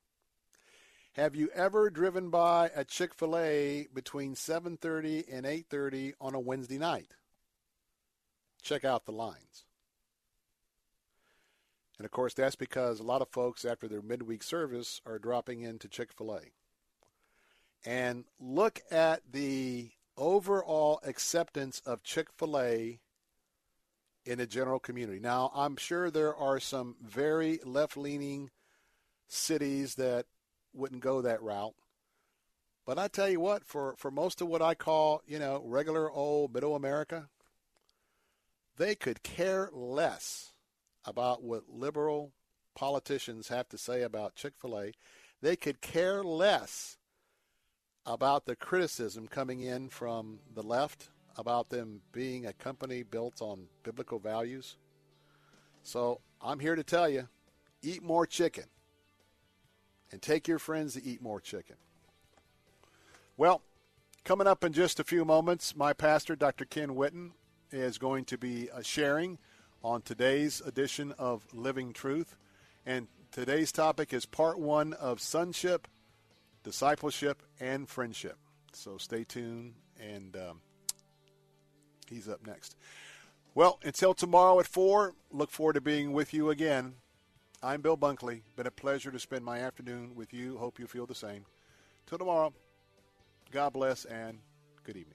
Have 1.15 1.33
you 1.33 1.49
ever 1.55 1.89
driven 1.89 2.29
by 2.29 2.71
a 2.75 2.83
Chick 2.83 3.13
fil 3.13 3.37
A 3.37 3.87
between 3.93 4.35
7.30 4.35 5.23
and 5.31 5.45
8.30 5.45 6.11
on 6.19 6.35
a 6.35 6.41
Wednesday 6.41 6.77
night? 6.77 7.13
Check 8.61 8.83
out 8.83 9.05
the 9.05 9.13
lines. 9.13 9.63
And 11.97 12.03
of 12.03 12.11
course, 12.11 12.33
that's 12.33 12.57
because 12.57 12.99
a 12.99 13.03
lot 13.03 13.21
of 13.21 13.29
folks, 13.29 13.63
after 13.63 13.87
their 13.87 14.01
midweek 14.01 14.43
service, 14.43 14.99
are 15.05 15.17
dropping 15.17 15.61
into 15.61 15.87
Chick 15.87 16.11
fil 16.11 16.35
A. 16.35 16.41
And 17.89 18.25
look 18.37 18.81
at 18.91 19.21
the 19.31 19.91
overall 20.17 20.99
acceptance 21.05 21.81
of 21.85 22.03
Chick 22.03 22.27
fil 22.37 22.59
A 22.59 22.99
in 24.25 24.39
the 24.39 24.45
general 24.45 24.79
community. 24.79 25.21
Now, 25.21 25.49
I'm 25.55 25.77
sure 25.77 26.11
there 26.11 26.35
are 26.35 26.59
some 26.59 26.97
very 27.01 27.61
left 27.63 27.95
leaning 27.95 28.49
cities 29.29 29.95
that 29.95 30.25
wouldn't 30.75 31.01
go 31.01 31.21
that 31.21 31.41
route. 31.41 31.75
But 32.85 32.99
I 32.99 33.07
tell 33.07 33.29
you 33.29 33.39
what, 33.39 33.65
for, 33.65 33.95
for 33.97 34.11
most 34.11 34.41
of 34.41 34.47
what 34.47 34.61
I 34.61 34.75
call, 34.75 35.21
you 35.25 35.39
know, 35.39 35.61
regular 35.65 36.11
old 36.11 36.53
middle 36.53 36.75
America, 36.75 37.29
they 38.77 38.93
could 38.93 39.23
care 39.23 39.69
less 39.73 40.53
about 41.05 41.43
what 41.43 41.69
liberal 41.69 42.31
politicians 42.75 43.47
have 43.47 43.69
to 43.69 43.77
say 43.77 44.01
about 44.03 44.35
Chick 44.35 44.53
fil 44.59 44.79
A. 44.79 44.91
They 45.41 45.55
could 45.55 45.81
care 45.81 46.23
less 46.23 46.97
about 48.05 48.45
the 48.45 48.55
criticism 48.55 49.27
coming 49.27 49.61
in 49.61 49.89
from 49.89 50.39
the 50.53 50.61
left 50.61 51.09
about 51.37 51.69
them 51.69 52.01
being 52.11 52.45
a 52.45 52.53
company 52.53 53.03
built 53.03 53.41
on 53.41 53.67
biblical 53.83 54.19
values. 54.19 54.77
So 55.81 56.21
I'm 56.41 56.59
here 56.59 56.75
to 56.75 56.83
tell 56.83 57.09
you 57.09 57.27
eat 57.81 58.03
more 58.03 58.25
chicken 58.25 58.65
and 60.11 60.21
take 60.21 60.47
your 60.47 60.59
friends 60.59 60.93
to 60.93 61.03
eat 61.03 61.21
more 61.21 61.41
chicken. 61.41 61.75
Well, 63.37 63.61
coming 64.23 64.47
up 64.47 64.63
in 64.63 64.73
just 64.73 64.99
a 64.99 65.03
few 65.03 65.25
moments, 65.25 65.75
my 65.75 65.93
pastor, 65.93 66.35
Dr. 66.35 66.65
Ken 66.65 66.89
Whitten, 66.89 67.31
is 67.71 67.97
going 67.97 68.25
to 68.25 68.37
be 68.37 68.69
uh, 68.71 68.81
sharing 68.81 69.37
on 69.83 70.01
today's 70.01 70.61
edition 70.61 71.13
of 71.19 71.45
Living 71.53 71.93
Truth. 71.93 72.35
And 72.85 73.07
today's 73.31 73.71
topic 73.71 74.13
is 74.13 74.25
part 74.25 74.59
one 74.59 74.93
of 74.93 75.19
sonship, 75.19 75.87
discipleship, 76.63 77.43
and 77.59 77.87
friendship. 77.89 78.37
So 78.73 78.97
stay 78.97 79.23
tuned, 79.23 79.73
and 79.99 80.35
um, 80.35 80.61
he's 82.09 82.29
up 82.29 82.45
next. 82.45 82.75
Well, 83.53 83.79
until 83.83 84.13
tomorrow 84.13 84.59
at 84.59 84.67
4, 84.67 85.13
look 85.31 85.51
forward 85.51 85.73
to 85.73 85.81
being 85.81 86.13
with 86.13 86.33
you 86.33 86.49
again. 86.49 86.95
I'm 87.65 87.81
Bill 87.81 87.97
Bunkley. 87.97 88.43
Been 88.55 88.67
a 88.67 88.71
pleasure 88.71 89.09
to 89.09 89.17
spend 89.17 89.43
my 89.43 89.57
afternoon 89.57 90.13
with 90.13 90.31
you. 90.31 90.55
Hope 90.59 90.77
you 90.77 90.85
feel 90.85 91.07
the 91.07 91.15
same. 91.15 91.45
Till 92.05 92.19
tomorrow, 92.19 92.53
God 93.51 93.73
bless 93.73 94.05
and 94.05 94.37
good 94.83 94.95
evening. 94.95 95.14